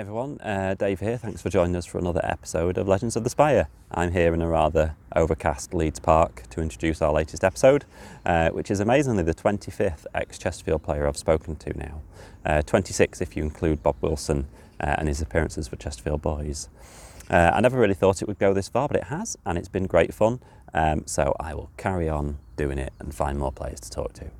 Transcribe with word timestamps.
Hi 0.00 0.02
everyone, 0.02 0.40
uh, 0.40 0.76
Dave 0.78 1.00
here. 1.00 1.18
Thanks 1.18 1.42
for 1.42 1.50
joining 1.50 1.76
us 1.76 1.84
for 1.84 1.98
another 1.98 2.22
episode 2.24 2.78
of 2.78 2.88
Legends 2.88 3.16
of 3.16 3.22
the 3.22 3.28
Spire. 3.28 3.68
I'm 3.90 4.12
here 4.12 4.32
in 4.32 4.40
a 4.40 4.48
rather 4.48 4.96
overcast 5.14 5.74
Leeds 5.74 6.00
Park 6.00 6.44
to 6.48 6.62
introduce 6.62 7.02
our 7.02 7.12
latest 7.12 7.44
episode, 7.44 7.84
uh, 8.24 8.48
which 8.48 8.70
is 8.70 8.80
amazingly 8.80 9.24
the 9.24 9.34
25th 9.34 10.06
ex 10.14 10.38
Chesterfield 10.38 10.82
player 10.82 11.06
I've 11.06 11.18
spoken 11.18 11.54
to 11.56 11.78
now. 11.78 12.00
Uh, 12.46 12.62
26 12.62 13.20
if 13.20 13.36
you 13.36 13.42
include 13.42 13.82
Bob 13.82 13.96
Wilson 14.00 14.46
uh, 14.80 14.94
and 14.96 15.06
his 15.06 15.20
appearances 15.20 15.68
for 15.68 15.76
Chesterfield 15.76 16.22
Boys. 16.22 16.70
Uh, 17.28 17.50
I 17.52 17.60
never 17.60 17.78
really 17.78 17.92
thought 17.92 18.22
it 18.22 18.26
would 18.26 18.38
go 18.38 18.54
this 18.54 18.70
far, 18.70 18.88
but 18.88 18.96
it 18.96 19.04
has, 19.04 19.36
and 19.44 19.58
it's 19.58 19.68
been 19.68 19.86
great 19.86 20.14
fun. 20.14 20.40
Um, 20.72 21.02
so 21.04 21.36
I 21.38 21.52
will 21.52 21.68
carry 21.76 22.08
on 22.08 22.38
doing 22.56 22.78
it 22.78 22.94
and 23.00 23.14
find 23.14 23.38
more 23.38 23.52
players 23.52 23.80
to 23.80 23.90
talk 23.90 24.14
to. 24.14 24.30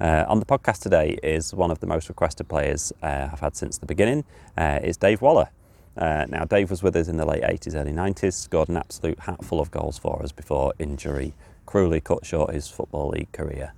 Uh, 0.00 0.24
on 0.26 0.40
the 0.40 0.46
podcast 0.46 0.80
today 0.80 1.18
is 1.22 1.54
one 1.54 1.70
of 1.70 1.78
the 1.78 1.86
most 1.86 2.08
requested 2.08 2.48
players 2.48 2.92
uh, 3.02 3.28
I've 3.32 3.40
had 3.40 3.56
since 3.56 3.78
the 3.78 3.86
beginning. 3.86 4.24
Uh, 4.56 4.80
is 4.82 4.96
Dave 4.96 5.22
Waller. 5.22 5.48
Uh, 5.96 6.26
now 6.28 6.44
Dave 6.44 6.70
was 6.70 6.82
with 6.82 6.96
us 6.96 7.08
in 7.08 7.18
the 7.18 7.24
late 7.24 7.42
80s, 7.42 7.74
early 7.74 7.92
90s, 7.92 8.32
scored 8.32 8.68
an 8.68 8.76
absolute 8.76 9.20
hatful 9.20 9.60
of 9.60 9.70
goals 9.70 9.98
for 9.98 10.22
us 10.22 10.32
before 10.32 10.72
injury 10.78 11.34
cruelly 11.66 12.00
cut 12.00 12.26
short 12.26 12.52
his 12.52 12.68
football 12.68 13.08
league 13.08 13.30
career. 13.32 13.72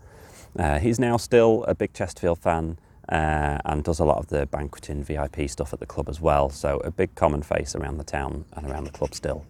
Uh, 0.59 0.79
he's 0.79 0.99
now 0.99 1.17
still 1.17 1.65
a 1.65 1.75
big 1.75 1.93
Chesterfield 1.93 2.39
fan 2.39 2.79
uh, 3.09 3.59
and 3.65 3.85
does 3.85 3.99
a 3.99 4.05
lot 4.05 4.19
of 4.19 4.29
the 4.29 4.47
banqueting 4.47 5.03
VIP 5.03 5.49
stuff 5.51 5.73
at 5.73 5.81
the 5.81 5.87
club 5.87 6.09
as 6.09 6.21
well. 6.21 6.49
So 6.49 6.79
a 6.79 6.91
big 6.91 7.15
common 7.15 7.43
face 7.43 7.75
around 7.75 7.99
the 7.99 8.05
town 8.05 8.45
and 8.55 8.67
around 8.67 8.85
the 8.85 8.91
club 8.91 9.15
still. 9.15 9.45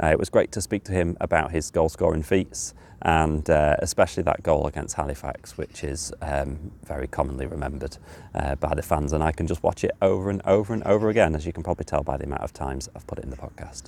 It 0.00 0.18
was 0.18 0.30
great 0.30 0.52
to 0.52 0.60
speak 0.60 0.84
to 0.84 0.92
him 0.92 1.16
about 1.20 1.50
his 1.50 1.70
goal 1.70 1.88
scoring 1.88 2.22
feats 2.22 2.72
and 3.02 3.48
uh, 3.48 3.76
especially 3.78 4.22
that 4.24 4.42
goal 4.42 4.66
against 4.66 4.96
Halifax, 4.96 5.56
which 5.56 5.84
is 5.84 6.12
um, 6.20 6.72
very 6.84 7.06
commonly 7.06 7.46
remembered 7.46 7.96
uh, 8.34 8.56
by 8.56 8.74
the 8.74 8.82
fans. 8.82 9.12
And 9.12 9.22
I 9.22 9.32
can 9.32 9.46
just 9.46 9.62
watch 9.62 9.84
it 9.84 9.92
over 10.02 10.30
and 10.30 10.42
over 10.44 10.74
and 10.74 10.82
over 10.84 11.08
again, 11.08 11.34
as 11.34 11.46
you 11.46 11.52
can 11.52 11.62
probably 11.62 11.84
tell 11.84 12.02
by 12.02 12.16
the 12.16 12.24
amount 12.24 12.42
of 12.42 12.52
times 12.52 12.88
I've 12.94 13.06
put 13.06 13.18
it 13.18 13.24
in 13.24 13.30
the 13.30 13.36
podcast. 13.36 13.84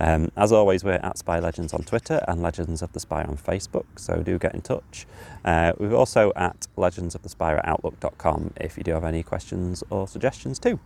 Um, 0.00 0.30
as 0.36 0.52
always, 0.52 0.84
we're 0.84 0.92
at 0.92 1.18
Spire 1.18 1.40
Legends 1.40 1.72
on 1.72 1.82
Twitter 1.82 2.24
and 2.28 2.40
Legends 2.40 2.82
of 2.82 2.92
the 2.92 3.00
Spire 3.00 3.26
on 3.28 3.36
Facebook, 3.36 3.86
so 3.96 4.22
do 4.22 4.38
get 4.38 4.54
in 4.54 4.60
touch. 4.60 5.06
Uh, 5.44 5.72
we're 5.78 5.94
also 5.94 6.32
at 6.36 6.68
Legends 6.76 7.16
of 7.16 7.22
the 7.22 7.28
Spire 7.28 7.56
at 7.56 7.66
Outlook.com 7.66 8.52
if 8.60 8.78
you 8.78 8.84
do 8.84 8.92
have 8.92 9.04
any 9.04 9.24
questions 9.24 9.82
or 9.90 10.06
suggestions 10.06 10.60
too. 10.60 10.78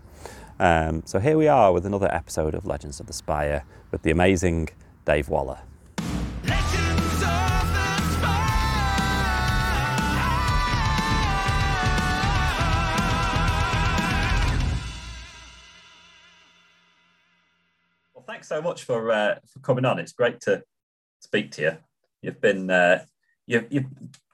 Um, 0.59 1.03
so 1.05 1.19
here 1.19 1.37
we 1.37 1.47
are 1.47 1.73
with 1.73 1.84
another 1.84 2.12
episode 2.12 2.55
of 2.55 2.65
Legends 2.65 3.00
of 3.00 3.06
the 3.06 3.12
Spire 3.12 3.65
with 3.91 4.03
the 4.03 4.11
amazing 4.11 4.70
Dave 5.05 5.28
Waller. 5.28 5.59
So 18.53 18.61
much 18.61 18.84
for 18.84 19.11
uh, 19.11 19.36
for 19.48 19.61
coming 19.61 19.86
on. 19.86 19.98
It's 19.98 20.12
great 20.12 20.39
to 20.42 20.62
speak 21.20 21.53
to 21.53 21.62
you. 21.62 21.77
You've 22.20 22.42
been 22.42 22.70
uh, 22.70 23.03
you've, 23.47 23.67
you've 23.70 23.86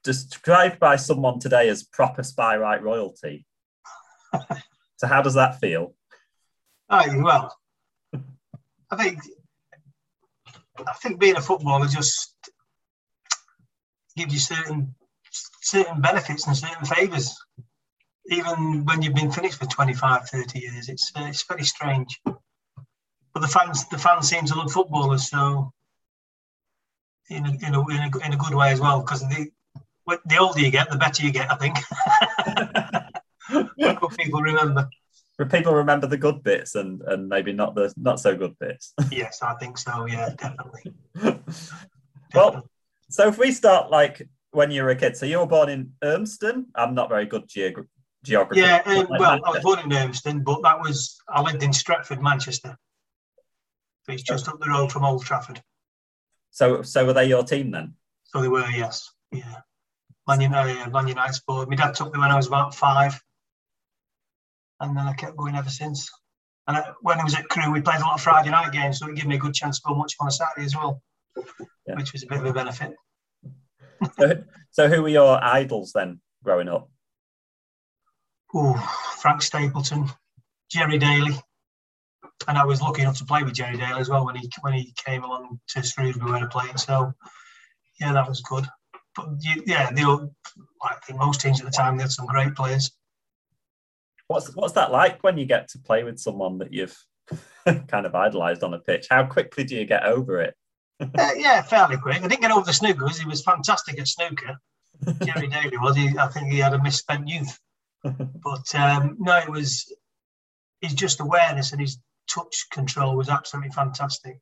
described 0.02 0.80
by 0.80 0.97
someone 0.97 1.38
today 1.38 1.69
as 1.69 1.84
proper 1.84 2.25
Spireite 2.25 2.83
royalty. 2.83 3.47
so 4.97 5.06
how 5.06 5.22
does 5.22 5.34
that 5.34 5.60
feel? 5.60 5.94
Oh, 6.91 7.22
well, 7.22 7.56
I 8.91 8.97
think 8.97 9.20
I 10.84 10.92
think 10.94 11.20
being 11.20 11.36
a 11.36 11.41
footballer 11.41 11.86
just 11.86 12.34
gives 14.16 14.32
you 14.32 14.41
certain 14.41 14.97
certain 15.62 16.00
benefits 16.00 16.44
and 16.48 16.56
certain 16.56 16.86
favours. 16.86 17.37
Even 18.32 18.84
when 18.84 19.00
you've 19.00 19.15
been 19.15 19.31
finished 19.31 19.60
for 19.60 19.66
25, 19.66 20.28
30 20.28 20.59
years, 20.59 20.88
it's 20.88 21.12
uh, 21.15 21.26
it's 21.28 21.44
very 21.44 21.62
strange. 21.62 22.21
But 23.38 23.47
the 23.47 23.53
fans 23.53 23.88
the 23.88 23.99
fans 23.99 24.28
seem 24.28 24.44
to 24.47 24.54
love 24.56 24.72
footballers, 24.72 25.31
so 25.31 25.72
in 27.31 27.47
a, 27.47 27.50
in 27.50 27.72
a, 27.72 27.88
in 27.88 28.12
a, 28.12 28.26
in 28.26 28.32
a 28.32 28.37
good 28.37 28.53
way 28.53 28.72
as 28.72 28.81
well, 28.81 29.00
because 29.00 29.21
the 29.21 29.49
the 30.26 30.38
older 30.38 30.59
you 30.59 30.72
get, 30.72 30.91
the 30.91 30.97
better 30.97 31.25
you 31.25 31.31
get. 31.31 31.48
I 31.48 31.54
think. 31.54 31.77
people 34.19 34.41
remember 34.41 34.91
people 35.53 35.72
remember 35.72 36.09
the 36.09 36.16
good 36.16 36.43
bits 36.43 36.75
and 36.75 37.00
and 37.03 37.28
maybe 37.28 37.53
not 37.53 37.77
the 37.77 37.94
not 37.97 38.19
so 38.19 38.34
good 38.34 38.59
bits. 38.59 38.93
yes, 39.12 39.41
I 39.41 39.54
think 39.54 39.78
so. 39.78 40.06
Yeah, 40.06 40.31
definitely. 40.37 40.93
well, 42.34 42.69
so 43.09 43.28
if 43.28 43.38
we 43.38 43.53
start 43.53 43.88
like 43.88 44.28
when 44.50 44.72
you 44.72 44.82
were 44.82 44.91
a 44.91 44.97
kid, 44.97 45.16
so 45.16 45.27
you 45.27 45.38
were 45.38 45.47
born 45.47 45.69
in 45.69 45.93
Urmston. 46.03 46.65
I'm 46.75 46.93
not 46.93 47.09
very 47.09 47.27
good 47.27 47.47
geog- 47.47 47.87
geography. 48.25 48.62
Yeah, 48.62 48.82
um, 48.84 49.06
well, 49.10 49.38
I 49.44 49.50
was 49.50 49.62
born 49.62 49.78
in 49.78 49.91
Urmston, 49.91 50.43
but 50.43 50.60
that 50.62 50.81
was 50.81 51.21
I 51.28 51.41
lived 51.41 51.62
in 51.62 51.71
Stretford, 51.71 52.21
Manchester. 52.21 52.77
It's 54.08 54.22
just 54.22 54.48
up 54.48 54.60
the 54.60 54.70
road 54.70 54.91
from 54.91 55.04
Old 55.04 55.24
Trafford. 55.24 55.62
So, 56.50 56.82
so 56.82 57.06
were 57.06 57.12
they 57.12 57.26
your 57.26 57.44
team 57.44 57.70
then? 57.70 57.94
So 58.24 58.41
they 58.41 58.48
were, 58.48 58.69
yes, 58.70 59.12
yeah. 59.32 59.60
Man 60.26 60.41
United, 60.41 60.78
uh, 60.78 60.91
Man 60.91 61.08
United 61.08 61.34
sport. 61.34 61.69
My 61.69 61.76
dad 61.76 61.94
took 61.94 62.12
me 62.12 62.20
when 62.20 62.30
I 62.30 62.36
was 62.36 62.47
about 62.47 62.74
five 62.74 63.20
and 64.80 64.97
then 64.97 65.06
I 65.06 65.14
kept 65.14 65.36
going 65.36 65.54
ever 65.54 65.70
since. 65.70 66.10
And 66.66 66.76
I, 66.76 66.92
when 67.00 67.18
I 67.18 67.24
was 67.24 67.34
at 67.34 67.48
Crewe, 67.48 67.72
we 67.72 67.80
played 67.80 68.00
a 68.00 68.04
lot 68.04 68.14
of 68.14 68.20
Friday 68.20 68.50
night 68.50 68.72
games, 68.72 68.98
so 68.98 69.08
it 69.08 69.16
gave 69.16 69.26
me 69.26 69.36
a 69.36 69.38
good 69.38 69.54
chance 69.54 69.80
to 69.80 69.88
go 69.88 69.94
much 69.94 70.14
on 70.20 70.28
a 70.28 70.30
Saturday 70.30 70.66
as 70.66 70.76
well, 70.76 71.02
yeah. 71.86 71.94
which 71.97 72.12
was 72.12 72.22
a 72.22 72.26
bit 72.26 72.41
of 72.41 72.47
a 72.47 72.52
benefit. 72.52 72.94
so, 74.18 74.44
so, 74.70 74.88
who 74.88 75.02
were 75.02 75.08
your 75.08 75.42
idols 75.42 75.92
then 75.94 76.20
growing 76.44 76.68
up? 76.68 76.91
Oh, 78.54 78.74
Frank 79.18 79.42
Stapleton, 79.42 80.10
Gerry 80.70 80.98
Daly, 80.98 81.41
and 82.47 82.56
I 82.56 82.65
was 82.65 82.81
lucky 82.81 83.03
enough 83.03 83.19
to 83.19 83.25
play 83.25 83.43
with 83.43 83.54
Gerry 83.54 83.76
Daly 83.76 84.00
as 84.00 84.09
well 84.09 84.25
when 84.25 84.37
he 84.37 84.49
when 84.60 84.75
he 84.75 84.94
came 85.04 85.25
along 85.25 85.60
to 85.69 85.82
Shrewsbury 85.82 86.31
where 86.31 86.44
I 86.44 86.47
played. 86.47 86.78
So, 86.78 87.12
yeah, 88.00 88.12
that 88.12 88.28
was 88.28 88.41
good. 88.41 88.66
But 89.16 89.28
yeah, 89.66 89.91
they 89.91 90.04
were, 90.04 90.28
I 90.82 90.94
think 91.04 91.19
most 91.19 91.41
teams 91.41 91.60
at 91.60 91.66
the 91.66 91.72
time 91.72 91.97
they 91.97 92.03
had 92.03 92.12
some 92.12 92.27
great 92.27 92.54
players. 92.54 92.93
What's 94.28 94.54
what's 94.54 94.75
that 94.75 94.93
like 94.93 95.22
when 95.25 95.38
you 95.38 95.47
get 95.47 95.69
to 95.71 95.78
play 95.78 96.04
with 96.04 96.19
someone 96.19 96.59
that 96.59 96.72
you've 96.72 96.97
kind 97.88 98.06
of 98.06 98.15
idolized 98.15 98.62
on 98.62 98.75
a 98.75 98.78
pitch? 98.78 99.06
How 99.10 99.25
quickly 99.25 99.65
do 99.65 99.75
you 99.75 99.84
get 99.84 100.04
over 100.04 100.41
it? 100.41 100.54
uh, 101.00 101.31
yeah, 101.37 101.62
fairly 101.62 101.97
quick. 101.97 102.22
I 102.22 102.28
didn't 102.28 102.41
get 102.41 102.50
over 102.50 102.65
the 102.65 102.72
snookers. 102.72 103.19
He 103.19 103.27
was 103.27 103.43
fantastic 103.43 103.98
at 103.98 104.09
snooker. 104.09 104.59
Gerry 105.25 105.48
Daly 105.48 105.78
was. 105.78 105.97
He, 105.97 106.16
I 106.19 106.28
think 106.28 106.50
he 106.53 106.59
had 106.59 106.75
a 106.75 106.82
misspent 106.82 107.28
youth. 107.28 107.59
But 108.04 108.75
um, 108.75 109.16
no, 109.19 109.37
it 109.38 109.50
was 109.50 109.93
his 110.81 110.94
just 110.94 111.21
awareness 111.21 111.72
and 111.72 111.81
his 111.81 111.98
touch 112.33 112.66
control 112.71 113.16
was 113.16 113.28
absolutely 113.28 113.71
fantastic. 113.71 114.39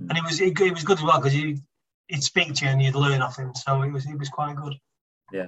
Mm. 0.00 0.10
And 0.10 0.18
it 0.18 0.24
was 0.24 0.40
it, 0.40 0.60
it 0.60 0.72
was 0.72 0.84
good 0.84 0.98
as 0.98 1.04
well 1.04 1.18
because 1.18 1.32
he 1.32 1.58
he'd 2.08 2.22
speak 2.22 2.54
to 2.54 2.64
you 2.64 2.70
and 2.70 2.82
you'd 2.82 2.94
learn 2.94 3.22
off 3.22 3.36
him. 3.36 3.54
So 3.54 3.82
it 3.82 3.92
was 3.92 4.06
it 4.06 4.18
was 4.18 4.28
quite 4.28 4.56
good. 4.56 4.74
Yeah, 5.32 5.46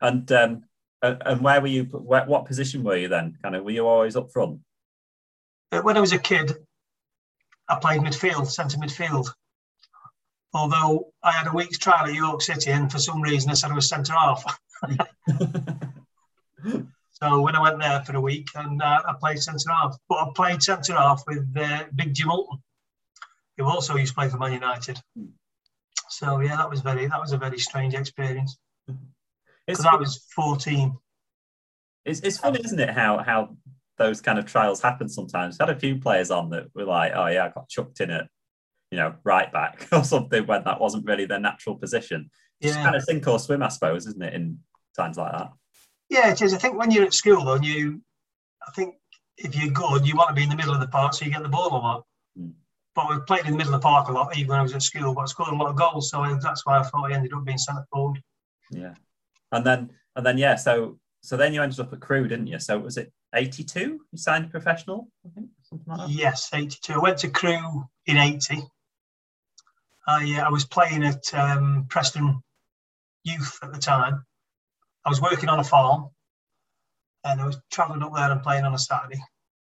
and 0.00 0.30
um, 0.32 0.64
and 1.02 1.42
where 1.42 1.60
were 1.60 1.66
you? 1.66 1.84
Where, 1.84 2.24
what 2.26 2.46
position 2.46 2.82
were 2.82 2.96
you 2.96 3.08
then? 3.08 3.36
Kind 3.42 3.56
of, 3.56 3.64
were 3.64 3.70
you 3.70 3.86
always 3.86 4.16
up 4.16 4.30
front? 4.30 4.60
Uh, 5.72 5.82
when 5.82 5.96
I 5.96 6.00
was 6.00 6.12
a 6.12 6.18
kid, 6.18 6.52
I 7.68 7.76
played 7.76 8.00
midfield, 8.00 8.48
centre 8.48 8.78
midfield. 8.78 9.28
Although 10.52 11.12
I 11.22 11.30
had 11.30 11.46
a 11.46 11.52
week's 11.52 11.78
trial 11.78 12.06
at 12.06 12.14
York 12.14 12.42
City, 12.42 12.72
and 12.72 12.90
for 12.90 12.98
some 12.98 13.22
reason 13.22 13.50
I 13.50 13.54
said 13.54 13.70
I 13.70 13.74
was 13.74 13.88
centre 13.88 14.12
half. 14.12 14.44
so 17.22 17.40
when 17.42 17.54
I 17.54 17.60
went 17.60 17.78
there 17.78 18.02
for 18.04 18.16
a 18.16 18.20
week, 18.20 18.48
and 18.54 18.80
uh, 18.80 19.02
I 19.06 19.14
played 19.20 19.40
centre 19.40 19.70
half, 19.70 19.96
but 20.08 20.16
I 20.16 20.28
played 20.34 20.62
centre 20.62 20.94
half 20.94 21.22
with 21.26 21.46
uh, 21.56 21.84
Big 21.94 22.14
Jim 22.14 22.28
Holton, 22.28 22.62
who 23.58 23.64
also 23.64 23.96
used 23.96 24.12
to 24.12 24.20
play 24.20 24.28
for 24.28 24.38
Man 24.38 24.52
United. 24.52 25.00
So 26.08 26.40
yeah, 26.40 26.56
that 26.56 26.70
was 26.70 26.80
very 26.80 27.06
that 27.06 27.20
was 27.20 27.32
a 27.32 27.38
very 27.38 27.58
strange 27.58 27.94
experience 27.94 28.56
because 29.66 29.86
I 29.86 29.96
was 29.96 30.26
14. 30.34 30.96
It's, 32.04 32.20
it's 32.20 32.38
funny, 32.38 32.60
isn't 32.64 32.80
it, 32.80 32.90
how 32.90 33.18
how 33.18 33.56
those 33.98 34.22
kind 34.22 34.38
of 34.38 34.46
trials 34.46 34.80
happen 34.80 35.08
sometimes. 35.08 35.60
I've 35.60 35.68
had 35.68 35.76
a 35.76 35.80
few 35.80 35.98
players 35.98 36.30
on 36.30 36.48
that 36.50 36.74
were 36.74 36.84
like, 36.84 37.12
oh 37.14 37.26
yeah, 37.26 37.44
I 37.44 37.48
got 37.50 37.68
chucked 37.68 38.00
in 38.00 38.10
at, 38.10 38.28
you 38.90 38.96
know, 38.96 39.14
right 39.24 39.52
back 39.52 39.86
or 39.92 40.04
something 40.04 40.46
when 40.46 40.64
that 40.64 40.80
wasn't 40.80 41.06
really 41.06 41.26
their 41.26 41.38
natural 41.38 41.76
position. 41.76 42.30
It's 42.60 42.74
yeah. 42.74 42.82
kind 42.82 42.96
of 42.96 43.02
sink 43.02 43.26
or 43.28 43.38
swim, 43.38 43.62
I 43.62 43.68
suppose, 43.68 44.06
isn't 44.06 44.22
it, 44.22 44.32
in 44.32 44.60
times 44.96 45.18
like 45.18 45.32
that? 45.32 45.50
Yeah, 46.10 46.30
it 46.30 46.42
is. 46.42 46.52
I 46.52 46.58
think 46.58 46.76
when 46.76 46.90
you're 46.90 47.04
at 47.04 47.14
school, 47.14 47.44
though, 47.44 47.54
you, 47.54 48.02
I 48.66 48.70
think 48.72 48.96
if 49.38 49.56
you're 49.56 49.72
good, 49.72 50.06
you 50.06 50.16
want 50.16 50.28
to 50.28 50.34
be 50.34 50.42
in 50.42 50.50
the 50.50 50.56
middle 50.56 50.74
of 50.74 50.80
the 50.80 50.88
park 50.88 51.14
so 51.14 51.24
you 51.24 51.30
get 51.30 51.42
the 51.42 51.48
ball 51.48 51.68
a 51.68 51.78
lot. 51.78 52.04
Mm. 52.38 52.52
But 52.94 53.08
we 53.08 53.16
played 53.26 53.46
in 53.46 53.52
the 53.52 53.56
middle 53.56 53.74
of 53.74 53.80
the 53.80 53.86
park 53.86 54.08
a 54.08 54.12
lot, 54.12 54.36
even 54.36 54.48
when 54.48 54.58
I 54.58 54.62
was 54.62 54.74
at 54.74 54.82
school, 54.82 55.14
but 55.14 55.22
I 55.22 55.26
scored 55.26 55.52
a 55.52 55.56
lot 55.56 55.70
of 55.70 55.76
goals. 55.76 56.10
So 56.10 56.38
that's 56.42 56.66
why 56.66 56.78
I 56.78 56.82
thought 56.82 57.10
I 57.10 57.14
ended 57.14 57.32
up 57.32 57.44
being 57.44 57.58
centre 57.58 57.86
forward. 57.90 58.20
Yeah 58.70 58.94
and 59.52 59.64
then 59.64 59.90
and 60.16 60.24
then 60.26 60.38
yeah, 60.38 60.56
so 60.56 60.98
so 61.22 61.36
then 61.36 61.52
you 61.52 61.62
ended 61.62 61.80
up 61.80 61.92
at 61.92 62.00
Crewe, 62.00 62.28
didn't 62.28 62.46
you? 62.46 62.58
So 62.58 62.78
was 62.78 62.96
it 62.96 63.12
eighty 63.34 63.64
two? 63.64 64.00
You 64.10 64.18
signed 64.18 64.50
professional, 64.50 65.08
I 65.24 65.30
think, 65.34 65.48
something 65.62 65.86
like 65.86 66.08
that. 66.08 66.10
Yes, 66.10 66.50
eighty 66.54 66.78
two. 66.82 66.94
I 66.94 66.98
went 66.98 67.18
to 67.18 67.30
Crewe 67.30 67.88
in 68.06 68.16
eighty. 68.16 68.62
I 70.06 70.38
uh, 70.38 70.46
I 70.46 70.48
was 70.50 70.64
playing 70.64 71.04
at 71.04 71.32
um, 71.34 71.86
Preston 71.88 72.42
Youth 73.24 73.58
at 73.62 73.72
the 73.72 73.78
time. 73.78 74.24
I 75.04 75.08
was 75.08 75.20
working 75.20 75.48
on 75.48 75.60
a 75.60 75.64
farm, 75.64 76.10
and 77.24 77.40
I 77.40 77.46
was 77.46 77.58
travelling 77.70 78.02
up 78.02 78.14
there 78.14 78.30
and 78.30 78.42
playing 78.42 78.64
on 78.64 78.74
a 78.74 78.78
Saturday 78.78 79.22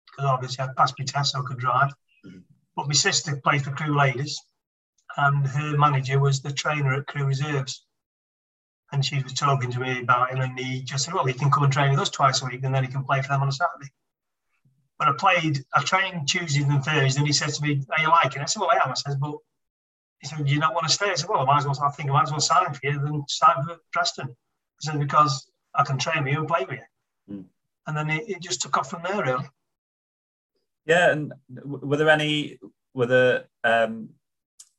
because 0.07 0.25
obviously 0.25 0.65
I'd 0.65 0.77
passed 0.77 0.99
my 0.99 1.05
test, 1.05 1.33
so 1.33 1.41
I 1.41 1.47
could 1.47 1.59
drive. 1.59 1.93
Mm-hmm. 2.27 2.39
But 2.77 2.89
my 2.89 2.95
sister 2.95 3.41
played 3.43 3.63
for 3.63 3.73
Crewe 3.73 3.97
Ladies, 3.97 4.41
and 5.17 5.47
her 5.47 5.77
manager 5.77 6.19
was 6.19 6.41
the 6.41 6.53
trainer 6.53 6.95
at 6.95 7.07
Crewe 7.07 7.27
Reserves. 7.27 7.85
And 8.93 9.05
she 9.05 9.23
was 9.23 9.33
talking 9.35 9.71
to 9.71 9.79
me 9.79 10.01
about 10.01 10.31
him, 10.31 10.41
and 10.41 10.59
he 10.59 10.83
just 10.83 11.05
said, 11.05 11.15
"Well, 11.15 11.25
he 11.25 11.35
can 11.35 11.51
come 11.51 11.63
and 11.63 11.73
train 11.73 11.91
with 11.91 12.01
us 12.01 12.11
twice 12.11 12.43
a 12.43 12.47
week, 12.47 12.65
and 12.65 12.75
then 12.75 12.85
he 12.85 12.91
can 12.91 13.05
play 13.05 13.23
for 13.23 13.29
them 13.29 13.43
on 13.43 13.49
a 13.49 13.53
Saturday." 13.53 13.91
But 14.99 15.09
I 15.09 15.13
played, 15.13 15.65
I 15.75 15.83
trained 15.83 16.29
Tuesdays 16.29 16.65
and 16.65 16.85
Thursdays, 16.85 17.17
and 17.17 17.27
he 17.27 17.33
said 17.33 17.51
to 17.51 17.63
me, 17.63 17.85
"Are 17.97 18.03
you 18.03 18.09
liking?" 18.09 18.43
it? 18.43 18.45
I 18.45 18.47
said, 18.47 18.61
"Well, 18.61 18.71
I 18.71 18.85
am." 18.85 18.91
I 18.91 18.95
said, 18.95 19.21
"But," 19.21 19.37
he 20.21 20.27
said, 20.27 20.45
"Do 20.45 20.53
you 20.53 20.59
not 20.59 20.75
want 20.75 20.89
to 20.89 20.93
stay?" 20.93 21.11
I 21.11 21.15
said, 21.15 21.29
"Well, 21.29 21.41
I 21.41 21.45
might 21.45 21.59
as 21.59 21.67
well. 21.67 21.83
I 21.83 21.91
think 21.93 22.11
I 22.11 22.13
might 22.13 22.25
as 22.25 22.33
well 22.33 22.41
sign 22.41 22.75
for 22.75 22.81
you 22.83 22.99
than 22.99 23.25
sign 23.29 23.65
for 23.65 23.79
Preston." 23.93 24.37
Said, 24.81 24.99
"Because 24.99 25.51
I 25.75 25.85
can 25.85 25.99
train 25.99 26.25
with 26.25 26.33
you 26.33 26.41
and 26.41 26.49
play 26.49 26.67
with 26.69 26.79
you." 26.79 27.35
Mm. 27.37 27.45
And 27.87 27.97
then 27.97 28.11
it, 28.11 28.29
it 28.29 28.43
just 28.43 28.63
took 28.63 28.77
off 28.77 28.91
from 28.91 29.03
there, 29.03 29.23
really. 29.23 29.49
Yeah, 30.87 31.13
and 31.13 31.33
were 31.65 31.97
there 31.97 32.09
any 32.09 32.59
were 32.95 33.07
there 33.07 33.45
um, 33.65 34.11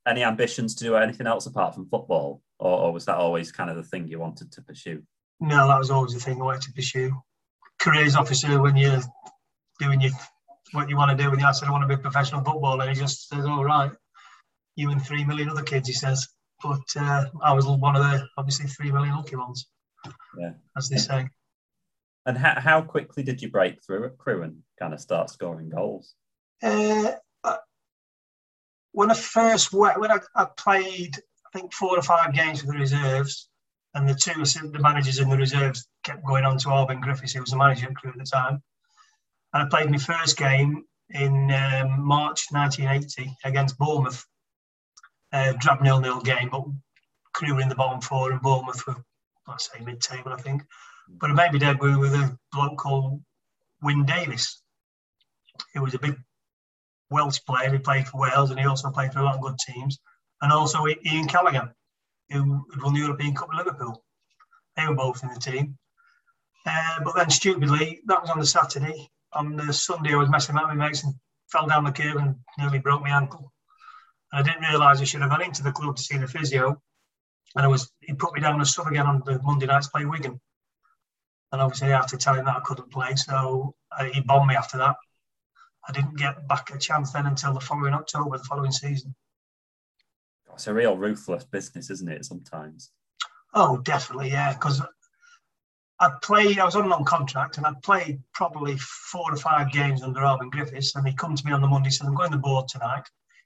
any 0.07 0.23
ambitions 0.23 0.75
to 0.75 0.83
do 0.83 0.95
anything 0.95 1.27
else 1.27 1.45
apart 1.45 1.75
from 1.75 1.87
football, 1.87 2.41
or, 2.59 2.79
or, 2.79 2.93
was 2.93 3.05
that 3.05 3.17
always 3.17 3.51
kind 3.51 3.69
of 3.69 3.75
the 3.75 3.83
thing 3.83 4.07
you 4.07 4.19
wanted 4.19 4.51
to 4.53 4.61
pursue? 4.61 5.03
No, 5.39 5.67
that 5.67 5.77
was 5.77 5.91
always 5.91 6.13
the 6.13 6.19
thing 6.19 6.41
I 6.41 6.45
wanted 6.45 6.63
to 6.63 6.73
pursue. 6.73 7.15
Careers 7.79 8.15
officer, 8.15 8.61
when 8.61 8.75
you're 8.75 9.01
doing 9.79 10.01
your, 10.01 10.11
what 10.71 10.89
you 10.89 10.97
want 10.97 11.15
to 11.15 11.23
do, 11.23 11.29
when 11.29 11.39
you 11.39 11.45
I 11.45 11.51
said 11.51 11.67
I 11.67 11.71
want 11.71 11.83
to 11.83 11.87
be 11.87 11.95
a 11.95 11.97
professional 11.97 12.43
footballer, 12.43 12.89
he 12.89 12.95
just 12.95 13.29
says, 13.29 13.45
"All 13.45 13.63
right, 13.63 13.91
you 14.75 14.89
and 14.91 15.01
three 15.01 15.23
million 15.23 15.49
other 15.49 15.63
kids," 15.63 15.87
he 15.87 15.93
says. 15.93 16.27
But 16.63 16.81
uh, 16.95 17.25
I 17.41 17.53
was 17.53 17.65
one 17.65 17.95
of 17.95 18.03
the 18.03 18.27
obviously 18.37 18.67
three 18.67 18.91
million 18.91 19.15
lucky 19.15 19.35
ones, 19.35 19.67
yeah, 20.37 20.51
as 20.77 20.89
they 20.89 20.97
say. 20.97 21.27
And 22.25 22.37
how, 22.37 22.59
how 22.59 22.81
quickly 22.81 23.23
did 23.23 23.41
you 23.41 23.49
break 23.49 23.83
through 23.83 24.05
at 24.05 24.17
Crewe 24.17 24.43
and 24.43 24.57
kind 24.79 24.93
of 24.93 25.01
start 25.01 25.29
scoring 25.29 25.69
goals? 25.69 26.13
Uh, 26.61 27.13
when 28.91 29.11
I 29.11 29.13
first 29.13 29.73
went, 29.73 29.99
when 29.99 30.11
I, 30.11 30.19
I, 30.35 30.45
played, 30.57 31.17
I 31.17 31.57
think 31.57 31.73
four 31.73 31.97
or 31.97 32.01
five 32.01 32.33
games 32.33 32.61
for 32.61 32.67
the 32.67 32.77
reserves, 32.77 33.49
and 33.93 34.07
the 34.07 34.15
two 34.15 34.33
the 34.33 34.79
managers 34.79 35.19
in 35.19 35.29
the 35.29 35.37
reserves 35.37 35.87
kept 36.03 36.25
going 36.25 36.45
on 36.45 36.57
to 36.59 36.67
Arfon 36.69 37.01
Griffiths, 37.01 37.33
who 37.33 37.41
was 37.41 37.51
the 37.51 37.57
manager 37.57 37.87
at 37.87 37.95
Crewe 37.95 38.11
at 38.11 38.17
the 38.17 38.23
time. 38.23 38.61
And 39.53 39.63
I 39.63 39.69
played 39.69 39.91
my 39.91 39.97
first 39.97 40.37
game 40.37 40.85
in 41.09 41.51
um, 41.51 42.01
March 42.01 42.47
1980 42.51 43.35
against 43.43 43.77
Bournemouth. 43.77 44.25
Uh, 45.33 45.53
drab 45.59 45.81
nil 45.81 45.99
nil 45.99 46.21
game, 46.21 46.49
but 46.49 46.63
Crewe 47.33 47.55
were 47.55 47.61
in 47.61 47.69
the 47.69 47.75
bottom 47.75 48.01
four, 48.01 48.31
and 48.31 48.41
Bournemouth 48.41 48.85
were, 48.85 49.03
let's 49.47 49.69
say, 49.71 49.83
mid 49.83 50.01
table, 50.01 50.33
I 50.33 50.41
think. 50.41 50.63
But 51.09 51.31
I 51.31 51.33
made 51.33 51.53
me 51.53 51.59
debut 51.59 51.99
with 51.99 52.13
a 52.13 52.37
bloke 52.51 52.77
called 52.77 53.21
Wyn 53.81 54.05
Davies, 54.05 54.61
who 55.73 55.81
was 55.81 55.93
a 55.93 55.99
big 55.99 56.15
Welsh 57.09 57.39
player. 57.45 57.71
He 57.71 57.77
played 57.79 58.07
for 58.07 58.21
Wales 58.21 58.49
and 58.49 58.59
he 58.59 58.65
also 58.65 58.89
played 58.89 59.13
for 59.13 59.19
a 59.19 59.23
lot 59.23 59.35
of 59.35 59.41
good 59.41 59.57
teams. 59.59 59.99
And 60.41 60.51
also 60.51 60.87
Ian 60.87 61.27
Callaghan, 61.27 61.73
who 62.29 62.65
won 62.81 62.93
the 62.93 63.01
European 63.01 63.35
Cup 63.35 63.49
with 63.49 63.57
Liverpool. 63.57 64.03
They 64.75 64.87
were 64.87 64.95
both 64.95 65.21
in 65.23 65.29
the 65.29 65.39
team. 65.39 65.77
Uh, 66.65 67.03
but 67.03 67.15
then 67.15 67.29
stupidly, 67.29 68.01
that 68.05 68.21
was 68.21 68.29
on 68.29 68.39
the 68.39 68.45
Saturday. 68.45 69.09
On 69.33 69.55
the 69.55 69.73
Sunday, 69.73 70.13
I 70.13 70.17
was 70.17 70.29
messing 70.29 70.55
around 70.55 70.69
with 70.69 70.77
my 70.77 70.87
mates 70.87 71.03
and 71.03 71.13
fell 71.51 71.67
down 71.67 71.83
the 71.83 71.91
curb 71.91 72.17
and 72.17 72.35
nearly 72.57 72.79
broke 72.79 73.01
my 73.01 73.09
ankle. 73.09 73.51
And 74.31 74.39
I 74.39 74.43
didn't 74.43 74.67
realise 74.67 75.01
I 75.01 75.03
should 75.03 75.21
have 75.21 75.29
gone 75.29 75.41
into 75.41 75.63
the 75.63 75.71
club 75.71 75.95
to 75.95 76.01
see 76.01 76.17
the 76.17 76.27
physio. 76.27 76.81
And 77.55 77.65
I 77.65 77.67
was 77.67 77.91
he 77.99 78.13
put 78.13 78.33
me 78.33 78.41
down 78.41 78.61
as 78.61 78.73
sub 78.73 78.87
again 78.87 79.07
on 79.07 79.21
the 79.25 79.39
Monday 79.41 79.65
nights 79.65 79.87
play 79.87 80.05
Wigan. 80.05 80.39
And 81.51 81.61
obviously, 81.61 81.91
I 81.91 81.97
had 81.97 82.07
to 82.09 82.17
tell 82.17 82.35
him 82.35 82.45
that 82.45 82.57
I 82.57 82.61
couldn't 82.61 82.91
play. 82.91 83.15
So 83.15 83.75
uh, 83.97 84.05
he 84.05 84.21
bombed 84.21 84.47
me 84.47 84.55
after 84.55 84.77
that. 84.77 84.95
I 85.87 85.91
didn't 85.91 86.17
get 86.17 86.47
back 86.47 86.73
a 86.73 86.77
chance 86.77 87.11
then 87.11 87.25
until 87.25 87.53
the 87.53 87.59
following 87.59 87.93
October, 87.93 88.37
the 88.37 88.43
following 88.43 88.71
season. 88.71 89.15
It's 90.53 90.67
a 90.67 90.73
real 90.73 90.97
ruthless 90.97 91.43
business, 91.45 91.89
isn't 91.89 92.09
it? 92.09 92.25
Sometimes. 92.25 92.91
Oh, 93.53 93.77
definitely, 93.77 94.29
yeah. 94.29 94.53
Because 94.53 94.81
I 95.99 96.11
played, 96.21 96.59
I 96.59 96.65
was 96.65 96.75
on 96.75 96.85
a 96.85 96.87
non-contract, 96.87 97.57
and 97.57 97.65
I 97.65 97.73
played 97.83 98.21
probably 98.33 98.77
four 98.77 99.33
or 99.33 99.37
five 99.37 99.71
games 99.71 100.03
under 100.03 100.21
Arfon 100.21 100.51
Griffiths. 100.51 100.95
And 100.95 101.07
he 101.07 101.13
come 101.13 101.35
to 101.35 101.45
me 101.45 101.51
on 101.51 101.61
the 101.61 101.67
Monday, 101.67 101.89
said, 101.89 102.07
"I'm 102.07 102.15
going 102.15 102.31
to 102.31 102.37
the 102.37 102.41
board 102.41 102.67
tonight." 102.67 103.03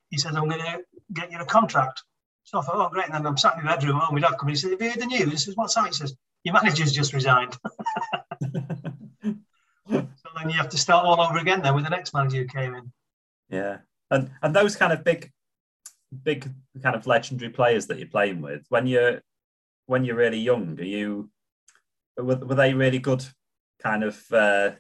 He 0.10 0.18
said, 0.18 0.36
"I'm 0.36 0.48
going 0.48 0.62
to 0.62 0.82
get 1.14 1.32
you 1.32 1.40
a 1.40 1.46
contract." 1.46 2.04
So 2.46 2.60
I 2.60 2.62
thought, 2.62 2.76
"Oh, 2.76 2.90
great!" 2.90 3.06
And 3.06 3.16
then 3.16 3.26
I'm 3.26 3.38
sat 3.38 3.58
in 3.58 3.66
my 3.66 3.76
bedroom, 3.76 3.98
home, 3.98 4.16
my 4.16 4.22
dad 4.22 4.38
come 4.40 4.50
in. 4.50 4.56
He 4.56 4.56
said, 4.56 4.72
"Have 4.72 4.82
you 4.82 4.90
heard 4.90 5.02
the 5.02 5.08
news?" 5.08 5.34
I 5.34 5.36
said, 5.36 5.56
"What's 5.56 5.76
that?" 5.76 5.88
He 5.88 5.94
says, 5.94 6.16
"Your 6.44 6.54
manager's 6.54 6.94
just 6.94 7.14
resigned." 7.14 7.58
So 9.88 10.30
then 10.36 10.50
you 10.50 10.58
have 10.58 10.70
to 10.70 10.78
start 10.78 11.06
all 11.06 11.22
over 11.22 11.38
again 11.38 11.62
then 11.62 11.76
with 11.76 11.84
the 11.84 11.90
next 11.92 12.14
manager 12.14 12.38
who 12.38 12.48
came 12.48 12.74
in. 12.74 12.92
Yeah, 13.50 13.78
and 14.10 14.32
and 14.42 14.56
those 14.56 14.76
kind 14.76 14.92
of 14.92 15.04
big, 15.04 15.32
big 16.24 16.52
kind 16.82 16.96
of 16.96 17.06
legendary 17.06 17.52
players 17.52 17.86
that 17.88 18.00
you're 18.00 18.08
playing 18.08 18.42
with 18.42 18.66
when 18.70 18.88
you're 18.88 19.22
when 19.86 20.04
you're 20.04 20.16
really 20.16 20.40
young, 20.40 20.80
are 20.80 20.84
you 20.84 21.30
were, 22.18 22.38
were 22.38 22.56
they 22.56 22.74
really 22.74 22.98
good 22.98 23.24
kind 23.84 24.04
of 24.04 24.24
uh, 24.32 24.72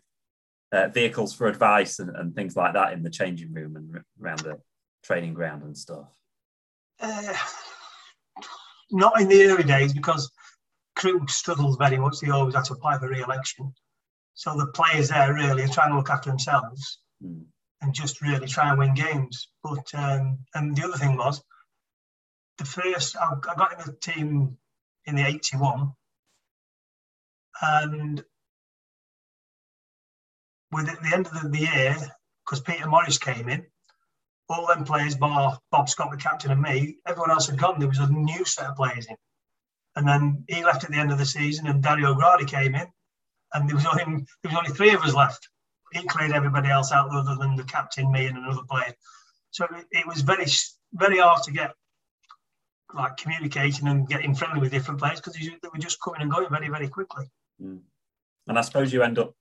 uh, 0.71 0.87
vehicles 0.87 1.33
for 1.35 1.47
advice 1.47 1.99
and, 1.99 2.15
and 2.15 2.33
things 2.33 2.55
like 2.55 2.73
that 2.73 2.93
in 2.93 3.03
the 3.03 3.09
changing 3.09 3.53
room 3.53 3.75
and 3.75 4.03
around 4.19 4.39
the 4.39 4.59
training 5.03 5.35
ground 5.35 5.61
and 5.61 5.77
stuff? 5.77 6.11
Uh, 6.99 7.33
not 8.91 9.19
in 9.19 9.27
the 9.27 9.43
early 9.45 9.63
days 9.63 9.93
because 9.93 10.31
Crewe 10.95 11.25
struggled 11.27 11.77
very 11.77 11.97
much. 11.97 12.19
They 12.19 12.29
always 12.29 12.55
had 12.55 12.65
to 12.65 12.73
apply 12.73 12.97
for 12.99 13.09
re-election. 13.09 13.73
So 14.33 14.55
the 14.55 14.67
players 14.67 15.09
there 15.09 15.33
really 15.33 15.63
are 15.63 15.67
trying 15.67 15.91
to 15.91 15.97
look 15.97 16.09
after 16.09 16.29
themselves 16.29 16.99
mm. 17.23 17.43
and 17.81 17.93
just 17.93 18.21
really 18.21 18.47
try 18.47 18.69
and 18.69 18.79
win 18.79 18.93
games. 18.93 19.49
But 19.63 19.87
um, 19.93 20.39
and 20.53 20.75
the 20.75 20.83
other 20.83 20.97
thing 20.97 21.17
was 21.17 21.41
the 22.57 22.65
first 22.65 23.15
I, 23.17 23.33
I 23.49 23.55
got 23.55 23.73
in 23.73 23.85
the 23.85 23.97
team 24.01 24.57
in 25.05 25.15
the 25.15 25.25
'81, 25.25 25.91
and 27.61 28.23
with 30.71 30.89
at 30.89 31.01
the 31.01 31.13
end 31.13 31.27
of 31.27 31.51
the 31.51 31.59
year, 31.59 31.95
because 32.45 32.61
Peter 32.61 32.87
Morris 32.87 33.17
came 33.17 33.47
in, 33.47 33.65
all 34.49 34.67
them 34.67 34.83
players, 34.83 35.15
bar 35.15 35.57
Bob 35.71 35.89
Scott, 35.89 36.11
the 36.11 36.17
captain, 36.17 36.51
and 36.51 36.61
me, 36.61 36.97
everyone 37.07 37.31
else 37.31 37.47
had 37.47 37.59
gone. 37.59 37.79
There 37.79 37.87
was 37.87 37.99
a 37.99 38.11
new 38.11 38.45
set 38.45 38.67
of 38.67 38.75
players 38.75 39.07
in. 39.07 39.15
And 39.95 40.07
then 40.07 40.43
he 40.47 40.63
left 40.63 40.83
at 40.83 40.91
the 40.91 40.97
end 40.97 41.11
of 41.11 41.17
the 41.17 41.25
season, 41.25 41.67
and 41.67 41.81
Dario 41.81 42.13
Gradi 42.13 42.47
came 42.47 42.75
in 42.75 42.87
and 43.55 43.69
there 43.69 43.75
was 43.75 43.85
only 43.85 44.25
there 44.43 44.51
was 44.51 44.57
only 44.57 44.71
three 44.71 44.93
of 44.93 45.01
us 45.01 45.13
left. 45.13 45.49
He 45.93 46.03
cleared 46.03 46.31
everybody 46.31 46.69
else 46.69 46.91
out 46.91 47.09
other 47.11 47.35
than 47.35 47.55
the 47.55 47.63
captain, 47.63 48.11
me, 48.11 48.25
and 48.25 48.37
another 48.37 48.63
player. 48.69 48.93
So 49.51 49.65
it, 49.91 50.05
was 50.05 50.21
very 50.21 50.45
very 50.93 51.19
hard 51.19 51.43
to 51.43 51.51
get 51.51 51.73
like 52.93 53.17
communicating 53.17 53.87
and 53.87 54.07
getting 54.07 54.35
friendly 54.35 54.59
with 54.59 54.71
different 54.71 54.99
players 54.99 55.19
because 55.19 55.33
they 55.33 55.69
were 55.71 55.79
just 55.79 56.01
coming 56.01 56.21
and 56.21 56.31
going 56.31 56.49
very 56.49 56.69
very 56.69 56.89
quickly. 56.89 57.25
Mm. 57.61 57.79
And 58.47 58.59
I 58.59 58.61
suppose 58.61 58.93
you 58.93 59.01
end 59.01 59.17
up 59.19 59.33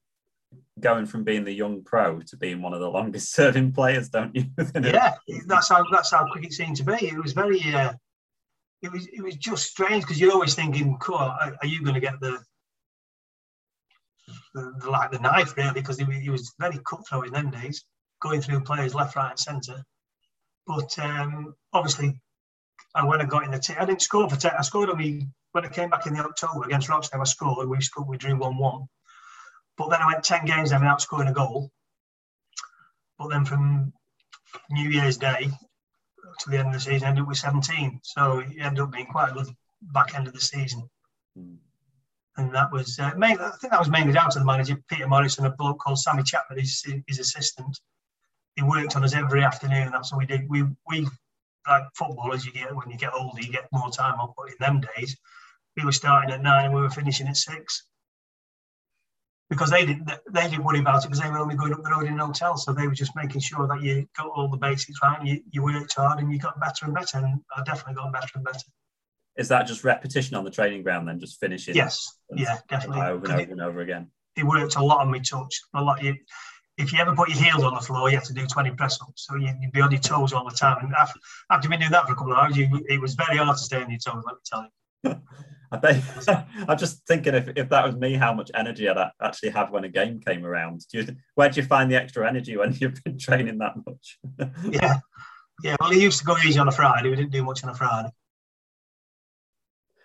going 0.80 1.06
from 1.06 1.24
being 1.24 1.44
the 1.44 1.52
young 1.52 1.82
pro 1.82 2.20
to 2.20 2.36
being 2.36 2.60
one 2.60 2.74
of 2.74 2.80
the 2.80 2.90
longest 2.90 3.32
serving 3.34 3.72
players, 3.72 4.08
don't 4.08 4.34
you? 4.34 4.44
yeah, 4.74 5.14
that's 5.46 5.68
how 5.68 5.84
that's 5.90 6.10
how 6.10 6.26
quick 6.30 6.44
it 6.44 6.52
seemed 6.52 6.76
to 6.76 6.84
be. 6.84 7.06
It 7.06 7.22
was 7.22 7.32
very. 7.32 7.60
Uh, 7.72 7.92
it 8.82 8.92
was 8.92 9.06
it 9.06 9.22
was 9.22 9.36
just 9.36 9.66
strange 9.66 10.04
because 10.04 10.20
you're 10.20 10.32
always 10.32 10.54
thinking, 10.54 10.98
"Cool, 10.98 11.16
are, 11.16 11.56
are 11.60 11.66
you 11.66 11.82
going 11.82 11.94
to 11.94 12.00
get 12.00 12.20
the 12.20 12.38
the, 14.54 14.72
the, 14.80 14.90
like 14.90 15.10
the 15.10 15.18
knife 15.18 15.56
really 15.56 15.72
because 15.72 15.98
he, 15.98 16.30
was 16.30 16.54
very 16.58 16.78
cutthroat 16.86 17.26
in 17.26 17.32
them 17.32 17.50
days, 17.50 17.84
going 18.22 18.40
through 18.40 18.60
players 18.60 18.94
left, 18.94 19.16
right, 19.16 19.30
and 19.30 19.38
centre. 19.38 19.84
But 20.66 20.98
um, 20.98 21.54
obviously, 21.72 22.20
I 22.94 23.04
when 23.04 23.20
I 23.20 23.24
got 23.24 23.44
in 23.44 23.50
the 23.50 23.58
team, 23.58 23.76
I 23.78 23.84
didn't 23.84 24.02
score 24.02 24.28
for 24.28 24.36
ten. 24.36 24.52
I 24.58 24.62
scored 24.62 24.90
on 24.90 24.98
me 24.98 25.28
when 25.52 25.64
I 25.64 25.68
came 25.68 25.90
back 25.90 26.06
in 26.06 26.14
the 26.14 26.24
October 26.24 26.64
against 26.64 26.88
Rochdale. 26.88 27.20
I 27.20 27.24
scored. 27.24 27.68
We 27.68 27.80
scored. 27.80 28.08
We 28.08 28.16
drew 28.16 28.36
one-one. 28.36 28.86
But 29.76 29.90
then 29.90 30.00
I 30.00 30.06
went 30.06 30.24
ten 30.24 30.44
games 30.44 30.70
then 30.70 30.80
without 30.80 31.02
scoring 31.02 31.28
a 31.28 31.32
goal. 31.32 31.70
But 33.18 33.28
then 33.28 33.44
from 33.44 33.92
New 34.70 34.88
Year's 34.88 35.16
Day 35.16 35.50
to 36.40 36.50
the 36.50 36.58
end 36.58 36.68
of 36.68 36.74
the 36.74 36.80
season, 36.80 37.06
I 37.06 37.08
ended 37.10 37.22
up 37.22 37.28
with 37.28 37.38
17. 37.38 38.00
So 38.02 38.40
it 38.40 38.48
ended 38.58 38.82
up 38.82 38.92
being 38.92 39.06
quite 39.06 39.30
a 39.30 39.34
good 39.34 39.48
back 39.82 40.14
end 40.14 40.26
of 40.26 40.34
the 40.34 40.40
season. 40.40 40.88
Mm 41.38 41.58
and 42.36 42.54
that 42.54 42.72
was 42.72 42.98
uh, 42.98 43.12
mainly, 43.16 43.44
I 43.44 43.50
think 43.50 43.72
that 43.72 43.78
was 43.78 43.90
mainly 43.90 44.12
down 44.12 44.30
to 44.30 44.38
the 44.38 44.44
manager 44.44 44.76
Peter 44.88 45.06
Morris 45.06 45.38
and 45.38 45.46
a 45.46 45.50
bloke 45.50 45.78
called 45.78 45.98
Sammy 45.98 46.22
Chapman, 46.22 46.58
his, 46.58 46.84
his 47.06 47.18
assistant. 47.18 47.78
He 48.56 48.62
worked 48.62 48.96
on 48.96 49.04
us 49.04 49.14
every 49.14 49.42
afternoon. 49.42 49.90
That's 49.92 50.12
what 50.12 50.18
we 50.18 50.26
did. 50.26 50.48
We 50.48 50.64
we 50.88 51.08
like 51.68 51.84
footballers, 51.94 52.44
you 52.44 52.52
get 52.52 52.74
when 52.74 52.90
you 52.90 52.96
get 52.96 53.14
older, 53.14 53.40
you 53.40 53.50
get 53.50 53.68
more 53.72 53.90
time 53.90 54.14
off. 54.20 54.34
But 54.36 54.48
in 54.48 54.54
them 54.60 54.82
days, 54.96 55.16
we 55.76 55.84
were 55.84 55.92
starting 55.92 56.30
at 56.30 56.42
nine 56.42 56.66
and 56.66 56.74
we 56.74 56.80
were 56.80 56.90
finishing 56.90 57.26
at 57.26 57.36
six 57.36 57.84
because 59.50 59.70
they 59.70 59.84
didn't 59.84 60.10
they 60.30 60.48
didn't 60.48 60.64
worry 60.64 60.80
about 60.80 61.04
it 61.04 61.08
because 61.08 61.22
they 61.22 61.30
were 61.30 61.38
only 61.38 61.54
going 61.54 61.72
up 61.72 61.82
the 61.82 61.90
road 61.90 62.06
in 62.06 62.18
a 62.18 62.26
hotel. 62.26 62.56
So 62.56 62.72
they 62.72 62.86
were 62.86 62.94
just 62.94 63.14
making 63.14 63.40
sure 63.40 63.66
that 63.68 63.82
you 63.82 64.06
got 64.16 64.28
all 64.28 64.48
the 64.48 64.56
basics 64.56 64.98
right. 65.02 65.18
And 65.18 65.28
you, 65.28 65.40
you 65.50 65.62
worked 65.62 65.94
hard 65.94 66.18
and 66.18 66.32
you 66.32 66.38
got 66.38 66.58
better 66.60 66.86
and 66.86 66.94
better. 66.94 67.18
And 67.18 67.40
I 67.56 67.62
definitely 67.62 67.94
got 67.94 68.12
better 68.12 68.28
and 68.34 68.44
better 68.44 68.64
is 69.36 69.48
that 69.48 69.66
just 69.66 69.82
repetition 69.82 70.36
on 70.36 70.44
the 70.44 70.50
training 70.50 70.80
ground 70.84 71.08
then 71.08 71.18
just 71.18 71.40
finishing 71.40 71.74
yes 71.74 72.18
yeah 72.36 72.58
definitely 72.68 73.00
over 73.00 73.24
and 73.24 73.32
over 73.32 73.40
it, 73.40 73.50
and 73.50 73.60
over 73.60 73.80
again 73.80 74.08
it 74.36 74.44
worked 74.44 74.76
a 74.76 74.80
lot 74.80 75.00
on 75.00 75.10
me 75.10 75.18
touch 75.18 75.60
a 75.74 75.82
lot 75.82 76.00
you, 76.04 76.14
if 76.76 76.92
you 76.92 76.98
ever 76.98 77.14
put 77.14 77.28
your 77.28 77.38
heels 77.38 77.62
on 77.62 77.74
the 77.74 77.80
floor, 77.80 78.10
you 78.10 78.16
have 78.16 78.24
to 78.24 78.32
do 78.32 78.46
20 78.46 78.72
press 78.72 79.00
ups. 79.00 79.26
So 79.26 79.36
you, 79.36 79.46
would 79.60 79.72
be 79.72 79.80
on 79.80 79.90
your 79.90 80.00
toes 80.00 80.32
all 80.32 80.44
the 80.48 80.56
time. 80.56 80.78
And 80.80 80.92
after, 80.94 81.20
after 81.50 81.68
been 81.68 81.80
doing 81.80 81.92
that 81.92 82.06
for 82.06 82.12
a 82.12 82.16
couple 82.16 82.32
of 82.32 82.38
hours, 82.38 82.56
you, 82.56 82.68
it 82.88 83.00
was 83.00 83.14
very 83.14 83.36
hard 83.36 83.56
to 83.56 83.62
stay 83.62 83.82
on 83.82 83.90
your 83.90 84.00
toes, 84.00 84.24
let 84.26 84.34
me 84.34 84.40
tell 84.44 84.68
you. 85.04 85.22
I 85.74 85.92
think 85.92 86.48
I'm 86.68 86.78
just 86.78 87.06
thinking 87.06 87.34
if, 87.34 87.48
if 87.56 87.68
that 87.68 87.84
was 87.84 87.96
me, 87.96 88.14
how 88.14 88.32
much 88.34 88.50
energy 88.54 88.88
I'd 88.88 89.10
actually 89.22 89.50
have 89.50 89.70
when 89.70 89.84
a 89.84 89.88
game 89.88 90.20
came 90.20 90.44
around. 90.44 90.82
Do 90.90 90.98
you, 90.98 91.16
where 91.34 91.48
do 91.48 91.60
you 91.60 91.66
find 91.66 91.90
the 91.90 91.96
extra 91.96 92.26
energy 92.28 92.56
when 92.56 92.72
you've 92.80 93.02
been 93.04 93.18
training 93.18 93.58
that 93.58 93.74
much? 93.86 94.18
yeah, 94.70 94.98
yeah. 95.62 95.76
Well, 95.80 95.90
he 95.90 96.02
used 96.02 96.20
to 96.20 96.24
go 96.24 96.36
easy 96.38 96.58
on 96.58 96.68
a 96.68 96.72
Friday. 96.72 97.10
We 97.10 97.16
didn't 97.16 97.32
do 97.32 97.44
much 97.44 97.64
on 97.64 97.70
a 97.70 97.74
Friday. 97.74 98.10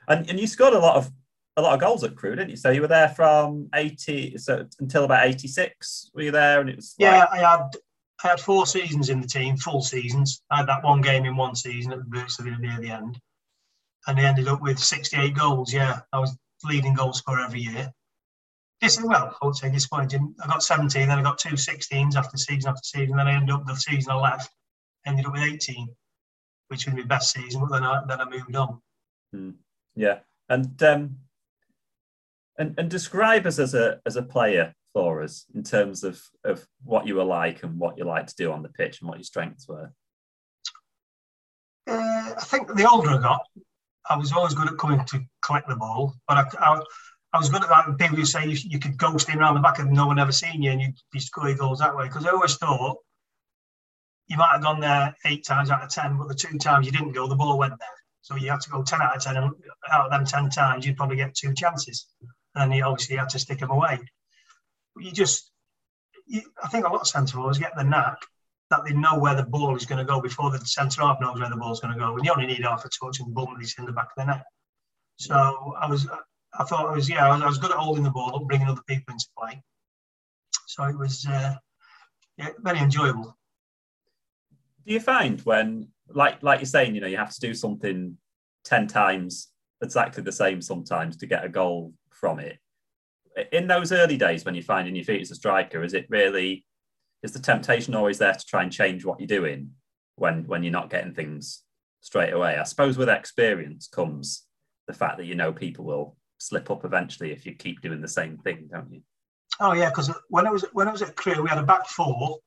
And, 0.08 0.30
and 0.30 0.40
you 0.40 0.48
scored 0.48 0.74
a 0.74 0.80
lot 0.80 0.96
of 0.96 1.12
a 1.58 1.62
lot 1.62 1.74
of 1.74 1.80
goals 1.82 2.04
at 2.04 2.16
Crewe, 2.16 2.36
didn't 2.36 2.52
you? 2.52 2.56
So 2.56 2.70
you 2.70 2.82
were 2.82 2.88
there 2.88 3.10
from 3.10 3.70
eighty 3.76 4.38
so 4.38 4.66
until 4.80 5.04
about 5.04 5.28
eighty 5.28 5.48
six. 5.48 6.10
Were 6.14 6.24
you 6.24 6.32
there? 6.32 6.62
And 6.62 6.70
it 6.70 6.78
was 6.78 6.96
like... 6.98 7.12
yeah. 7.12 7.26
I 7.32 7.38
had 7.38 7.70
I 8.24 8.28
had 8.30 8.40
four 8.40 8.66
seasons 8.66 9.10
in 9.10 9.22
the 9.22 9.28
team, 9.28 9.56
full 9.58 9.82
seasons. 9.82 10.42
I 10.52 10.58
had 10.58 10.68
that 10.68 10.84
one 10.84 11.02
game 11.02 11.26
in 11.26 11.36
one 11.36 11.56
season 11.56 11.94
at 11.94 12.00
the 12.00 12.06
virtually 12.08 12.56
near 12.60 12.80
the 12.80 12.92
end, 12.92 13.20
and 14.10 14.18
they 14.18 14.26
ended 14.26 14.48
up 14.48 14.62
with 14.62 14.80
sixty 14.80 15.18
eight 15.18 15.36
goals. 15.36 15.72
Yeah, 15.72 16.00
I 16.12 16.20
was 16.20 16.36
leading 16.64 16.96
goal 16.96 17.14
scorer 17.14 17.42
every 17.42 17.62
year. 17.62 17.94
Yes, 18.82 19.02
well, 19.02 19.36
I 19.42 19.46
would 19.46 19.56
say 19.56 19.70
disappointing. 19.70 20.34
I 20.42 20.48
got 20.48 20.64
17, 20.64 21.10
then 21.10 21.20
I 21.20 21.22
got 21.22 21.38
two 21.38 21.56
16s 21.56 22.16
after 22.16 22.38
season 22.38 22.70
after 22.70 22.82
season. 22.82 23.18
Then 23.18 23.28
I 23.28 23.36
ended 23.36 23.54
up 23.54 23.66
the 23.66 23.76
season 23.76 24.14
I 24.14 24.16
left, 24.16 24.50
ended 25.06 25.26
up 25.26 25.34
with 25.34 25.42
18, 25.42 25.90
which 26.70 26.86
was 26.86 26.96
my 26.96 27.02
best 27.02 27.34
season. 27.34 27.62
But 27.62 27.72
then 27.72 27.84
I 27.84 28.02
then 28.08 28.22
I 28.22 28.30
moved 28.30 28.56
on. 28.56 28.82
Hmm. 29.34 29.52
Yeah, 29.96 30.20
and 30.48 30.82
um, 30.82 31.18
and 32.58 32.74
and 32.78 32.90
describe 32.90 33.46
us 33.46 33.60
as 33.60 33.74
a 33.74 34.00
as 34.06 34.16
a 34.16 34.24
player 34.24 34.74
for 34.94 35.22
us 35.22 35.46
in 35.54 35.64
terms 35.64 36.04
of 36.04 36.22
of 36.44 36.66
what 36.84 37.06
you 37.06 37.16
were 37.16 37.24
like 37.24 37.64
and 37.64 37.78
what 37.78 37.98
you 37.98 38.06
like 38.06 38.28
to 38.28 38.36
do 38.36 38.52
on 38.52 38.64
the 38.64 38.70
pitch 38.70 39.02
and 39.02 39.10
what 39.10 39.18
your 39.18 39.24
strengths 39.24 39.68
were. 39.68 39.92
Uh, 41.86 42.34
I 42.38 42.44
think 42.44 42.74
the 42.76 42.90
older 42.90 43.10
I 43.10 43.22
got, 43.22 43.42
I 44.08 44.18
was 44.18 44.32
always 44.32 44.54
good 44.54 44.72
at 44.72 44.78
coming 44.78 45.04
to 45.06 45.22
collect 45.44 45.68
the 45.68 45.76
ball, 45.76 46.14
but 46.28 46.38
I, 46.38 46.46
I, 46.60 46.82
I 47.34 47.38
was 47.38 47.50
good 47.50 47.64
at 47.64 47.70
that. 47.70 47.98
People 47.98 48.18
would 48.18 48.28
say 48.28 48.46
you, 48.46 48.58
you 48.64 48.80
could 48.80 48.98
ghost 48.98 49.30
in 49.30 49.40
around 49.40 49.56
the 49.56 49.62
back 49.62 49.80
and 49.80 49.92
no 49.92 50.08
one 50.08 50.20
ever 50.20 50.32
seen 50.32 50.62
you 50.62 50.72
and 50.72 50.82
you'd 50.82 50.96
be 51.12 51.20
scoring 51.20 51.58
goals 51.58 51.80
that 51.80 51.96
way. 51.96 52.08
Because 52.08 52.26
I 52.26 52.32
always 52.32 52.56
thought 52.56 52.98
you 54.28 54.38
might 54.38 54.52
have 54.52 54.64
gone 54.64 54.80
there 54.80 55.16
eight 55.26 55.46
times 55.46 55.70
out 55.70 55.84
of 55.84 55.90
ten, 55.90 56.18
but 56.18 56.28
the 56.28 56.36
two 56.36 56.58
times 56.58 56.86
you 56.86 56.92
didn't 56.92 57.14
go, 57.14 57.28
the 57.28 57.36
ball 57.36 57.58
went 57.58 57.74
there. 57.80 57.88
So 58.22 58.36
you 58.36 58.50
had 58.50 58.62
to 58.62 58.70
go 58.70 58.84
10 58.84 59.02
out 59.02 59.16
of 59.16 59.24
10, 59.24 59.38
and 59.38 59.52
out 59.92 60.06
of 60.06 60.12
them 60.12 60.26
10 60.26 60.50
times, 60.50 60.86
you'd 60.86 60.98
probably 60.98 61.16
get 61.16 61.34
two 61.34 61.54
chances. 61.54 62.08
And 62.56 62.74
you 62.74 62.84
obviously 62.84 63.16
had 63.16 63.30
to 63.30 63.40
stick 63.40 63.60
them 63.60 63.72
away. 63.72 64.00
But 64.96 65.06
you 65.06 65.12
just, 65.12 65.52
you, 66.28 66.42
I 66.62 66.68
think 66.68 66.86
a 66.86 66.90
lot 66.90 67.02
of 67.02 67.08
centre 67.08 67.38
forwards 67.38 67.58
get 67.58 67.76
the 67.76 67.84
knack 67.84 68.18
that 68.70 68.82
they 68.86 68.94
know 68.94 69.18
where 69.18 69.36
the 69.36 69.44
ball 69.44 69.76
is 69.76 69.86
going 69.86 70.00
to 70.00 70.06
go 70.06 70.22
before 70.22 70.52
the 70.52 70.60
centre 70.60 71.02
half 71.02 71.20
knows 71.20 71.40
where 71.40 71.50
the 71.50 71.58
ball 71.58 71.72
is 71.72 71.80
going 71.80 71.94
to 71.94 72.00
go. 72.00 72.16
And 72.16 72.24
you 72.24 72.32
only 72.32 72.46
need 72.46 72.64
half 72.64 72.86
a 72.86 72.90
touch 72.90 73.20
and 73.20 73.34
boom, 73.34 73.58
it's 73.60 73.78
in 73.80 73.86
the 73.86 73.92
back 73.92 74.10
of 74.16 74.26
the 74.26 74.26
net. 74.26 74.44
So 75.18 75.36
I 75.80 75.88
was, 75.88 76.08
I 76.58 76.64
thought 76.64 76.88
I 76.88 76.92
was, 76.94 77.10
yeah, 77.10 77.28
I 77.28 77.34
was, 77.34 77.42
I 77.42 77.48
was 77.48 77.58
good 77.58 77.72
at 77.72 77.78
holding 77.78 78.04
the 78.04 78.12
ball 78.12 78.46
bringing 78.48 78.68
other 78.68 78.82
people 78.88 79.14
into 79.14 79.26
play. 79.38 79.62
So 80.68 80.84
it 80.84 80.98
was, 80.98 81.26
uh, 81.28 81.56
yeah, 82.38 82.50
very 82.60 82.80
enjoyable. 82.80 83.36
Do 84.86 84.94
you 84.94 85.00
find 85.00 85.42
when 85.42 85.90
like 86.08 86.42
like 86.42 86.60
you're 86.60 86.66
saying, 86.66 86.96
you 86.96 87.02
know, 87.02 87.08
you 87.08 87.18
have 87.18 87.34
to 87.34 87.40
do 87.40 87.54
something 87.54 88.18
ten 88.64 88.88
times 88.88 89.50
exactly 89.82 90.24
the 90.24 90.32
same 90.32 90.62
sometimes 90.62 91.18
to 91.18 91.26
get 91.26 91.46
a 91.46 91.50
goal 91.50 91.94
from 92.12 92.40
it. 92.40 92.58
In 93.52 93.68
those 93.68 93.92
early 93.92 94.18
days 94.18 94.46
when 94.46 94.56
you're 94.56 94.64
finding 94.64 94.96
your 94.96 95.06
feet 95.06 95.22
as 95.22 95.32
a 95.32 95.36
striker, 95.36 95.84
is 95.84 95.94
it 95.94 96.06
really 96.10 96.66
is 97.24 97.34
the 97.34 97.40
temptation 97.40 97.96
always 97.96 98.18
there 98.18 98.34
to 98.34 98.46
try 98.46 98.64
and 98.64 98.72
change 98.72 99.06
what 99.06 99.20
you're 99.20 99.28
doing 99.28 99.72
when 100.16 100.46
when 100.48 100.64
you're 100.64 100.72
not 100.72 100.90
getting 100.90 101.14
things 101.14 101.64
straight 102.02 102.34
away? 102.34 102.58
I 102.58 102.64
suppose 102.64 102.98
with 102.98 103.10
experience 103.10 103.88
comes 103.88 104.46
the 104.88 104.94
fact 104.94 105.18
that 105.18 105.26
you 105.26 105.36
know 105.36 105.54
people 105.54 105.86
will 105.86 106.18
slip 106.38 106.72
up 106.72 106.86
eventually 106.86 107.32
if 107.32 107.46
you 107.46 107.54
keep 107.54 107.82
doing 107.82 108.02
the 108.02 108.08
same 108.08 108.38
thing, 108.38 108.70
don't 108.72 108.92
you? 108.92 109.02
Oh 109.60 109.74
yeah, 109.74 109.90
because 109.90 110.12
when 110.30 110.48
I 110.48 110.52
was 110.52 110.66
when 110.72 110.88
I 110.88 110.92
was 110.92 111.02
at 111.02 111.16
Crewe, 111.16 111.42
we 111.42 111.50
had 111.50 111.58
a 111.58 111.64
back 111.64 111.88
four, 111.88 112.40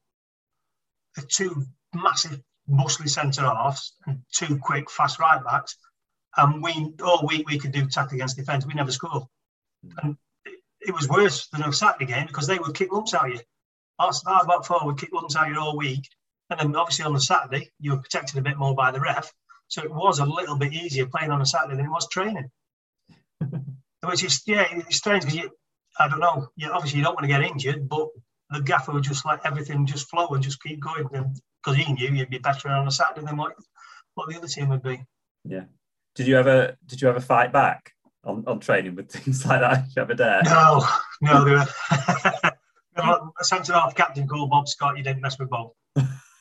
two 1.28 1.64
massive 1.94 2.40
mostly 2.66 3.08
centre 3.08 3.42
halves 3.42 3.94
and 4.06 4.20
two 4.32 4.58
quick, 4.58 4.90
fast 4.90 5.18
right 5.18 5.42
backs. 5.44 5.76
And 6.36 6.62
we 6.62 6.94
all 7.04 7.26
week 7.26 7.48
we 7.48 7.58
could 7.58 7.72
do 7.72 7.86
tackle 7.86 8.14
against 8.14 8.36
defence. 8.36 8.66
We 8.66 8.74
never 8.74 8.92
score. 8.92 9.28
Hmm. 9.84 9.90
And 10.02 10.16
it, 10.46 10.60
it, 10.80 10.94
was 10.94 11.08
worse 11.08 11.48
than 11.48 11.62
a 11.62 11.72
Saturday 11.72 12.06
game 12.06 12.26
because 12.26 12.46
they 12.46 12.58
would 12.58 12.74
kick 12.74 12.92
lumps 12.92 13.14
out 13.14 13.26
of 13.26 13.34
you. 13.34 13.40
Our, 13.98 14.12
our 14.26 14.46
back 14.46 14.64
four 14.64 14.84
would 14.84 14.98
kick 14.98 15.10
lumps 15.12 15.36
out 15.36 15.48
of 15.48 15.54
you 15.54 15.60
all 15.60 15.76
week. 15.76 16.08
And 16.50 16.60
then 16.60 16.76
obviously 16.76 17.04
on 17.04 17.14
the 17.14 17.20
Saturday, 17.20 17.70
you 17.80 17.92
were 17.92 18.02
protected 18.02 18.38
a 18.38 18.42
bit 18.42 18.58
more 18.58 18.74
by 18.74 18.90
the 18.90 19.00
ref. 19.00 19.32
So 19.68 19.82
it 19.82 19.92
was 19.92 20.18
a 20.18 20.26
little 20.26 20.56
bit 20.56 20.72
easier 20.72 21.06
playing 21.06 21.30
on 21.30 21.40
a 21.40 21.46
Saturday 21.46 21.76
than 21.76 21.86
it 21.86 21.90
was 21.90 22.08
training. 22.08 22.50
Which 24.04 24.24
is, 24.24 24.42
yeah, 24.46 24.66
it's 24.70 24.96
strange 24.96 25.24
because 25.24 25.38
you, 25.38 25.50
I 25.98 26.08
don't 26.08 26.20
know, 26.20 26.48
you, 26.56 26.70
obviously 26.70 26.98
you 26.98 27.04
don't 27.04 27.14
want 27.14 27.24
to 27.24 27.28
get 27.28 27.42
injured, 27.42 27.88
but 27.88 28.08
the 28.50 28.60
gaffer 28.60 28.92
would 28.92 29.04
just 29.04 29.24
let 29.24 29.44
everything 29.46 29.86
just 29.86 30.10
flow 30.10 30.28
and 30.28 30.42
just 30.42 30.62
keep 30.62 30.80
going. 30.80 31.08
And 31.12 31.40
because 31.62 31.78
he 31.78 31.92
knew 31.92 32.10
you'd 32.12 32.30
be 32.30 32.38
better 32.38 32.68
on 32.68 32.86
a 32.86 32.90
Saturday 32.90 33.26
than 33.26 33.36
what 33.36 33.54
what 34.14 34.28
the 34.28 34.36
other 34.36 34.48
team 34.48 34.68
would 34.68 34.82
be. 34.82 35.02
Yeah. 35.44 35.64
Did 36.14 36.26
you 36.26 36.36
ever 36.36 36.76
did 36.86 37.00
you 37.00 37.08
ever 37.08 37.20
fight 37.20 37.52
back 37.52 37.92
on, 38.24 38.44
on 38.46 38.60
training 38.60 38.94
with 38.94 39.10
things 39.12 39.46
like 39.46 39.60
that? 39.60 39.84
Did 39.86 39.96
you 39.96 40.02
ever 40.02 40.14
dare? 40.14 40.42
No, 40.44 40.84
no. 41.20 41.44
There 41.44 41.54
were, 41.54 42.31
a 43.40 43.44
centre 43.44 43.72
half 43.72 43.94
captain 43.94 44.26
called 44.26 44.50
Bob 44.50 44.68
Scott. 44.68 44.96
You 44.96 45.04
didn't 45.04 45.22
mess 45.22 45.38
with 45.38 45.50
Bob. 45.50 45.70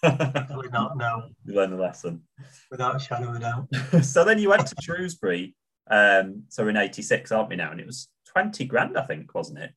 Definitely 0.04 0.70
not. 0.70 0.98
No. 0.98 1.30
You 1.46 1.56
learned 1.56 1.74
the 1.74 1.78
lesson. 1.78 2.24
Without 2.70 2.96
a 2.96 3.00
shadow 3.00 3.30
of 3.30 3.36
a 3.36 3.40
doubt. 3.40 4.04
so 4.04 4.24
then 4.24 4.40
you 4.40 4.50
went 4.50 4.68
to 4.68 4.76
Shrewsbury. 4.82 5.56
Um, 5.90 6.44
so 6.50 6.68
in 6.68 6.78
'86, 6.78 7.32
aren't 7.32 7.50
we 7.50 7.56
now? 7.56 7.72
And 7.72 7.80
it 7.80 7.86
was 7.86 8.08
twenty 8.32 8.66
grand, 8.66 8.98
I 8.98 9.06
think, 9.06 9.34
wasn't 9.34 9.60
it? 9.60 9.72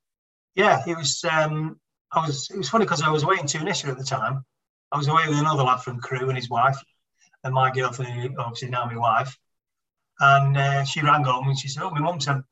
Yeah, 0.54 0.82
it 0.86 0.96
was. 0.96 1.24
Um, 1.30 1.80
I 2.12 2.26
was. 2.26 2.50
It 2.50 2.58
was 2.58 2.68
funny 2.68 2.84
because 2.84 3.02
I 3.02 3.10
was 3.10 3.22
away 3.22 3.36
in 3.40 3.46
Tunisia 3.46 3.88
at 3.88 3.98
the 3.98 4.04
time, 4.04 4.44
I 4.94 4.96
was 4.96 5.08
away 5.08 5.22
with 5.28 5.38
another 5.38 5.64
lad 5.64 5.80
from 5.80 5.98
Crewe 5.98 6.28
and 6.28 6.36
his 6.36 6.48
wife, 6.48 6.78
and 7.42 7.52
my 7.52 7.72
girlfriend, 7.72 8.36
obviously 8.38 8.68
now 8.70 8.86
my 8.86 8.96
wife. 8.96 9.36
And 10.20 10.56
uh, 10.56 10.84
she 10.84 11.02
rang 11.02 11.24
home 11.24 11.48
and 11.48 11.58
she 11.58 11.66
said, 11.66 11.82
"Oh, 11.82 11.90
my 11.90 11.98
mum 11.98 12.20
said 12.20 12.42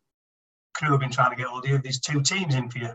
Crewe 0.74 0.90
have 0.90 1.00
been 1.00 1.10
trying 1.10 1.30
to 1.30 1.36
get 1.36 1.46
hold 1.46 1.64
of 1.64 1.70
you. 1.70 1.78
There's 1.78 2.00
two 2.00 2.20
teams 2.20 2.56
in 2.56 2.68
for 2.68 2.78
you." 2.78 2.90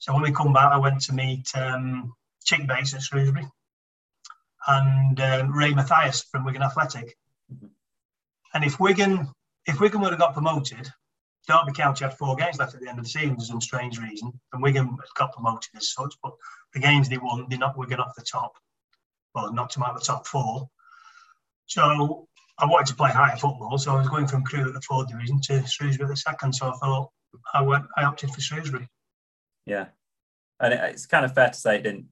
So 0.00 0.14
when 0.14 0.22
we 0.22 0.32
come 0.32 0.54
back, 0.54 0.72
I 0.72 0.78
went 0.78 1.02
to 1.02 1.14
meet 1.14 1.46
um, 1.54 2.14
Chick 2.42 2.66
Bates 2.66 2.94
at 2.94 3.02
Shrewsbury 3.02 3.46
and 4.66 5.20
um, 5.20 5.52
Ray 5.52 5.74
Mathias 5.74 6.22
from 6.22 6.44
Wigan 6.46 6.62
Athletic. 6.62 7.16
And 8.54 8.64
if 8.64 8.80
Wigan, 8.80 9.28
if 9.66 9.78
Wigan 9.78 10.00
would 10.00 10.12
have 10.12 10.18
got 10.18 10.32
promoted, 10.32 10.90
Derby 11.46 11.72
County 11.72 12.04
had 12.04 12.16
four 12.16 12.34
games 12.34 12.58
left 12.58 12.74
at 12.74 12.80
the 12.80 12.88
end 12.88 12.98
of 12.98 13.04
the 13.04 13.10
season 13.10 13.36
for 13.36 13.44
some 13.44 13.60
strange 13.60 13.98
reason, 13.98 14.32
and 14.52 14.62
Wigan 14.62 14.96
got 15.16 15.34
promoted 15.34 15.70
as 15.76 15.92
such. 15.92 16.14
But 16.22 16.32
the 16.72 16.80
games 16.80 17.10
they 17.10 17.18
won, 17.18 17.46
they 17.50 17.58
knocked 17.58 17.76
Wigan 17.76 18.00
off 18.00 18.14
the 18.16 18.22
top, 18.22 18.54
well, 19.34 19.52
knocked 19.52 19.74
them 19.74 19.82
out 19.82 19.94
of 19.94 20.00
the 20.00 20.06
top 20.06 20.26
four. 20.26 20.70
So 21.66 22.26
I 22.58 22.64
wanted 22.64 22.86
to 22.86 22.96
play 22.96 23.10
higher 23.10 23.36
football, 23.36 23.76
so 23.76 23.92
I 23.92 23.98
was 23.98 24.08
going 24.08 24.28
from 24.28 24.44
Crewe 24.44 24.66
at 24.68 24.72
the 24.72 24.80
fourth 24.80 25.08
division 25.08 25.42
to 25.42 25.66
Shrewsbury 25.66 26.08
at 26.08 26.10
the 26.10 26.16
second. 26.16 26.54
So 26.54 26.70
I 26.70 26.76
thought 26.76 27.10
I 27.52 27.60
went, 27.60 27.84
I 27.98 28.04
opted 28.04 28.30
for 28.30 28.40
Shrewsbury. 28.40 28.88
Yeah, 29.66 29.86
and 30.58 30.74
it's 30.74 31.06
kind 31.06 31.24
of 31.24 31.34
fair 31.34 31.48
to 31.48 31.54
say 31.54 31.76
it 31.76 31.82
didn't 31.82 32.06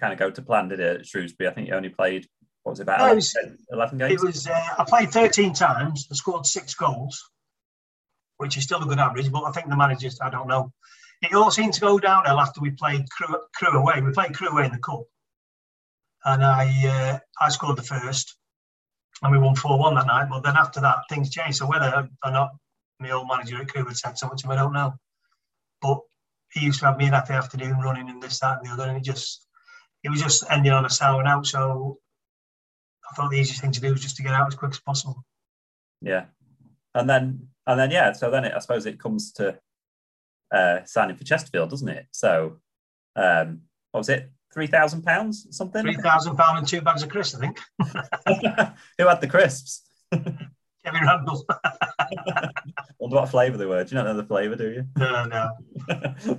kind 0.00 0.12
of 0.12 0.18
go 0.18 0.30
to 0.30 0.42
plan, 0.42 0.68
did 0.68 0.80
it? 0.80 1.00
At 1.00 1.06
Shrewsbury, 1.06 1.48
I 1.48 1.52
think 1.52 1.68
you 1.68 1.74
only 1.74 1.88
played 1.88 2.26
what 2.62 2.72
was 2.72 2.80
it 2.80 2.82
about 2.82 3.00
11, 3.00 3.16
was, 3.16 3.36
11 3.70 3.98
games? 3.98 4.12
It 4.12 4.26
was. 4.26 4.46
Uh, 4.46 4.74
I 4.78 4.84
played 4.84 5.10
13 5.10 5.54
times. 5.54 6.06
I 6.10 6.14
scored 6.14 6.44
six 6.44 6.74
goals 6.74 7.30
which 8.38 8.56
is 8.56 8.64
still 8.64 8.82
a 8.82 8.86
good 8.86 8.98
average. 8.98 9.30
But 9.30 9.44
I 9.44 9.52
think 9.52 9.68
the 9.68 9.76
managers, 9.76 10.18
I 10.20 10.30
don't 10.30 10.48
know. 10.48 10.72
It 11.22 11.34
all 11.34 11.50
seemed 11.50 11.74
to 11.74 11.80
go 11.80 11.98
downhill 11.98 12.40
after 12.40 12.60
we 12.60 12.70
played 12.70 13.10
crew, 13.10 13.36
Crewe 13.54 13.78
away. 13.78 14.00
We 14.00 14.12
played 14.12 14.34
Crewe 14.34 14.48
away 14.48 14.64
in 14.66 14.72
the 14.72 14.78
cup, 14.78 15.02
and 16.24 16.44
I 16.44 16.86
uh, 16.86 17.18
I 17.44 17.48
scored 17.48 17.76
the 17.76 17.82
first, 17.82 18.36
and 19.22 19.32
we 19.32 19.38
won 19.38 19.56
four 19.56 19.78
one 19.78 19.96
that 19.96 20.06
night. 20.06 20.28
But 20.30 20.44
then 20.44 20.56
after 20.56 20.80
that, 20.80 20.98
things 21.08 21.30
changed. 21.30 21.58
So 21.58 21.66
whether 21.66 22.08
or 22.24 22.30
not 22.30 22.50
my 23.00 23.10
old 23.10 23.26
manager 23.28 23.60
at 23.60 23.68
Crewe 23.68 23.84
had 23.84 23.96
said 23.96 24.16
something 24.16 24.38
to 24.38 24.46
him, 24.46 24.52
I 24.52 24.56
don't 24.56 24.72
know. 24.72 24.94
But 25.80 26.00
he 26.52 26.64
used 26.64 26.80
to 26.80 26.86
have 26.86 26.98
me 26.98 27.06
in 27.06 27.10
that 27.12 27.30
afternoon 27.30 27.78
running 27.78 28.08
and 28.08 28.22
this, 28.22 28.40
that, 28.40 28.58
and 28.58 28.66
the 28.66 28.72
other, 28.72 28.88
and 28.88 28.96
it 28.96 29.04
just 29.04 29.46
it 30.04 30.10
was 30.10 30.22
just 30.22 30.44
ending 30.50 30.72
on 30.72 30.84
a 30.84 30.90
sour 30.90 31.22
note. 31.22 31.46
So 31.46 31.98
I 33.10 33.14
thought 33.14 33.30
the 33.30 33.38
easiest 33.38 33.60
thing 33.60 33.72
to 33.72 33.80
do 33.80 33.90
was 33.90 34.02
just 34.02 34.16
to 34.16 34.22
get 34.22 34.32
out 34.32 34.48
as 34.48 34.54
quick 34.54 34.72
as 34.72 34.80
possible. 34.80 35.24
Yeah, 36.00 36.26
and 36.94 37.08
then 37.08 37.48
and 37.66 37.78
then 37.78 37.90
yeah, 37.90 38.12
so 38.12 38.30
then 38.30 38.44
it, 38.44 38.52
I 38.54 38.58
suppose 38.60 38.86
it 38.86 39.00
comes 39.00 39.32
to 39.32 39.58
uh, 40.52 40.84
signing 40.84 41.16
for 41.16 41.24
Chesterfield, 41.24 41.70
doesn't 41.70 41.88
it? 41.88 42.06
So 42.12 42.58
um, 43.16 43.62
what 43.92 44.00
was 44.00 44.08
it? 44.08 44.30
Three 44.52 44.66
thousand 44.66 45.02
pounds, 45.02 45.46
something. 45.50 45.82
Three 45.82 45.96
thousand 45.96 46.36
pound 46.36 46.58
and 46.58 46.66
two 46.66 46.80
bags 46.80 47.02
of 47.02 47.10
crisps, 47.10 47.36
I 47.36 47.40
think. 47.40 47.60
Who 48.98 49.06
had 49.06 49.20
the 49.20 49.28
crisps? 49.28 49.82
Randall. 50.94 51.46
wonder 52.98 53.16
what 53.16 53.28
flavour 53.30 53.56
they 53.56 53.66
were. 53.66 53.82
Do 53.84 53.90
you 53.90 54.02
not 54.02 54.06
know 54.06 54.16
the 54.16 54.24
flavour, 54.24 54.56
do 54.56 54.70
you? 54.70 54.84
No, 54.96 55.24
no. 55.24 55.50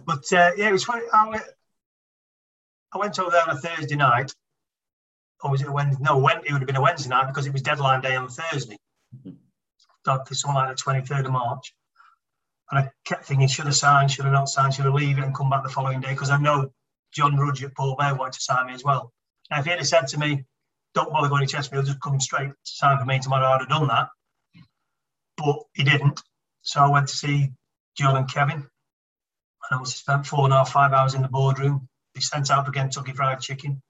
but 0.05 0.23
uh, 0.33 0.51
yeah, 0.57 0.69
it 0.69 0.71
was 0.71 0.83
funny. 0.83 1.03
I 1.11 1.29
went, 1.29 1.43
I 2.93 2.97
went 2.97 3.19
over 3.19 3.31
there 3.31 3.43
on 3.47 3.55
a 3.55 3.59
Thursday 3.59 3.95
night. 3.95 4.33
Or 5.41 5.51
was 5.51 5.61
it 5.61 5.67
a 5.67 5.71
Wednesday? 5.71 6.03
No, 6.03 6.17
when, 6.17 6.37
it 6.37 6.51
would 6.51 6.61
have 6.61 6.67
been 6.67 6.75
a 6.75 6.81
Wednesday 6.81 7.09
night 7.09 7.27
because 7.27 7.47
it 7.47 7.53
was 7.53 7.61
deadline 7.61 8.01
day 8.01 8.15
on 8.15 8.27
Thursday. 8.27 8.77
Mm-hmm. 9.15 9.31
Something 10.03 10.55
like 10.55 10.75
the 10.75 10.83
23rd 10.83 11.25
of 11.25 11.31
March. 11.31 11.73
And 12.71 12.79
I 12.79 12.91
kept 13.05 13.25
thinking, 13.25 13.47
should 13.47 13.67
I 13.67 13.71
sign, 13.71 14.09
should 14.09 14.25
I 14.25 14.31
not 14.31 14.49
sign, 14.49 14.71
should 14.71 14.85
I 14.85 14.89
leave 14.89 15.17
it 15.17 15.23
and 15.23 15.33
come 15.33 15.49
back 15.49 15.63
the 15.63 15.69
following 15.69 16.01
day 16.01 16.09
because 16.09 16.29
I 16.29 16.37
know 16.37 16.71
John 17.11 17.35
Rudge 17.37 17.63
at 17.63 17.75
Port 17.75 17.99
Vale 17.99 18.17
wanted 18.17 18.33
to 18.33 18.41
sign 18.41 18.67
me 18.67 18.73
as 18.73 18.83
well. 18.83 19.11
Now, 19.49 19.59
if 19.59 19.65
he 19.65 19.71
had 19.71 19.85
said 19.85 20.07
to 20.09 20.19
me, 20.19 20.45
don't 20.93 21.11
bother 21.11 21.29
going 21.29 21.47
to 21.47 21.51
Chesterfield, 21.51 21.85
just 21.85 22.01
come 22.01 22.19
straight 22.19 22.49
to 22.49 22.53
sign 22.63 22.99
for 22.99 23.05
me 23.05 23.19
tomorrow, 23.19 23.47
I'd 23.47 23.61
have 23.61 23.69
done 23.69 23.87
that. 23.87 24.09
But 25.39 25.59
he 25.73 25.83
didn't. 25.83 26.21
So 26.61 26.81
I 26.81 26.89
went 26.89 27.07
to 27.07 27.15
see 27.15 27.51
John 27.97 28.17
and 28.17 28.31
Kevin. 28.31 28.57
And 28.57 29.71
I 29.71 29.79
was 29.79 29.95
spent 29.95 30.27
four 30.27 30.43
and 30.43 30.53
a 30.53 30.57
half, 30.57 30.71
five 30.71 30.91
hours 30.91 31.13
in 31.13 31.21
the 31.21 31.29
boardroom. 31.29 31.87
They 32.13 32.21
sent 32.21 32.51
out 32.51 32.65
for 32.65 32.71
Kentucky 32.71 33.13
Fried 33.13 33.39
Chicken 33.39 33.81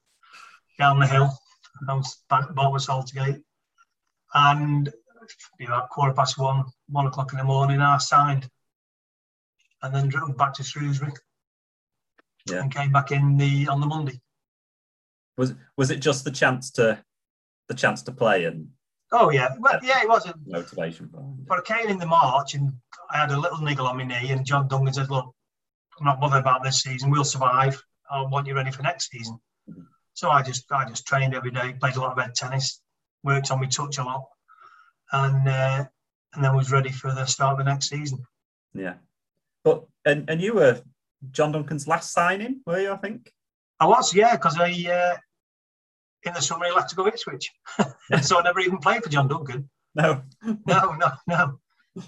down 0.77 0.99
the 0.99 1.07
hill. 1.07 1.29
And 1.81 1.89
I 1.89 1.93
was 1.95 2.17
back 2.29 2.43
at 2.43 2.55
Bartwood 2.55 2.85
Saltergate. 2.85 3.41
And 4.33 4.93
about 5.61 5.89
quarter 5.89 6.13
past 6.13 6.37
one, 6.37 6.65
one 6.87 7.07
o'clock 7.07 7.31
in 7.31 7.39
the 7.39 7.43
morning, 7.43 7.81
I 7.81 7.97
signed. 7.97 8.47
And 9.81 9.95
then 9.95 10.09
drove 10.09 10.37
back 10.37 10.53
to 10.55 10.63
Shrewsbury. 10.63 11.13
Yeah. 12.49 12.61
And 12.61 12.73
came 12.73 12.91
back 12.91 13.11
in 13.11 13.37
the 13.37 13.67
on 13.67 13.79
the 13.79 13.87
Monday. 13.87 14.21
Was 15.37 15.53
was 15.77 15.89
it 15.89 16.01
just 16.01 16.25
the 16.25 16.31
chance 16.31 16.71
to 16.71 17.03
the 17.69 17.73
chance 17.75 18.01
to 18.03 18.11
play 18.11 18.45
and 18.45 18.69
Oh 19.11 19.31
yeah, 19.31 19.55
well 19.59 19.79
yeah, 19.81 20.01
it 20.01 20.09
wasn't 20.09 20.35
motivation. 20.47 21.09
But 21.47 21.59
I 21.59 21.61
came 21.61 21.89
in 21.89 21.97
the 21.97 22.05
March 22.05 22.53
and 22.53 22.71
I 23.09 23.17
had 23.17 23.31
a 23.31 23.39
little 23.39 23.59
niggle 23.59 23.87
on 23.87 23.97
my 23.97 24.03
knee, 24.03 24.31
and 24.31 24.45
John 24.45 24.67
Duncan 24.67 24.93
said, 24.93 25.09
"Look, 25.09 25.33
I'm 25.99 26.05
not 26.05 26.19
bothered 26.19 26.41
about 26.41 26.63
this 26.63 26.81
season. 26.83 27.09
We'll 27.09 27.23
survive. 27.23 27.81
I 28.11 28.21
want 28.21 28.47
you 28.47 28.55
ready 28.55 28.71
for 28.71 28.83
next 28.83 29.09
season." 29.09 29.39
Mm-hmm. 29.69 29.81
So 30.13 30.29
I 30.29 30.43
just 30.43 30.71
I 30.71 30.87
just 30.87 31.07
trained 31.07 31.33
every 31.33 31.51
day, 31.51 31.73
played 31.79 31.95
a 31.95 31.99
lot 31.99 32.11
of 32.11 32.17
red 32.17 32.35
tennis, 32.35 32.81
worked 33.23 33.51
on 33.51 33.59
my 33.59 33.65
touch 33.65 33.97
a 33.97 34.03
lot, 34.03 34.27
and 35.11 35.47
uh, 35.47 35.85
and 36.33 36.43
then 36.43 36.55
was 36.55 36.71
ready 36.71 36.91
for 36.91 37.11
the 37.11 37.25
start 37.25 37.53
of 37.53 37.57
the 37.57 37.71
next 37.71 37.89
season. 37.89 38.19
Yeah, 38.73 38.95
but 39.63 39.85
and 40.05 40.29
and 40.29 40.39
you 40.39 40.53
were 40.53 40.81
John 41.31 41.51
Duncan's 41.51 41.87
last 41.87 42.13
signing, 42.13 42.61
were 42.65 42.79
you? 42.79 42.91
I 42.91 42.97
think 42.97 43.33
I 43.79 43.87
was, 43.87 44.13
yeah, 44.13 44.35
because 44.35 44.59
I 44.59 44.71
uh, 44.91 45.17
in 46.23 46.33
the 46.33 46.41
summer 46.41 46.65
he 46.65 46.71
left 46.71 46.89
to 46.89 46.95
go 46.95 47.07
Ipswich, 47.07 47.51
so 48.21 48.39
I 48.39 48.43
never 48.43 48.59
even 48.59 48.79
played 48.79 49.03
for 49.03 49.09
John 49.09 49.27
Duncan. 49.27 49.69
No, 49.95 50.21
no, 50.43 50.93
no, 50.93 51.11
no. 51.27 51.59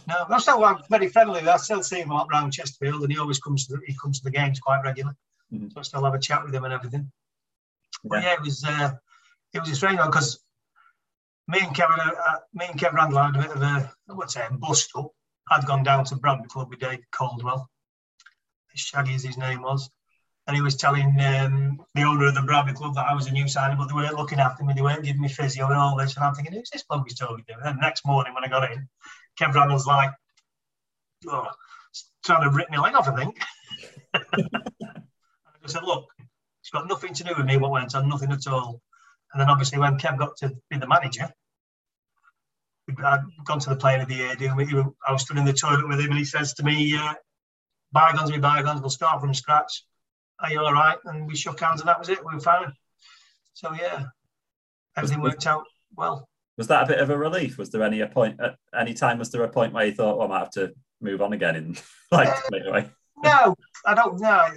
No, 0.07 0.25
I'm 0.29 0.39
still 0.39 0.63
I'm 0.63 0.77
very 0.89 1.09
friendly. 1.09 1.41
I 1.41 1.57
still 1.57 1.83
see 1.83 2.01
him 2.01 2.11
around 2.11 2.51
Chesterfield, 2.51 3.01
and 3.01 3.11
he 3.11 3.17
always 3.17 3.39
comes 3.39 3.67
to 3.67 3.73
the, 3.73 3.81
he 3.85 3.95
comes 4.01 4.19
to 4.19 4.23
the 4.23 4.31
games 4.31 4.59
quite 4.59 4.81
regularly. 4.83 5.15
Mm-hmm. 5.51 5.69
So 5.69 5.79
I 5.79 5.83
still 5.83 6.05
have 6.05 6.13
a 6.13 6.19
chat 6.19 6.43
with 6.43 6.53
him 6.53 6.63
and 6.63 6.73
everything. 6.73 7.11
Yeah. 8.03 8.09
But 8.09 8.23
yeah, 8.23 8.33
it 8.33 8.41
was 8.41 8.63
uh, 8.63 8.91
it 9.53 9.59
was 9.59 9.69
a 9.69 9.75
strange 9.75 9.97
one 9.97 10.09
because 10.09 10.39
me 11.47 11.59
and 11.61 11.75
Kevin, 11.75 11.99
uh, 11.99 12.11
uh, 12.29 12.37
me 12.53 12.67
and 12.69 12.79
Kevin 12.79 12.97
Randall 12.97 13.23
had 13.23 13.35
a 13.35 13.39
bit 13.39 13.55
of 13.55 13.61
a 13.61 13.93
I 14.09 14.13
would 14.13 14.31
say 14.31 14.45
a 14.49 14.53
bust 14.53 14.91
up. 14.95 15.11
I'd 15.49 15.65
gone 15.65 15.83
down 15.83 16.05
to 16.05 16.15
Bradley 16.15 16.47
Club 16.47 16.69
with 16.69 16.79
Dave 16.79 17.03
Caldwell. 17.11 17.69
As 18.73 18.79
shaggy 18.79 19.15
as 19.15 19.23
his 19.23 19.37
name 19.37 19.61
was, 19.61 19.89
and 20.47 20.55
he 20.55 20.61
was 20.61 20.75
telling 20.75 21.15
um, 21.21 21.79
the 21.93 22.03
owner 22.03 22.27
of 22.27 22.35
the 22.35 22.41
Bradley 22.41 22.73
Club 22.73 22.95
that 22.95 23.07
I 23.07 23.13
was 23.13 23.27
a 23.27 23.31
new 23.31 23.47
signing, 23.47 23.77
but 23.77 23.87
they 23.87 23.93
weren't 23.93 24.15
looking 24.15 24.39
after 24.39 24.63
me, 24.63 24.73
they 24.73 24.81
weren't 24.81 25.03
giving 25.03 25.21
me 25.21 25.29
physio 25.29 25.67
and 25.67 25.75
all 25.75 25.95
this. 25.95 26.15
And 26.15 26.25
I'm 26.25 26.33
thinking, 26.33 26.53
who's 26.53 26.69
this 26.69 26.83
bloke 26.83 27.05
he's 27.07 27.17
talking 27.17 27.45
to? 27.47 27.53
And 27.53 27.63
then 27.63 27.75
the 27.75 27.81
next 27.81 28.05
morning 28.05 28.33
when 28.33 28.43
I 28.43 28.47
got 28.47 28.71
in, 28.71 28.87
Kev 29.39 29.53
Randall's 29.53 29.85
like, 29.85 30.11
oh, 31.27 31.47
trying 32.25 32.43
to 32.43 32.55
rip 32.55 32.71
my 32.71 32.79
leg 32.79 32.95
off, 32.95 33.07
I 33.07 33.15
think. 33.15 33.39
I 35.63 35.67
said, 35.67 35.83
look, 35.83 36.07
it's 36.61 36.71
got 36.71 36.87
nothing 36.87 37.13
to 37.13 37.23
do 37.23 37.33
with 37.37 37.45
me 37.45 37.57
what 37.57 37.71
went 37.71 37.93
on, 37.93 38.09
nothing 38.09 38.31
at 38.31 38.47
all. 38.47 38.81
And 39.33 39.41
then 39.41 39.49
obviously 39.49 39.77
when 39.77 39.99
Kev 39.99 40.17
got 40.17 40.35
to 40.37 40.55
be 40.69 40.77
the 40.77 40.87
manager, 40.87 41.29
I'd 43.03 43.21
gone 43.45 43.59
to 43.59 43.69
the 43.69 43.75
player 43.75 44.01
of 44.01 44.09
the 44.09 44.15
year. 44.15 44.35
I 45.07 45.11
was 45.11 45.21
stood 45.21 45.37
in 45.37 45.45
the 45.45 45.53
toilet 45.53 45.87
with 45.87 45.99
him, 45.99 46.09
and 46.09 46.17
he 46.17 46.25
says 46.25 46.53
to 46.55 46.63
me, 46.63 46.97
uh, 46.97 47.13
"Bygones 47.93 48.31
be 48.31 48.37
bygones. 48.37 48.81
We'll 48.81 48.89
start 48.89 49.21
from 49.21 49.33
scratch 49.33 49.85
are 50.41 50.51
you 50.51 50.59
all 50.59 50.73
right? 50.73 50.97
And 51.05 51.27
we 51.27 51.35
shook 51.35 51.59
hands 51.59 51.81
and 51.81 51.87
that 51.87 51.99
was 51.99 52.09
it. 52.09 52.25
We 52.25 52.33
were 52.33 52.39
fine. 52.39 52.73
So 53.53 53.73
yeah, 53.73 54.05
everything 54.97 55.21
worked 55.21 55.47
out 55.47 55.65
well. 55.95 56.27
Was 56.57 56.67
that 56.67 56.83
a 56.83 56.87
bit 56.87 56.99
of 56.99 57.09
a 57.09 57.17
relief? 57.17 57.57
Was 57.57 57.69
there 57.69 57.83
any 57.83 58.01
a 58.01 58.07
point 58.07 58.39
at 58.41 58.55
any 58.77 58.93
time? 58.93 59.19
Was 59.19 59.31
there 59.31 59.43
a 59.43 59.49
point 59.49 59.73
where 59.73 59.85
you 59.85 59.93
thought, 59.93 60.17
well, 60.17 60.27
I 60.27 60.29
might 60.29 60.39
have 60.39 60.51
to 60.51 60.73
move 60.99 61.21
on 61.21 61.33
again 61.33 61.55
in 61.55 61.77
like 62.11 62.29
uh, 62.29 62.83
No, 63.23 63.55
I 63.85 63.93
don't 63.93 64.19
know. 64.19 64.47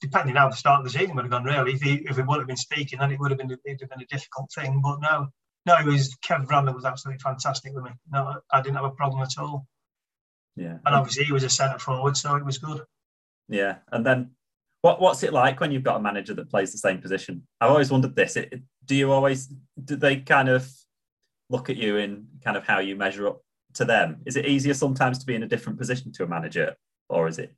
Depending 0.00 0.36
on 0.36 0.42
how 0.42 0.48
the 0.48 0.56
start 0.56 0.80
of 0.80 0.84
the 0.84 0.98
season 0.98 1.14
would 1.14 1.26
have 1.26 1.30
gone, 1.30 1.44
really. 1.44 1.72
If 1.72 1.82
he 1.82 1.94
if 2.08 2.16
he 2.16 2.22
would 2.22 2.38
have 2.38 2.46
been 2.46 2.56
speaking, 2.56 2.98
then 2.98 3.12
it 3.12 3.20
would 3.20 3.30
have 3.30 3.38
been 3.38 3.50
it 3.50 3.60
would 3.64 3.80
have 3.80 3.90
been 3.90 4.00
a 4.00 4.06
difficult 4.06 4.50
thing. 4.54 4.80
But 4.82 5.00
no, 5.00 5.28
no, 5.66 5.74
it 5.76 5.84
was 5.84 6.16
Kevin 6.22 6.46
Randall 6.46 6.74
was 6.74 6.86
absolutely 6.86 7.20
fantastic 7.20 7.74
with 7.74 7.84
me. 7.84 7.90
No, 8.10 8.40
I 8.50 8.62
didn't 8.62 8.76
have 8.76 8.86
a 8.86 8.90
problem 8.90 9.22
at 9.22 9.36
all. 9.38 9.66
Yeah, 10.56 10.78
and 10.86 10.94
obviously 10.94 11.24
he 11.24 11.32
was 11.32 11.44
a 11.44 11.50
centre 11.50 11.78
forward, 11.78 12.16
so 12.16 12.34
it 12.36 12.44
was 12.44 12.56
good. 12.56 12.80
Yeah, 13.48 13.76
and 13.92 14.06
then 14.06 14.30
what 14.82 15.00
What's 15.00 15.22
it 15.22 15.32
like 15.32 15.60
when 15.60 15.72
you've 15.72 15.82
got 15.82 15.96
a 15.96 16.02
manager 16.02 16.34
that 16.34 16.50
plays 16.50 16.72
the 16.72 16.78
same 16.78 16.98
position? 16.98 17.46
I've 17.60 17.70
always 17.70 17.90
wondered 17.90 18.16
this. 18.16 18.36
It, 18.36 18.62
do 18.84 18.94
you 18.94 19.12
always 19.12 19.52
do 19.84 19.96
they 19.96 20.16
kind 20.16 20.48
of 20.48 20.70
look 21.48 21.68
at 21.68 21.76
you 21.76 21.96
in 21.96 22.26
kind 22.42 22.56
of 22.56 22.64
how 22.66 22.78
you 22.78 22.96
measure 22.96 23.28
up 23.28 23.42
to 23.74 23.84
them? 23.84 24.22
Is 24.26 24.36
it 24.36 24.46
easier 24.46 24.74
sometimes 24.74 25.18
to 25.18 25.26
be 25.26 25.34
in 25.34 25.42
a 25.42 25.48
different 25.48 25.78
position 25.78 26.12
to 26.12 26.24
a 26.24 26.26
manager, 26.26 26.76
or 27.08 27.28
is 27.28 27.38
it 27.38 27.54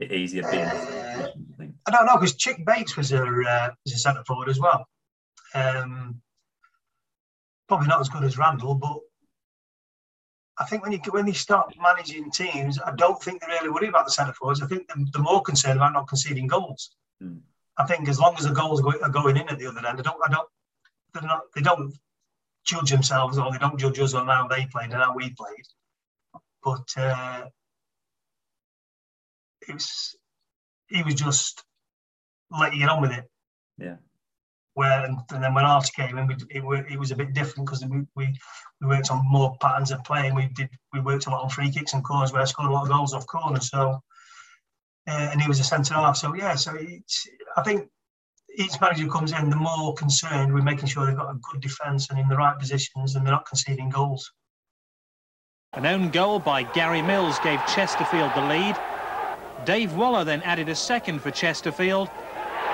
easier 0.00 0.42
being? 0.50 0.64
Uh, 0.64 1.28
I 1.86 1.90
don't 1.90 2.06
know 2.06 2.16
because 2.16 2.36
Chick 2.36 2.64
Bates 2.64 2.96
was 2.96 3.12
a 3.12 3.22
uh, 3.22 3.70
was 3.84 3.94
a 3.94 3.98
centre 3.98 4.24
forward 4.24 4.48
as 4.48 4.60
well. 4.60 4.86
Um, 5.54 6.20
probably 7.68 7.88
not 7.88 8.00
as 8.00 8.08
good 8.08 8.24
as 8.24 8.38
Randall, 8.38 8.74
but 8.74 8.98
I 10.60 10.64
think 10.64 10.82
when 10.82 10.92
you 10.92 11.00
when 11.10 11.26
you 11.26 11.32
start 11.32 11.74
managing 11.80 12.30
teams, 12.30 12.78
I 12.78 12.94
don't 12.94 13.20
think 13.22 13.40
they 13.40 13.46
really 13.46 13.70
worry 13.70 13.88
about 13.88 14.04
the 14.04 14.12
centre 14.12 14.34
forwards. 14.34 14.62
I 14.62 14.66
think 14.66 14.86
they're, 14.88 15.04
they're 15.10 15.22
more 15.22 15.40
concerned 15.40 15.78
about 15.78 15.94
not 15.94 16.06
conceding 16.06 16.46
goals. 16.46 16.94
Mm. 17.22 17.40
I 17.78 17.86
think 17.86 18.08
as 18.08 18.20
long 18.20 18.36
as 18.38 18.44
the 18.44 18.52
goals 18.52 18.82
are 18.82 19.08
going 19.08 19.38
in 19.38 19.48
at 19.48 19.58
the 19.58 19.66
other 19.66 19.86
end, 19.86 19.98
I 19.98 20.02
don't, 20.02 20.20
I 20.22 20.30
don't, 20.30 20.48
they're 21.14 21.22
not, 21.22 21.40
they 21.54 21.62
don't 21.62 21.94
judge 22.64 22.90
themselves 22.90 23.38
or 23.38 23.50
they 23.50 23.58
don't 23.58 23.78
judge 23.78 23.98
us 24.00 24.12
on 24.12 24.26
how 24.26 24.48
they 24.48 24.66
played 24.66 24.92
and 24.92 25.02
how 25.02 25.14
we 25.14 25.30
played. 25.30 25.66
But 26.62 26.86
uh, 26.98 27.46
it 29.66 29.72
was, 29.72 30.14
he 30.88 31.02
was 31.02 31.14
just 31.14 31.64
let 32.50 32.74
you 32.74 32.80
get 32.80 32.90
on 32.90 33.00
with 33.00 33.12
it. 33.12 33.24
Yeah 33.78 33.96
where 34.74 35.04
and, 35.04 35.18
and 35.32 35.42
then 35.42 35.54
when 35.54 35.64
Archie 35.64 35.92
came 35.94 36.18
in, 36.18 36.26
we, 36.26 36.34
it, 36.50 36.92
it 36.92 36.98
was 36.98 37.10
a 37.10 37.16
bit 37.16 37.34
different 37.34 37.66
because 37.66 37.84
we, 37.84 38.02
we 38.16 38.34
worked 38.80 39.10
on 39.10 39.24
more 39.28 39.56
patterns 39.60 39.90
of 39.90 40.04
play 40.04 40.26
and 40.26 40.36
we 40.36 40.48
did 40.54 40.68
we 40.92 41.00
worked 41.00 41.26
a 41.26 41.30
lot 41.30 41.42
on 41.42 41.50
free 41.50 41.70
kicks 41.70 41.92
and 41.94 42.04
corners 42.04 42.32
where 42.32 42.42
I 42.42 42.46
scored 42.46 42.70
a 42.70 42.72
lot 42.72 42.84
of 42.84 42.88
goals 42.88 43.14
off 43.14 43.26
corners. 43.26 43.70
So 43.70 44.00
uh, 45.08 45.28
and 45.32 45.40
he 45.40 45.48
was 45.48 45.60
a 45.60 45.64
centre 45.64 45.94
half. 45.94 46.16
So 46.16 46.34
yeah, 46.34 46.54
so 46.54 46.76
it's, 46.78 47.26
I 47.56 47.62
think 47.62 47.88
each 48.56 48.80
manager 48.80 49.08
comes 49.08 49.32
in, 49.32 49.50
the 49.50 49.56
more 49.56 49.94
concerned 49.94 50.52
with 50.52 50.64
making 50.64 50.86
sure 50.88 51.06
they've 51.06 51.16
got 51.16 51.30
a 51.30 51.38
good 51.52 51.60
defence 51.60 52.10
and 52.10 52.18
in 52.18 52.28
the 52.28 52.36
right 52.36 52.58
positions 52.58 53.14
and 53.14 53.24
they're 53.24 53.32
not 53.32 53.46
conceding 53.46 53.90
goals. 53.90 54.30
An 55.74 55.86
own 55.86 56.10
goal 56.10 56.40
by 56.40 56.64
Gary 56.74 57.00
Mills 57.02 57.38
gave 57.42 57.64
Chesterfield 57.66 58.34
the 58.34 58.42
lead. 58.42 58.76
Dave 59.64 59.96
Waller 59.96 60.24
then 60.24 60.42
added 60.42 60.68
a 60.68 60.74
second 60.74 61.20
for 61.20 61.30
Chesterfield 61.30 62.08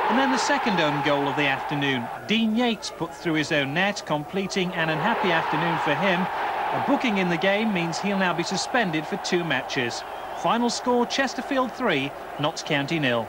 and 0.09 0.19
then 0.19 0.31
the 0.31 0.39
second 0.39 0.81
own 0.81 1.05
goal 1.05 1.27
of 1.29 1.37
the 1.37 1.47
afternoon. 1.47 2.07
Dean 2.29 2.55
Yates 2.55 2.93
put 2.97 3.15
through 3.15 3.35
his 3.35 3.51
own 3.51 3.75
net, 3.75 4.03
completing 4.07 4.73
an 4.75 4.89
unhappy 4.89 5.33
afternoon 5.33 5.79
for 5.85 5.95
him. 5.95 6.21
A 6.21 6.85
booking 6.87 7.19
in 7.19 7.29
the 7.29 7.37
game 7.37 7.75
means 7.75 7.99
he'll 7.99 8.19
now 8.19 8.33
be 8.33 8.43
suspended 8.43 9.07
for 9.07 9.17
two 9.19 9.43
matches. 9.43 10.03
Final 10.43 10.71
score, 10.71 11.07
Chesterfield 11.07 11.73
3, 11.73 12.11
Notts 12.39 12.63
County 12.63 12.99
nil. 12.99 13.27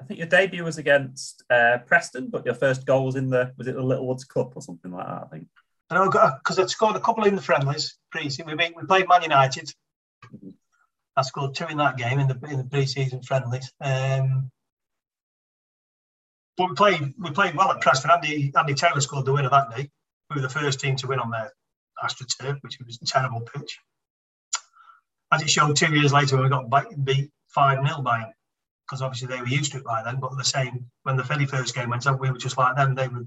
I 0.00 0.04
think 0.04 0.18
your 0.18 0.28
debut 0.28 0.64
was 0.64 0.78
against 0.78 1.44
uh, 1.50 1.78
Preston, 1.86 2.28
but 2.28 2.44
your 2.44 2.54
first 2.54 2.84
goal 2.84 3.06
was 3.06 3.14
in 3.14 3.30
the 3.30 3.52
was 3.56 3.68
it 3.68 3.76
the 3.76 3.82
Littlewoods 3.82 4.24
Cup 4.24 4.56
or 4.56 4.62
something 4.62 4.90
like 4.90 5.06
that? 5.06 5.22
I 5.22 5.26
think. 5.30 5.46
I 5.90 5.94
know 5.94 6.10
because 6.10 6.58
I'd 6.58 6.70
scored 6.70 6.96
a 6.96 7.00
couple 7.00 7.24
in 7.24 7.36
the 7.36 7.42
friendlies 7.42 7.96
pre-season. 8.10 8.46
We, 8.46 8.54
we 8.54 8.86
played 8.86 9.06
Man 9.08 9.22
United. 9.22 9.72
I 11.16 11.22
scored 11.22 11.54
two 11.54 11.66
in 11.66 11.76
that 11.76 11.96
game 11.96 12.18
in 12.18 12.26
the 12.26 12.38
in 12.50 12.58
the 12.58 12.64
pre-season 12.64 13.22
friendlies. 13.22 13.70
Um, 13.80 14.50
but 16.56 16.68
we 16.68 16.74
played 16.74 17.14
we 17.18 17.30
played 17.30 17.54
well 17.54 17.70
at 17.70 17.80
Preston. 17.80 18.10
Andy 18.10 18.52
Andy 18.56 18.74
Taylor 18.74 19.00
scored 19.00 19.26
the 19.26 19.32
winner 19.32 19.50
that 19.50 19.74
day. 19.74 19.90
We 20.30 20.36
were 20.36 20.42
the 20.42 20.48
first 20.48 20.80
team 20.80 20.96
to 20.96 21.06
win 21.06 21.18
on 21.18 21.30
their 21.30 21.52
AstroTurf, 22.02 22.62
which 22.62 22.78
was 22.84 22.98
a 23.02 23.06
terrible 23.06 23.40
pitch. 23.40 23.78
As 25.32 25.42
it 25.42 25.50
showed 25.50 25.76
two 25.76 25.94
years 25.94 26.12
later 26.12 26.36
when 26.36 26.44
we 26.44 26.50
got 26.50 27.04
beat 27.04 27.30
5 27.54 27.86
0 27.86 28.02
by 28.02 28.18
them, 28.18 28.32
because 28.86 29.02
obviously 29.02 29.28
they 29.28 29.40
were 29.40 29.48
used 29.48 29.72
to 29.72 29.78
it 29.78 29.84
by 29.84 30.02
then. 30.02 30.20
But 30.20 30.36
the 30.36 30.44
same, 30.44 30.86
when 31.04 31.16
the 31.16 31.24
Philly 31.24 31.46
first 31.46 31.74
game 31.74 31.90
went 31.90 32.06
on, 32.06 32.18
we 32.18 32.30
were 32.30 32.38
just 32.38 32.58
like 32.58 32.76
them. 32.76 32.94
They 32.94 33.08
were 33.08 33.26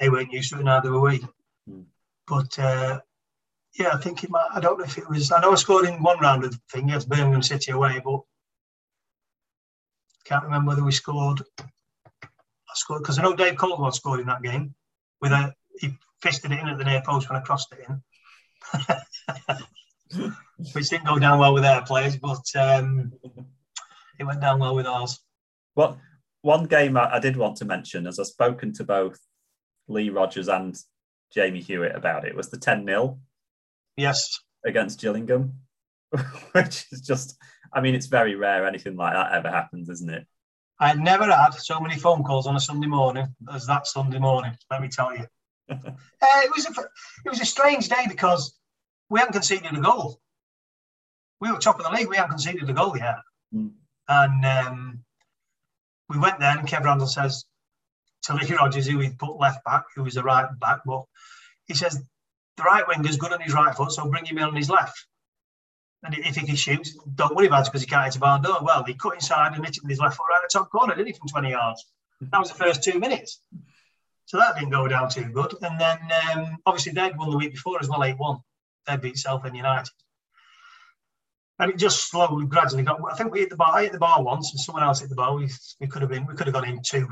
they 0.00 0.08
weren't 0.08 0.32
used 0.32 0.52
to 0.52 0.60
it, 0.60 0.64
neither 0.64 0.90
were 0.90 1.00
we. 1.00 1.24
Mm. 1.70 1.84
But 2.26 2.58
uh, 2.58 3.00
yeah, 3.78 3.90
I 3.92 3.98
think 3.98 4.24
it 4.24 4.30
might. 4.30 4.48
I 4.52 4.60
don't 4.60 4.78
know 4.78 4.84
if 4.84 4.98
it 4.98 5.08
was. 5.08 5.30
I 5.30 5.40
know 5.40 5.52
I 5.52 5.56
scored 5.56 5.86
in 5.86 6.02
one 6.02 6.18
round 6.18 6.44
of 6.44 6.52
the 6.52 6.60
thing 6.70 6.88
against 6.88 7.08
Birmingham 7.08 7.42
City 7.42 7.70
away, 7.70 8.00
but 8.04 8.20
can't 10.24 10.44
remember 10.44 10.70
whether 10.70 10.84
we 10.84 10.92
scored. 10.92 11.42
Scored 12.76 13.02
because 13.02 13.18
I 13.18 13.22
know 13.22 13.34
Dave 13.34 13.56
Caldwell 13.56 13.90
scored 13.92 14.20
in 14.20 14.26
that 14.26 14.42
game 14.42 14.74
with 15.20 15.32
a 15.32 15.54
he 15.78 15.96
fisted 16.22 16.52
it 16.52 16.60
in 16.60 16.68
at 16.68 16.78
the 16.78 16.84
near 16.84 17.02
post 17.04 17.28
when 17.28 17.38
I 17.38 17.42
crossed 17.42 17.72
it 17.72 17.86
in, 17.88 18.02
which 20.72 20.88
didn't 20.88 21.06
go 21.06 21.18
down 21.18 21.38
well 21.38 21.54
with 21.54 21.62
their 21.62 21.82
players, 21.82 22.16
but 22.16 22.44
um, 22.56 23.12
it 24.18 24.24
went 24.24 24.40
down 24.40 24.58
well 24.58 24.74
with 24.74 24.86
ours. 24.86 25.20
Well, 25.74 26.00
one 26.42 26.64
game 26.64 26.96
I, 26.96 27.16
I 27.16 27.18
did 27.18 27.36
want 27.36 27.56
to 27.58 27.64
mention, 27.64 28.06
as 28.06 28.18
I've 28.18 28.26
spoken 28.26 28.72
to 28.74 28.84
both 28.84 29.18
Lee 29.88 30.10
Rogers 30.10 30.48
and 30.48 30.76
Jamie 31.32 31.60
Hewitt 31.60 31.94
about 31.94 32.26
it, 32.26 32.34
was 32.34 32.50
the 32.50 32.58
10 32.58 32.86
0 32.86 33.18
Yes, 33.96 34.40
against 34.64 35.00
Gillingham, 35.00 35.60
which 36.52 36.86
is 36.92 37.00
just, 37.00 37.36
I 37.72 37.80
mean, 37.80 37.94
it's 37.94 38.06
very 38.06 38.34
rare 38.34 38.66
anything 38.66 38.96
like 38.96 39.14
that 39.14 39.32
ever 39.32 39.50
happens, 39.50 39.88
isn't 39.88 40.10
it? 40.10 40.26
I 40.78 40.92
never 40.94 41.24
had 41.24 41.50
so 41.54 41.80
many 41.80 41.96
phone 41.96 42.22
calls 42.22 42.46
on 42.46 42.56
a 42.56 42.60
Sunday 42.60 42.86
morning 42.86 43.26
as 43.52 43.66
that 43.66 43.86
Sunday 43.86 44.18
morning. 44.18 44.52
Let 44.70 44.82
me 44.82 44.88
tell 44.88 45.16
you, 45.16 45.26
uh, 45.70 45.76
it 46.20 46.50
was 46.54 46.66
a 46.66 46.80
it 47.24 47.30
was 47.30 47.40
a 47.40 47.46
strange 47.46 47.88
day 47.88 48.04
because 48.08 48.54
we 49.08 49.18
hadn't 49.18 49.32
conceded 49.32 49.74
a 49.74 49.80
goal. 49.80 50.20
We 51.40 51.50
were 51.50 51.58
top 51.58 51.78
of 51.78 51.84
the 51.84 51.90
league. 51.92 52.08
We 52.08 52.16
hadn't 52.16 52.30
conceded 52.30 52.68
a 52.68 52.72
goal 52.72 52.96
yet, 52.96 53.16
Mm. 53.54 53.70
and 54.08 54.44
um, 54.44 55.04
we 56.08 56.18
went 56.18 56.40
there. 56.40 56.58
And 56.58 56.66
Kev 56.68 56.84
Randall 56.84 57.06
says 57.06 57.44
to 58.24 58.34
Lee 58.34 58.52
Rogers, 58.54 58.86
who 58.86 58.98
he 58.98 59.10
put 59.10 59.38
left 59.38 59.64
back, 59.64 59.84
who 59.94 60.02
was 60.02 60.16
a 60.16 60.22
right 60.22 60.48
back, 60.58 60.80
but 60.84 61.04
he 61.66 61.74
says 61.74 62.02
the 62.56 62.62
right 62.64 62.86
winger's 62.88 63.16
good 63.16 63.32
on 63.32 63.40
his 63.40 63.54
right 63.54 63.74
foot, 63.74 63.92
so 63.92 64.08
bring 64.10 64.24
him 64.24 64.38
in 64.38 64.44
on 64.44 64.56
his 64.56 64.68
left. 64.70 65.06
And 66.02 66.14
if 66.18 66.36
he 66.36 66.46
can 66.46 66.56
shoot, 66.56 66.86
don't 67.14 67.34
worry 67.34 67.46
about 67.46 67.66
it 67.66 67.72
because 67.72 67.80
he 67.80 67.86
can't 67.88 68.04
hit 68.04 68.16
a 68.16 68.20
bar 68.20 68.40
door. 68.40 68.58
Well, 68.62 68.84
he 68.84 68.94
cut 68.94 69.14
inside 69.14 69.54
and 69.54 69.64
hit 69.64 69.76
it 69.76 69.82
with 69.82 69.90
his 69.90 69.98
left 69.98 70.16
foot 70.16 70.26
right 70.30 70.40
at 70.44 70.50
the 70.50 70.58
top 70.58 70.70
corner, 70.70 70.94
didn't 70.94 71.08
he, 71.08 71.12
from 71.14 71.28
20 71.28 71.50
yards? 71.50 71.84
That 72.20 72.38
was 72.38 72.48
the 72.48 72.54
first 72.54 72.82
two 72.84 72.98
minutes. 73.00 73.40
So 74.26 74.38
that 74.38 74.54
didn't 74.56 74.70
go 74.70 74.86
down 74.88 75.08
too 75.08 75.24
good. 75.24 75.54
And 75.62 75.80
then 75.80 75.98
um, 76.34 76.58
obviously 76.66 76.92
they'd 76.92 77.16
won 77.16 77.30
the 77.30 77.36
week 77.36 77.52
before 77.52 77.78
as 77.80 77.88
well, 77.88 78.04
8 78.04 78.18
1. 78.18 78.38
They'd 78.86 79.00
beat 79.00 79.18
Southend 79.18 79.56
United. 79.56 79.90
And 81.58 81.70
it 81.70 81.78
just 81.78 82.10
slowly, 82.10 82.46
gradually 82.46 82.82
got. 82.82 83.00
I 83.10 83.16
think 83.16 83.32
we 83.32 83.40
hit 83.40 83.50
the 83.50 83.56
bar. 83.56 83.72
I 83.74 83.84
hit 83.84 83.92
the 83.92 83.98
bar 83.98 84.22
once, 84.22 84.52
and 84.52 84.60
someone 84.60 84.84
else 84.84 85.00
hit 85.00 85.08
the 85.08 85.14
bar. 85.14 85.34
We, 85.34 85.48
we 85.80 85.86
could 85.86 86.02
have 86.02 86.10
been. 86.10 86.26
We 86.26 86.34
could 86.34 86.46
have 86.46 86.54
gone 86.54 86.68
in 86.68 86.80
two, 86.82 87.08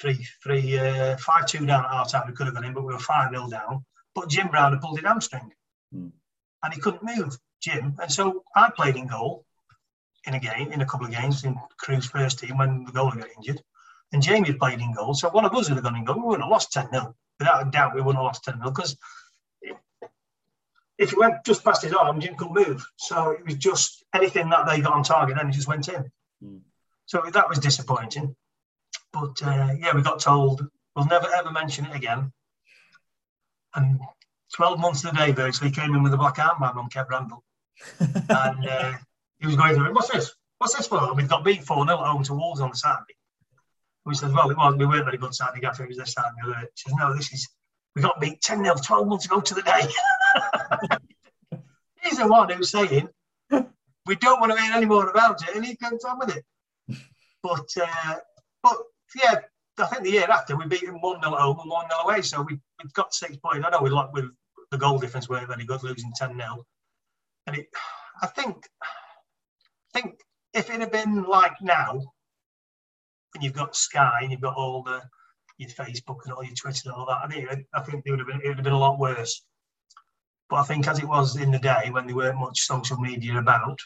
three, 0.00 0.26
three, 0.42 0.76
uh, 0.76 1.16
five, 1.18 1.46
two 1.46 1.64
down 1.64 1.84
at 1.84 1.90
half 1.92 2.10
time. 2.10 2.24
We 2.26 2.34
could 2.34 2.46
have 2.46 2.54
gone 2.54 2.64
in, 2.64 2.74
but 2.74 2.84
we 2.84 2.92
were 2.92 2.98
five 2.98 3.30
nil 3.30 3.48
down. 3.48 3.84
But 4.14 4.28
Jim 4.28 4.48
Brown 4.48 4.72
had 4.72 4.80
pulled 4.80 4.98
his 4.98 5.06
hamstring, 5.06 5.52
Hmm. 5.92 6.08
and 6.64 6.74
he 6.74 6.80
couldn't 6.80 7.04
move, 7.04 7.38
Jim. 7.60 7.96
And 8.00 8.12
so 8.12 8.44
I 8.54 8.70
played 8.70 8.96
in 8.96 9.06
goal 9.06 9.44
in 10.26 10.34
a 10.34 10.40
game, 10.40 10.72
in 10.72 10.80
a 10.80 10.86
couple 10.86 11.06
of 11.06 11.12
games 11.12 11.44
in 11.44 11.56
Crewe's 11.78 12.06
first 12.06 12.38
team 12.38 12.58
when 12.58 12.84
the 12.84 12.92
goalie 12.92 13.18
got 13.18 13.28
injured, 13.36 13.62
and 14.12 14.22
Jamie 14.22 14.52
played 14.52 14.80
in 14.80 14.94
goal. 14.94 15.14
So 15.14 15.28
one 15.30 15.44
of 15.44 15.54
us 15.54 15.68
would 15.68 15.76
have 15.76 15.84
gone 15.84 15.96
in 15.96 16.04
goal. 16.04 16.16
We 16.16 16.22
wouldn't 16.22 16.44
have 16.44 16.50
lost 16.50 16.72
ten 16.72 16.90
0 16.90 17.14
without 17.38 17.66
a 17.66 17.70
doubt. 17.70 17.94
We 17.94 18.00
wouldn't 18.00 18.16
have 18.16 18.24
lost 18.24 18.44
ten 18.44 18.58
0 18.58 18.70
because 18.70 18.96
if 20.98 21.10
he 21.10 21.16
went 21.16 21.44
just 21.44 21.64
past 21.64 21.82
his 21.82 21.92
arm, 21.92 22.20
Jim 22.20 22.36
couldn't 22.36 22.54
move. 22.54 22.86
So 22.96 23.30
it 23.30 23.44
was 23.44 23.56
just 23.56 24.04
anything 24.14 24.48
that 24.50 24.66
they 24.66 24.80
got 24.80 24.94
on 24.94 25.02
target, 25.02 25.36
then 25.36 25.46
he 25.46 25.52
just 25.52 25.68
went 25.68 25.88
in. 25.88 26.10
Mm. 26.42 26.60
So 27.04 27.22
that 27.32 27.48
was 27.48 27.58
disappointing. 27.58 28.34
But 29.12 29.42
uh, 29.42 29.74
yeah, 29.78 29.94
we 29.94 30.02
got 30.02 30.20
told 30.20 30.66
we'll 30.94 31.06
never 31.06 31.28
ever 31.34 31.50
mention 31.50 31.86
it 31.86 31.94
again. 31.94 32.32
And 33.74 34.00
12 34.54 34.80
months 34.80 35.02
to 35.02 35.08
the 35.08 35.12
day, 35.12 35.32
virtually, 35.32 35.70
came 35.70 35.94
in 35.94 36.02
with 36.02 36.14
a 36.14 36.16
black 36.16 36.38
arm. 36.38 36.58
armband 36.60 36.76
on 36.76 36.88
Kev 36.88 37.08
Randall. 37.10 37.44
And 38.00 38.68
uh, 38.68 38.92
he 39.40 39.46
was 39.46 39.56
going 39.56 39.74
through, 39.74 39.86
it. 39.86 39.94
what's 39.94 40.10
this? 40.10 40.32
What's 40.58 40.74
this 40.74 40.86
for? 40.86 41.02
And 41.02 41.16
we 41.16 41.24
got 41.24 41.44
beat 41.44 41.64
4 41.64 41.86
0 41.86 41.98
at 41.98 42.06
home 42.06 42.22
to 42.24 42.34
Wolves 42.34 42.60
on 42.60 42.70
the 42.70 42.76
Saturday. 42.76 43.14
We 44.04 44.14
said, 44.14 44.32
well, 44.32 44.50
it 44.50 44.56
was, 44.56 44.76
we 44.76 44.86
weren't 44.86 45.04
very 45.04 45.18
good 45.18 45.34
Saturday 45.34 45.66
after 45.66 45.84
it 45.84 45.88
was 45.88 45.98
this 45.98 46.14
other. 46.16 46.60
He 46.60 46.66
says, 46.76 46.94
no, 46.96 47.14
this 47.14 47.32
is, 47.32 47.48
we 47.94 48.02
got 48.02 48.20
beat 48.20 48.40
10 48.40 48.62
0 48.64 48.74
12 48.76 49.08
months 49.08 49.26
ago 49.26 49.40
to 49.40 49.54
the 49.54 49.62
day. 49.62 51.58
He's 52.02 52.18
the 52.18 52.28
one 52.28 52.48
who's 52.48 52.70
saying, 52.70 53.08
we 54.06 54.14
don't 54.16 54.40
want 54.40 54.52
to 54.52 54.62
hear 54.62 54.72
any 54.74 54.86
more 54.86 55.10
about 55.10 55.42
it, 55.46 55.56
and 55.56 55.64
he 55.64 55.74
goes 55.74 56.04
on 56.04 56.18
with 56.20 56.36
it. 56.36 56.44
But, 57.42 57.68
uh, 57.80 58.14
but 58.62 58.76
yeah, 59.16 59.40
I 59.78 59.86
think 59.86 60.04
the 60.04 60.10
year 60.10 60.26
after 60.30 60.56
we 60.56 60.66
beat 60.66 60.84
him 60.84 61.00
1 61.00 61.22
0 61.22 61.34
at 61.34 61.40
home 61.40 61.58
and 61.60 61.70
1 61.70 61.86
0 61.90 62.00
away. 62.04 62.22
So 62.22 62.42
we, 62.42 62.58
we've 62.82 62.92
got 62.92 63.12
six 63.12 63.36
points. 63.36 63.66
I 63.66 63.70
know 63.70 63.82
we 63.82 63.90
like 63.90 64.12
with 64.12 64.26
the 64.70 64.78
goal 64.78 64.98
difference 64.98 65.28
weren't 65.28 65.48
very 65.48 65.64
good, 65.64 65.82
losing 65.82 66.12
10 66.16 66.36
0. 66.36 66.64
And 67.46 67.56
it, 67.56 67.66
I 68.22 68.26
think, 68.26 68.68
I 68.82 70.00
think 70.00 70.20
if 70.52 70.70
it 70.70 70.80
had 70.80 70.90
been 70.90 71.24
like 71.24 71.60
now, 71.60 72.00
when 73.32 73.42
you've 73.42 73.52
got 73.52 73.76
Sky 73.76 74.20
and 74.22 74.30
you've 74.30 74.40
got 74.40 74.56
all 74.56 74.82
the 74.82 75.02
your 75.58 75.70
Facebook 75.70 76.18
and 76.24 76.34
all 76.34 76.44
your 76.44 76.54
Twitter 76.54 76.82
and 76.86 76.94
all 76.94 77.06
that, 77.06 77.20
I 77.24 77.28
think 77.28 77.48
I 77.74 77.80
think 77.80 78.02
it 78.04 78.10
would 78.10 78.20
have 78.20 78.28
been 78.28 78.40
it 78.42 78.48
would 78.48 78.56
have 78.58 78.64
been 78.64 78.72
a 78.72 78.78
lot 78.78 78.98
worse. 78.98 79.44
But 80.48 80.56
I 80.56 80.62
think 80.64 80.86
as 80.86 80.98
it 80.98 81.08
was 81.08 81.36
in 81.36 81.50
the 81.50 81.58
day 81.58 81.88
when 81.90 82.06
there 82.06 82.16
weren't 82.16 82.38
much 82.38 82.60
social 82.60 82.98
media 82.98 83.38
about, 83.38 83.78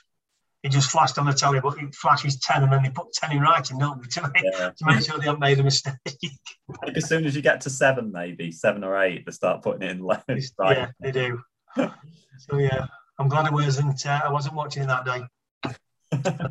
it 0.62 0.72
just 0.72 0.90
flashed 0.90 1.16
on 1.18 1.26
the 1.26 1.32
telly, 1.32 1.60
but 1.60 1.78
it 1.82 1.94
flashes 1.94 2.38
10 2.40 2.64
and 2.64 2.72
then 2.72 2.82
they 2.82 2.90
put 2.90 3.12
10 3.14 3.32
in 3.32 3.40
writing, 3.40 3.78
don't 3.78 4.02
they, 4.02 4.08
to 4.20 4.22
make, 4.22 4.44
yeah. 4.44 4.70
to 4.70 4.84
make 4.84 5.02
sure 5.02 5.18
they 5.18 5.24
haven't 5.24 5.40
made 5.40 5.58
a 5.58 5.62
mistake. 5.62 5.94
Think 6.04 6.96
as 6.96 7.08
soon 7.08 7.24
as 7.24 7.34
you 7.34 7.40
get 7.40 7.62
to 7.62 7.70
seven, 7.70 8.12
maybe 8.12 8.52
seven 8.52 8.84
or 8.84 9.02
eight, 9.02 9.24
they 9.24 9.32
start 9.32 9.62
putting 9.62 9.82
it 9.82 9.92
in. 9.92 10.02
Right. 10.02 10.22
yeah, 10.28 10.90
they 11.00 11.12
do. 11.12 11.40
so 11.76 12.58
yeah, 12.58 12.86
I'm 13.20 13.28
glad 13.28 13.46
I 13.46 13.50
wasn't 13.50 14.04
uh, 14.06 14.20
I 14.24 14.32
wasn't 14.32 14.56
watching 14.56 14.86
that 14.88 15.04
day. 15.04 16.40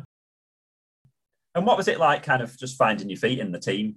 And 1.54 1.66
what 1.66 1.76
was 1.76 1.88
it 1.88 1.98
like, 1.98 2.22
kind 2.22 2.42
of 2.42 2.56
just 2.56 2.78
finding 2.78 3.08
your 3.10 3.18
feet 3.18 3.38
in 3.38 3.52
the 3.52 3.58
team? 3.58 3.96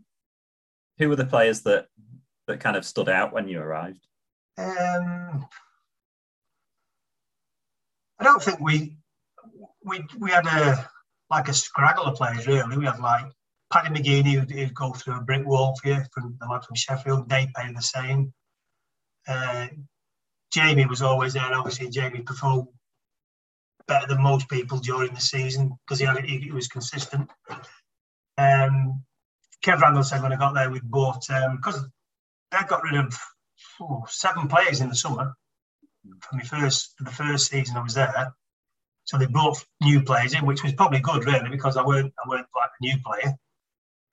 Who 0.97 1.09
were 1.09 1.15
the 1.15 1.25
players 1.25 1.61
that 1.61 1.87
that 2.47 2.59
kind 2.59 2.75
of 2.75 2.85
stood 2.85 3.09
out 3.09 3.33
when 3.33 3.47
you 3.47 3.59
arrived? 3.59 4.05
Um, 4.57 5.45
I 8.19 8.23
don't 8.23 8.41
think 8.41 8.59
we 8.59 8.97
we 9.83 10.03
we 10.19 10.31
had 10.31 10.45
a 10.45 10.89
like 11.29 11.47
a 11.47 11.51
scraggle 11.51 12.05
of 12.05 12.15
players 12.15 12.47
really. 12.47 12.77
We 12.77 12.85
had 12.85 12.99
like 12.99 13.25
Paddy 13.71 13.89
McGeaney 13.89 14.33
who'd, 14.33 14.51
who'd 14.51 14.75
go 14.75 14.91
through 14.93 15.17
a 15.17 15.21
brick 15.21 15.45
wall 15.45 15.75
for 15.81 15.89
you 15.89 16.03
from 16.11 16.37
the 16.39 16.47
lad 16.47 16.63
from 16.65 16.75
Sheffield. 16.75 17.29
Dave 17.29 17.49
Payne 17.55 17.73
the 17.73 17.81
same. 17.81 18.33
Uh, 19.27 19.67
Jamie 20.53 20.85
was 20.85 21.01
always 21.01 21.33
there. 21.33 21.53
Obviously, 21.53 21.89
Jamie 21.89 22.21
performed 22.21 22.67
better 23.87 24.07
than 24.07 24.21
most 24.21 24.47
people 24.49 24.77
during 24.77 25.13
the 25.13 25.19
season 25.19 25.77
because 25.85 25.99
he 25.99 26.07
he, 26.27 26.39
he 26.45 26.51
was 26.51 26.67
consistent. 26.67 27.29
Um, 28.37 29.03
Kev 29.65 29.81
Randall 29.81 30.03
said 30.03 30.21
when 30.21 30.31
I 30.31 30.37
got 30.37 30.53
there, 30.53 30.69
we 30.69 30.79
bought 30.83 31.25
because 31.55 31.83
they 32.51 32.57
got 32.67 32.83
rid 32.83 32.95
of 32.95 33.17
oh, 33.81 34.05
seven 34.07 34.47
players 34.47 34.81
in 34.81 34.89
the 34.89 34.95
summer 34.95 35.33
for 36.21 36.35
my 36.35 36.43
first 36.43 36.93
the 36.99 37.11
first 37.11 37.49
season 37.49 37.77
I 37.77 37.83
was 37.83 37.95
there. 37.95 38.33
So 39.05 39.17
they 39.17 39.25
brought 39.25 39.63
new 39.81 40.01
players 40.03 40.33
in, 40.33 40.45
which 40.45 40.63
was 40.63 40.73
probably 40.73 40.99
good 40.99 41.25
really 41.25 41.49
because 41.49 41.77
I 41.77 41.85
weren't 41.85 42.13
I 42.23 42.29
weren't 42.29 42.47
like 42.55 42.69
a 42.79 42.85
new 42.85 42.97
player. 43.03 43.33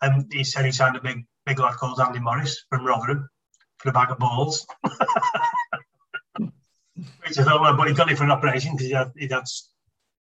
And 0.03 0.33
he 0.33 0.45
said 0.45 0.65
he 0.65 0.73
signed 0.73 0.97
a 0.97 1.03
big 1.03 1.27
big 1.45 1.59
lad 1.59 1.75
called 1.75 2.01
Andy 2.01 2.21
Morris 2.21 2.65
from 2.71 2.87
Rotherham 2.87 3.29
for 3.79 3.91
a 3.91 3.93
bag 3.93 4.11
of 4.11 4.19
balls. 4.19 4.67
Thought, 7.35 7.61
well, 7.61 7.77
but 7.77 7.89
he 7.89 7.95
got 7.95 8.11
it 8.11 8.19
for 8.19 8.25
an 8.25 8.31
operation 8.31 8.73
because 8.73 8.87
he 8.87 8.93
had 8.93 9.13
he 9.17 9.29
had 9.29 9.45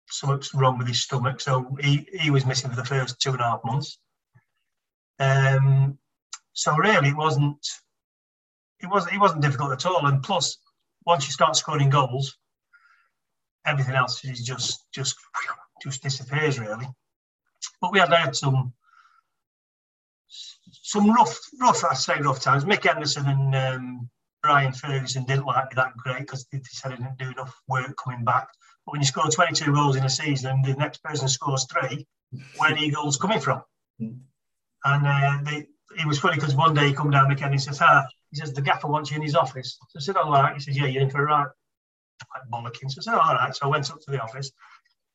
something 0.09 0.59
wrong 0.59 0.77
with 0.77 0.87
his 0.87 1.01
stomach, 1.01 1.39
so 1.39 1.77
he, 1.79 2.07
he 2.13 2.29
was 2.29 2.45
missing 2.45 2.69
for 2.69 2.75
the 2.75 2.85
first 2.85 3.19
two 3.19 3.31
and 3.31 3.39
a 3.39 3.43
half 3.43 3.63
months. 3.63 3.97
Um, 5.19 5.97
so 6.53 6.75
really, 6.75 7.09
it 7.09 7.15
wasn't 7.15 7.65
it 8.79 8.89
wasn't 8.89 9.13
it 9.13 9.19
wasn't 9.19 9.41
difficult 9.41 9.71
at 9.71 9.85
all. 9.85 10.05
And 10.05 10.21
plus, 10.23 10.57
once 11.05 11.25
you 11.25 11.31
start 11.31 11.55
scoring 11.55 11.89
goals, 11.89 12.37
everything 13.65 13.95
else 13.95 14.23
is 14.25 14.43
just 14.43 14.85
just 14.93 15.15
just 15.81 16.03
disappears 16.03 16.59
really. 16.59 16.87
But 17.79 17.91
we 17.91 17.99
had 17.99 18.11
had 18.11 18.35
some 18.35 18.73
some 20.83 21.11
rough 21.11 21.39
rough 21.59 21.83
I 21.83 21.93
say 21.93 22.19
rough 22.19 22.41
times. 22.41 22.65
Mick 22.65 22.89
Anderson 22.89 23.27
and 23.27 23.55
um, 23.55 24.09
Brian 24.43 24.73
Ferguson 24.73 25.25
didn't 25.25 25.45
like 25.45 25.65
me 25.65 25.75
that 25.75 25.95
great 25.97 26.19
because 26.19 26.47
he 26.51 26.59
said 26.63 26.93
I 26.93 26.95
didn't 26.95 27.17
do 27.17 27.31
enough 27.31 27.55
work 27.67 27.95
coming 28.03 28.25
back. 28.25 28.47
But 28.85 28.93
when 28.93 29.01
you 29.01 29.07
score 29.07 29.29
22 29.29 29.73
goals 29.73 29.95
in 29.95 30.03
a 30.03 30.09
season 30.09 30.51
and 30.51 30.65
the 30.65 30.73
next 30.73 31.03
person 31.03 31.27
scores 31.27 31.65
three, 31.65 32.07
where 32.57 32.71
are 32.71 32.75
the 32.75 32.89
goals 32.89 33.17
coming 33.17 33.39
from? 33.39 33.61
Mm. 34.01 34.19
And 34.83 35.07
uh, 35.07 35.37
they, 35.43 35.67
it 35.99 36.07
was 36.07 36.19
funny 36.19 36.35
because 36.35 36.55
one 36.55 36.73
day 36.73 36.87
he 36.87 36.93
come 36.93 37.11
down, 37.11 37.29
Mick 37.29 37.43
and 37.43 37.53
he 37.53 37.59
says, 37.59 37.79
ah, 37.81 38.05
he 38.31 38.37
says, 38.37 38.53
the 38.53 38.61
gaffer 38.61 38.87
wants 38.87 39.11
you 39.11 39.17
in 39.17 39.23
his 39.23 39.35
office. 39.35 39.77
So 39.89 39.97
I 39.97 39.99
said, 39.99 40.17
all 40.17 40.31
right. 40.31 40.53
He 40.53 40.59
says, 40.59 40.77
yeah, 40.77 40.87
you're 40.87 41.01
in 41.01 41.09
for 41.09 41.21
a 41.21 41.25
ride. 41.25 41.47
Like 42.33 42.49
bollocking. 42.51 42.89
So 42.89 42.99
I 42.99 43.03
said, 43.03 43.13
all 43.13 43.33
right. 43.35 43.55
So 43.55 43.65
I 43.65 43.69
went 43.69 43.91
up 43.91 43.99
to 44.01 44.11
the 44.11 44.21
office. 44.21 44.51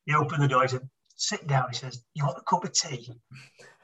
He 0.05 0.13
opened 0.13 0.43
the 0.43 0.47
door. 0.47 0.61
He 0.61 0.67
said, 0.69 0.87
sit 1.15 1.47
down. 1.47 1.67
He 1.69 1.75
says, 1.75 2.03
you 2.13 2.25
want 2.25 2.37
a 2.37 2.41
cup 2.41 2.63
of 2.63 2.73
tea? 2.73 3.11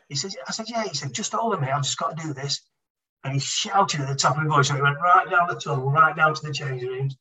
He 0.08 0.16
says, 0.16 0.38
I 0.48 0.52
said, 0.52 0.70
yeah. 0.70 0.84
He 0.84 0.94
said, 0.94 1.14
just 1.14 1.34
hold 1.34 1.56
a 1.56 1.60
minute. 1.60 1.74
I've 1.74 1.84
just 1.84 1.98
got 1.98 2.16
to 2.16 2.24
do 2.24 2.34
this. 2.34 2.62
And 3.24 3.34
he 3.34 3.40
shouted 3.40 4.02
at 4.02 4.08
the 4.08 4.16
top 4.16 4.36
of 4.36 4.44
his 4.44 4.52
voice. 4.52 4.68
So 4.68 4.76
he 4.76 4.82
went 4.82 5.00
right 5.00 5.30
down 5.30 5.48
the 5.48 5.56
tunnel, 5.56 5.90
right 5.90 6.16
down 6.16 6.34
to 6.34 6.42
the 6.46 6.54
changing 6.54 6.90
rooms, 6.90 7.16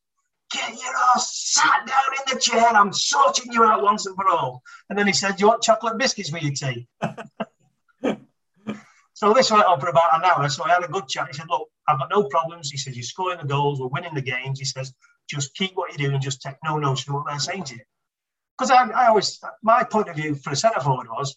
get 0.53 0.71
your 0.71 0.93
ass 1.15 1.53
sat 1.55 1.87
down 1.87 2.05
in 2.19 2.35
the 2.35 2.41
chair. 2.41 2.67
I'm 2.67 2.93
sorting 2.93 3.53
you 3.53 3.65
out 3.65 3.83
once 3.83 4.07
and 4.07 4.15
for 4.17 4.29
all. 4.29 4.63
And 4.89 4.99
then 4.99 5.07
he 5.07 5.13
said, 5.13 5.37
Do 5.37 5.43
you 5.43 5.49
want 5.49 5.63
chocolate 5.63 5.99
biscuits 5.99 6.33
with 6.33 6.43
your 6.43 6.53
tea? 6.53 6.89
so 9.15 9.33
this 9.33 9.51
went 9.51 9.65
on 9.65 9.81
for 9.81 9.89
about 9.89 10.15
an 10.15 10.25
hour. 10.25 10.49
So 10.49 10.65
I 10.65 10.71
had 10.71 10.85
a 10.85 10.89
good 10.89 11.09
chat. 11.09 11.29
He 11.29 11.35
said, 11.35 11.47
Look, 11.49 11.69
I've 11.89 11.99
got 11.99 12.11
no 12.11 12.25
problems. 12.25 12.71
He 12.71 12.79
says, 12.79 12.97
You're 12.97 13.05
scoring 13.05 13.39
the 13.41 13.47
goals, 13.47 13.81
we're 13.81 13.89
winning 13.89 14.15
the 14.15 14.23
games. 14.23 14.59
He 14.59 14.65
says, 14.65 14.93
Just 15.29 15.55
keep 15.55 15.73
what 15.75 15.91
you're 15.91 15.99
doing 15.99 16.15
and 16.15 16.23
just 16.23 16.43
take 16.43 16.57
no 16.65 16.79
notice 16.79 17.07
of 17.09 17.15
what 17.15 17.27
they're 17.27 17.39
saying 17.39 17.65
to 17.65 17.75
you. 17.77 17.83
Because 18.59 18.71
I, 18.71 18.89
I 18.89 19.07
always, 19.09 19.41
my 19.63 19.85
point 19.85 20.09
of 20.09 20.17
view 20.17 20.35
for 20.35 20.51
a 20.51 20.57
centre 20.57 20.81
forward 20.81 21.09
was, 21.09 21.37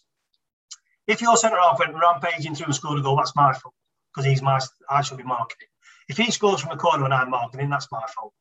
if 1.07 1.21
your 1.21 1.37
centre 1.37 1.57
half 1.61 1.79
went 1.79 1.93
rampaging 1.93 2.55
through 2.55 2.65
and 2.65 2.75
scored 2.75 2.99
a 2.99 3.01
goal, 3.03 3.15
that's 3.15 3.35
my 3.35 3.53
fault 3.53 3.74
because 4.15 4.25
he's 4.25 4.41
my, 4.41 4.59
I 4.89 5.01
should 5.01 5.17
be 5.17 5.23
marking. 5.23 5.67
If 6.07 6.17
he 6.17 6.31
scores 6.31 6.61
from 6.61 6.69
the 6.69 6.77
corner 6.77 7.03
and 7.03 7.13
I'm 7.13 7.29
marking 7.29 7.59
him, 7.59 7.69
that's 7.69 7.91
my 7.91 8.05
fault. 8.15 8.33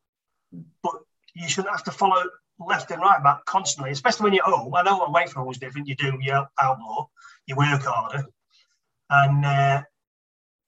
But 0.82 0.94
you 1.34 1.48
shouldn't 1.48 1.74
have 1.74 1.84
to 1.84 1.90
follow 1.90 2.22
left 2.60 2.90
and 2.90 3.00
right 3.00 3.22
back 3.22 3.44
constantly, 3.46 3.90
especially 3.90 4.24
when 4.24 4.32
you're 4.34 4.44
home. 4.44 4.74
I 4.74 4.82
know 4.82 5.00
away 5.00 5.26
from 5.26 5.42
home 5.42 5.50
is 5.50 5.58
different. 5.58 5.88
You 5.88 5.96
do, 5.96 6.18
you 6.20 6.32
out 6.32 6.78
more, 6.78 7.08
you 7.46 7.56
work 7.56 7.82
harder. 7.82 8.24
And, 9.10 9.44
uh, 9.44 9.82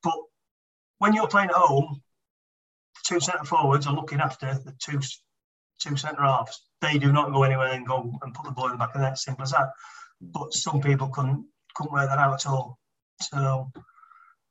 but 0.03 0.15
when 0.99 1.13
you're 1.13 1.29
playing 1.29 1.51
at 1.51 1.57
home, 1.57 2.03
the 2.97 3.15
two 3.15 3.21
centre 3.21 3.45
forwards 3.45 3.87
are 3.87 3.95
looking 3.95 4.21
after 4.21 4.55
the 4.65 4.75
two 4.83 5.01
two 5.79 5.97
centre 5.97 6.23
halves. 6.23 6.63
They 6.81 6.99
do 6.99 7.13
not 7.13 7.33
go 7.33 7.43
anywhere 7.43 7.73
and 7.73 7.87
go 7.87 8.19
and 8.23 8.35
put 8.35 8.47
the 8.47 8.53
ball 8.53 8.67
in 8.67 8.73
the 8.73 8.79
back 8.79 8.95
of 8.95 9.01
the 9.01 9.09
net. 9.09 9.19
Simple 9.19 9.43
as 9.43 9.53
that. 9.53 9.71
But 10.21 10.55
some 10.55 10.81
people 10.81 11.09
couldn't 11.09 11.47
couldn't 11.75 11.93
wear 11.93 12.07
that 12.07 12.19
out 12.19 12.35
at 12.35 12.47
all. 12.47 12.79
So 13.21 13.71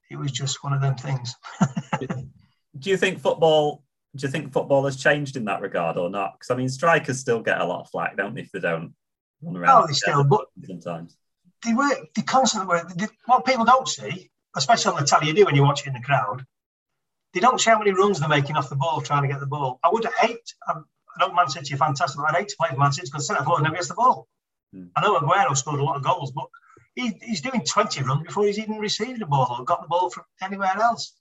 it 0.10 0.18
was 0.18 0.32
just 0.32 0.64
one 0.64 0.74
of 0.74 0.82
them 0.82 0.96
things. 0.96 1.36
do 2.00 2.90
you 2.90 2.98
think 2.98 3.20
football? 3.20 3.84
Do 4.16 4.26
you 4.26 4.32
think 4.32 4.54
football 4.54 4.86
has 4.86 4.96
changed 4.96 5.36
in 5.36 5.46
that 5.46 5.62
regard 5.62 5.98
or 5.98 6.10
not? 6.10 6.34
Because 6.34 6.52
I 6.52 6.56
mean, 6.56 6.70
strikers 6.70 7.20
still 7.20 7.42
get 7.42 7.60
a 7.60 7.66
lot 7.66 7.82
of 7.82 7.90
flack, 7.90 8.16
don't 8.16 8.34
they, 8.34 8.42
if 8.42 8.52
they 8.52 8.60
don't 8.60 8.94
run 9.42 9.58
around? 9.58 9.84
Oh, 9.84 9.88
they 9.88 9.94
still, 9.94 10.24
but 10.24 10.46
sometimes 10.66 11.18
they 11.66 11.74
work. 11.74 12.14
They 12.16 12.22
constantly 12.22 12.68
work. 12.68 12.94
They, 12.94 13.08
what 13.26 13.46
people 13.46 13.66
don't 13.66 13.88
see, 13.88 14.30
especially 14.56 14.94
on 14.94 15.02
the 15.02 15.08
telly, 15.08 15.28
you 15.28 15.34
do 15.34 15.46
when 15.46 15.56
you 15.56 15.64
watch 15.64 15.82
it 15.82 15.88
in 15.88 15.94
the 15.94 16.02
crowd. 16.02 16.46
They 17.34 17.40
don't 17.40 17.60
see 17.60 17.70
how 17.70 17.80
many 17.80 17.92
runs 17.92 18.20
they're 18.20 18.30
making 18.30 18.56
off 18.56 18.70
the 18.70 18.76
ball 18.76 19.02
trying 19.02 19.24
to 19.24 19.28
get 19.28 19.40
the 19.40 19.46
ball. 19.46 19.80
I 19.84 19.90
would 19.92 20.06
hate. 20.22 20.54
Um, 20.70 20.86
I 21.18 21.26
know 21.26 21.34
Man 21.34 21.50
City 21.50 21.74
are 21.74 21.78
fantastic, 21.78 22.18
but 22.18 22.30
I'd 22.30 22.40
hate 22.40 22.50
to 22.50 22.56
play 22.58 22.70
for 22.70 22.78
Man 22.78 22.92
City 22.92 23.08
because 23.12 23.28
centre 23.28 23.44
forward 23.44 23.64
never 23.64 23.76
gets 23.76 23.90
the 23.90 23.96
ball. 23.96 24.28
Hmm. 24.74 24.86
I 24.96 25.02
know 25.02 25.20
Aguero 25.20 25.56
scored 25.56 25.80
a 25.80 25.84
lot 25.84 25.98
of 25.98 26.04
goals, 26.04 26.32
but 26.32 26.46
he, 26.96 27.14
he's 27.22 27.42
doing 27.42 27.62
20 27.62 28.02
runs 28.04 28.24
before 28.24 28.46
he's 28.46 28.60
even 28.60 28.78
received 28.78 29.20
the 29.20 29.26
ball 29.26 29.56
or 29.58 29.66
got 29.66 29.82
the 29.82 29.88
ball 29.88 30.10
from 30.10 30.24
anywhere 30.42 30.76
else. 30.78 31.14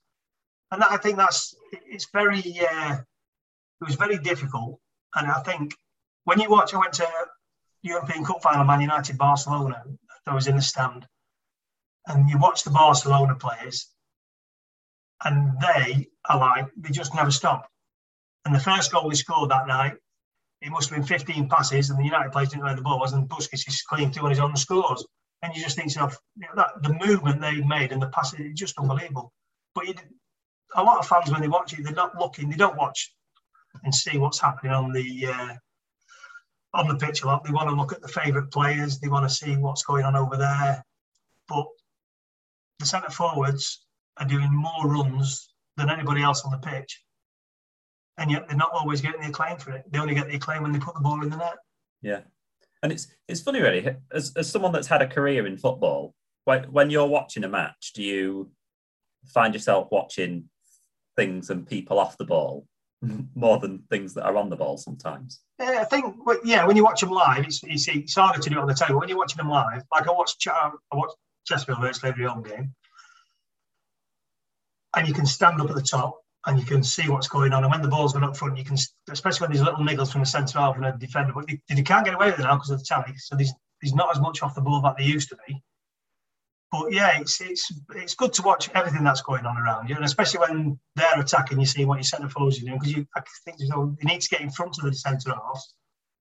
And 0.71 0.81
that, 0.81 0.91
I 0.91 0.97
think 0.97 1.17
that's 1.17 1.55
it's 1.71 2.07
very 2.11 2.39
uh, 2.39 2.93
it 2.95 3.85
was 3.85 3.95
very 3.95 4.17
difficult. 4.17 4.79
And 5.15 5.29
I 5.29 5.41
think 5.41 5.75
when 6.23 6.39
you 6.39 6.49
watch, 6.49 6.73
I 6.73 6.79
went 6.79 6.93
to 6.93 7.07
European 7.83 8.25
Cup 8.25 8.41
final, 8.41 8.63
Man 8.63 8.81
United 8.81 9.17
Barcelona. 9.17 9.83
I 10.27 10.33
was 10.33 10.47
in 10.47 10.55
the 10.55 10.61
stand, 10.61 11.05
and 12.07 12.27
you 12.29 12.39
watch 12.39 12.63
the 12.63 12.71
Barcelona 12.71 13.35
players, 13.35 13.91
and 15.23 15.51
they 15.61 16.07
are 16.27 16.39
like 16.39 16.65
they 16.75 16.89
just 16.89 17.13
never 17.13 17.29
stop. 17.29 17.69
And 18.43 18.55
the 18.55 18.59
first 18.59 18.91
goal 18.91 19.09
they 19.09 19.15
scored 19.15 19.51
that 19.51 19.67
night, 19.67 19.93
it 20.61 20.71
must 20.71 20.89
have 20.89 20.97
been 20.97 21.07
15 21.07 21.47
passes, 21.47 21.91
and 21.91 21.99
the 21.99 22.05
United 22.05 22.31
players 22.31 22.49
didn't 22.49 22.61
know 22.61 22.67
where 22.67 22.75
the 22.75 22.81
ball 22.81 22.99
was, 22.99 23.13
and 23.13 23.29
Busquets 23.29 23.67
is 23.67 23.83
clean 23.83 24.11
through 24.11 24.23
on 24.23 24.29
his 24.31 24.39
own 24.39 24.55
scores 24.55 25.05
and 25.45 25.55
you 25.55 25.61
just 25.61 25.75
think 25.75 25.89
to 25.91 25.99
yourself, 25.99 26.17
you 26.35 26.47
know, 26.47 26.55
that 26.55 26.81
the 26.81 26.93
movement 27.05 27.39
they 27.39 27.61
made 27.61 27.91
and 27.91 28.01
the 28.01 28.07
passing, 28.07 28.45
it's 28.45 28.59
just 28.59 28.79
unbelievable. 28.79 29.31
But 29.75 29.85
a 30.75 30.83
lot 30.83 30.97
of 30.97 31.07
fans 31.07 31.31
when 31.31 31.41
they 31.41 31.47
watch 31.47 31.73
it, 31.73 31.83
they're 31.83 31.93
not 31.93 32.17
looking, 32.19 32.49
they 32.49 32.55
don't 32.55 32.75
watch 32.75 33.13
and 33.83 33.93
see 33.93 34.17
what's 34.17 34.41
happening 34.41 34.71
on 34.71 34.91
the 34.91 35.27
uh, 35.27 35.53
on 36.73 36.87
the 36.87 36.95
pitch 36.95 37.21
a 37.21 37.27
lot. 37.27 37.43
They 37.43 37.51
want 37.51 37.69
to 37.69 37.75
look 37.75 37.93
at 37.93 38.01
the 38.01 38.07
favourite 38.07 38.49
players, 38.51 38.99
they 38.99 39.07
want 39.07 39.29
to 39.29 39.33
see 39.33 39.55
what's 39.55 39.83
going 39.83 40.03
on 40.03 40.15
over 40.15 40.35
there. 40.35 40.83
But 41.47 41.67
the 42.79 42.87
centre 42.87 43.11
forwards 43.11 43.85
are 44.17 44.25
doing 44.25 44.51
more 44.51 44.87
runs 44.87 45.53
than 45.77 45.91
anybody 45.91 46.23
else 46.23 46.43
on 46.43 46.51
the 46.51 46.57
pitch, 46.57 47.03
and 48.17 48.31
yet 48.31 48.47
they're 48.47 48.57
not 48.57 48.71
always 48.73 48.99
getting 48.99 49.21
the 49.21 49.27
acclaim 49.27 49.57
for 49.57 49.73
it. 49.73 49.83
They 49.91 49.99
only 49.99 50.15
get 50.15 50.27
the 50.27 50.37
acclaim 50.37 50.63
when 50.63 50.71
they 50.71 50.79
put 50.79 50.95
the 50.95 51.01
ball 51.01 51.21
in 51.21 51.29
the 51.29 51.37
net. 51.37 51.57
Yeah, 52.01 52.21
and 52.83 52.91
it's 52.91 53.07
it's 53.27 53.41
funny, 53.41 53.61
really, 53.61 53.95
as, 54.11 54.33
as 54.35 54.49
someone 54.49 54.71
that's 54.71 54.87
had 54.87 55.01
a 55.01 55.07
career 55.07 55.47
in 55.47 55.57
football, 55.57 56.13
when, 56.45 56.63
when 56.71 56.89
you're 56.89 57.07
watching 57.07 57.43
a 57.43 57.49
match, 57.49 57.93
do 57.93 58.03
you 58.03 58.51
find 59.25 59.53
yourself 59.53 59.87
watching 59.91 60.49
things 61.15 61.49
and 61.49 61.67
people 61.67 61.99
off 61.99 62.17
the 62.17 62.25
ball 62.25 62.65
more 63.35 63.59
than 63.59 63.83
things 63.89 64.13
that 64.13 64.25
are 64.25 64.37
on 64.37 64.49
the 64.49 64.55
ball 64.55 64.77
sometimes? 64.77 65.41
Yeah, 65.59 65.79
I 65.81 65.85
think, 65.85 66.15
yeah, 66.43 66.65
when 66.65 66.75
you 66.75 66.83
watch 66.83 67.01
them 67.01 67.09
live, 67.09 67.45
it's, 67.45 67.63
it's, 67.63 67.87
it's 67.87 68.15
harder 68.15 68.39
to 68.39 68.49
do 68.49 68.57
it 68.57 68.61
on 68.61 68.67
the 68.67 68.73
table. 68.73 68.99
When 68.99 69.09
you're 69.09 69.17
watching 69.17 69.37
them 69.37 69.49
live, 69.49 69.83
like 69.91 70.07
I 70.07 70.11
watch, 70.11 70.35
um, 70.47 70.77
I 70.91 70.95
watch 70.95 71.11
Chesterfield 71.45 71.81
virtually 71.81 72.11
every 72.11 72.25
home 72.25 72.43
game, 72.43 72.73
and 74.95 75.07
you 75.07 75.13
can 75.13 75.25
stand 75.25 75.59
up 75.59 75.69
at 75.69 75.75
the 75.75 75.81
top 75.81 76.19
and 76.45 76.59
you 76.59 76.65
can 76.65 76.83
see 76.83 77.09
what's 77.09 77.27
going 77.27 77.53
on. 77.53 77.63
And 77.63 77.71
when 77.71 77.81
the 77.81 77.87
ball's 77.87 78.13
going 78.13 78.23
up 78.23 78.37
front, 78.37 78.57
you 78.57 78.63
can, 78.63 78.77
especially 79.09 79.45
when 79.45 79.51
there's 79.51 79.65
little 79.65 79.83
niggles 79.83 80.11
from 80.11 80.21
the 80.21 80.27
centre 80.27 80.59
half 80.59 80.75
and 80.75 80.85
a 80.85 80.95
defender, 80.97 81.33
but 81.33 81.47
they, 81.47 81.59
they 81.69 81.81
can't 81.81 82.05
get 82.05 82.13
away 82.13 82.27
with 82.27 82.39
it 82.39 82.43
now 82.43 82.55
because 82.55 82.69
of 82.69 82.79
the 82.79 82.85
tally. 82.85 83.13
So 83.17 83.35
there's, 83.35 83.51
there's 83.81 83.95
not 83.95 84.15
as 84.15 84.21
much 84.21 84.43
off 84.43 84.55
the 84.55 84.61
ball 84.61 84.81
that 84.81 84.95
there 84.97 85.07
used 85.07 85.29
to 85.29 85.37
be. 85.47 85.61
But 86.71 86.91
yeah, 86.91 87.19
it's 87.19 87.39
it's 87.41 87.71
it's 87.95 88.15
good 88.15 88.33
to 88.33 88.41
watch 88.41 88.69
everything 88.73 89.03
that's 89.03 89.21
going 89.21 89.45
on 89.45 89.55
around 89.57 89.87
you, 89.87 89.95
and 89.95 90.03
especially 90.03 90.39
when 90.39 90.79
they're 90.95 91.19
attacking, 91.19 91.59
you 91.59 91.65
see 91.65 91.85
what 91.85 91.97
your 91.97 92.03
centre 92.03 92.27
forwards 92.27 92.57
are 92.57 92.65
doing 92.65 92.79
because 92.79 92.91
you 92.91 93.07
I 93.15 93.21
think 93.45 93.59
you 93.59 93.69
know 93.69 93.95
need 94.03 94.19
to 94.21 94.29
get 94.29 94.41
in 94.41 94.49
front 94.49 94.77
of 94.79 94.83
the 94.83 94.93
centre 94.93 95.29
half, 95.29 95.63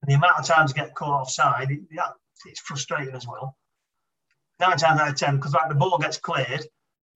and 0.02 0.10
the 0.10 0.14
amount 0.14 0.38
of 0.38 0.46
times 0.46 0.70
you 0.70 0.80
get 0.80 0.94
caught 0.94 1.22
offside, 1.22 1.70
it, 1.70 1.80
it's 2.46 2.60
frustrating 2.60 3.14
as 3.14 3.26
well. 3.26 3.56
Nine 4.60 4.76
times 4.76 5.00
out 5.00 5.08
of 5.08 5.16
ten, 5.16 5.36
because 5.36 5.54
like 5.54 5.70
the 5.70 5.74
ball 5.74 5.98
gets 5.98 6.18
cleared 6.18 6.64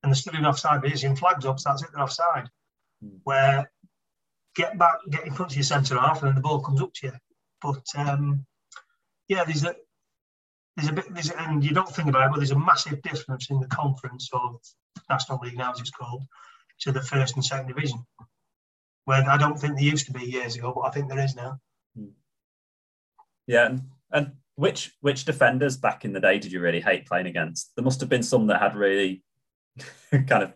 and 0.03 0.11
they're 0.11 0.15
still 0.15 0.35
in 0.35 0.47
offside 0.47 0.83
position, 0.83 1.15
flags 1.15 1.45
up, 1.45 1.61
so 1.61 1.71
that's 1.71 1.83
it, 1.83 1.91
they're 1.93 2.03
offside 2.03 2.49
where 3.25 3.71
get 4.57 4.77
back, 4.79 4.97
get 5.11 5.27
in 5.27 5.33
front 5.33 5.53
of 5.53 5.57
your 5.57 5.65
centre 5.65 5.99
half, 5.99 6.21
and 6.21 6.29
then 6.29 6.35
the 6.35 6.41
ball 6.41 6.61
comes 6.61 6.83
up 6.83 6.93
to 6.95 7.07
you. 7.07 7.13
But 7.63 7.85
um, 7.97 8.45
yeah, 9.29 9.45
there's 9.45 9.65
a 9.65 9.75
there's 10.77 10.91
a 10.91 10.93
bit, 10.93 11.13
there's, 11.13 11.31
and 11.31 11.65
you 11.65 11.73
don't 11.73 11.89
think 11.89 12.09
about 12.09 12.27
it, 12.27 12.31
but 12.31 12.37
there's 12.37 12.53
a 12.53 12.59
massive 12.59 13.03
difference 13.03 13.51
in 13.51 13.61
the 13.61 13.67
conference 13.67 14.29
of 14.33 14.61
National 15.11 15.39
League 15.43 15.57
now, 15.57 15.73
as 15.73 15.81
it's 15.81 15.91
called, 15.91 16.23
to 16.81 16.93
the 16.93 17.03
first 17.03 17.35
and 17.35 17.45
second 17.45 17.69
division. 17.69 18.05
Where 19.05 19.29
I 19.29 19.37
don't 19.37 19.59
think 19.59 19.75
there 19.75 19.85
used 19.85 20.07
to 20.07 20.13
be 20.13 20.25
years 20.25 20.57
ago, 20.57 20.73
but 20.75 20.83
I 20.83 20.91
think 20.91 21.09
there 21.09 21.25
is 21.25 21.35
now. 21.35 21.59
Yeah, 23.47 23.67
and, 23.67 23.83
and 24.13 24.33
which 24.57 24.93
which 25.01 25.25
defenders 25.25 25.77
back 25.77 26.05
in 26.05 26.13
the 26.13 26.21
day 26.21 26.39
did 26.39 26.53
you 26.53 26.61
really 26.61 26.81
hate 26.81 27.07
playing 27.07 27.27
against? 27.27 27.73
There 27.75 27.85
must 27.85 28.01
have 28.01 28.09
been 28.09 28.23
some 28.23 28.47
that 28.49 28.61
had 28.61 28.77
really 28.77 29.23
kind 30.11 30.43
of 30.43 30.53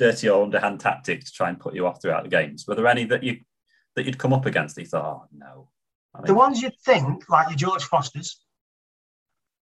dirty 0.00 0.30
or 0.30 0.42
underhand 0.42 0.80
tactic 0.80 1.22
to 1.24 1.30
try 1.30 1.50
and 1.50 1.60
put 1.60 1.74
you 1.74 1.86
off 1.86 2.00
throughout 2.00 2.24
the 2.24 2.30
games? 2.30 2.66
Were 2.66 2.74
there 2.74 2.86
any 2.86 3.04
that 3.04 3.22
you 3.22 3.40
that 3.94 4.06
you'd 4.06 4.18
come 4.18 4.32
up 4.32 4.46
against? 4.46 4.74
That 4.74 4.82
you 4.82 4.88
thought, 4.88 5.04
oh 5.04 5.28
no. 5.32 5.68
I 6.14 6.18
mean, 6.18 6.26
the 6.26 6.34
ones 6.34 6.60
you'd 6.60 6.80
think, 6.84 7.28
like 7.28 7.50
your 7.50 7.56
George 7.56 7.84
Fosters, 7.84 8.40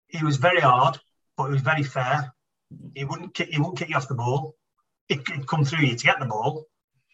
he 0.07 0.23
was 0.23 0.37
very 0.37 0.61
hard, 0.61 0.97
but 1.37 1.47
he 1.47 1.53
was 1.53 1.61
very 1.61 1.83
fair. 1.83 2.33
Mm-hmm. 2.73 2.87
He 2.95 3.03
wouldn't 3.03 3.33
kick. 3.33 3.49
He 3.49 3.59
wouldn't 3.59 3.77
kick 3.77 3.89
you 3.89 3.97
off 3.97 4.07
the 4.07 4.15
ball. 4.15 4.55
It 5.09 5.29
would 5.29 5.47
come 5.47 5.65
through 5.65 5.85
you 5.85 5.95
to 5.95 6.05
get 6.05 6.19
the 6.19 6.25
ball, 6.25 6.65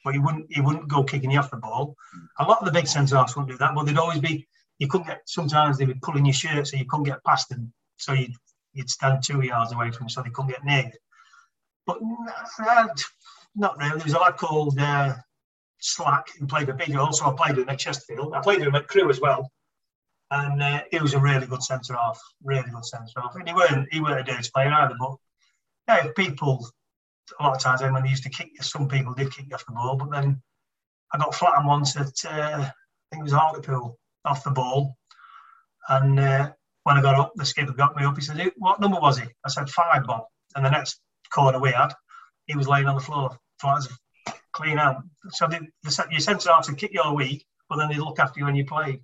but 0.06 0.14
he 0.14 0.20
wouldn't. 0.20 0.46
He 0.50 0.62
wouldn't 0.62 0.88
go 0.88 1.04
kicking 1.04 1.32
you 1.32 1.40
off 1.40 1.52
the 1.52 1.58
ball. 1.58 1.96
A 2.40 2.44
lot 2.46 2.60
of 2.60 2.66
the 2.66 2.72
big 2.72 2.88
centre 2.88 3.18
halves 3.18 3.36
wouldn't 3.36 3.52
do 3.52 3.58
that, 3.58 3.74
but 3.74 3.86
they'd 3.86 3.98
always 3.98 4.20
be. 4.20 4.48
You 4.78 4.88
couldn't 4.88 5.08
get. 5.08 5.22
Sometimes 5.26 5.78
they 5.78 5.86
would 5.86 6.02
pull 6.02 6.16
in 6.16 6.26
your 6.26 6.34
shirt, 6.34 6.68
so 6.68 6.78
you 6.78 6.86
couldn't 6.86 7.06
get 7.06 7.24
past 7.24 7.50
them. 7.50 7.74
So 7.98 8.14
you'd 8.14 8.36
you'd 8.74 8.90
stand 8.90 9.24
two 9.24 9.42
yards 9.42 9.74
away 9.74 9.90
from 9.90 10.06
them, 10.06 10.10
so 10.10 10.22
they 10.22 10.30
couldn't 10.30 10.52
get 10.52 10.64
near. 10.64 10.92
But 11.90 12.68
uh, 12.68 12.88
not 13.56 13.78
really. 13.78 13.98
There 13.98 14.04
was 14.04 14.14
a 14.14 14.20
lad 14.20 14.38
called 14.38 14.78
uh, 14.80 15.16
Slack 15.80 16.28
who 16.38 16.46
played 16.46 16.68
for 16.68 16.74
Big. 16.74 16.96
Also, 16.96 17.26
I 17.26 17.34
played 17.36 17.58
him 17.58 17.70
at 17.70 17.80
Chesterfield. 17.80 18.34
I 18.36 18.42
played 18.42 18.62
him 18.62 18.76
at 18.76 18.88
Crewe 18.88 19.10
as 19.10 19.20
well. 19.20 19.52
And 20.32 20.62
uh, 20.62 20.84
he 20.92 21.00
was 21.00 21.16
a 21.16 21.20
really 21.20 21.48
good 21.48 21.64
centre 21.64 21.96
half, 21.96 22.20
really 22.44 22.70
good 22.70 22.86
centre 22.86 23.20
half. 23.20 23.36
And 23.36 23.48
he 23.48 23.54
weren't 23.56 23.88
he 23.92 24.00
weren't 24.00 24.20
a 24.20 24.32
dirty 24.32 24.50
player 24.54 24.72
either. 24.72 24.96
But 25.00 25.16
yeah, 25.88 26.08
people 26.16 26.70
a 27.40 27.44
lot 27.44 27.56
of 27.56 27.62
times 27.62 27.82
when 27.82 28.04
they 28.04 28.10
used 28.10 28.24
to 28.24 28.30
kick, 28.30 28.52
some 28.62 28.88
people 28.88 29.14
did 29.14 29.34
kick 29.34 29.46
you 29.50 29.56
off 29.56 29.66
the 29.66 29.72
ball. 29.72 29.96
But 29.96 30.12
then 30.12 30.42
I 31.12 31.18
got 31.18 31.34
flattened 31.34 31.68
once 31.68 31.98
at 31.98 32.14
uh, 32.26 32.62
I 32.62 32.72
think 33.10 33.22
it 33.22 33.24
was 33.24 33.32
Hartlepool 33.32 33.98
off 34.26 34.44
the 34.44 34.52
ball, 34.52 34.96
and 35.88 36.20
uh, 36.20 36.52
when 36.84 36.98
I 36.98 37.02
got 37.02 37.20
up, 37.20 37.32
the 37.36 37.46
skipper 37.46 37.74
got 37.74 37.96
me 37.96 38.04
up. 38.04 38.16
He 38.16 38.22
said, 38.22 38.52
"What 38.58 38.80
number 38.80 39.00
was 39.00 39.18
he?" 39.18 39.26
I 39.44 39.50
said, 39.50 39.70
five, 39.70 40.06
Bob." 40.06 40.26
And 40.56 40.66
the 40.66 40.70
next 40.70 41.02
corner 41.34 41.60
we 41.60 41.72
had, 41.72 41.94
he 42.48 42.56
was 42.56 42.68
laying 42.68 42.88
on 42.88 42.96
the 42.96 43.02
floor, 43.02 43.38
flat 43.60 43.80
as 43.80 43.90
clean 44.54 44.78
out. 44.78 45.04
So 45.32 45.48
the, 45.48 45.68
the, 45.84 46.08
your 46.12 46.20
centre 46.20 46.50
half 46.50 46.66
to 46.66 46.76
kick 46.76 46.94
you 46.94 47.02
all 47.02 47.16
week, 47.16 47.46
but 47.70 47.78
then 47.78 47.90
they 47.90 47.98
look 47.98 48.20
after 48.20 48.40
you 48.40 48.46
when 48.46 48.56
you 48.56 48.66
play. 48.66 49.02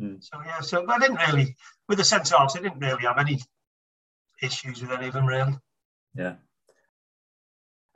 Mm. 0.00 0.22
So 0.22 0.40
yeah, 0.44 0.60
so 0.60 0.84
I 0.88 0.98
didn't 0.98 1.16
really 1.16 1.56
with 1.88 1.98
the 1.98 2.04
centre 2.04 2.36
halves, 2.36 2.56
I 2.56 2.60
didn't 2.60 2.78
really 2.78 3.02
have 3.02 3.18
any 3.18 3.40
issues 4.42 4.80
with 4.80 4.90
any 4.92 5.08
of 5.08 5.12
them 5.12 5.26
really. 5.26 5.54
Yeah. 6.14 6.34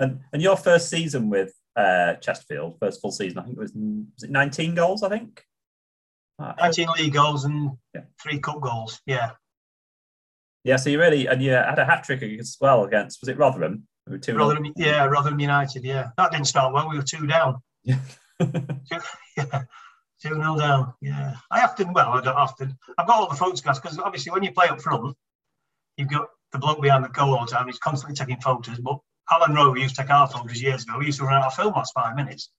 And 0.01 0.21
and 0.33 0.43
your 0.43 0.57
first 0.57 0.91
season 0.91 1.31
with 1.31 1.55
uh, 1.77 2.15
Chesterfield, 2.15 2.79
first 2.81 3.01
full 3.01 3.13
season, 3.13 3.39
I 3.39 3.43
think 3.43 3.57
it 3.57 3.61
was 3.61 3.73
was 3.75 4.25
it 4.25 4.31
19 4.31 4.75
goals, 4.75 5.03
I 5.03 5.09
think. 5.09 5.45
19 6.39 6.89
league 6.99 7.13
goals 7.13 7.45
and 7.45 7.71
yeah. 7.95 8.03
three 8.21 8.41
cup 8.41 8.61
goals. 8.61 9.01
Yeah. 9.07 9.31
Yeah, 10.65 10.77
so 10.77 10.89
you 10.89 10.99
really 10.99 11.27
and 11.27 11.43
you 11.43 11.51
had 11.51 11.79
a 11.79 11.85
hat 11.85 12.05
trick 12.05 12.23
as 12.23 12.57
well 12.61 12.85
against 12.85 13.21
was 13.21 13.29
it 13.29 13.39
Rotherham? 13.39 13.87
We 14.09 14.19
two 14.19 14.37
Rotherham, 14.37 14.73
yeah, 14.77 15.05
Rotherham 15.05 15.39
United. 15.39 15.85
Yeah, 15.85 16.09
that 16.17 16.33
didn't 16.33 16.47
start 16.47 16.73
well. 16.73 16.89
We 16.89 16.97
were 16.97 17.03
two 17.03 17.27
down. 17.27 17.57
Yeah. 17.85 17.99
two, 18.41 18.51
yeah, 19.37 19.63
two 20.23 20.39
nil 20.39 20.57
down. 20.57 20.95
Yeah, 21.03 21.35
I 21.51 21.63
often 21.63 21.93
well, 21.93 22.13
I 22.13 22.23
don't 22.23 22.35
often. 22.35 22.77
I've 22.97 23.07
got 23.07 23.21
all 23.21 23.29
the 23.29 23.37
photographs 23.37 23.79
because 23.79 23.99
obviously 23.99 24.33
when 24.33 24.43
you 24.43 24.53
play 24.53 24.69
up 24.69 24.81
front, 24.81 25.15
you've 25.99 26.09
got 26.09 26.29
the 26.53 26.59
bloke 26.59 26.81
behind 26.81 27.05
the 27.05 27.09
goal 27.09 27.37
all 27.37 27.45
the 27.45 27.53
time. 27.53 27.67
He's 27.67 27.79
constantly 27.79 28.17
taking 28.17 28.41
photos. 28.41 28.79
But 28.79 29.01
Alan 29.31 29.55
Rowe 29.55 29.75
used 29.75 29.97
to 29.97 30.03
take 30.03 30.11
our 30.11 30.29
photos 30.29 30.63
years 30.63 30.85
ago. 30.85 30.99
We 30.99 31.07
used 31.07 31.19
to 31.19 31.27
run 31.27 31.43
out 31.43 31.49
of 31.49 31.55
film 31.55 31.75
last 31.75 31.93
five 31.95 32.17
minutes. 32.17 32.51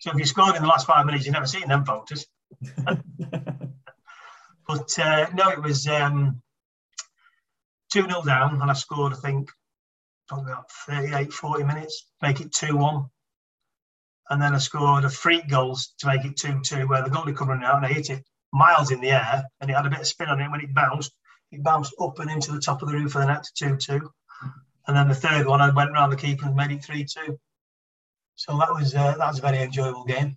So 0.00 0.10
if 0.10 0.18
you 0.18 0.26
scored 0.26 0.56
in 0.56 0.62
the 0.62 0.68
last 0.68 0.86
five 0.86 1.06
minutes, 1.06 1.24
you've 1.24 1.32
never 1.32 1.46
seen 1.46 1.66
them 1.66 1.86
photos. 1.86 2.26
but 2.86 2.98
uh, 4.98 5.26
no, 5.34 5.50
it 5.50 5.62
was 5.62 5.86
um, 5.86 6.42
2 7.94 8.08
0 8.08 8.22
down, 8.22 8.60
and 8.60 8.68
I 8.68 8.74
scored, 8.74 9.12
I 9.12 9.16
think, 9.16 9.52
probably 10.26 10.50
about 10.50 10.68
38, 10.88 11.32
40 11.32 11.62
minutes, 11.62 12.08
make 12.20 12.40
it 12.40 12.52
2 12.52 12.76
1. 12.76 13.04
And 14.30 14.42
then 14.42 14.52
I 14.52 14.58
scored 14.58 15.04
a 15.04 15.10
freak 15.10 15.48
goals 15.48 15.94
to 16.00 16.08
make 16.08 16.24
it 16.24 16.36
2 16.36 16.60
2, 16.64 16.88
where 16.88 17.04
the 17.04 17.10
goalie 17.10 17.36
come 17.36 17.50
running 17.50 17.64
out 17.64 17.76
and 17.76 17.86
I 17.86 17.92
hit 17.92 18.10
it 18.10 18.24
miles 18.52 18.90
in 18.90 19.00
the 19.00 19.12
air, 19.12 19.44
and 19.60 19.70
it 19.70 19.74
had 19.74 19.86
a 19.86 19.90
bit 19.90 20.00
of 20.00 20.08
spin 20.08 20.28
on 20.28 20.40
it 20.40 20.50
when 20.50 20.60
it 20.60 20.74
bounced. 20.74 21.12
It 21.52 21.62
bounced 21.62 21.94
up 22.00 22.18
and 22.18 22.28
into 22.28 22.50
the 22.50 22.58
top 22.58 22.82
of 22.82 22.88
the 22.88 22.94
roof 22.94 23.14
of 23.14 23.20
the 23.20 23.26
net 23.28 23.44
to 23.44 23.76
2 23.76 23.76
2. 23.76 24.10
And 24.88 24.96
then 24.96 25.06
the 25.06 25.14
third 25.14 25.46
one, 25.46 25.60
I 25.60 25.70
went 25.70 25.90
around 25.90 26.10
the 26.10 26.16
keeper 26.16 26.46
and 26.46 26.56
made 26.56 26.72
it 26.72 26.84
3 26.84 27.04
2. 27.04 27.38
So 28.34 28.58
that 28.58 28.74
was 28.74 28.92
uh, 28.92 29.16
that 29.18 29.28
was 29.28 29.38
a 29.38 29.42
very 29.42 29.62
enjoyable 29.62 30.04
game, 30.04 30.36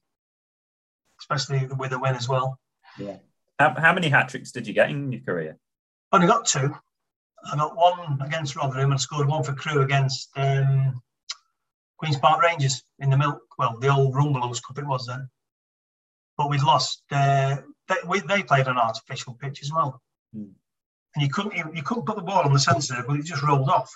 especially 1.19 1.65
with 1.65 1.91
a 1.91 1.97
win 1.97 2.13
as 2.13 2.29
well. 2.29 2.59
Yeah. 2.99 3.17
How, 3.57 3.73
how 3.75 3.93
many 3.93 4.09
hat 4.09 4.29
tricks 4.29 4.51
did 4.51 4.67
you 4.67 4.75
get 4.75 4.91
in 4.91 5.11
your 5.11 5.21
career? 5.21 5.57
Only 6.11 6.27
got 6.27 6.45
two. 6.45 6.75
I 7.45 7.55
got 7.55 7.75
one 7.75 8.19
against 8.21 8.55
Rotherham 8.55 8.91
and 8.91 8.99
scored 8.99 9.27
one 9.27 9.43
for 9.43 9.53
Crewe 9.53 9.81
against 9.81 10.29
um, 10.35 11.01
Queens 11.97 12.17
Park 12.17 12.41
Rangers 12.41 12.83
in 12.99 13.09
the 13.09 13.17
Milk. 13.17 13.41
Well, 13.57 13.77
the 13.79 13.89
old 13.89 14.13
Rumbelows 14.13 14.61
Cup 14.63 14.77
it 14.77 14.85
was 14.85 15.05
then. 15.05 15.29
But 16.37 16.49
we'd 16.49 16.63
lost. 16.63 17.03
Uh, 17.11 17.57
they, 17.87 17.95
we, 18.07 18.19
they 18.21 18.43
played 18.43 18.67
an 18.67 18.77
artificial 18.77 19.33
pitch 19.33 19.61
as 19.63 19.71
well, 19.71 20.01
mm. 20.35 20.49
and 21.15 21.23
you 21.23 21.29
couldn't 21.29 21.55
you, 21.55 21.71
you, 21.73 21.81
couldn't 21.81 22.05
put 22.05 22.15
the 22.15 22.21
ball 22.21 22.43
on 22.43 22.53
the 22.53 22.59
centre, 22.59 23.03
but 23.07 23.17
it 23.17 23.25
just 23.25 23.41
rolled 23.41 23.69
off. 23.69 23.91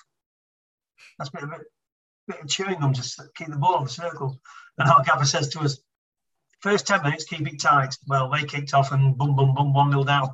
That's 1.17 1.29
a 1.29 1.33
bit, 1.33 1.43
a 1.43 1.47
bit, 1.47 1.59
a 1.59 2.31
bit 2.31 2.41
of 2.41 2.47
chewing 2.47 2.79
gum 2.79 2.93
to 2.93 3.23
keep 3.35 3.49
the 3.49 3.57
ball 3.57 3.77
in 3.77 3.83
the 3.83 3.89
circle. 3.89 4.39
And 4.77 4.89
our 4.89 5.03
gaffer 5.03 5.25
says 5.25 5.49
to 5.49 5.59
us, 5.59 5.79
first 6.61 6.87
10 6.87 7.03
minutes, 7.03 7.25
keep 7.25 7.47
it 7.47 7.59
tight. 7.59 7.95
Well, 8.07 8.29
they 8.29 8.43
kicked 8.43 8.73
off 8.73 8.91
and 8.91 9.17
boom, 9.17 9.35
boom, 9.35 9.53
boom, 9.53 9.73
1 9.73 9.89
nil 9.91 10.03
down. 10.03 10.29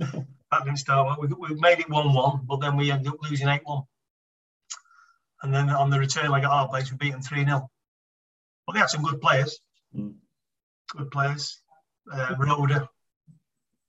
that 0.50 0.64
didn't 0.64 0.78
start 0.78 1.06
well. 1.06 1.16
We, 1.20 1.54
we 1.54 1.60
made 1.60 1.80
it 1.80 1.88
1 1.88 2.12
1, 2.12 2.40
but 2.44 2.60
then 2.60 2.76
we 2.76 2.90
ended 2.90 3.12
up 3.12 3.22
losing 3.22 3.48
8 3.48 3.60
1. 3.64 3.82
And 5.42 5.54
then 5.54 5.70
on 5.70 5.90
the 5.90 5.98
return 5.98 6.30
leg 6.30 6.44
at 6.44 6.50
our 6.50 6.68
place, 6.68 6.90
we 6.90 6.96
beat 6.96 7.12
them 7.12 7.22
3 7.22 7.44
0. 7.44 7.70
But 8.66 8.72
they 8.72 8.78
had 8.78 8.90
some 8.90 9.02
good 9.02 9.20
players. 9.20 9.60
Mm. 9.96 10.14
Good 10.96 11.10
players. 11.10 11.60
Uh, 12.12 12.34
Rhoda. 12.38 12.88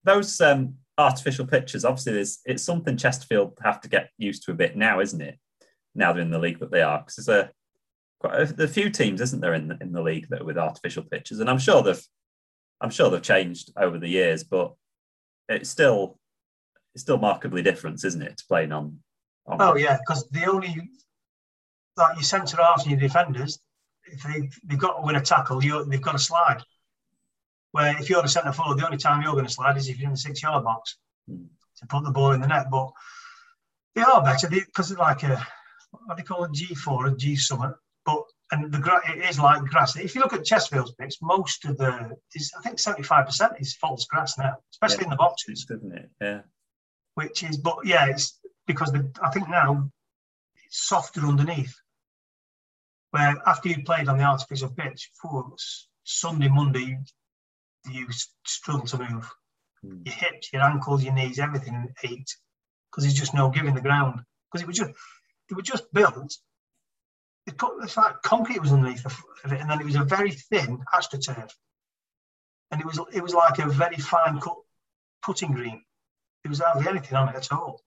Those 0.04 0.40
um, 0.42 0.76
artificial 0.98 1.46
pitches, 1.46 1.86
obviously, 1.86 2.14
there's, 2.14 2.40
it's 2.46 2.64
something 2.64 2.98
Chesterfield 2.98 3.58
have 3.64 3.82
to 3.82 3.90
get 3.90 4.10
used 4.18 4.44
to 4.44 4.52
a 4.52 4.56
bit 4.56 4.76
now, 4.76 5.00
isn't 5.00 5.22
it? 5.22 5.38
Now 5.94 6.14
they're 6.14 6.22
in 6.22 6.32
the 6.32 6.40
league 6.40 6.60
that 6.60 6.72
they 6.72 6.82
are. 6.82 7.00
Because 7.00 7.26
there's 7.26 7.46
a, 7.46 7.52
quite 8.20 8.36
a, 8.36 8.64
a, 8.64 8.68
few 8.68 8.90
teams, 8.90 9.22
isn't 9.22 9.42
there, 9.42 9.54
in 9.54 9.68
the, 9.68 9.78
in 9.82 9.92
the 9.92 10.02
league 10.02 10.28
that 10.30 10.42
are 10.42 10.46
with 10.46 10.58
artificial 10.58 11.04
pitches? 11.04 11.40
And 11.40 11.50
I'm 11.50 11.60
sure 11.60 11.82
they've 11.82 12.04
I'm 12.82 12.90
sure 12.90 13.10
they've 13.10 13.22
changed 13.22 13.72
over 13.78 14.00
the 14.00 14.10
years, 14.10 14.44
but 14.44 14.74
it's 15.48 15.70
still 15.70 16.20
it's 16.94 17.04
still 17.04 17.18
markedly 17.18 17.62
different, 17.62 18.04
isn't 18.04 18.22
it, 18.22 18.38
to 18.38 18.46
playing 18.48 18.72
on? 18.72 19.00
on 19.48 19.62
oh 19.62 19.76
yeah, 19.76 19.98
because 19.98 20.30
the 20.30 20.46
only 20.46 20.90
like 21.98 22.16
your 22.16 22.24
centre 22.24 22.58
halves 22.58 22.84
and 22.84 22.92
your 22.92 23.00
defenders, 23.00 23.60
if 24.06 24.22
they 24.24 24.50
they've 24.66 24.80
got 24.80 24.98
to 24.98 25.06
win 25.06 25.16
a 25.16 25.22
tackle, 25.22 25.64
you 25.64 25.84
they've 25.86 26.02
got 26.02 26.14
to 26.14 26.20
slide. 26.20 26.62
Where 27.72 27.96
if 28.00 28.10
you're 28.10 28.22
the 28.22 28.28
centre 28.28 28.52
forward, 28.52 28.80
the 28.80 28.86
only 28.86 28.98
time 28.98 29.22
you're 29.22 29.34
going 29.34 29.46
to 29.46 29.52
slide 29.52 29.78
is 29.78 29.88
if 29.88 29.98
you're 29.98 30.08
in 30.08 30.14
the 30.14 30.18
six 30.18 30.44
yard 30.44 30.64
box 30.64 30.98
mm. 31.30 31.46
to 31.78 31.88
put 31.88 32.04
the 32.04 32.12
ball 32.12 32.32
in 32.32 32.42
the 32.42 32.48
net. 32.48 32.68
But 32.70 32.92
they 33.96 34.02
are 34.02 34.24
better 34.24 34.50
because 34.50 34.92
it's 34.92 35.00
like 35.00 35.24
a 35.24 35.46
what 35.92 36.18
do 36.18 36.22
you 36.22 36.28
call 36.28 36.44
it, 36.44 36.52
G 36.52 36.74
four, 36.76 37.08
a 37.08 37.16
G 37.16 37.36
summit. 37.36 37.74
But 38.06 38.24
and 38.52 38.72
the 38.72 38.80
gra- 38.80 39.02
it 39.10 39.30
is 39.30 39.40
like 39.40 39.64
grass. 39.64 39.96
If 39.96 40.16
you 40.16 40.22
look 40.22 40.34
at 40.34 40.44
Chesterfield's 40.44 40.94
pitch, 40.96 41.16
most 41.22 41.64
of 41.66 41.78
the 41.78 42.18
is 42.36 42.52
I 42.58 42.62
think 42.62 42.80
seventy 42.80 43.04
five 43.04 43.26
percent 43.26 43.54
is 43.60 43.76
false 43.76 44.06
grass 44.06 44.38
now, 44.38 44.58
especially 44.72 44.98
yeah. 45.00 45.04
in 45.06 45.10
the 45.12 45.16
boxes, 45.16 45.66
isn't 45.70 45.98
it? 45.98 46.10
Yeah. 46.20 46.42
Which 47.16 47.44
is, 47.44 47.58
but 47.58 47.78
yeah, 47.84 48.08
it's 48.08 48.40
because 48.68 48.92
the, 48.92 49.12
I 49.22 49.30
think 49.30 49.50
now 49.50 49.90
it's 50.66 50.88
softer 50.88 51.22
underneath. 51.22 51.76
Where 53.12 53.36
after 53.46 53.70
you 53.70 53.84
played 53.84 54.08
on 54.08 54.18
the 54.18 54.24
artificial 54.24 54.70
pitch, 54.70 55.12
for 55.22 55.54
Sunday, 56.06 56.48
Monday, 56.48 56.98
you 57.92 58.08
struggle 58.46 58.86
to 58.88 58.98
move. 58.98 59.30
Mm. 59.86 60.06
Your 60.06 60.16
hips, 60.16 60.54
your 60.54 60.62
ankles, 60.62 61.04
your 61.04 61.14
knees, 61.14 61.40
everything 61.40 61.94
ached 62.04 62.38
because 62.90 63.04
there's 63.04 63.14
just 63.14 63.34
no 63.34 63.50
giving 63.50 63.76
the 63.76 63.82
ground. 63.82 64.22
Because 64.50 64.64
it 64.64 64.68
was 64.68 64.78
just, 64.78 64.92
they 65.50 65.56
were 65.56 65.62
just 65.62 65.92
built 65.94 66.16
it 66.18 66.34
it's 67.48 67.98
like 67.98 68.22
concrete 68.22 68.62
was 68.62 68.72
underneath 68.72 69.06
of 69.06 69.18
it, 69.46 69.60
and 69.60 69.70
then 69.70 69.80
it 69.80 69.86
was 69.86 69.96
a 69.96 70.04
very 70.04 70.32
thin 70.32 70.84
astroturf, 70.94 71.52
and 72.72 72.80
it 72.80 72.86
was 72.86 73.00
it 73.14 73.22
was 73.22 73.34
like 73.34 73.60
a 73.60 73.68
very 73.68 73.98
fine 73.98 74.40
cut 74.40 74.58
putting 75.24 75.52
green. 75.52 75.84
There 76.44 76.50
was 76.50 76.60
hardly 76.60 76.88
anything 76.88 77.16
on 77.16 77.30
it 77.30 77.36
at 77.36 77.52
all. 77.52 77.82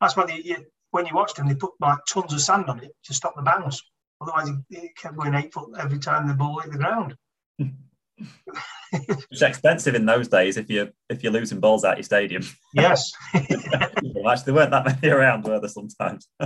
That's 0.00 0.16
why 0.16 0.26
they, 0.26 0.40
you, 0.42 0.56
when 0.90 1.06
you 1.06 1.14
watched 1.14 1.36
them, 1.36 1.48
they 1.48 1.54
put 1.54 1.72
like 1.80 1.98
tons 2.08 2.32
of 2.32 2.40
sand 2.40 2.66
on 2.68 2.80
it 2.80 2.92
to 3.04 3.14
stop 3.14 3.34
the 3.36 3.42
bounce. 3.42 3.82
Otherwise, 4.20 4.48
it, 4.48 4.56
it 4.70 4.96
kept 4.96 5.16
going 5.16 5.34
eight 5.34 5.52
foot 5.52 5.70
every 5.78 5.98
time 5.98 6.28
the 6.28 6.34
ball 6.34 6.60
hit 6.60 6.72
the 6.72 6.78
ground. 6.78 7.16
it's 8.92 9.42
expensive 9.42 9.94
in 9.94 10.04
those 10.04 10.28
days 10.28 10.56
if 10.56 10.68
you 10.68 10.90
if 11.08 11.22
you're 11.22 11.32
losing 11.32 11.60
balls 11.60 11.84
out 11.84 11.96
your 11.96 12.04
stadium. 12.04 12.42
Yes. 12.74 13.12
well, 13.34 13.42
actually, 14.28 14.44
there 14.44 14.54
weren't 14.54 14.70
that 14.70 14.84
many 15.02 15.08
around, 15.08 15.44
were 15.44 15.58
there? 15.58 15.68
Sometimes 15.68 16.28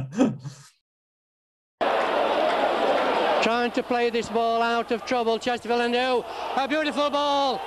trying 3.46 3.70
to 3.70 3.82
play 3.82 4.10
this 4.10 4.28
ball 4.28 4.60
out 4.60 4.90
of 4.90 5.04
trouble. 5.04 5.38
Chesterfield 5.38 5.80
and 5.80 5.92
do 5.92 6.24
a 6.56 6.66
beautiful 6.68 7.10
ball 7.10 7.60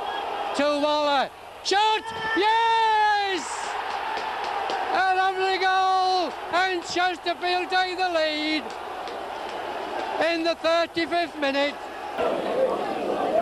to 0.56 0.64
Waller. 0.64 1.30
Shot! 1.64 2.04
Yes! 2.36 2.69
And 6.80 6.88
Chesterfield 6.88 7.70
take 7.70 7.98
the 7.98 8.10
lead 8.10 8.64
in 10.32 10.44
the 10.44 10.56
35th 10.56 11.40
minute. 11.40 11.74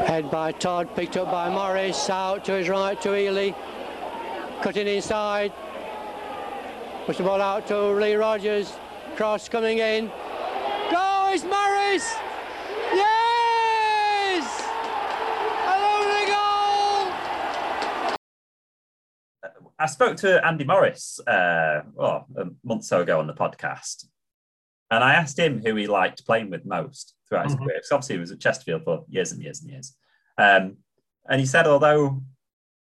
Head 0.08 0.32
by 0.32 0.52
Todd, 0.54 0.96
picked 0.96 1.18
up 1.18 1.30
by 1.32 1.50
Morris, 1.50 2.10
out 2.10 2.46
to 2.46 2.54
his 2.54 2.70
right 2.70 3.00
to 3.02 3.16
Ely, 3.16 3.52
cutting 4.62 4.88
inside. 4.88 5.52
Push 7.06 7.18
the 7.18 7.24
ball 7.24 7.42
out 7.42 7.68
to 7.68 7.80
Lee 7.92 8.16
Rogers, 8.16 8.74
cross 9.16 9.48
coming 9.50 9.80
in. 9.80 10.08
Go, 10.90 11.30
it's 11.32 11.44
Morris! 11.44 12.16
Yes! 12.94 14.64
A 15.68 15.76
lovely 15.86 16.26
goal! 19.52 19.67
I 19.80 19.86
spoke 19.86 20.18
to 20.18 20.46
Andy 20.46 20.64
Morris 20.64 21.20
uh, 21.28 21.82
well, 21.94 22.26
a 22.36 22.46
month 22.64 22.82
or 22.82 22.84
so 22.84 23.02
ago 23.02 23.20
on 23.20 23.28
the 23.28 23.34
podcast, 23.34 24.06
and 24.90 25.04
I 25.04 25.14
asked 25.14 25.38
him 25.38 25.62
who 25.64 25.76
he 25.76 25.88
liked 25.88 26.26
playing 26.26 26.50
with 26.50 26.66
most 26.66 27.16
throughout 27.28 27.46
his 27.46 27.56
mm-hmm. 27.56 27.66
career. 27.66 27.78
Because 27.78 27.92
obviously, 27.92 28.16
he 28.16 28.22
was 28.22 28.32
at 28.32 28.40
Chesterfield 28.40 28.84
for 28.84 29.06
years 29.08 29.32
and 29.32 29.42
years 29.42 29.62
and 29.62 29.72
years. 29.72 29.96
Um, 30.38 30.78
and 31.30 31.40
he 31.40 31.46
said, 31.46 31.68
although 31.68 32.24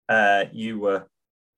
uh, 0.09 0.45
you 0.51 0.79
were, 0.79 1.07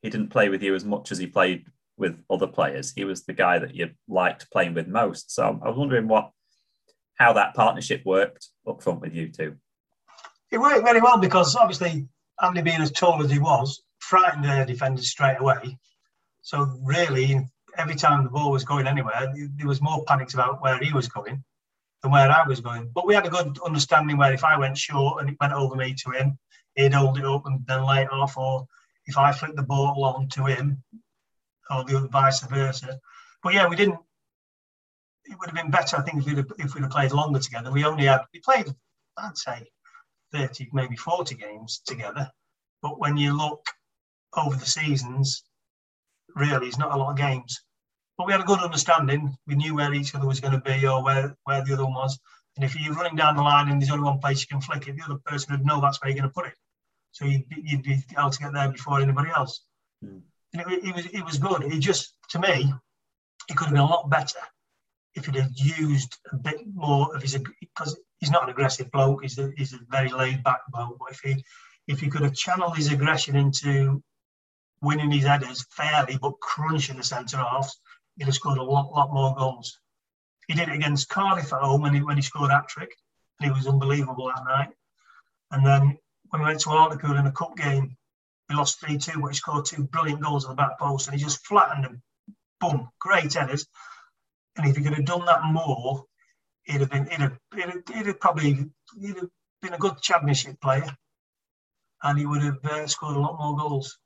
he 0.02 0.10
didn't 0.10 0.30
play 0.30 0.50
with 0.50 0.62
you 0.64 0.76
as 0.76 0.84
much 0.84 1.12
as 1.12 1.18
he 1.18 1.28
played 1.28 1.68
with 1.98 2.22
other 2.30 2.48
players. 2.48 2.94
He 2.94 3.06
was 3.06 3.24
the 3.24 3.34
guy 3.34 3.60
that 3.60 3.76
you 3.76 3.92
liked 4.08 4.50
playing 4.52 4.74
with 4.74 4.88
most. 4.88 5.32
So 5.32 5.60
I 5.64 5.68
was 5.68 5.78
wondering 5.78 6.08
what 6.08 6.32
how 7.16 7.34
that 7.34 7.54
partnership 7.54 8.02
worked 8.06 8.48
up 8.68 8.82
front 8.82 9.02
with 9.02 9.14
you 9.14 9.30
two. 9.30 9.56
It 10.52 10.58
worked 10.58 10.86
very 10.86 11.02
well 11.02 11.18
because 11.18 11.56
obviously 11.56 12.08
Andy 12.42 12.62
being 12.62 12.82
as 12.82 12.92
tall 12.92 13.22
as 13.22 13.30
he 13.30 13.40
was 13.40 13.84
frightened 14.10 14.44
their 14.44 14.66
defenders 14.66 15.10
straight 15.10 15.40
away. 15.40 15.78
So 16.42 16.58
really, 16.84 17.48
every 17.78 17.96
time 17.96 18.24
the 18.24 18.30
ball 18.30 18.52
was 18.52 18.66
going 18.66 18.88
anywhere, 18.88 19.34
there 19.56 19.68
was 19.68 19.82
more 19.82 20.04
panics 20.06 20.34
about 20.34 20.62
where 20.62 20.80
he 20.80 20.92
was 20.92 21.08
going 21.08 21.44
than 22.02 22.12
where 22.12 22.32
I 22.32 22.48
was 22.48 22.60
going. 22.60 22.90
But 22.94 23.06
we 23.06 23.14
had 23.14 23.28
a 23.28 23.30
good 23.30 23.60
understanding 23.66 24.18
where 24.18 24.34
if 24.34 24.44
I 24.44 24.58
went 24.58 24.78
short 24.78 25.22
and 25.22 25.30
it 25.30 25.38
went 25.40 25.54
over 25.54 25.76
me 25.76 25.94
to 25.94 26.12
him, 26.12 26.38
he'd 26.76 26.94
hold 26.94 27.20
it 27.20 27.26
up 27.26 27.46
and 27.46 27.60
then 27.68 27.84
lay 27.86 28.02
it 28.02 28.12
off, 28.12 28.38
or 28.38 28.66
if 29.06 29.18
I 29.18 29.32
flicked 29.32 29.58
the 29.58 29.64
ball 29.64 30.04
on 30.04 30.28
to 30.30 30.46
him, 30.46 30.84
or 31.70 31.84
the 31.84 32.08
vice 32.12 32.42
versa. 32.42 33.00
But 33.44 33.54
yeah, 33.54 33.68
we 33.68 33.76
didn't 33.76 34.00
it 35.26 35.38
would 35.40 35.50
have 35.50 35.56
been 35.56 35.72
better, 35.72 35.98
I 35.98 36.02
think, 36.02 36.20
if 36.20 36.26
we'd 36.26 36.38
have, 36.38 36.52
if 36.58 36.74
we'd 36.74 36.82
have 36.82 36.92
played 36.92 37.12
longer 37.12 37.40
together. 37.40 37.72
We 37.72 37.86
only 37.86 38.06
had 38.06 38.22
we 38.34 38.40
played, 38.40 38.68
I'd 39.18 39.38
say, 39.38 39.68
thirty, 40.34 40.68
maybe 40.74 40.96
forty 40.96 41.36
games 41.36 41.82
together. 41.86 42.32
But 42.82 43.00
when 43.00 43.16
you 43.18 43.38
look 43.38 43.64
over 44.36 44.56
the 44.56 44.66
seasons, 44.66 45.44
really, 46.36 46.68
it's 46.68 46.78
not 46.78 46.94
a 46.94 46.98
lot 46.98 47.12
of 47.12 47.18
games. 47.18 47.62
But 48.18 48.28
we 48.28 48.34
had 48.34 48.42
a 48.42 48.46
good 48.46 48.60
understanding. 48.60 49.36
We 49.48 49.56
knew 49.56 49.76
where 49.76 49.94
each 49.94 50.14
other 50.14 50.28
was 50.28 50.40
going 50.40 50.54
to 50.54 50.62
be 50.62 50.86
or 50.86 51.04
where, 51.04 51.36
where 51.46 51.64
the 51.64 51.74
other 51.74 51.86
one 51.86 51.94
was. 51.94 52.20
And 52.56 52.66
if 52.66 52.78
you're 52.78 52.94
running 52.94 53.16
down 53.16 53.38
the 53.38 53.42
line 53.42 53.70
and 53.70 53.82
there's 53.82 53.92
only 53.92 54.04
one 54.04 54.20
place 54.20 54.42
you 54.42 54.48
can 54.48 54.62
flick 54.62 54.88
it, 54.88 54.98
the 54.98 55.04
other 55.06 55.20
person 55.26 55.54
would 55.54 55.66
know 55.66 55.80
that's 55.80 56.02
where 56.02 56.12
you're 56.12 56.20
going 56.20 56.30
to 56.30 56.34
put 56.34 56.48
it. 56.48 56.56
So 57.12 57.26
you'd, 57.26 57.46
you'd 57.50 57.84
be 57.84 58.04
able 58.18 58.30
to 58.30 58.40
get 58.40 58.54
there 58.54 58.70
before 58.70 59.00
anybody 59.00 59.30
else. 59.36 59.64
Mm. 60.04 60.22
And 60.54 60.62
it, 60.72 60.84
it, 60.84 60.96
was 60.96 61.06
it 61.06 61.26
was 61.26 61.38
good. 61.38 61.64
It 61.64 61.80
just 61.80 62.14
to 62.32 62.40
me, 62.40 62.74
it 63.50 63.56
could 63.56 63.66
have 63.66 63.74
been 63.74 63.82
a 63.82 63.86
lot 63.86 64.10
better 64.10 64.40
if 65.16 65.26
he'd 65.26 65.36
have 65.36 65.52
used 65.56 66.18
a 66.32 66.36
bit 66.36 66.58
more 66.74 67.16
of 67.16 67.22
his 67.22 67.38
because 67.60 67.98
he's 68.20 68.32
not 68.32 68.44
an 68.44 68.50
aggressive 68.50 68.92
bloke. 68.92 69.22
He's 69.22 69.38
a, 69.38 69.52
he's 69.58 69.74
a 69.74 69.80
very 69.90 70.10
laid 70.10 70.44
back 70.44 70.60
bloke. 70.72 70.98
But 71.00 71.12
if 71.12 71.20
he 71.20 71.44
if 71.88 72.00
he 72.00 72.10
could 72.10 72.22
have 72.22 72.36
channeled 72.36 72.78
his 72.78 72.92
aggression 72.92 73.36
into 73.36 74.04
winning 74.82 75.12
his 75.12 75.26
headers 75.26 75.66
fairly 75.72 76.18
but 76.22 76.40
crunching 76.40 76.98
the 76.98 77.04
centre 77.04 77.38
halves, 77.38 77.80
he'd 78.18 78.26
have 78.26 78.36
scored 78.36 78.58
a 78.58 78.64
lot 78.64 78.92
lot 78.92 79.14
more 79.14 79.36
goals. 79.36 79.80
He 80.48 80.54
did 80.54 80.70
it 80.70 80.76
against 80.76 81.10
Cardiff 81.10 81.54
at 81.54 81.62
home 81.62 81.82
when 81.82 81.94
he 81.94 82.02
when 82.02 82.16
he 82.16 82.22
scored 82.22 82.52
that 82.52 82.68
trick, 82.68 82.96
and 83.40 83.52
he 83.52 83.58
was 83.58 83.68
unbelievable 83.68 84.28
that 84.28 84.46
night. 84.46 84.70
And 85.52 85.66
then 85.66 85.98
when 86.30 86.42
we 86.42 86.48
went 86.48 86.60
to 86.62 86.70
Hartlepool 86.70 87.18
in 87.18 87.26
a 87.26 87.32
cup 87.32 87.56
game, 87.56 87.98
we 88.50 88.56
lost 88.56 88.80
3 88.80 88.98
2, 88.98 89.20
but 89.22 89.28
he 89.28 89.36
scored 89.36 89.66
two 89.66 89.84
brilliant 89.84 90.22
goals 90.22 90.46
at 90.46 90.50
the 90.50 90.56
back 90.56 90.80
post 90.80 91.08
and 91.08 91.18
he 91.18 91.24
just 91.24 91.46
flattened 91.46 91.86
them. 91.86 92.02
Boom, 92.60 92.90
great 93.00 93.34
headers. 93.34 93.66
And 94.58 94.68
if 94.68 94.76
he 94.76 94.84
could 94.84 94.96
have 94.96 95.06
done 95.06 95.26
that 95.26 95.44
more, 95.44 96.04
he'd 96.64 96.82
have 96.82 96.90
been, 96.90 97.06
he'd 97.06 97.20
have, 97.20 97.38
he'd 97.54 97.62
have, 97.62 97.84
he'd 97.94 98.06
have 98.08 98.20
probably 98.20 98.66
he'd 99.00 99.16
have 99.16 99.30
been 99.62 99.74
a 99.74 99.78
good 99.78 100.02
championship 100.02 100.60
player 100.62 100.90
and 102.04 102.18
he 102.18 102.26
would 102.26 102.42
have 102.42 102.66
uh, 102.66 102.88
scored 102.88 103.16
a 103.16 103.20
lot 103.20 103.38
more 103.38 103.58
goals. 103.58 103.98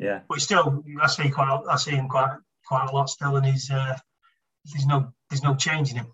Yeah. 0.00 0.20
But 0.28 0.40
still, 0.40 0.82
I 1.00 1.06
see 1.06 1.28
quite, 1.28 1.62
I 1.70 1.76
see 1.76 1.92
him 1.92 2.08
quite, 2.08 2.36
quite 2.66 2.88
a 2.88 2.94
lot 2.94 3.10
still, 3.10 3.36
and 3.36 3.46
he's, 3.46 3.70
uh, 3.70 3.96
there's 4.64 4.86
no, 4.86 5.12
there's 5.28 5.42
no 5.42 5.54
change 5.54 5.90
in 5.90 5.98
him. 5.98 6.06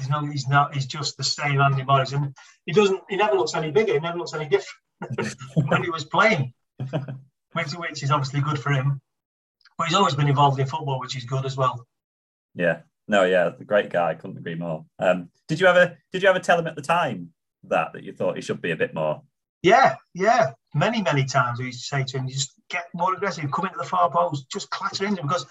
He's 0.00 0.08
no, 0.08 0.24
he's 0.24 0.48
not. 0.48 0.74
He's 0.74 0.86
just 0.86 1.16
the 1.18 1.24
same 1.24 1.60
Andy 1.60 1.84
Morris, 1.84 2.12
and 2.12 2.34
he 2.64 2.72
doesn't. 2.72 3.02
He 3.10 3.16
never 3.16 3.36
looks 3.36 3.54
any 3.54 3.70
bigger. 3.70 3.92
He 3.92 3.98
never 3.98 4.16
looks 4.16 4.32
any 4.32 4.48
different 4.48 5.36
when 5.68 5.82
he 5.82 5.90
was 5.90 6.06
playing, 6.06 6.54
which, 7.52 7.72
which 7.72 8.02
is 8.02 8.10
obviously 8.10 8.40
good 8.40 8.58
for 8.58 8.70
him. 8.72 9.00
But 9.76 9.88
he's 9.88 9.96
always 9.96 10.14
been 10.14 10.28
involved 10.28 10.58
in 10.58 10.66
football, 10.66 11.00
which 11.00 11.16
is 11.16 11.24
good 11.24 11.44
as 11.44 11.56
well. 11.56 11.86
Yeah. 12.54 12.80
No. 13.08 13.24
Yeah. 13.24 13.50
The 13.50 13.64
great 13.64 13.90
guy. 13.90 14.14
Couldn't 14.14 14.38
agree 14.38 14.54
more. 14.54 14.86
Um, 14.98 15.28
did 15.48 15.60
you 15.60 15.66
ever? 15.66 15.98
Did 16.12 16.22
you 16.22 16.30
ever 16.30 16.38
tell 16.38 16.58
him 16.58 16.66
at 16.66 16.76
the 16.76 16.82
time 16.82 17.34
that 17.64 17.92
that 17.92 18.02
you 18.02 18.14
thought 18.14 18.36
he 18.36 18.42
should 18.42 18.62
be 18.62 18.70
a 18.70 18.76
bit 18.76 18.94
more? 18.94 19.22
Yeah. 19.62 19.96
Yeah. 20.14 20.52
Many, 20.74 21.02
many 21.02 21.24
times 21.24 21.58
we 21.58 21.66
used 21.66 21.80
to 21.80 21.96
say 21.96 22.04
to 22.04 22.18
him, 22.18 22.28
"Just 22.28 22.52
get 22.68 22.86
more 22.94 23.14
aggressive. 23.14 23.50
Come 23.50 23.66
into 23.66 23.78
the 23.78 23.84
far 23.84 24.10
post. 24.10 24.48
Just 24.50 24.70
clatter 24.70 25.04
into 25.04 25.20
him." 25.20 25.26
Because 25.26 25.46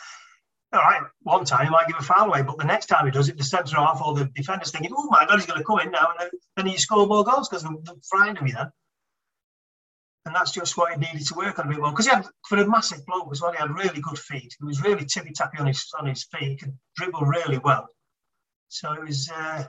all 0.71 0.81
right, 0.81 1.01
one 1.23 1.45
time 1.45 1.65
he 1.65 1.71
might 1.71 1.87
give 1.87 1.97
a 1.99 2.03
foul 2.03 2.27
away, 2.27 2.43
but 2.43 2.57
the 2.57 2.63
next 2.63 2.87
time 2.87 3.05
he 3.05 3.11
does 3.11 3.27
it, 3.27 3.37
the 3.37 3.43
centre 3.43 3.75
half 3.75 4.01
or 4.05 4.13
the 4.13 4.25
defender's 4.35 4.71
thinking, 4.71 4.91
oh 4.95 5.07
my 5.09 5.25
God, 5.25 5.37
he's 5.37 5.47
going 5.47 5.57
to 5.57 5.65
come 5.65 5.79
in 5.79 5.91
now. 5.91 6.13
And 6.19 6.29
then 6.55 6.67
he 6.67 6.77
score 6.77 7.07
more 7.07 7.23
goals 7.23 7.49
because 7.49 7.63
they're 7.63 7.71
of 7.71 8.47
you 8.47 8.53
then. 8.53 8.71
And 10.25 10.35
that's 10.35 10.51
just 10.51 10.77
what 10.77 10.93
he 10.93 10.99
needed 10.99 11.25
to 11.25 11.33
work 11.33 11.57
on 11.57 11.65
a 11.65 11.69
bit 11.69 11.79
more. 11.79 11.89
Because 11.89 12.05
he 12.05 12.11
had, 12.11 12.25
for 12.47 12.59
a 12.59 12.67
massive 12.67 13.03
bloke 13.07 13.29
as 13.31 13.41
well, 13.41 13.51
he 13.51 13.57
had 13.57 13.71
really 13.71 13.99
good 13.99 14.19
feet. 14.19 14.55
He 14.59 14.65
was 14.65 14.83
really 14.83 15.05
tippy 15.05 15.31
tappy 15.31 15.57
on 15.57 15.65
his, 15.65 15.87
on 15.99 16.05
his 16.05 16.25
feet. 16.25 16.49
He 16.49 16.57
could 16.57 16.77
dribble 16.95 17.21
really 17.21 17.57
well. 17.57 17.87
So 18.67 18.93
he 18.93 18.99
was, 18.99 19.27
uh, 19.33 19.63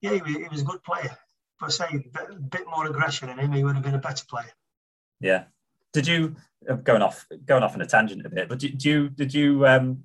yeah, 0.00 0.14
he 0.14 0.22
was, 0.22 0.32
he 0.32 0.48
was 0.50 0.62
a 0.62 0.64
good 0.64 0.82
player. 0.84 1.18
But 1.60 1.72
say, 1.72 1.86
a 2.30 2.34
bit 2.34 2.66
more 2.68 2.86
aggression 2.86 3.28
in 3.28 3.38
him, 3.38 3.52
he 3.52 3.64
would 3.64 3.74
have 3.74 3.84
been 3.84 3.94
a 3.94 3.98
better 3.98 4.24
player. 4.28 4.52
Yeah. 5.20 5.44
Did 5.92 6.06
you, 6.06 6.36
uh, 6.68 6.74
going 6.74 7.02
off 7.02 7.26
going 7.44 7.62
off 7.62 7.74
on 7.74 7.80
a 7.80 7.86
tangent 7.86 8.26
a 8.26 8.28
bit, 8.28 8.48
but 8.48 8.58
did 8.58 8.84
you, 8.84 9.08
did 9.08 9.32
you, 9.32 9.66
um, 9.66 10.04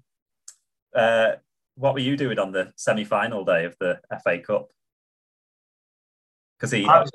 uh, 0.96 1.34
what 1.76 1.94
were 1.94 2.00
you 2.00 2.18
doing 2.18 2.38
on 2.38 2.52
the 2.52 2.72
semi-final 2.76 3.46
day 3.46 3.66
of 3.66 3.76
the 3.80 4.00
FA 4.24 4.40
Cup? 4.40 4.70
Because 6.58 6.72
he, 6.72 6.86
I 6.86 7.00
was, 7.00 7.12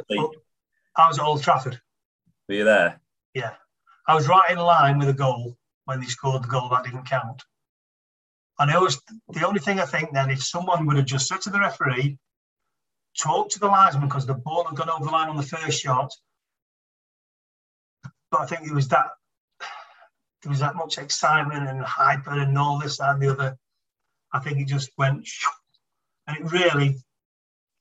I 0.97 1.09
was 1.09 1.18
at 1.18 1.24
Old 1.24 1.43
Trafford. 1.43 1.80
Were 2.49 2.55
you 2.55 2.64
there? 2.64 3.01
Yeah, 3.35 3.53
I 4.09 4.14
was 4.14 4.26
right 4.26 4.51
in 4.51 4.59
line 4.59 4.99
with 4.99 5.09
a 5.09 5.14
goal 5.14 5.57
when 5.85 6.01
they 6.01 6.07
scored 6.07 6.43
the 6.43 6.49
goal 6.49 6.68
that 6.70 6.85
didn't 6.85 7.07
count. 7.07 7.43
And 8.59 8.70
I 8.70 8.78
was 8.78 9.01
the 9.28 9.47
only 9.47 9.61
thing 9.61 9.80
I 9.80 9.85
think 9.85 10.12
then, 10.12 10.30
if 10.30 10.43
someone 10.43 10.87
would 10.87 10.97
have 10.97 11.07
just 11.07 11.26
said 11.26 11.41
to 11.43 11.51
the 11.51 11.61
referee, 11.61 12.18
talk 13.18 13.50
to 13.50 13.58
the 13.58 13.66
linesman 13.66 14.08
because 14.08 14.26
the 14.26 14.34
ball 14.34 14.64
had 14.64 14.76
gone 14.76 14.90
over 14.90 15.04
the 15.04 15.10
line 15.10 15.28
on 15.28 15.36
the 15.36 15.42
first 15.42 15.80
shot. 15.80 16.12
But 18.30 18.40
I 18.40 18.46
think 18.46 18.66
it 18.66 18.74
was 18.74 18.88
that 18.88 19.06
there 20.42 20.50
was 20.50 20.60
that 20.60 20.76
much 20.76 20.98
excitement 20.98 21.68
and 21.68 21.80
hyper 21.80 22.32
and 22.32 22.58
all 22.58 22.78
this 22.78 23.00
and 23.00 23.20
the 23.20 23.32
other. 23.32 23.56
I 24.32 24.40
think 24.40 24.58
it 24.58 24.66
just 24.66 24.90
went, 24.98 25.28
and 26.26 26.36
it 26.36 26.52
really, 26.52 26.96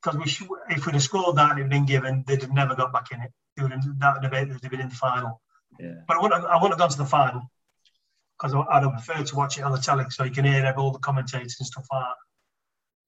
because 0.02 0.18
we 0.20 0.28
should, 0.28 0.48
if 0.70 0.86
we'd 0.86 0.94
have 0.94 1.02
scored 1.02 1.36
that 1.38 1.52
and 1.52 1.60
it'd 1.60 1.72
been 1.72 1.86
given, 1.86 2.24
they'd 2.28 2.42
have 2.42 2.54
never 2.54 2.76
got 2.76 2.94
back 2.94 3.12
in 3.12 3.20
it. 3.22 3.32
They 3.58 3.64
would 3.64 3.72
have, 3.72 4.00
that 4.00 4.14
would 4.14 4.24
have 4.24 4.32
been, 4.32 4.60
they'd 4.62 4.72
been 4.72 4.82
in 4.82 4.90
the 4.90 4.96
final. 4.96 5.42
Yeah. 5.80 5.96
But 6.08 6.18
I 6.18 6.22
wouldn't, 6.22 6.42
have, 6.42 6.50
I 6.50 6.56
wouldn't 6.56 6.74
have 6.74 6.80
gone 6.80 6.90
to 6.90 6.98
the 6.98 7.06
final 7.06 7.42
because 8.38 8.54
I'd 8.54 8.84
have 8.84 8.92
preferred 8.94 9.26
to 9.28 9.36
watch 9.36 9.58
it 9.58 9.64
on 9.64 9.72
the 9.72 9.80
telly 9.80 10.06
so 10.10 10.24
you 10.24 10.32
can 10.32 10.46
hear 10.46 10.74
all 10.78 10.92
the 10.92 11.00
commentators 11.00 11.58
and 11.60 11.68
stuff 11.68 11.88
like 11.92 12.04
that. 12.04 12.16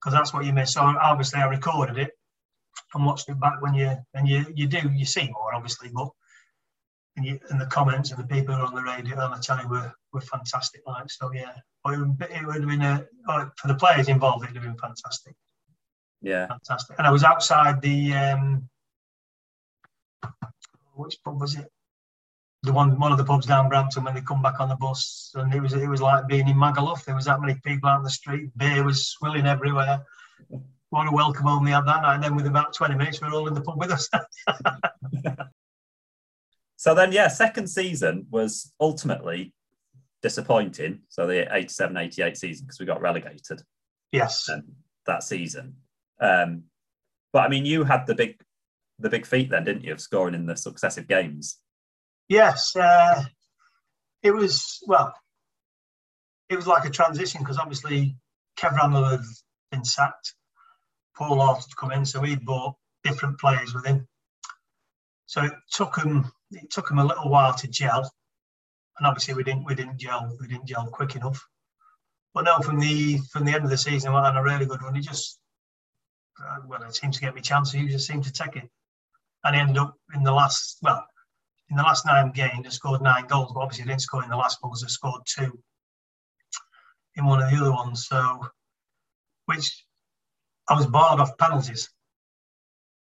Because 0.06 0.20
that's 0.20 0.34
what 0.36 0.46
you 0.46 0.54
miss. 0.54 0.74
So 0.74 0.82
obviously 0.82 1.42
I 1.42 1.48
recorded 1.48 1.98
it 1.98 2.12
and 2.94 3.06
watched 3.06 3.28
it 3.28 3.40
back 3.40 3.60
when 3.64 3.74
you 3.74 3.98
and 4.14 4.28
you 4.28 4.46
you 4.54 4.68
do 4.68 4.92
you 4.94 5.04
see 5.04 5.32
more 5.32 5.56
obviously, 5.56 5.90
but 5.92 6.10
and, 7.18 7.26
you, 7.26 7.40
and 7.50 7.60
the 7.60 7.66
comments 7.66 8.12
and 8.12 8.20
the 8.20 8.28
people 8.28 8.54
on 8.54 8.76
the 8.76 8.84
radio 8.84 9.20
on 9.20 9.32
the 9.32 9.38
telly 9.38 9.66
were 9.66 9.92
were 10.14 10.22
fantastic. 10.22 10.82
Like 10.86 11.10
so, 11.10 11.32
yeah. 11.34 11.54
But 11.84 11.96
it 11.96 12.00
would, 12.00 12.22
it 12.22 12.46
would 12.46 12.56
have 12.56 12.68
been 12.68 12.82
a, 12.84 13.06
for 13.58 13.68
the 13.68 13.74
players 13.74 14.08
involved. 14.08 14.44
It 14.44 14.50
would 14.50 14.58
have 14.58 14.64
been 14.64 14.78
fantastic. 14.78 15.36
Yeah, 16.22 16.48
fantastic. 16.48 16.98
And 17.00 17.08
I 17.08 17.12
was 17.12 17.24
outside 17.24 17.82
the 17.82 18.14
um, 18.14 18.70
which 20.94 21.18
pub 21.24 21.42
was 21.42 21.56
it? 21.56 21.72
The 22.66 22.74
one, 22.74 23.00
one 23.00 23.12
of 23.12 23.18
the 23.18 23.24
pubs 23.24 23.46
down 23.46 23.70
Brampton 23.70 24.04
when 24.04 24.16
they 24.16 24.22
come 24.22 24.42
back 24.42 24.60
on 24.60 24.70
the 24.70 24.76
bus, 24.76 25.32
and 25.36 25.54
it 25.54 25.62
was 25.62 25.74
it 25.74 25.88
was 25.88 26.02
like 26.02 26.28
being 26.28 26.48
in 26.48 26.58
Magaluf. 26.58 27.06
There 27.06 27.16
was 27.16 27.26
that 27.26 27.40
many 27.40 27.56
people 27.64 27.90
out 27.90 27.98
on 27.98 28.04
the 28.04 28.10
street. 28.10 28.50
Beer 28.58 28.84
was 28.84 29.08
swilling 29.08 29.46
everywhere. 29.46 30.04
What 30.90 31.08
a 31.08 31.12
welcome 31.12 31.46
home 31.46 31.66
they 31.66 31.72
had 31.72 31.86
that 31.86 32.02
night. 32.02 32.16
And 32.16 32.24
then 32.24 32.36
with 32.36 32.48
about 32.48 32.74
twenty 32.74 32.96
minutes, 32.96 33.22
we 33.22 33.28
are 33.28 33.34
all 33.34 33.48
in 33.48 33.54
the 33.54 33.62
pub 33.62 33.78
with 33.78 33.92
us. 33.92 34.10
so 36.76 36.96
then, 36.96 37.12
yeah, 37.12 37.28
second 37.28 37.68
season 37.68 38.26
was 38.32 38.74
ultimately 38.80 39.54
disappointing. 40.22 41.02
So 41.10 41.28
the 41.28 41.54
87 41.56 41.96
88 41.96 42.38
season, 42.38 42.66
because 42.66 42.80
we 42.80 42.88
got 42.88 43.02
relegated. 43.02 43.62
Yes. 44.12 44.50
Um, 44.50 44.64
that 45.06 45.24
season. 45.24 45.76
Um, 46.20 46.64
but 47.32 47.44
I 47.44 47.50
mean, 47.50 47.66
you 47.66 47.84
had 47.84 48.08
the 48.08 48.16
big 48.16 48.42
the 48.98 49.10
big 49.10 49.26
feat 49.26 49.50
then, 49.50 49.66
didn't 49.66 49.84
you, 49.84 49.92
of 49.92 50.02
scoring 50.02 50.34
in 50.34 50.46
the 50.46 50.56
successive 50.56 51.08
games? 51.08 51.60
Yes. 52.28 52.76
Uh, 52.76 53.24
it 54.24 54.32
was, 54.32 54.80
well, 54.88 55.14
it 56.50 56.56
was 56.56 56.68
like 56.68 56.86
a 56.86 56.90
transition 56.90 57.42
because 57.42 57.58
obviously 57.58 58.16
Kev 58.58 58.76
Randall 58.76 59.06
had 59.06 59.22
been 59.72 59.86
sacked. 59.86 60.34
Paul 61.16 61.40
Hart 61.40 61.58
had 61.58 61.78
come 61.78 61.92
in, 61.92 62.06
so 62.06 62.22
he'd 62.22 62.46
brought 62.46 62.76
different 63.04 63.40
players 63.40 63.74
with 63.74 63.86
him. 63.86 64.08
So 65.28 65.44
it 65.44 65.54
took 65.72 65.98
him 65.98 66.32
it 66.52 66.70
took 66.70 66.90
him 66.90 67.00
a 67.00 67.06
little 67.06 67.30
while 67.30 67.54
to 67.56 67.68
gel 67.68 68.10
and 68.98 69.08
obviously 69.08 69.34
we 69.34 69.44
didn't 69.44 69.66
we 69.66 69.76
didn't 69.76 69.98
gel 69.98 70.36
we 70.40 70.48
didn't 70.48 70.68
gel 70.68 70.88
quick 70.88 71.16
enough. 71.16 71.46
But 72.34 72.46
no, 72.46 72.60
from 72.60 72.80
the 72.80 73.20
from 73.32 73.46
the 73.46 73.54
end 73.54 73.64
of 73.64 73.70
the 73.70 73.78
season, 73.78 74.14
went 74.14 74.26
on 74.26 74.38
a 74.38 74.44
really 74.44 74.66
good 74.66 74.82
run. 74.82 74.96
He 74.96 75.02
just 75.02 75.40
uh, 76.42 76.58
well, 76.68 76.84
it 76.84 76.96
seems 76.96 77.16
to 77.16 77.22
get 77.22 77.36
me 77.36 77.42
chances. 77.42 77.74
He 77.74 77.88
just 77.88 78.08
seemed 78.08 78.26
to 78.26 78.34
take 78.34 78.56
it, 78.56 78.70
and 79.44 79.56
he 79.56 79.62
ended 79.62 79.78
up 79.78 79.96
in 80.14 80.24
the 80.24 80.34
last 80.34 80.78
well, 80.82 81.06
in 81.70 81.78
the 81.78 81.84
last 81.84 82.06
nine 82.06 82.32
games, 82.32 82.66
he 82.66 82.72
scored 82.72 83.02
nine 83.02 83.26
goals. 83.28 83.52
But 83.54 83.62
obviously, 83.62 83.84
he 83.84 83.90
didn't 83.90 84.02
score 84.02 84.24
in 84.24 84.30
the 84.30 84.38
last 84.38 84.58
one 84.62 84.72
because 84.72 84.84
he 84.84 84.90
scored 84.90 85.22
two 85.26 85.60
in 87.16 87.26
one 87.26 87.42
of 87.42 87.50
the 87.50 87.58
other 87.58 87.72
ones. 87.72 88.08
So, 88.08 88.48
which 89.46 89.86
I 90.68 90.76
was 90.76 90.88
barred 90.88 91.20
off 91.20 91.38
penalties 91.38 91.90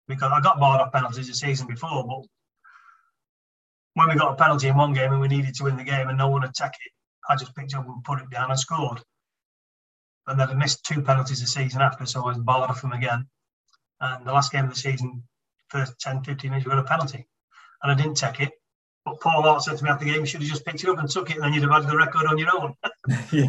because 0.07 0.31
I 0.33 0.41
got 0.41 0.59
barred 0.59 0.81
off 0.81 0.91
penalties 0.91 1.27
the 1.27 1.33
season 1.33 1.67
before, 1.67 2.05
but 2.05 2.27
when 3.95 4.09
we 4.09 4.15
got 4.15 4.33
a 4.33 4.35
penalty 4.35 4.67
in 4.67 4.77
one 4.77 4.93
game 4.93 5.11
and 5.11 5.21
we 5.21 5.27
needed 5.27 5.55
to 5.55 5.63
win 5.63 5.77
the 5.77 5.83
game 5.83 6.09
and 6.09 6.17
no 6.17 6.27
one 6.27 6.41
take 6.41 6.67
it, 6.67 6.91
I 7.29 7.35
just 7.35 7.55
picked 7.55 7.73
up 7.73 7.87
and 7.87 8.03
put 8.03 8.19
it 8.19 8.29
down 8.29 8.51
and 8.51 8.59
scored. 8.59 9.01
And 10.27 10.39
then 10.39 10.49
I 10.49 10.53
missed 10.53 10.85
two 10.85 11.01
penalties 11.01 11.39
the 11.39 11.47
season 11.47 11.81
after, 11.81 12.05
so 12.05 12.21
I 12.23 12.27
was 12.27 12.37
barred 12.37 12.69
off 12.69 12.81
them 12.81 12.91
again. 12.91 13.27
And 13.99 14.25
the 14.25 14.33
last 14.33 14.51
game 14.51 14.65
of 14.65 14.71
the 14.71 14.75
season, 14.75 15.23
first 15.69 15.99
10, 15.99 16.23
15 16.23 16.51
minutes, 16.51 16.65
we 16.65 16.71
got 16.71 16.79
a 16.79 16.83
penalty. 16.83 17.27
And 17.85 17.91
I 17.91 17.95
didn't 18.01 18.17
take 18.17 18.39
it. 18.39 18.51
But 19.05 19.21
Paul 19.21 19.43
Hart 19.43 19.61
said 19.61 19.77
to 19.77 19.83
me 19.83 19.91
after 19.91 20.05
the 20.05 20.11
game, 20.11 20.21
you 20.21 20.25
should 20.25 20.41
have 20.41 20.49
just 20.49 20.65
picked 20.65 20.83
it 20.83 20.89
up 20.89 20.97
and 20.97 21.07
took 21.07 21.29
it, 21.29 21.35
and 21.35 21.43
then 21.43 21.53
you'd 21.53 21.61
have 21.61 21.71
had 21.71 21.87
the 21.87 21.95
record 21.95 22.25
on 22.25 22.39
your 22.39 22.49
own. 22.51 22.73
yeah. 23.31 23.47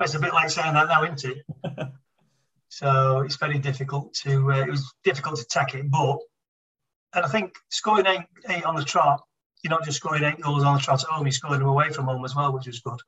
it's 0.00 0.14
a 0.14 0.18
bit 0.18 0.32
like 0.32 0.50
saying 0.50 0.74
that 0.74 0.88
now, 0.88 1.04
isn't 1.04 1.24
it? 1.24 1.44
So 2.68 3.20
it's 3.20 3.36
very 3.36 3.58
difficult 3.58 4.14
to. 4.22 4.50
Uh, 4.50 4.62
it 4.62 4.70
was 4.70 4.94
difficult 5.04 5.36
to 5.36 5.44
tack 5.44 5.74
it, 5.74 5.90
but 5.90 6.18
and 7.14 7.22
I 7.22 7.28
think 7.28 7.52
scoring 7.68 8.06
eight, 8.06 8.24
eight 8.48 8.64
on 8.64 8.76
the 8.76 8.82
trot, 8.82 9.20
you're 9.62 9.70
not 9.70 9.84
just 9.84 9.98
scoring 9.98 10.24
eight 10.24 10.40
goals 10.40 10.64
on 10.64 10.76
the 10.76 10.80
trot 10.80 11.02
at 11.02 11.08
home, 11.10 11.26
you're 11.26 11.32
scoring 11.32 11.60
them 11.60 11.68
away 11.68 11.90
from 11.90 12.06
home 12.06 12.24
as 12.24 12.34
well, 12.34 12.50
which 12.50 12.66
was 12.66 12.80
good. 12.80 12.98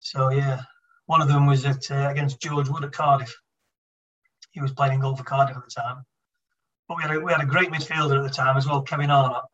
So 0.00 0.30
yeah, 0.30 0.62
one 1.06 1.22
of 1.22 1.28
them 1.28 1.46
was 1.46 1.64
at 1.64 1.92
uh, 1.92 2.08
against 2.10 2.40
George 2.40 2.68
Wood 2.68 2.82
at 2.82 2.90
Cardiff. 2.90 3.34
He 4.50 4.60
was 4.60 4.72
playing 4.72 4.98
goal 4.98 5.14
for 5.14 5.22
Cardiff 5.22 5.56
at 5.56 5.64
the 5.64 5.70
time. 5.70 6.04
But 6.90 6.96
we 6.96 7.02
had 7.04 7.16
a, 7.16 7.20
we 7.20 7.30
had 7.30 7.40
a 7.40 7.46
great 7.46 7.70
midfielder 7.70 8.16
at 8.16 8.24
the 8.24 8.34
time 8.34 8.56
as 8.56 8.66
well, 8.66 8.82
Kevin 8.82 9.12
Arnott. 9.12 9.44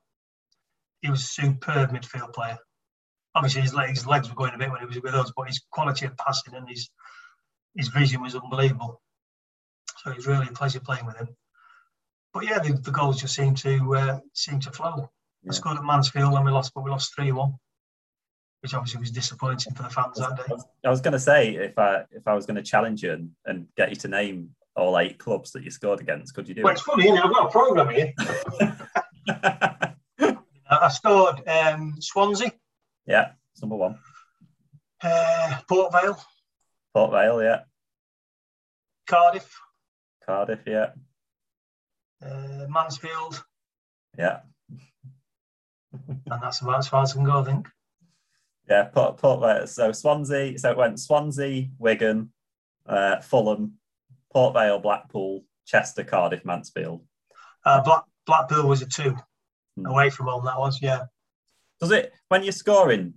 He 1.02 1.10
was 1.10 1.20
a 1.20 1.26
superb 1.26 1.90
midfield 1.90 2.32
player. 2.32 2.56
Obviously, 3.34 3.60
his 3.60 3.74
legs, 3.74 3.98
his 3.98 4.06
legs 4.06 4.30
were 4.30 4.34
going 4.34 4.54
a 4.54 4.58
bit 4.58 4.70
when 4.70 4.80
he 4.80 4.86
was 4.86 5.02
with 5.02 5.14
us, 5.14 5.30
but 5.36 5.46
his 5.46 5.60
quality 5.70 6.06
of 6.06 6.16
passing 6.16 6.54
and 6.54 6.66
his 6.66 6.88
his 7.76 7.88
vision 7.88 8.22
was 8.22 8.34
unbelievable. 8.34 9.02
So 9.98 10.12
it 10.12 10.16
was 10.16 10.26
really 10.26 10.46
a 10.48 10.52
pleasure 10.52 10.80
playing 10.80 11.04
with 11.04 11.18
him. 11.18 11.28
But 12.32 12.44
yeah, 12.44 12.58
the, 12.58 12.72
the 12.72 12.90
goals 12.90 13.20
just 13.20 13.34
seemed 13.34 13.58
to 13.58 13.94
uh, 13.94 14.18
seem 14.32 14.58
to 14.60 14.70
flow. 14.70 15.10
Yeah. 15.42 15.50
I 15.50 15.52
scored 15.52 15.76
at 15.76 15.84
Mansfield 15.84 16.32
when 16.32 16.42
we 16.42 16.50
lost, 16.50 16.72
but 16.74 16.84
we 16.84 16.90
lost 16.90 17.14
three 17.14 17.32
one, 17.32 17.52
which 18.62 18.72
obviously 18.72 19.00
was 19.00 19.10
disappointing 19.10 19.74
for 19.74 19.82
the 19.82 19.90
fans 19.90 20.16
that 20.16 20.32
I 20.32 20.36
day. 20.36 20.42
was, 20.48 20.64
I 20.86 20.88
was 20.88 21.02
going 21.02 21.12
to 21.12 21.20
say 21.20 21.54
if 21.56 21.78
I 21.78 22.04
if 22.12 22.26
I 22.26 22.32
was 22.32 22.46
going 22.46 22.56
to 22.56 22.62
challenge 22.62 23.02
you 23.02 23.12
and, 23.12 23.30
and 23.44 23.66
get 23.76 23.90
you 23.90 23.96
to 23.96 24.08
name 24.08 24.56
all 24.76 24.98
eight 24.98 25.18
clubs 25.18 25.52
that 25.52 25.62
you 25.64 25.70
scored 25.70 26.00
against, 26.00 26.34
could 26.34 26.48
you 26.48 26.54
do 26.54 26.62
Well, 26.62 26.72
it's 26.72 26.82
funny, 26.82 27.04
isn't 27.06 27.16
it? 27.18 27.24
I've 27.24 27.32
got 27.32 27.46
a 27.46 27.50
program 27.50 27.88
here. 27.94 28.12
I 30.68 30.88
scored 30.88 31.46
um, 31.48 31.94
Swansea, 32.00 32.52
yeah, 33.06 33.32
it's 33.52 33.62
number 33.62 33.76
one. 33.76 33.98
uh, 35.02 35.58
Port 35.68 35.92
Vale, 35.92 36.18
Port 36.94 37.10
Vale, 37.12 37.42
yeah. 37.42 37.60
Cardiff, 39.08 39.48
Cardiff, 40.26 40.60
yeah, 40.66 40.90
uh, 42.24 42.66
Mansfield, 42.68 43.44
yeah, 44.18 44.40
and 45.92 46.42
that's 46.42 46.60
about 46.60 46.78
as 46.78 46.88
far 46.88 47.02
as 47.02 47.12
I 47.12 47.14
can 47.14 47.24
go, 47.24 47.40
I 47.40 47.44
think. 47.44 47.68
yeah. 48.68 48.84
Port 48.84 49.16
Port 49.18 49.40
Vale. 49.40 49.66
So 49.68 49.92
Swansea. 49.92 50.58
So 50.58 50.70
it 50.72 50.76
went 50.76 50.98
Swansea, 51.00 51.68
Wigan, 51.78 52.32
uh, 52.86 53.20
Fulham, 53.20 53.74
Port 54.36 54.52
Vale, 54.52 54.78
Blackpool, 54.78 55.44
Chester, 55.64 56.04
Cardiff, 56.04 56.44
Mansfield. 56.44 57.02
Uh, 57.64 57.80
Black, 57.80 58.02
Blackpool 58.26 58.68
was 58.68 58.82
a 58.82 58.86
two 58.86 59.16
Hmm. 59.78 59.86
away 59.86 60.10
from 60.10 60.26
home. 60.26 60.44
That 60.44 60.58
was 60.58 60.78
yeah. 60.82 61.04
Does 61.80 61.90
it 61.90 62.12
when 62.28 62.42
you're 62.42 62.52
scoring 62.52 63.14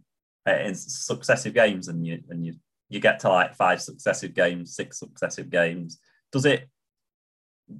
uh, 0.47 0.55
in 0.55 0.76
successive 0.76 1.53
games 1.53 1.89
and 1.89 2.07
you 2.07 2.24
and 2.30 2.45
you 2.45 2.53
you 2.88 3.01
get 3.01 3.20
to 3.20 3.30
like 3.30 3.53
five 3.53 3.82
successive 3.82 4.34
games, 4.34 4.78
six 4.78 4.97
successive 4.99 5.49
games? 5.49 5.99
Does 6.32 6.45
it 6.45 6.70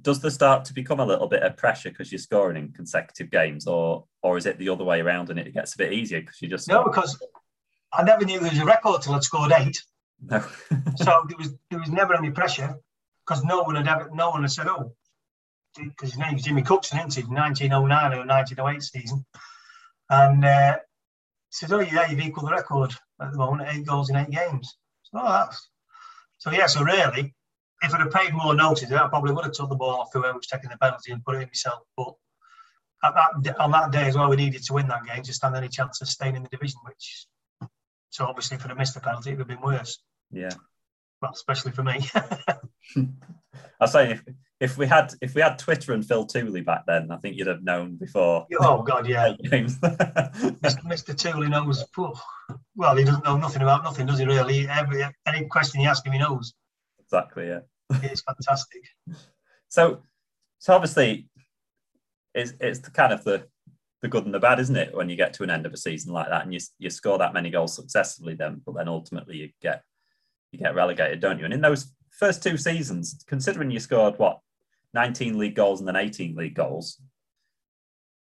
does 0.02 0.20
there 0.20 0.30
start 0.30 0.66
to 0.66 0.74
become 0.74 1.00
a 1.00 1.06
little 1.06 1.26
bit 1.26 1.42
of 1.42 1.56
pressure 1.56 1.88
because 1.88 2.12
you're 2.12 2.18
scoring 2.18 2.58
in 2.58 2.72
consecutive 2.72 3.30
games, 3.30 3.66
or 3.66 4.04
or 4.20 4.36
is 4.36 4.44
it 4.44 4.58
the 4.58 4.68
other 4.68 4.84
way 4.84 5.00
around 5.00 5.30
and 5.30 5.38
it 5.38 5.54
gets 5.54 5.74
a 5.74 5.78
bit 5.78 5.94
easier 5.94 6.20
because 6.20 6.42
you 6.42 6.48
just 6.48 6.68
No, 6.68 6.84
because 6.84 7.18
I 7.90 8.02
never 8.02 8.26
knew 8.26 8.38
there 8.38 8.50
was 8.50 8.58
a 8.58 8.66
record 8.66 9.00
till 9.00 9.14
I'd 9.14 9.24
scored 9.24 9.52
eight. 9.52 9.82
no. 10.20 10.40
So 10.96 11.24
there 11.28 11.38
was 11.38 11.54
there 11.70 11.80
was 11.80 11.88
never 11.90 12.14
any 12.14 12.30
pressure 12.30 12.78
because 13.30 13.44
no 13.44 13.62
one 13.62 13.76
had 13.76 13.86
ever 13.86 14.10
no 14.12 14.30
one 14.30 14.42
had 14.42 14.50
said 14.50 14.66
oh 14.66 14.92
because 15.78 16.10
his 16.10 16.18
name's 16.18 16.42
Jimmy 16.42 16.62
Cookson, 16.62 16.98
isn't 16.98 17.14
he? 17.14 17.32
1909 17.32 18.12
or 18.12 18.26
1908 18.26 18.82
season, 18.82 19.24
and 20.10 20.44
uh, 20.44 20.78
said 21.50 21.72
oh 21.72 21.78
yeah 21.78 22.10
you've 22.10 22.20
equalled 22.20 22.48
the 22.48 22.52
record 22.52 22.92
at 23.20 23.30
the 23.30 23.38
moment 23.38 23.68
eight 23.72 23.86
goals 23.86 24.10
in 24.10 24.16
eight 24.16 24.30
games. 24.30 24.76
So 25.04 25.20
oh, 25.20 25.28
that's 25.28 25.70
so 26.38 26.50
yeah 26.50 26.66
so 26.66 26.82
really 26.82 27.34
if 27.82 27.94
I'd 27.94 28.00
have 28.00 28.10
paid 28.10 28.34
more 28.34 28.54
notice 28.54 28.90
I 28.90 29.08
probably 29.08 29.32
would 29.32 29.44
have 29.44 29.54
took 29.54 29.68
the 29.68 29.76
ball 29.76 30.00
off 30.00 30.10
whoever 30.12 30.36
was 30.36 30.48
taking 30.48 30.70
the 30.70 30.76
penalty 30.78 31.12
and 31.12 31.24
put 31.24 31.36
it 31.36 31.42
in 31.42 31.48
myself. 31.48 31.84
But 31.96 32.14
at 33.04 33.14
that 33.14 33.60
on 33.60 33.70
that 33.70 33.92
day 33.92 34.08
as 34.08 34.16
well 34.16 34.28
we 34.28 34.36
needed 34.36 34.64
to 34.64 34.72
win 34.72 34.88
that 34.88 35.06
game 35.06 35.22
to 35.22 35.32
stand 35.32 35.54
any 35.54 35.68
chance 35.68 36.00
of 36.00 36.08
staying 36.08 36.34
in 36.34 36.42
the 36.42 36.48
division, 36.48 36.80
which 36.84 37.26
so 38.10 38.26
obviously 38.26 38.56
if 38.56 38.64
I'd 38.64 38.70
have 38.70 38.78
missed 38.78 38.94
the 38.94 39.00
penalty 39.00 39.30
it 39.30 39.38
would 39.38 39.48
have 39.48 39.60
been 39.60 39.60
worse 39.60 40.02
yeah. 40.32 40.50
well, 41.22 41.30
especially 41.32 41.70
for 41.70 41.84
me. 41.84 42.00
I 42.96 43.06
was 43.80 43.92
saying 43.92 44.12
if 44.12 44.22
if 44.60 44.76
we 44.76 44.86
had 44.86 45.14
if 45.22 45.34
we 45.34 45.40
had 45.40 45.58
Twitter 45.58 45.94
and 45.94 46.06
Phil 46.06 46.26
Tooley 46.26 46.60
back 46.60 46.84
then, 46.86 47.10
I 47.10 47.16
think 47.16 47.36
you'd 47.36 47.46
have 47.46 47.62
known 47.62 47.96
before 47.96 48.46
oh 48.60 48.82
God, 48.82 49.08
yeah. 49.08 49.32
Mr. 49.44 50.82
Mr. 50.84 51.16
Tooley 51.16 51.48
knows. 51.48 51.84
Well, 52.76 52.96
he 52.96 53.04
doesn't 53.04 53.24
know 53.24 53.38
nothing 53.38 53.62
about 53.62 53.84
nothing, 53.84 54.06
does 54.06 54.18
he? 54.18 54.26
Really, 54.26 54.68
every 54.68 55.02
any 55.26 55.46
question 55.46 55.80
you 55.80 55.88
ask 55.88 56.06
him, 56.06 56.12
he 56.12 56.18
knows. 56.18 56.52
exactly, 57.00 57.48
yeah. 57.48 57.60
It's 58.02 58.22
fantastic. 58.22 58.82
So, 59.68 60.02
so 60.58 60.74
obviously, 60.74 61.28
it's 62.34 62.52
it's 62.60 62.80
the 62.80 62.90
kind 62.90 63.14
of 63.14 63.24
the 63.24 63.46
the 64.02 64.08
good 64.08 64.26
and 64.26 64.34
the 64.34 64.40
bad, 64.40 64.60
isn't 64.60 64.76
it? 64.76 64.94
When 64.94 65.08
you 65.08 65.16
get 65.16 65.32
to 65.34 65.42
an 65.42 65.50
end 65.50 65.64
of 65.64 65.72
a 65.72 65.78
season 65.78 66.12
like 66.12 66.28
that, 66.28 66.42
and 66.42 66.52
you 66.52 66.60
you 66.78 66.90
score 66.90 67.16
that 67.18 67.32
many 67.34 67.50
goals 67.50 67.74
successfully, 67.74 68.34
then 68.34 68.60
but 68.66 68.74
then 68.74 68.88
ultimately 68.88 69.36
you 69.36 69.50
get 69.62 69.82
you 70.52 70.58
get 70.58 70.74
relegated, 70.74 71.20
don't 71.20 71.38
you? 71.38 71.46
And 71.46 71.54
in 71.54 71.62
those 71.62 71.92
first 72.10 72.42
two 72.42 72.56
seasons, 72.56 73.24
considering 73.26 73.70
you 73.70 73.80
scored 73.80 74.18
what 74.18 74.40
19 74.94 75.38
league 75.38 75.54
goals 75.54 75.80
and 75.80 75.88
then 75.88 75.96
18 75.96 76.34
league 76.34 76.54
goals, 76.54 77.00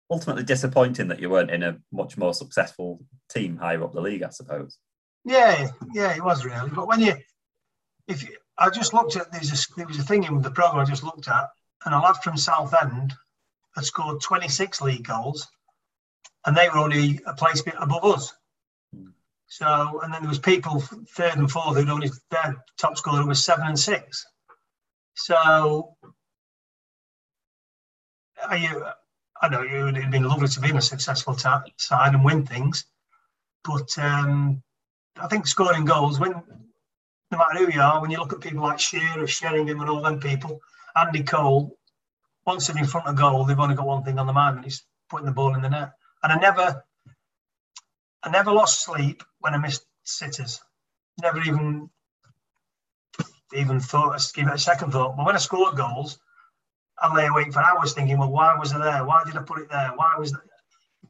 ultimately 0.10 0.44
disappointing 0.44 1.08
that 1.08 1.20
you 1.20 1.30
weren't 1.30 1.52
in 1.52 1.64
a 1.64 1.78
much 1.92 2.18
more 2.18 2.34
successful 2.34 3.02
team 3.30 3.58
higher 3.58 3.84
up 3.84 3.94
the 3.94 4.02
league, 4.02 4.24
I 4.24 4.30
suppose. 4.30 4.78
Yeah, 5.26 5.70
yeah, 5.94 6.16
it 6.16 6.24
was 6.24 6.46
really. 6.46 6.70
But 6.70 6.88
when 6.88 7.02
you, 7.02 7.14
if 8.08 8.24
you, 8.24 8.36
I 8.58 8.70
just 8.70 8.94
looked 8.94 9.16
at 9.16 9.32
there's 9.32 9.52
a 9.52 9.76
there 9.76 9.88
was 9.88 10.00
a 10.00 10.04
thing 10.04 10.24
in 10.24 10.42
the 10.42 10.52
program 10.52 10.82
I 10.82 10.90
just 10.90 11.04
looked 11.04 11.28
at, 11.28 11.50
and 11.86 11.94
a 11.94 12.00
lad 12.00 12.16
from 12.24 12.38
Southend 12.38 13.14
had 13.76 13.86
scored 13.86 14.22
26 14.22 14.82
league 14.82 15.08
goals, 15.08 15.48
and 16.46 16.56
they 16.56 16.70
were 16.70 16.78
only 16.78 17.20
a 17.26 17.34
place 17.34 17.62
above 17.80 18.06
us. 18.06 18.34
So, 19.50 20.00
and 20.04 20.14
then 20.14 20.22
there 20.22 20.30
was 20.30 20.40
people 20.40 20.80
third 20.80 21.38
and 21.38 21.52
fourth 21.52 21.76
who'd 21.76 21.90
only 21.90 22.10
their 22.30 22.64
top 22.78 22.98
scorer 22.98 23.26
was 23.26 23.44
seven 23.44 23.68
and 23.68 23.78
six. 23.78 24.26
So, 25.16 25.96
I, 28.42 28.72
I 29.42 29.50
know 29.50 29.64
it 29.64 29.84
would 29.84 29.98
have 29.98 30.12
been 30.12 30.24
lovely 30.24 30.48
to 30.48 30.60
be 30.60 30.70
in 30.70 30.78
a 30.78 30.82
successful 30.82 31.34
ta- 31.34 31.64
side 31.78 32.14
and 32.14 32.24
win 32.24 32.46
things, 32.46 32.86
but 33.64 33.90
um, 33.98 34.62
I 35.20 35.28
think 35.28 35.48
scoring 35.48 35.84
goals 35.84 36.20
when 36.20 36.32
no 37.32 37.38
matter 37.38 37.66
who 37.66 37.72
you 37.72 37.82
are, 37.82 38.02
when 38.02 38.12
you 38.12 38.18
look 38.18 38.34
at 38.34 38.42
people 38.42 38.62
like 38.62 38.80
Shearer, 38.80 39.28
Sheringham, 39.28 39.82
and 39.82 39.90
all 39.90 40.02
them 40.02 40.20
people, 40.20 40.62
Andy 40.96 41.24
Cole, 41.24 41.76
once 42.46 42.68
they're 42.68 42.78
in 42.78 42.86
front 42.86 43.08
of 43.08 43.16
goal, 43.16 43.46
they've 43.46 43.60
only 43.60 43.76
got 43.76 43.86
one 43.86 44.04
thing 44.04 44.18
on 44.20 44.28
the 44.28 44.34
mind, 44.34 44.58
and 44.58 44.66
it's 44.66 44.84
putting 45.10 45.26
the 45.26 45.32
ball 45.32 45.54
in 45.56 45.62
the 45.62 45.70
net. 45.70 45.92
And 46.24 46.34
I 46.34 46.38
never, 46.38 46.84
I 48.24 48.30
never 48.30 48.52
lost 48.52 48.84
sleep 48.84 49.24
when 49.40 49.54
I 49.54 49.58
missed 49.58 49.86
sitters. 50.04 50.62
Never 51.22 51.42
even, 51.42 51.90
even 53.54 53.80
thought, 53.80 54.22
give 54.34 54.48
it 54.48 54.54
a 54.54 54.58
second 54.58 54.92
thought. 54.92 55.18
But 55.18 55.26
when 55.26 55.36
I 55.36 55.40
scored 55.40 55.78
goals, 55.78 56.20
I 56.98 57.14
lay 57.14 57.28
awake 57.28 57.54
for 57.54 57.62
hours 57.62 57.94
thinking, 57.94 58.18
well, 58.18 58.32
why 58.32 58.56
was 58.58 58.74
I 58.74 58.80
there? 58.84 59.06
Why 59.06 59.24
did 59.26 59.38
I 59.38 59.42
put 59.42 59.60
it 59.60 59.70
there? 59.70 59.92
Why 59.96 60.14
was 60.18 60.32
that? 60.32 60.42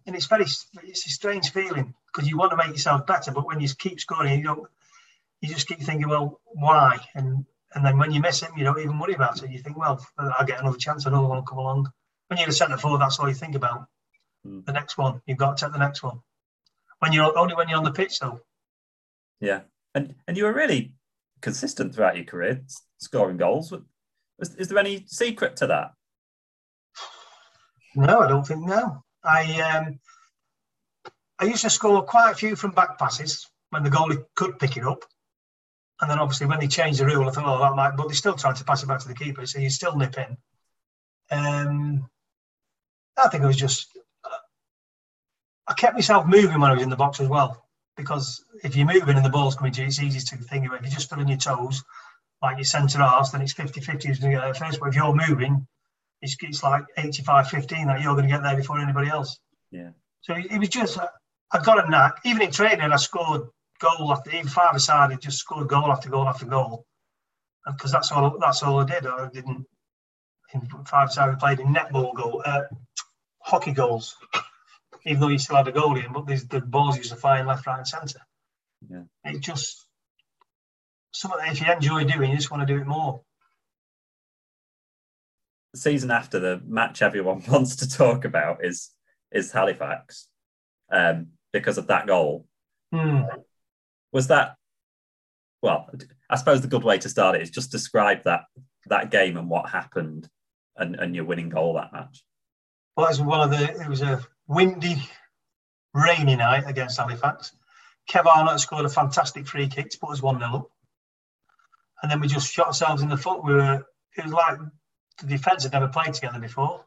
And 0.06 0.16
it's 0.16 0.28
very, 0.28 0.44
it's 0.44 1.06
a 1.06 1.10
strange 1.10 1.52
feeling 1.52 1.94
because 2.08 2.30
you 2.30 2.38
want 2.38 2.52
to 2.52 2.58
make 2.58 2.70
yourself 2.70 3.06
better, 3.06 3.32
but 3.32 3.46
when 3.46 3.60
you 3.60 3.68
keep 3.78 4.00
scoring, 4.00 4.40
you 4.40 4.46
don't, 4.46 4.68
you 5.42 5.50
just 5.50 5.68
keep 5.68 5.82
thinking, 5.82 6.10
well, 6.10 6.40
why? 6.46 6.98
And 7.16 7.46
and 7.76 7.86
then 7.86 7.98
when 7.98 8.12
you 8.12 8.20
miss 8.20 8.42
it, 8.42 8.50
you 8.58 8.64
don't 8.64 8.80
even 8.80 8.98
worry 8.98 9.14
about 9.14 9.44
it. 9.44 9.52
You 9.52 9.60
think, 9.60 9.78
well, 9.78 10.04
I'll 10.18 10.46
get 10.46 10.60
another 10.60 10.78
chance, 10.78 11.06
another 11.06 11.28
one 11.28 11.38
will 11.38 11.44
come 11.44 11.60
along. 11.60 11.92
When 12.28 12.40
you're 12.40 12.50
a 12.50 12.54
centre 12.54 12.78
forward, 12.78 13.02
that's 13.02 13.20
all 13.20 13.28
you 13.28 13.36
think 13.36 13.56
about. 13.56 13.88
Mm. 14.46 14.66
The 14.66 14.74
next 14.74 14.98
one, 14.98 15.22
you've 15.26 15.38
got 15.38 15.58
to 15.58 15.66
take 15.66 15.74
the 15.74 15.80
next 15.80 16.02
one. 16.02 16.20
When 17.00 17.14
you're 17.14 17.38
only 17.38 17.56
when 17.56 17.70
you're 17.70 17.78
on 17.78 17.84
the 17.84 17.92
pitch, 17.92 18.20
though. 18.20 18.42
Yeah, 19.40 19.62
and 19.96 20.16
and 20.28 20.36
you 20.38 20.44
were 20.44 20.54
really 20.54 20.94
consistent 21.42 21.96
throughout 21.96 22.18
your 22.18 22.26
career, 22.26 22.62
scoring 23.00 23.38
goals. 23.38 23.74
Is, 24.40 24.56
is 24.56 24.68
there 24.68 24.78
any 24.78 25.06
secret 25.08 25.56
to 25.58 25.68
that? 25.68 25.92
No, 27.96 28.20
I 28.20 28.28
don't 28.28 28.46
think 28.46 28.66
no. 28.66 29.04
I 29.24 29.62
um, 29.62 30.00
I 31.40 31.46
used 31.46 31.64
to 31.64 31.70
score 31.70 32.04
quite 32.04 32.32
a 32.32 32.36
few 32.36 32.56
from 32.56 32.72
back 32.72 32.98
passes 32.98 33.48
when 33.70 33.84
the 33.84 33.90
goalie 33.90 34.24
could 34.36 34.60
pick 34.60 34.78
it 34.78 34.86
up, 34.86 35.04
and 36.02 36.10
then 36.10 36.20
obviously 36.20 36.48
when 36.48 36.60
they 36.60 36.68
changed 36.68 37.00
the 37.00 37.06
rule, 37.06 37.28
I 37.28 37.32
thought, 37.32 37.46
oh, 37.46 37.60
that 37.60 37.76
might. 37.76 37.96
But 37.96 38.10
they 38.10 38.14
still 38.14 38.36
tried 38.36 38.58
to 38.58 38.64
pass 38.64 38.84
it 38.84 38.88
back 38.88 39.00
to 39.00 39.08
the 39.08 39.16
keeper, 39.16 39.46
so 39.46 39.60
you 39.60 39.70
still 39.70 39.96
nip 39.96 40.18
in. 40.18 40.38
Um, 41.32 42.10
I 43.18 43.30
think 43.30 43.44
it 43.44 43.48
was 43.48 43.58
just 43.58 43.98
I 45.70 45.74
kept 45.76 45.94
myself 45.94 46.26
moving 46.26 46.60
when 46.60 46.72
I 46.72 46.74
was 46.74 46.84
in 46.84 46.90
the 46.90 46.96
box 46.96 47.20
as 47.22 47.30
well, 47.30 47.64
because 47.96 48.44
if 48.64 48.76
you're 48.76 48.88
moving 48.88 49.16
and 49.16 49.26
the 49.26 49.30
ball's 49.30 49.56
coming 49.56 49.72
to 49.74 49.82
you, 49.82 49.88
it's 49.88 50.02
easy 50.02 50.20
to 50.20 50.44
think 50.44 50.66
of 50.66 50.74
it. 50.74 50.78
If 50.78 50.82
you're 50.84 50.92
just 50.92 51.14
on 51.14 51.28
your 51.28 51.38
toes, 51.38 51.84
like 52.42 52.58
your 52.58 52.66
centre 52.66 53.02
arse, 53.02 53.30
then 53.30 53.42
it's 53.42 53.54
50-50 53.54 54.04
who's 54.06 54.20
going 54.20 54.32
to 54.32 54.38
get 54.38 54.42
there 54.42 54.54
first. 54.54 54.80
But 54.80 54.90
if 54.90 54.96
you're 54.96 55.14
moving, 55.14 55.68
it's, 56.22 56.36
it's 56.42 56.64
like 56.64 56.84
85-15 56.98 57.86
that 57.88 58.02
you're 58.02 58.16
going 58.16 58.28
to 58.28 58.32
get 58.32 58.44
there 58.44 58.56
before 58.56 58.80
anybody 58.80 59.10
else. 59.10 59.40
Yeah. 59.72 59.92
So 60.22 60.34
it, 60.36 60.52
it 60.52 60.60
was 60.60 60.70
just, 60.70 60.98
uh, 60.98 61.08
I 61.52 61.62
got 61.62 61.86
a 61.86 61.90
knack. 61.90 62.18
Even 62.26 62.42
in 62.42 62.52
training, 62.52 62.92
I 62.92 62.96
scored 62.98 63.44
goal 63.80 64.12
after, 64.12 64.32
even 64.32 64.48
five 64.48 64.76
aside, 64.76 65.12
I 65.12 65.16
just 65.16 65.38
scored 65.38 65.68
goal 65.68 65.92
after 65.92 66.10
goal 66.10 66.28
after 66.28 66.46
goal. 66.46 66.86
because 67.66 67.92
that's 67.92 68.12
all 68.12 68.38
that's 68.40 68.64
all 68.64 68.80
I 68.80 68.86
did. 68.86 69.06
I 69.06 69.30
didn't 69.30 69.66
in 70.54 70.62
five 70.86 71.14
times 71.14 71.18
I 71.18 71.36
played 71.36 71.60
in 71.60 71.74
netball 71.74 72.16
goal, 72.16 72.42
uh, 72.46 72.62
hockey 73.42 73.72
goals, 73.72 74.16
even 75.10 75.22
though 75.22 75.28
you 75.28 75.40
still 75.40 75.56
had 75.56 75.68
a 75.68 75.72
goalie 75.72 76.06
in, 76.06 76.14
but 76.14 76.28
these, 76.28 76.48
the 76.48 76.62
balls 76.62 76.96
used 76.96 77.10
to 77.10 77.16
fly 77.16 77.40
in 77.40 77.48
left, 77.48 77.66
right, 77.66 77.80
and 77.80 77.88
centre. 77.88 78.22
Yeah. 78.88 79.04
It 79.26 79.40
just 79.40 79.88
something 81.12 81.40
that 81.40 81.52
if 81.52 81.62
you 81.62 81.72
enjoy 81.72 82.04
doing, 82.04 82.30
you 82.30 82.38
just 82.38 82.52
want 82.52 82.66
to 82.66 82.72
do 82.72 82.80
it 82.80 82.86
more. 82.86 83.22
The 85.74 85.80
season 85.80 86.12
after 86.12 86.40
the 86.40 86.62
match 86.64 87.02
everyone 87.02 87.44
wants 87.50 87.78
to 87.78 87.90
talk 87.90 88.24
about 88.24 88.64
is 88.64 88.92
is 89.32 89.52
Halifax 89.52 90.28
um, 90.92 91.30
because 91.52 91.80
of 91.80 91.88
that 91.88 92.06
goal. 92.06 92.46
Hmm. 92.94 93.24
Was 94.12 94.28
that 94.28 94.56
well? 95.64 95.90
I 96.30 96.36
suppose 96.36 96.62
the 96.62 96.68
good 96.68 96.84
way 96.84 97.00
to 97.00 97.10
start 97.10 97.36
it 97.36 97.42
is 97.42 97.50
just 97.50 97.72
describe 97.72 98.24
that 98.26 98.42
that 98.86 99.10
game 99.10 99.38
and 99.38 99.50
what 99.50 99.70
happened 99.70 100.30
and, 100.78 100.96
and 100.96 101.16
your 101.16 101.26
winning 101.26 101.50
goal 101.50 101.74
that 101.74 101.94
match. 101.94 102.24
Well, 102.96 103.08
it 103.08 103.10
was 103.10 103.22
one 103.22 103.42
of 103.42 103.50
the. 103.50 103.82
It 103.82 103.90
was 103.90 104.02
a 104.02 104.24
windy, 104.50 104.98
rainy 105.94 106.36
night 106.36 106.64
against 106.68 106.98
Halifax. 106.98 107.54
Kev 108.10 108.26
Arnott 108.26 108.60
scored 108.60 108.86
a 108.86 108.90
fantastic 108.90 109.48
free 109.48 109.68
kick 109.68 109.92
to 109.92 110.00
put 110.00 110.12
us 110.12 110.22
one 110.22 110.40
0 110.40 110.50
up, 110.52 110.72
and 112.02 112.12
then 112.12 112.20
we 112.20 112.28
just 112.28 112.52
shot 112.52 112.68
ourselves 112.68 113.02
in 113.02 113.10
the 113.10 113.18
foot. 113.18 113.46
We 113.46 113.54
were. 113.54 113.86
It 114.18 114.26
was 114.26 114.34
like 114.34 114.58
the 115.22 115.28
defence 115.28 115.64
had 115.64 115.72
never 115.72 115.88
played 115.88 116.16
together 116.16 116.40
before. 116.40 116.84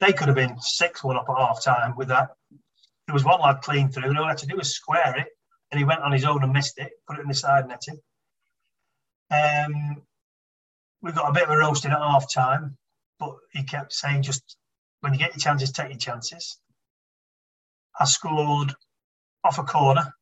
They 0.00 0.12
could 0.12 0.26
have 0.26 0.36
been 0.36 0.60
six 0.60 1.04
one 1.04 1.16
up 1.16 1.30
at 1.30 1.38
half 1.38 1.62
time 1.62 1.94
with 1.96 2.08
that. 2.08 2.30
There 3.06 3.14
was 3.14 3.24
one 3.24 3.40
lad 3.40 3.62
clean 3.62 3.90
through, 3.90 4.08
and 4.08 4.18
all 4.18 4.24
I 4.24 4.30
had 4.30 4.38
to 4.38 4.46
do 4.46 4.56
was 4.56 4.74
square 4.74 5.16
it, 5.16 5.28
and 5.70 5.78
he 5.78 5.84
went 5.84 6.02
on 6.02 6.12
his 6.12 6.24
own 6.24 6.42
and 6.42 6.52
missed 6.52 6.78
it, 6.78 6.90
put 7.06 7.18
it 7.18 7.22
in 7.22 7.28
the 7.28 7.34
side 7.34 7.68
netting. 7.68 8.00
Um, 9.30 10.02
we 11.00 11.12
got 11.12 11.30
a 11.30 11.32
bit 11.32 11.44
of 11.44 11.50
a 11.50 11.56
roasting 11.56 11.92
at 11.92 11.98
half 11.98 12.32
time, 12.32 12.76
but 13.20 13.36
he 13.52 13.62
kept 13.62 13.92
saying 13.92 14.22
just 14.22 14.56
when 15.00 15.12
you 15.12 15.18
get 15.18 15.34
your 15.34 15.40
chances, 15.40 15.70
take 15.70 15.90
your 15.90 15.98
chances. 15.98 16.58
I 17.98 18.04
scored 18.04 18.74
off 19.44 19.58
a 19.58 19.62
corner, 19.62 20.14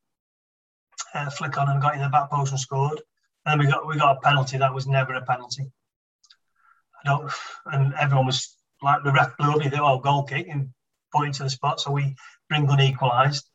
uh, 1.14 1.30
flick 1.30 1.56
on 1.58 1.68
and 1.68 1.80
got 1.80 1.94
in 1.94 2.02
the 2.02 2.08
back 2.08 2.30
post 2.30 2.52
and 2.52 2.60
scored. 2.60 3.00
And 3.44 3.60
then 3.60 3.66
we 3.66 3.72
got 3.72 3.86
we 3.86 3.96
got 3.96 4.16
a 4.18 4.20
penalty 4.20 4.58
that 4.58 4.74
was 4.74 4.86
never 4.86 5.14
a 5.14 5.24
penalty. 5.24 5.70
I 7.04 7.08
don't, 7.08 7.32
and 7.66 7.94
everyone 7.94 8.26
was 8.26 8.56
like 8.82 9.02
the 9.04 9.12
ref 9.12 9.36
blew 9.36 9.52
up. 9.52 9.62
He 9.62 9.70
thought, 9.70 9.80
"Oh, 9.80 9.98
goal 9.98 10.24
kick," 10.24 10.46
and 10.48 10.70
pointing 11.12 11.32
to 11.34 11.44
the 11.44 11.50
spot. 11.50 11.80
So 11.80 11.90
we 11.90 12.14
Ringgun 12.52 12.80
equalised. 12.80 13.48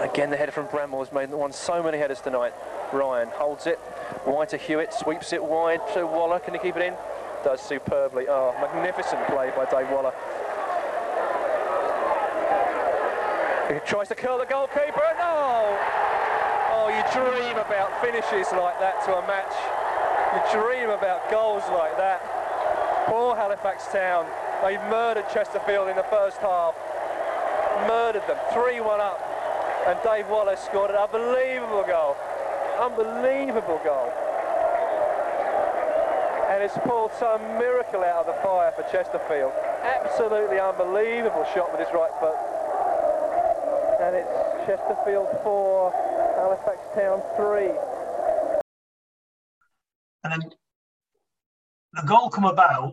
Again, 0.00 0.30
the 0.30 0.36
header 0.36 0.50
from 0.50 0.66
Bramwell 0.66 1.04
has 1.04 1.12
made 1.12 1.30
won 1.30 1.52
so 1.52 1.80
many 1.82 1.98
headers 1.98 2.20
tonight. 2.20 2.52
Ryan 2.92 3.28
holds 3.28 3.66
it, 3.66 3.78
wide 4.26 4.48
to 4.48 4.56
Hewitt, 4.56 4.92
sweeps 4.92 5.32
it 5.32 5.42
wide 5.42 5.80
to 5.94 6.06
Waller. 6.06 6.40
Can 6.40 6.54
he 6.54 6.60
keep 6.60 6.76
it 6.76 6.82
in? 6.82 6.94
Does 7.44 7.60
superbly. 7.60 8.26
Oh, 8.28 8.52
magnificent 8.60 9.24
play 9.28 9.52
by 9.56 9.64
Dave 9.70 9.90
Waller. 9.90 10.12
He 13.72 13.80
tries 13.88 14.08
to 14.08 14.14
curl 14.14 14.36
the 14.36 14.44
goalkeeper. 14.44 15.00
No! 15.16 15.64
Oh, 16.76 16.92
you 16.92 17.00
dream 17.08 17.56
about 17.56 17.88
finishes 18.04 18.52
like 18.52 18.76
that 18.84 19.00
to 19.08 19.16
a 19.16 19.24
match. 19.24 19.48
You 20.36 20.60
dream 20.60 20.90
about 20.90 21.30
goals 21.30 21.64
like 21.72 21.96
that. 21.96 22.20
Poor 23.08 23.34
Halifax 23.34 23.88
Town. 23.88 24.26
They 24.60 24.76
murdered 24.92 25.24
Chesterfield 25.32 25.88
in 25.88 25.96
the 25.96 26.04
first 26.12 26.36
half. 26.44 26.74
Murdered 27.88 28.28
them. 28.28 28.36
3-1 28.52 29.00
up. 29.00 29.24
And 29.88 29.98
Dave 30.04 30.28
Waller's 30.28 30.60
scored 30.60 30.90
an 30.90 30.96
unbelievable 30.96 31.84
goal. 31.88 32.16
Unbelievable 32.76 33.80
goal. 33.82 34.12
And 36.52 36.62
it's 36.62 36.76
pulled 36.84 37.12
some 37.16 37.40
miracle 37.56 38.04
out 38.04 38.26
of 38.26 38.36
the 38.36 38.36
fire 38.44 38.72
for 38.76 38.84
Chesterfield. 38.92 39.52
Absolutely 39.80 40.60
unbelievable 40.60 41.46
shot 41.54 41.72
with 41.72 41.80
his 41.80 41.88
right 41.94 42.12
foot. 42.20 42.51
And 44.12 44.20
it's 44.20 44.66
Chesterfield 44.66 45.28
4, 45.42 45.90
Halifax 46.36 46.78
Town 46.94 47.22
3. 47.34 47.70
And 50.24 50.32
then 50.32 50.50
the 51.94 52.02
goal 52.02 52.28
come 52.28 52.44
about, 52.44 52.92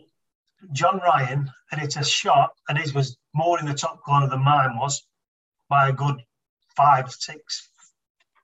John 0.72 0.99
Ryan, 0.99 1.51
and 1.74 1.82
it's 1.82 1.97
a 1.97 2.05
shot, 2.05 2.51
and 2.70 2.78
his 2.78 2.93
was 2.93 3.17
more 3.36 3.59
in 3.59 3.65
the 3.65 3.74
top 3.74 4.01
corner 4.01 4.30
than 4.30 4.41
mine 4.41 4.78
was 4.78 5.05
by 5.67 5.89
a 5.89 5.93
good 5.93 6.24
five, 6.78 7.11
six, 7.11 7.67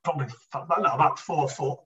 probably 0.03 0.27
no, 0.53 0.95
about 0.95 1.17
four 1.17 1.47
foot. 1.47 1.79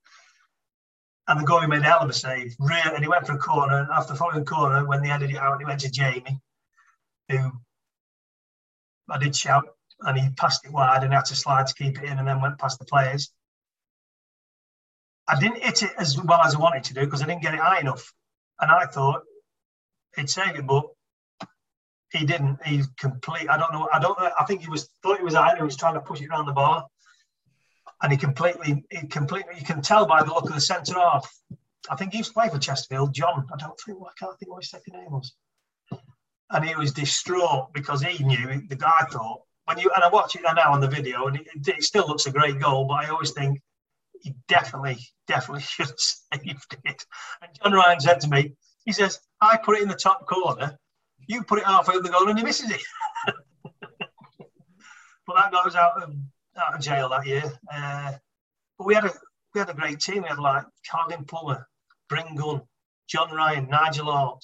And 1.27 1.39
the 1.39 1.45
goalie 1.45 1.69
made 1.69 1.81
a 1.81 1.83
hell 1.83 1.99
of 1.99 2.09
a 2.09 2.13
save. 2.13 2.55
Real, 2.59 2.95
and 2.95 3.03
he 3.03 3.07
went 3.07 3.27
for 3.27 3.33
a 3.33 3.37
corner. 3.37 3.77
And 3.77 3.91
after 3.91 4.15
following 4.15 4.39
the 4.39 4.49
corner, 4.49 4.87
when 4.87 5.03
they 5.03 5.11
ended 5.11 5.29
it 5.29 5.37
out, 5.37 5.59
he 5.59 5.65
went 5.65 5.81
to 5.81 5.91
Jamie, 5.91 6.41
who 7.29 7.51
I 9.07 9.19
did 9.19 9.35
shout, 9.35 9.67
and 10.01 10.17
he 10.17 10.29
passed 10.31 10.65
it 10.65 10.71
wide 10.71 11.03
and 11.03 11.13
had 11.13 11.25
to 11.25 11.35
slide 11.35 11.67
to 11.67 11.73
keep 11.73 11.97
it 12.01 12.05
in, 12.05 12.19
and 12.19 12.27
then 12.27 12.41
went 12.41 12.57
past 12.57 12.79
the 12.79 12.85
players. 12.85 13.31
I 15.27 15.39
didn't 15.39 15.61
hit 15.61 15.83
it 15.83 15.91
as 15.97 16.17
well 16.21 16.41
as 16.41 16.55
I 16.55 16.59
wanted 16.59 16.83
to 16.85 16.93
do 16.93 17.01
because 17.01 17.21
I 17.21 17.27
didn't 17.27 17.43
get 17.43 17.53
it 17.53 17.59
high 17.59 17.79
enough. 17.79 18.13
And 18.59 18.71
I 18.71 18.85
thought 18.85 19.21
he'd 20.15 20.29
save 20.29 20.55
it, 20.55 20.65
but 20.65 20.85
he 22.11 22.25
didn't. 22.25 22.65
He 22.65 22.83
complete. 22.97 23.49
I 23.49 23.57
don't 23.57 23.71
know. 23.71 23.87
I 23.93 23.99
don't 23.99 24.19
know. 24.19 24.31
I 24.39 24.45
think 24.45 24.61
he 24.61 24.69
was 24.69 24.89
thought 25.03 25.17
he 25.17 25.23
was 25.23 25.35
high. 25.35 25.55
He 25.55 25.63
was 25.63 25.77
trying 25.77 25.93
to 25.93 26.01
push 26.01 26.21
it 26.21 26.29
around 26.29 26.47
the 26.47 26.53
bar, 26.53 26.87
and 28.01 28.11
he 28.11 28.17
completely, 28.17 28.83
he 28.89 29.07
completely. 29.07 29.53
You 29.59 29.65
can 29.65 29.81
tell 29.81 30.05
by 30.05 30.23
the 30.23 30.33
look 30.33 30.49
of 30.49 30.55
the 30.55 30.61
centre 30.61 30.95
half. 30.95 31.31
I 31.89 31.95
think 31.95 32.11
he 32.11 32.17
used 32.17 32.31
to 32.31 32.33
play 32.33 32.49
for 32.49 32.57
Chesterfield. 32.57 33.13
John. 33.13 33.45
I 33.53 33.57
don't 33.57 33.79
think. 33.79 33.99
I 34.01 34.11
can't 34.17 34.37
think 34.39 34.51
what 34.51 34.63
his 34.63 34.71
second 34.71 34.93
name 34.93 35.11
was. 35.11 35.33
And 36.51 36.65
he 36.65 36.75
was 36.75 36.91
distraught 36.91 37.71
because 37.73 38.01
he 38.01 38.23
knew 38.23 38.63
the 38.67 38.75
guy 38.75 39.05
thought 39.11 39.41
when 39.69 39.77
you 39.77 39.91
and 39.93 40.03
I 40.03 40.09
watch 40.09 40.35
it 40.35 40.41
now 40.41 40.73
on 40.73 40.81
the 40.81 40.87
video, 40.87 41.27
and 41.27 41.35
it, 41.35 41.47
it 41.67 41.83
still 41.83 42.07
looks 42.07 42.25
a 42.25 42.31
great 42.31 42.59
goal. 42.59 42.85
But 42.85 43.05
I 43.05 43.09
always 43.09 43.31
think 43.31 43.61
he 44.19 44.33
definitely, 44.47 44.97
definitely 45.27 45.61
should 45.69 45.85
have 45.85 45.99
saved 45.99 46.75
it. 46.85 47.05
And 47.43 47.51
John 47.61 47.73
Ryan 47.73 47.99
said 47.99 48.19
to 48.21 48.29
me, 48.29 48.53
he 48.85 48.91
says, 48.91 49.19
I 49.39 49.57
put 49.57 49.77
it 49.77 49.83
in 49.83 49.87
the 49.87 49.93
top 49.93 50.25
corner, 50.25 50.75
you 51.27 51.43
put 51.43 51.59
it 51.59 51.65
halfway 51.65 51.95
up 51.95 52.03
the 52.03 52.09
goal 52.09 52.27
and 52.27 52.39
he 52.39 52.43
misses 52.43 52.71
it. 52.71 52.81
but 55.27 55.35
that 55.35 55.51
got 55.51 55.67
us 55.67 55.75
out 55.75 56.01
of, 56.01 56.15
out 56.57 56.73
of 56.73 56.81
jail 56.81 57.07
that 57.09 57.27
year. 57.27 57.43
Uh, 57.71 58.13
but 58.79 58.87
we 58.87 58.95
had 58.95 59.05
a 59.05 59.11
we 59.53 59.59
had 59.59 59.69
a 59.69 59.75
great 59.75 59.99
team. 59.99 60.23
We 60.23 60.29
had 60.29 60.39
like 60.39 60.63
Calvin 60.89 61.25
Plummer, 61.25 61.67
Gun, 62.09 62.61
John 63.07 63.31
Ryan, 63.31 63.67
Nigel 63.69 64.11
Hart, 64.11 64.43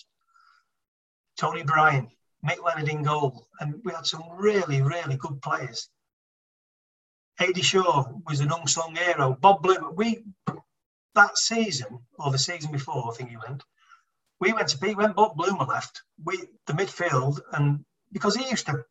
Tony 1.40 1.64
Brien, 1.64 2.10
Mick 2.46 2.64
Leonard 2.64 2.90
in 2.90 3.04
goal. 3.04 3.48
And 3.60 3.82
we 3.84 3.92
had 3.92 4.06
some 4.06 4.24
really, 4.34 4.82
really 4.82 5.18
good 5.18 5.42
players. 5.42 5.90
Eddie 7.40 7.62
Shaw 7.62 8.06
was 8.26 8.40
an 8.40 8.52
unsung 8.52 8.96
hero. 8.96 9.38
Bob 9.40 9.62
Bloom, 9.62 9.96
we 9.96 10.24
that 11.16 11.38
season 11.38 12.00
or 12.20 12.32
the 12.32 12.38
season 12.38 12.72
before, 12.72 13.12
I 13.12 13.16
think 13.16 13.30
he 13.30 13.38
went. 13.38 13.64
We 14.40 14.54
went 14.54 14.70
to 14.70 14.78
beat 14.78 14.98
when 14.98 15.14
Bob 15.14 15.36
Bloomer 15.36 15.66
left. 15.66 16.04
We 16.24 16.38
the 16.68 16.74
midfield 16.74 17.40
and 17.54 17.84
because 18.12 18.36
he 18.36 18.50
used 18.50 18.68
to 18.68 18.86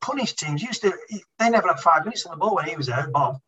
punish 0.00 0.34
teams, 0.34 0.62
used 0.62 0.82
to 0.82 0.96
they 1.38 1.50
never 1.50 1.68
had 1.68 1.80
five 1.80 2.04
minutes 2.04 2.24
on 2.26 2.32
the 2.32 2.38
ball 2.38 2.54
when 2.54 2.68
he 2.68 2.76
was 2.76 2.86
there, 2.86 3.08
Bob. 3.08 3.40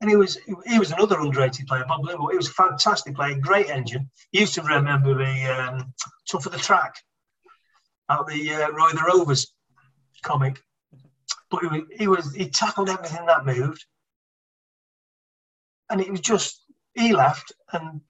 And 0.00 0.10
he 0.10 0.16
was 0.16 0.36
he 0.66 0.78
was 0.78 0.90
another 0.90 1.20
underrated 1.20 1.66
player, 1.66 1.84
Bob 1.86 2.02
Bloomer. 2.02 2.30
He 2.30 2.36
was 2.36 2.48
a 2.48 2.52
fantastic 2.52 3.14
player, 3.14 3.38
great 3.38 3.68
engine. 3.68 4.10
He 4.30 4.40
used 4.40 4.54
to 4.54 4.62
remember 4.62 5.14
the 5.14 5.44
um, 5.46 5.94
tough 6.28 6.44
for 6.44 6.50
the 6.50 6.58
track 6.58 6.96
out 8.12 8.26
the 8.26 8.52
uh, 8.52 8.70
Roy 8.70 8.90
the 8.90 9.04
Rovers 9.06 9.52
comic. 10.22 10.62
But 11.50 11.62
he 11.62 11.66
was, 11.66 11.82
he 11.98 12.08
was 12.08 12.34
he 12.34 12.48
tackled 12.48 12.88
everything 12.88 13.26
that 13.26 13.44
moved 13.44 13.84
and 15.92 16.00
it 16.00 16.10
was 16.10 16.20
just 16.20 16.64
he 16.94 17.14
left 17.14 17.52
and 17.72 18.00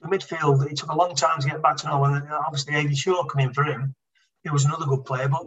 the 0.00 0.08
midfield. 0.08 0.68
It 0.70 0.76
took 0.76 0.90
a 0.90 0.96
long 0.96 1.14
time 1.14 1.40
to 1.40 1.48
get 1.48 1.62
back 1.62 1.76
to 1.78 1.88
normal. 1.88 2.14
And 2.14 2.28
obviously, 2.32 2.74
Eddie 2.74 2.94
Shaw 2.94 3.24
coming 3.24 3.52
for 3.52 3.62
him. 3.62 3.94
He 4.42 4.50
was 4.50 4.64
another 4.64 4.86
good 4.86 5.04
player, 5.04 5.28
but 5.28 5.46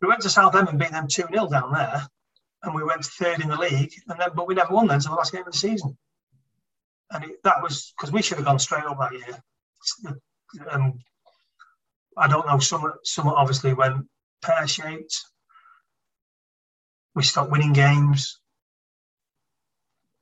we 0.00 0.08
went 0.08 0.22
to 0.22 0.30
Southend 0.30 0.68
and 0.68 0.78
beat 0.78 0.92
them 0.92 1.08
two 1.08 1.24
0 1.32 1.48
down 1.48 1.72
there, 1.72 2.06
and 2.62 2.74
we 2.74 2.84
went 2.84 3.04
third 3.04 3.40
in 3.40 3.48
the 3.48 3.56
league. 3.56 3.92
And 4.08 4.20
then, 4.20 4.30
but 4.34 4.46
we 4.46 4.54
never 4.54 4.72
won 4.72 4.86
then 4.86 4.96
until 4.96 5.12
the 5.12 5.16
last 5.16 5.32
game 5.32 5.46
of 5.46 5.52
the 5.52 5.58
season. 5.58 5.96
And 7.10 7.24
it, 7.24 7.42
that 7.42 7.62
was 7.62 7.92
because 7.96 8.12
we 8.12 8.22
should 8.22 8.36
have 8.38 8.46
gone 8.46 8.58
straight 8.58 8.84
up 8.84 8.98
that 8.98 9.12
year. 9.12 9.42
Um, 10.70 11.00
I 12.16 12.28
don't 12.28 12.46
know. 12.46 12.58
Some 12.58 12.92
some 13.02 13.28
obviously 13.28 13.74
went 13.74 14.06
pear 14.42 14.66
shaped. 14.66 15.20
We 17.14 17.22
stopped 17.22 17.50
winning 17.50 17.72
games 17.72 18.40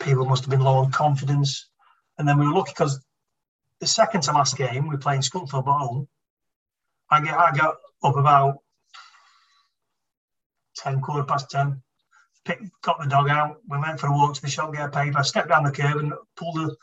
people 0.03 0.25
must 0.25 0.45
have 0.45 0.51
been 0.51 0.61
low 0.61 0.77
on 0.79 0.91
confidence. 0.91 1.69
And 2.19 2.29
then 2.29 2.39
we 2.39 2.47
were 2.47 2.55
lucky 2.55 2.73
because 2.73 3.03
the 3.81 3.87
second 3.87 4.23
to 4.23 4.33
last 4.33 4.57
game, 4.57 4.85
we 4.85 4.95
were 4.95 4.99
playing 4.99 5.23
Scunthorpe 5.23 5.67
at 5.67 5.87
home. 5.87 6.09
I 7.11 7.21
get 7.21 7.35
I 7.35 7.55
got 7.57 7.77
up 8.03 8.17
about 8.17 8.59
10, 10.77 11.01
quarter 11.01 11.25
past 11.25 11.51
10. 11.51 11.83
picked, 12.45 12.65
got 12.83 13.01
the 13.01 13.09
dog 13.09 13.29
out. 13.29 13.59
We 13.69 13.79
went 13.79 14.01
for 14.01 14.09
a 14.09 14.13
walk 14.13 14.35
to 14.35 14.43
the 14.43 14.49
shop, 14.49 14.73
get 14.73 14.93
paper. 14.93 15.19
I 15.19 15.23
stepped 15.23 15.49
down 15.49 15.65
the 15.65 15.73
curb 15.73 15.99
and 15.99 16.13
pulled 16.37 16.57
the 16.57 16.77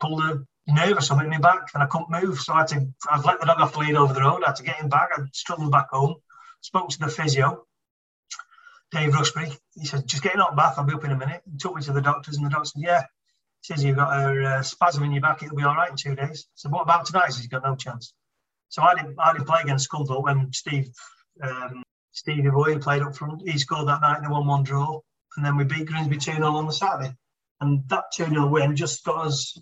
pulled 0.00 0.22
a 0.24 0.46
or 0.68 1.00
something 1.00 1.26
in 1.26 1.30
my 1.30 1.38
back, 1.38 1.68
and 1.74 1.82
I 1.82 1.86
couldn't 1.86 2.10
move. 2.10 2.40
So 2.40 2.52
I 2.52 2.58
had 2.58 2.68
to. 2.68 2.88
I 3.08 3.20
let 3.20 3.40
the 3.40 3.46
dog 3.46 3.60
off 3.60 3.72
the 3.72 3.80
lead 3.80 3.94
over 3.94 4.12
the 4.12 4.20
road. 4.20 4.42
I 4.42 4.48
had 4.48 4.56
to 4.56 4.62
get 4.62 4.76
him 4.76 4.88
back. 4.88 5.10
I 5.16 5.22
struggled 5.32 5.70
back 5.70 5.88
home. 5.90 6.16
Spoke 6.60 6.88
to 6.90 6.98
the 6.98 7.08
physio, 7.08 7.66
Dave 8.90 9.12
Rushbury. 9.12 9.56
He 9.74 9.86
said, 9.86 10.06
"Just 10.06 10.22
get 10.22 10.34
in 10.34 10.40
hot 10.40 10.56
bath. 10.56 10.74
I'll 10.76 10.84
be 10.84 10.94
up 10.94 11.04
in 11.04 11.12
a 11.12 11.16
minute." 11.16 11.42
He 11.50 11.58
took 11.58 11.74
me 11.74 11.82
to 11.82 11.92
the 11.92 12.00
doctors, 12.00 12.36
and 12.36 12.46
the 12.46 12.50
doctor 12.50 12.70
said, 12.70 12.82
"Yeah." 12.82 13.02
He 13.62 13.74
says 13.74 13.84
you've 13.84 13.96
got 13.96 14.12
a 14.12 14.44
uh, 14.44 14.62
spasm 14.62 15.02
in 15.04 15.12
your 15.12 15.22
back. 15.22 15.42
It'll 15.42 15.56
be 15.56 15.64
all 15.64 15.74
right 15.74 15.90
in 15.90 15.96
two 15.96 16.14
days. 16.14 16.46
So 16.54 16.68
what 16.68 16.82
about 16.82 17.06
tonight? 17.06 17.26
He 17.26 17.32
says 17.32 17.40
he's 17.40 17.48
got 17.48 17.64
no 17.64 17.74
chance. 17.74 18.12
So 18.68 18.82
I 18.82 18.94
didn't. 18.94 19.16
I 19.18 19.32
didn't 19.32 19.46
play 19.46 19.60
against 19.62 19.90
Scunthorpe 19.90 20.22
when 20.22 20.52
Steve. 20.52 20.88
Um, 21.42 21.82
Stevie 22.12 22.48
Boy 22.48 22.78
played 22.78 23.02
up 23.02 23.14
front. 23.14 23.42
He 23.46 23.58
scored 23.58 23.88
that 23.88 24.00
night 24.00 24.18
in 24.18 24.24
a 24.24 24.30
1 24.30 24.46
1 24.46 24.62
draw. 24.62 25.00
And 25.36 25.44
then 25.44 25.56
we 25.56 25.64
beat 25.64 25.86
Grimsby 25.86 26.16
2 26.16 26.32
0 26.32 26.46
on 26.46 26.66
the 26.66 26.72
Saturday. 26.72 27.14
And 27.60 27.86
that 27.90 28.04
2 28.14 28.26
0 28.26 28.46
win 28.48 28.74
just 28.74 29.04
got 29.04 29.26
us 29.26 29.58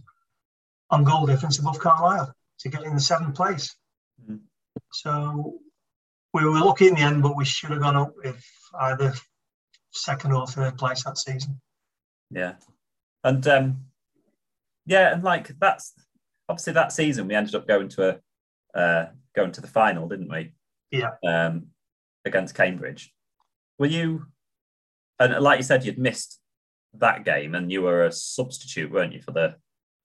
on 0.90 1.04
goal 1.04 1.26
difference 1.26 1.58
above 1.58 1.78
Carlisle 1.78 2.34
to 2.60 2.68
get 2.68 2.82
in 2.84 2.94
the 2.94 3.00
seventh 3.00 3.34
place. 3.34 3.74
Mhm. 4.22 4.40
So 4.92 5.60
we 6.32 6.44
were 6.44 6.58
lucky 6.60 6.88
in 6.88 6.94
the 6.94 7.00
end, 7.00 7.22
but 7.22 7.36
we 7.36 7.44
should 7.44 7.70
have 7.70 7.80
gone 7.80 7.96
up 7.96 8.14
with 8.16 8.44
either 8.80 9.14
second 9.92 10.32
or 10.32 10.46
third 10.46 10.76
place 10.76 11.04
that 11.04 11.18
season. 11.18 11.60
Yeah. 12.30 12.56
And 13.22 13.46
um 13.46 13.86
yeah, 14.86 15.12
and 15.14 15.22
like 15.22 15.58
that's 15.58 15.94
obviously 16.48 16.74
that 16.74 16.92
season 16.92 17.26
we 17.26 17.34
ended 17.34 17.54
up 17.54 17.66
going 17.66 17.88
to 17.90 18.20
a 18.74 18.78
uh 18.78 19.10
going 19.34 19.52
to 19.52 19.60
the 19.60 19.66
final, 19.68 20.08
didn't 20.08 20.30
we? 20.30 20.52
Yeah. 20.90 21.12
Um 21.26 21.68
against 22.24 22.54
Cambridge. 22.54 23.12
Were 23.78 23.86
you 23.86 24.26
and 25.18 25.42
like 25.42 25.58
you 25.58 25.64
said, 25.64 25.84
you'd 25.84 25.98
missed 25.98 26.40
that 26.94 27.24
game 27.24 27.54
and 27.54 27.70
you 27.70 27.82
were 27.82 28.04
a 28.04 28.12
substitute, 28.12 28.90
weren't 28.90 29.12
you, 29.12 29.22
for 29.22 29.30
the 29.32 29.56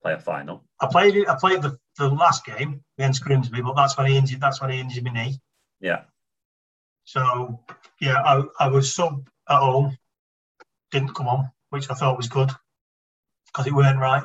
player 0.02 0.18
final? 0.18 0.64
I 0.80 0.86
played 0.86 1.16
it. 1.16 1.28
I 1.28 1.36
played 1.38 1.62
the, 1.62 1.78
the 1.98 2.08
last 2.08 2.44
game 2.44 2.82
against 2.98 3.22
Grimsby, 3.22 3.62
but 3.62 3.76
that's 3.76 3.96
when 3.96 4.06
he 4.06 4.16
injured. 4.16 4.40
That's 4.40 4.60
when 4.60 4.70
he 4.70 4.80
injured 4.80 5.04
my 5.04 5.12
knee. 5.12 5.40
Yeah. 5.80 6.02
So 7.04 7.60
yeah, 8.00 8.22
I, 8.22 8.42
I 8.58 8.68
was 8.68 8.94
sub 8.94 9.28
at 9.48 9.58
home, 9.58 9.96
didn't 10.90 11.14
come 11.14 11.28
on, 11.28 11.50
which 11.70 11.90
I 11.90 11.94
thought 11.94 12.16
was 12.16 12.28
good 12.28 12.50
because 13.46 13.66
it 13.66 13.74
weren't 13.74 13.98
right. 13.98 14.24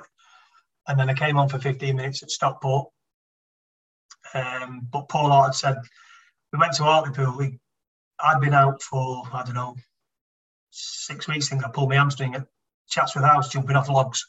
And 0.88 1.00
then 1.00 1.10
I 1.10 1.14
came 1.14 1.38
on 1.38 1.50
for 1.50 1.60
15 1.60 1.96
minutes 1.96 2.22
at 2.22 2.30
Stockport. 2.30 2.90
Um, 4.34 4.88
but 4.92 5.10
Paul 5.10 5.32
Hart 5.32 5.48
had 5.48 5.56
said 5.56 5.78
we 6.52 6.60
went 6.60 6.74
to 6.74 6.84
Hartlepool. 6.84 7.38
We, 7.38 7.60
I'd 8.20 8.42
been 8.42 8.54
out 8.54 8.82
for 8.82 9.24
I 9.34 9.44
don't 9.44 9.56
know 9.56 9.76
six 10.72 11.28
weeks. 11.28 11.48
I 11.48 11.50
think 11.56 11.66
I 11.66 11.70
pulled 11.70 11.90
my 11.90 11.96
hamstring 11.96 12.36
at 12.36 12.46
Chatsworth 12.90 13.26
House 13.26 13.50
jumping 13.50 13.76
off 13.76 13.90
logs, 13.90 14.28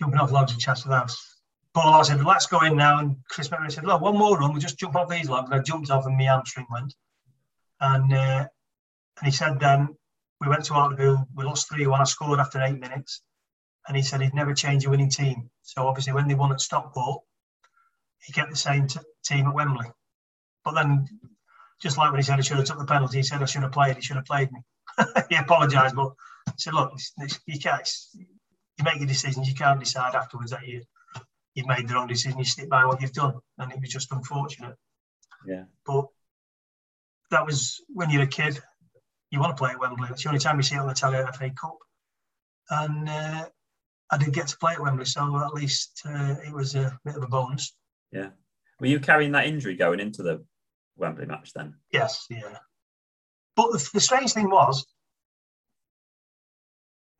jumping 0.00 0.18
off 0.18 0.32
logs 0.32 0.52
at 0.52 0.58
Chatsworth 0.58 0.94
House. 0.94 1.36
Paul 1.74 1.92
Hart 1.92 2.06
said, 2.06 2.24
"Let's 2.24 2.46
go 2.46 2.60
in 2.62 2.76
now." 2.76 2.98
And 2.98 3.16
Chris 3.28 3.50
Merritt 3.50 3.72
said, 3.72 3.84
"Look, 3.84 4.00
one 4.00 4.18
more 4.18 4.38
run. 4.38 4.50
we'll 4.50 4.60
just 4.60 4.78
jump 4.78 4.96
off 4.96 5.08
these 5.08 5.28
logs." 5.28 5.50
And 5.50 5.60
I 5.60 5.62
jumped 5.62 5.90
off, 5.90 6.06
and 6.06 6.16
my 6.16 6.24
hamstring 6.24 6.66
went. 6.70 6.94
And 7.80 8.12
uh, 8.12 8.46
and 9.20 9.26
he 9.26 9.36
said, 9.36 9.60
then 9.60 9.94
we 10.40 10.48
went 10.48 10.64
to 10.64 10.74
Hartlepool. 10.74 11.26
We 11.34 11.44
lost 11.44 11.68
three 11.68 11.86
one. 11.86 12.00
I 12.00 12.04
scored 12.04 12.40
after 12.40 12.60
eight 12.62 12.78
minutes. 12.78 13.22
And 13.86 13.96
he 13.96 14.02
said 14.02 14.20
he'd 14.20 14.34
never 14.34 14.54
change 14.54 14.84
a 14.84 14.90
winning 14.90 15.10
team. 15.10 15.50
So 15.62 15.86
obviously, 15.86 16.12
when 16.12 16.28
they 16.28 16.34
won 16.34 16.52
at 16.52 16.60
Stockport, 16.60 17.22
he 18.22 18.32
kept 18.32 18.50
the 18.50 18.56
same 18.56 18.86
t- 18.86 19.00
team 19.24 19.46
at 19.46 19.54
Wembley. 19.54 19.90
But 20.64 20.74
then, 20.74 21.08
just 21.80 21.98
like 21.98 22.10
when 22.10 22.20
he 22.20 22.22
said 22.22 22.38
I 22.38 22.42
should 22.42 22.58
have 22.58 22.66
took 22.66 22.78
the 22.78 22.84
penalty, 22.84 23.18
he 23.18 23.22
said 23.22 23.42
I 23.42 23.46
should 23.46 23.62
have 23.62 23.72
played. 23.72 23.96
He 23.96 24.02
should 24.02 24.16
have 24.16 24.26
played 24.26 24.50
me. 24.52 24.60
he 25.28 25.36
apologised, 25.36 25.96
but 25.96 26.12
he 26.46 26.58
said, 26.58 26.74
"Look, 26.74 26.92
it's, 26.94 27.12
it's, 27.18 27.40
you 27.46 27.58
can't. 27.58 27.88
You 28.80 28.84
make 28.84 28.96
your 28.96 29.06
decisions. 29.06 29.46
You 29.46 29.54
can't 29.54 29.78
decide 29.78 30.14
afterwards 30.14 30.52
that 30.52 30.66
you 30.66 30.82
you've 31.54 31.66
made 31.66 31.86
the 31.86 31.92
wrong 31.92 32.06
decision. 32.06 32.38
You 32.38 32.46
stick 32.46 32.70
by 32.70 32.86
what 32.86 33.02
you've 33.02 33.12
done." 33.12 33.34
And 33.58 33.70
it 33.70 33.78
was 33.78 33.90
just 33.90 34.10
unfortunate. 34.10 34.74
Yeah. 35.46 35.64
But 35.84 36.06
that 37.30 37.44
was 37.44 37.82
when 37.92 38.08
you're 38.08 38.22
a 38.22 38.26
kid. 38.26 38.58
You 39.30 39.38
want 39.38 39.54
to 39.54 39.60
play 39.60 39.72
at 39.72 39.78
Wembley. 39.78 40.08
It's 40.10 40.22
the 40.22 40.30
only 40.30 40.40
time 40.40 40.56
you 40.56 40.62
see 40.62 40.76
it 40.76 40.78
on 40.78 40.88
the 40.88 40.94
telly 40.94 41.18
at 41.18 41.36
FA 41.36 41.50
Cup. 41.50 41.76
And 42.70 43.06
uh, 43.06 43.48
I 44.10 44.16
did 44.16 44.32
get 44.32 44.48
to 44.48 44.56
play 44.56 44.72
at 44.72 44.80
Wembley, 44.80 45.04
so 45.04 45.38
at 45.44 45.52
least 45.52 46.00
uh, 46.06 46.36
it 46.42 46.52
was 46.52 46.74
a 46.74 46.98
bit 47.04 47.16
of 47.16 47.22
a 47.22 47.28
bonus. 47.28 47.74
Yeah. 48.10 48.30
Were 48.80 48.86
you 48.86 48.98
carrying 48.98 49.32
that 49.32 49.46
injury 49.46 49.76
going 49.76 50.00
into 50.00 50.22
the 50.22 50.42
Wembley 50.96 51.26
match 51.26 51.52
then? 51.52 51.74
Yes, 51.92 52.26
yeah. 52.30 52.56
But 53.56 53.72
the, 53.72 53.90
the 53.92 54.00
strange 54.00 54.32
thing 54.32 54.48
was, 54.48 54.86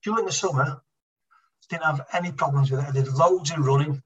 during 0.02 0.24
the 0.24 0.32
summer, 0.32 0.82
didn't 1.70 1.84
have 1.84 2.06
any 2.12 2.32
problems 2.32 2.70
with 2.70 2.80
it. 2.80 2.88
I 2.88 2.92
did 2.92 3.08
loads 3.08 3.50
of 3.52 3.58
running. 3.58 4.02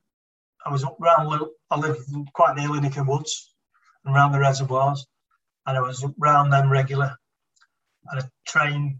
I 0.64 0.70
was 0.70 0.84
up 0.84 0.96
round, 1.00 1.46
I 1.70 1.78
lived 1.78 1.98
quite 2.34 2.56
near 2.56 2.68
Linacre 2.68 3.06
Woods 3.06 3.54
and 4.04 4.14
around 4.14 4.32
the 4.32 4.38
reservoirs, 4.38 5.06
and 5.66 5.76
I 5.76 5.80
was 5.80 6.04
up 6.04 6.14
round 6.18 6.52
them 6.52 6.70
regular. 6.70 7.16
And 8.06 8.20
I 8.20 8.24
trained 8.46 8.96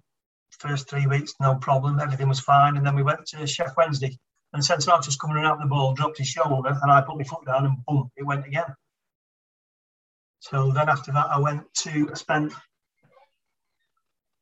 first 0.59 0.89
three 0.89 1.07
weeks, 1.07 1.35
no 1.41 1.57
problem. 1.57 2.01
Everything 2.01 2.29
was 2.29 2.41
fine. 2.41 2.77
And 2.77 2.87
then 2.87 2.95
we 2.95 3.03
went 3.03 3.27
to 3.27 3.39
Sheff 3.39 3.77
Wednesday, 3.77 4.19
and 4.53 4.65
Central 4.65 4.97
was 4.97 5.17
coming 5.17 5.45
out 5.45 5.59
the 5.61 5.67
ball, 5.67 5.95
dropped 5.95 6.19
his 6.19 6.29
shoulder, 6.29 6.77
and 6.83 6.91
I 6.91 7.03
put 7.03 7.19
my 7.19 7.25
foot 7.25 7.45
down, 7.47 7.67
and 7.67 7.85
boom, 7.87 8.11
it 8.17 8.25
went 8.25 8.47
again. 8.47 8.75
So 10.41 10.73
then 10.73 10.89
after 10.89 11.13
that, 11.13 11.27
I 11.31 11.39
went 11.39 11.63
to 11.85 12.11
I 12.11 12.15
spent 12.15 12.53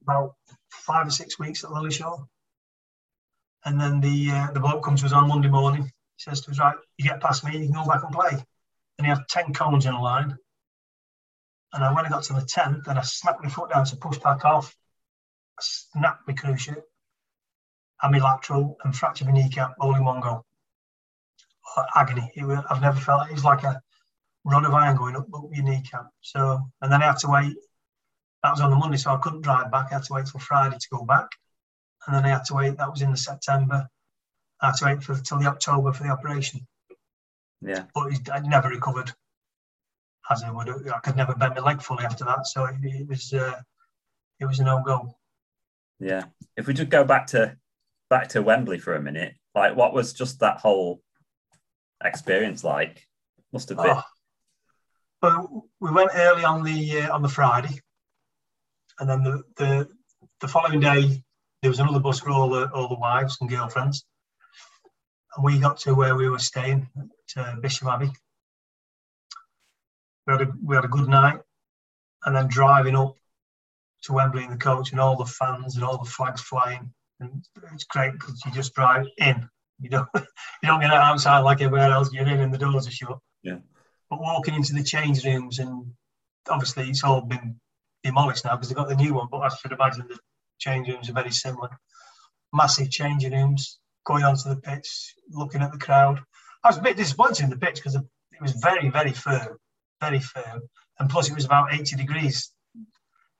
about 0.02 0.34
five 0.70 1.06
or 1.06 1.10
six 1.10 1.38
weeks 1.38 1.62
at 1.62 1.70
Lilleshall. 1.70 2.26
And 3.64 3.80
then 3.80 4.00
the 4.00 4.30
uh, 4.30 4.52
the 4.52 4.60
bloke 4.60 4.84
comes 4.84 5.00
to 5.00 5.06
us 5.06 5.12
on 5.12 5.28
Monday 5.28 5.48
morning. 5.48 5.84
He 5.84 5.90
says 6.18 6.40
to 6.42 6.50
us, 6.50 6.58
right, 6.58 6.76
you 6.98 7.04
get 7.08 7.20
past 7.20 7.44
me, 7.44 7.52
you 7.52 7.64
can 7.66 7.72
go 7.72 7.86
back 7.86 8.02
and 8.02 8.12
play. 8.12 8.44
And 8.98 9.06
he 9.06 9.08
had 9.08 9.26
10 9.28 9.52
cones 9.52 9.86
in 9.86 9.94
a 9.94 10.02
line. 10.02 10.36
And 11.72 11.84
I, 11.84 11.92
when 11.94 12.04
I 12.04 12.08
got 12.10 12.24
to 12.24 12.34
the 12.34 12.40
10th, 12.40 12.86
and 12.86 12.98
I 12.98 13.02
snapped 13.02 13.42
my 13.42 13.48
foot 13.48 13.70
down 13.70 13.84
to 13.86 13.96
push 13.96 14.18
back 14.18 14.44
off, 14.44 14.76
I 15.58 15.62
snapped 15.62 16.28
my 16.28 16.34
cruciate, 16.34 16.82
and 18.02 18.12
my 18.12 18.18
lateral, 18.18 18.76
and 18.84 18.94
fractured 18.94 19.28
my 19.28 19.32
kneecap 19.32 19.74
all 19.80 19.94
in 19.94 20.04
one 20.04 20.20
go. 20.20 20.44
Agony. 21.94 22.30
Was, 22.36 22.64
I've 22.68 22.82
never 22.82 23.00
felt 23.00 23.30
it 23.30 23.32
was 23.32 23.44
like 23.44 23.62
a 23.62 23.80
rod 24.44 24.64
of 24.64 24.74
iron 24.74 24.96
going 24.96 25.16
up, 25.16 25.26
up 25.32 25.44
your 25.52 25.64
kneecap. 25.64 26.06
So, 26.20 26.60
and 26.80 26.92
then 26.92 27.02
I 27.02 27.06
had 27.06 27.18
to 27.18 27.30
wait. 27.30 27.56
That 28.42 28.50
was 28.50 28.60
on 28.60 28.70
the 28.70 28.76
Monday, 28.76 28.96
so 28.96 29.12
I 29.14 29.18
couldn't 29.18 29.42
drive 29.42 29.70
back. 29.70 29.86
I 29.90 29.94
had 29.94 30.04
to 30.04 30.12
wait 30.12 30.26
till 30.26 30.40
Friday 30.40 30.76
to 30.78 30.88
go 30.90 31.04
back, 31.04 31.28
and 32.06 32.16
then 32.16 32.24
I 32.24 32.28
had 32.28 32.44
to 32.46 32.54
wait. 32.54 32.76
That 32.76 32.90
was 32.90 33.02
in 33.02 33.10
the 33.10 33.16
September. 33.16 33.88
I 34.60 34.66
had 34.66 34.74
to 34.76 34.84
wait 34.86 35.02
for 35.02 35.14
till 35.16 35.38
the 35.38 35.46
October 35.46 35.92
for 35.92 36.04
the 36.04 36.10
operation, 36.10 36.66
Yeah. 37.60 37.84
but 37.94 38.12
I 38.32 38.40
never 38.40 38.68
recovered. 38.68 39.12
As 40.30 40.44
I 40.44 40.50
would, 40.50 40.68
have, 40.68 40.86
I 40.86 41.00
could 41.00 41.16
never 41.16 41.34
bend 41.34 41.54
my 41.56 41.60
leg 41.60 41.82
fully 41.82 42.04
after 42.04 42.24
that, 42.24 42.46
so 42.46 42.64
it, 42.66 42.76
it 42.82 43.08
was 43.08 43.32
uh, 43.32 43.60
it 44.38 44.46
was 44.46 44.60
a 44.60 44.64
no 44.64 44.82
go. 44.84 45.16
Yeah. 45.98 46.24
If 46.56 46.66
we 46.66 46.74
just 46.74 46.90
go 46.90 47.04
back 47.04 47.26
to 47.28 47.56
back 48.08 48.28
to 48.30 48.42
Wembley 48.42 48.78
for 48.78 48.94
a 48.94 49.02
minute, 49.02 49.34
like 49.54 49.76
what 49.76 49.92
was 49.92 50.12
just 50.12 50.40
that 50.40 50.58
whole 50.58 51.02
experience 52.04 52.62
like? 52.64 53.06
Must 53.52 53.68
have 53.68 53.78
been. 53.78 53.86
Oh. 53.90 54.02
Well, 55.22 55.66
we 55.80 55.90
went 55.90 56.10
early 56.14 56.44
on 56.44 56.62
the 56.64 57.02
uh, 57.02 57.14
on 57.14 57.22
the 57.22 57.28
Friday, 57.28 57.80
and 58.98 59.08
then 59.08 59.22
the, 59.22 59.42
the 59.56 59.88
the 60.40 60.48
following 60.48 60.80
day 60.80 61.22
there 61.62 61.70
was 61.70 61.78
another 61.78 62.00
bus 62.00 62.20
for 62.20 62.30
all 62.30 62.50
the 62.50 62.68
all 62.72 62.88
the 62.88 62.98
wives 62.98 63.38
and 63.40 63.48
girlfriends, 63.48 64.04
and 65.36 65.44
we 65.44 65.58
got 65.58 65.78
to 65.78 65.94
where 65.94 66.16
we 66.16 66.28
were 66.28 66.38
staying 66.38 66.88
at 67.36 67.42
uh, 67.42 67.60
Bisham 67.60 67.88
Abbey. 67.88 68.10
We 70.26 70.32
had 70.32 70.42
a 70.42 70.52
we 70.62 70.74
had 70.74 70.84
a 70.84 70.88
good 70.88 71.08
night, 71.08 71.40
and 72.24 72.34
then 72.34 72.48
driving 72.48 72.96
up 72.96 73.16
to 74.02 74.12
Wembley 74.12 74.42
in 74.42 74.50
the 74.50 74.56
coach, 74.56 74.90
and 74.90 75.00
all 75.00 75.16
the 75.16 75.24
fans 75.24 75.76
and 75.76 75.84
all 75.84 75.98
the 75.98 76.10
flags 76.10 76.42
flying, 76.42 76.92
and 77.20 77.44
it's 77.72 77.84
great 77.84 78.12
because 78.12 78.42
you 78.44 78.50
just 78.50 78.74
drive 78.74 79.06
in. 79.18 79.48
You 79.80 79.90
don't 79.90 80.08
you 80.14 80.22
don't 80.64 80.80
get 80.80 80.90
out 80.90 81.12
outside 81.12 81.40
like 81.40 81.60
everywhere 81.60 81.92
else. 81.92 82.12
You're 82.12 82.26
in, 82.26 82.40
and 82.40 82.52
the 82.52 82.58
doors 82.58 82.88
are 82.88 82.92
shut. 82.92 83.18
Yeah. 83.44 83.58
But 84.10 84.20
walking 84.20 84.54
into 84.54 84.74
the 84.74 84.82
change 84.82 85.24
rooms, 85.24 85.60
and 85.60 85.92
obviously 86.50 86.90
it's 86.90 87.04
all 87.04 87.20
been 87.20 87.60
demolished 88.02 88.44
now 88.44 88.56
because 88.56 88.68
they've 88.68 88.76
got 88.76 88.88
the 88.88 88.96
new 88.96 89.14
one. 89.14 89.28
But 89.30 89.38
I 89.38 89.48
should 89.48 89.72
imagine 89.72 90.06
the 90.08 90.18
change 90.62 90.88
rooms 90.88 91.10
are 91.10 91.14
very 91.14 91.32
similar. 91.32 91.70
Massive 92.52 92.90
changing 92.90 93.32
rooms, 93.32 93.78
going 94.04 94.24
onto 94.24 94.48
the 94.48 94.56
pitch, 94.56 95.14
looking 95.30 95.62
at 95.62 95.72
the 95.72 95.78
crowd. 95.78 96.20
I 96.62 96.68
was 96.68 96.78
a 96.78 96.82
bit 96.82 96.96
disappointed 96.96 97.44
in 97.44 97.50
the 97.50 97.56
pitch 97.56 97.76
because 97.76 97.96
it 97.96 98.04
was 98.40 98.52
very, 98.52 98.88
very 98.88 99.12
firm, 99.12 99.58
very 100.00 100.20
firm. 100.20 100.62
And 100.98 101.10
plus, 101.10 101.28
it 101.28 101.34
was 101.34 101.44
about 101.44 101.74
80 101.74 101.96
degrees 101.96 102.52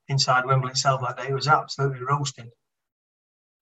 inside 0.09 0.47
Wembley 0.47 0.71
itself 0.71 1.01
that 1.03 1.17
day. 1.17 1.29
It 1.29 1.35
was 1.35 1.49
absolutely 1.49 2.05
roasting. 2.05 2.51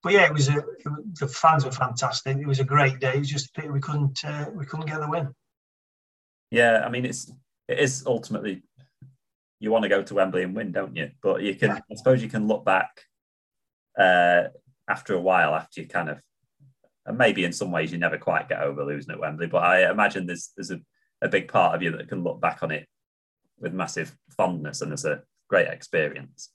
But 0.02 0.14
yeah, 0.14 0.26
it 0.26 0.32
was 0.32 0.48
a, 0.48 0.56
it 0.56 1.14
the 1.18 1.28
fans 1.28 1.64
were 1.64 1.72
fantastic. 1.72 2.38
It 2.38 2.46
was 2.46 2.61
a 2.61 2.64
great 2.64 3.00
day. 3.00 3.14
It 3.14 3.18
was 3.18 3.28
just 3.28 3.48
a 3.48 3.52
pity 3.52 3.68
we 3.68 3.80
couldn't 3.80 4.24
uh, 4.24 4.46
we 4.54 4.64
couldn't 4.64 4.86
get 4.86 5.00
the 5.00 5.11
win. 5.11 5.34
Yeah, 6.50 6.82
I 6.86 6.88
mean 6.88 7.04
it's 7.04 7.30
it 7.68 7.78
is 7.78 8.04
ultimately 8.06 8.62
you 9.58 9.70
want 9.70 9.82
to 9.82 9.90
go 9.90 10.02
to 10.02 10.14
Wembley 10.14 10.42
and 10.42 10.56
win, 10.56 10.72
don't 10.72 10.96
you? 10.96 11.11
But 11.22 11.42
you 11.42 11.54
can 11.54 11.72
I 11.72 11.94
suppose 11.94 12.22
you 12.22 12.30
can 12.30 12.46
look 12.46 12.64
back 12.64 13.02
uh, 14.01 14.48
after 14.88 15.14
a 15.14 15.20
while, 15.20 15.55
after 15.55 15.80
you 15.82 15.86
kind 15.86 16.09
of, 16.09 16.20
and 17.07 17.18
maybe 17.18 17.44
in 17.44 17.53
some 17.53 17.70
ways 17.70 17.92
you 17.92 17.98
never 17.98 18.18
quite 18.18 18.48
get 18.48 18.61
over 18.62 18.84
losing 18.84 19.12
at 19.12 19.20
Wembley, 19.20 19.46
but 19.46 19.62
I 19.62 19.90
imagine 19.90 20.26
there's 20.26 20.51
there's 20.57 20.70
a, 20.70 20.80
a 21.22 21.28
big 21.28 21.48
part 21.48 21.74
of 21.74 21.82
you 21.82 21.90
that 21.96 22.09
can 22.09 22.24
look 22.24 22.40
back 22.40 22.62
on 22.62 22.70
it 22.70 22.88
with 23.59 23.72
massive 23.74 24.16
fondness 24.36 24.80
and 24.80 24.92
as 24.92 25.05
a 25.05 25.22
great 25.48 25.68
experience. 25.68 26.51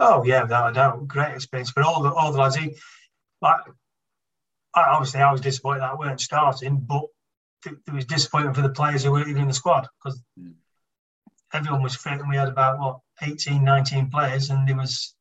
Oh 0.00 0.24
yeah, 0.24 0.42
without 0.42 0.70
a 0.70 0.74
doubt, 0.74 1.08
great 1.08 1.34
experience 1.34 1.70
for 1.70 1.82
all 1.82 2.02
the 2.02 2.12
all 2.12 2.32
the 2.32 2.38
lads. 2.38 2.56
He, 2.56 2.76
like, 3.40 3.60
I, 4.74 4.82
obviously, 4.82 5.20
I 5.20 5.32
was 5.32 5.40
disappointed 5.40 5.80
that 5.80 5.92
I 5.92 5.94
weren't 5.94 6.20
starting, 6.20 6.78
but 6.80 7.04
it, 7.66 7.76
it 7.86 7.94
was 7.94 8.04
disappointing 8.04 8.54
for 8.54 8.62
the 8.62 8.70
players 8.70 9.04
who 9.04 9.12
weren't 9.12 9.28
even 9.28 9.42
in 9.42 9.48
the 9.48 9.54
squad 9.54 9.86
because 10.02 10.20
mm. 10.38 10.52
everyone 11.52 11.82
was 11.82 11.96
fit, 11.96 12.20
and 12.20 12.28
we 12.28 12.36
had 12.36 12.48
about 12.48 12.78
what 12.78 12.98
18, 13.22 13.64
19 13.64 14.10
players, 14.10 14.50
and 14.50 14.68
there 14.68 14.76
was 14.76 15.13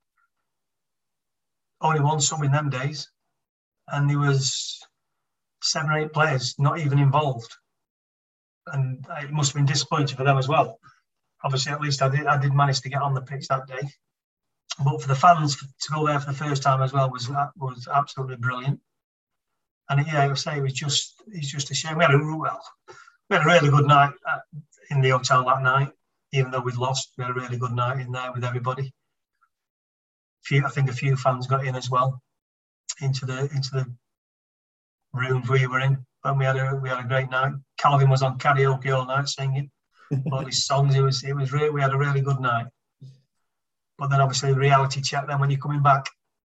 only 1.84 2.00
one 2.00 2.22
sub 2.22 2.42
in 2.44 2.52
them 2.52 2.70
days, 2.70 3.10
and 3.90 4.10
there 4.10 4.20
was 4.20 4.80
seven 5.62 5.92
or 5.92 6.00
eight 6.00 6.14
players 6.14 6.56
not 6.58 6.80
even 6.80 6.98
involved, 6.98 7.56
and 8.68 9.06
it 9.22 9.32
must 9.32 9.52
have 9.52 9.56
been 9.56 9.66
disappointing 9.66 10.18
for 10.18 10.24
them 10.24 10.38
as 10.38 10.48
well. 10.48 10.80
Obviously, 11.44 11.74
at 11.74 11.82
least 11.82 12.02
I 12.02 12.10
did 12.10 12.26
I 12.26 12.38
did 12.38 12.54
manage 12.54 12.82
to 12.82 12.90
get 12.90 13.02
on 13.02 13.14
the 13.14 13.22
pitch 13.22 13.48
that 13.50 13.68
day, 13.68 13.82
but 14.84 15.02
for 15.02 15.08
the 15.08 15.16
fans 15.16 15.58
to 15.58 15.94
go 15.94 16.08
there 16.08 16.20
for 16.20 16.32
the 16.32 16.38
first 16.38 16.64
time 16.64 16.82
as 16.82 16.94
well 16.94 17.12
was 17.12 17.30
uh, 17.30 17.50
was 17.58 17.88
absolutely 17.94 18.38
brilliant. 18.38 18.80
And 19.90 20.08
yeah, 20.08 20.30
I 20.30 20.34
say 20.36 20.58
it 20.58 20.64
was 20.64 20.74
just 20.74 21.22
it's 21.28 21.52
just 21.52 21.72
a 21.72 21.76
shame. 21.76 21.98
We 21.98 22.06
had 22.06 22.14
a 22.14 22.18
well, 22.18 22.64
we 23.30 23.36
had 23.36 23.46
a 23.46 23.50
really 23.50 23.70
good 23.70 23.88
night 23.88 24.14
uh, 24.28 24.40
in 24.90 25.02
the 25.02 25.10
hotel 25.10 25.44
that 25.46 25.62
night, 25.62 25.92
even 26.32 26.52
though 26.52 26.62
we'd 26.62 26.78
lost. 26.78 27.12
We 27.18 27.26
had 27.26 27.32
a 27.32 27.40
really 27.40 27.58
good 27.58 27.74
night 27.74 28.00
in 28.00 28.12
there 28.14 28.32
with 28.32 28.46
everybody 28.46 28.94
few, 30.44 30.66
I 30.66 30.70
think 30.70 30.90
a 30.90 30.94
few 30.94 31.16
fans 31.16 31.48
got 31.48 31.66
in 31.66 31.76
as 31.76 31.90
well 31.90 32.22
into 33.02 33.26
the 33.26 33.42
into 33.54 33.70
the 33.72 33.86
rooms 35.14 35.50
we 35.50 35.68
were 35.68 35.80
in. 35.80 36.06
But 36.24 36.38
we 36.38 36.46
had 36.46 36.56
a 36.56 36.80
we 36.82 36.90
had 36.90 37.04
a 37.04 37.08
great 37.08 37.30
night. 37.30 37.54
Calvin 37.78 38.10
was 38.10 38.24
on 38.24 38.38
karaoke 38.38 38.96
all 38.96 39.06
night 39.06 39.28
singing 39.28 39.70
all 40.32 40.46
his 40.46 40.66
songs. 40.66 40.96
It 40.96 41.02
was 41.02 41.24
it 41.24 41.36
was 41.36 41.52
really 41.52 41.70
we 41.70 41.82
had 41.82 41.94
a 41.94 41.98
really 41.98 42.22
good 42.22 42.40
night. 42.40 42.68
But 43.98 44.10
then 44.10 44.22
obviously 44.22 44.54
the 44.54 44.60
reality 44.60 45.02
check. 45.02 45.28
Then 45.28 45.40
when 45.40 45.50
you're 45.50 45.60
coming 45.60 45.84
back 45.84 46.06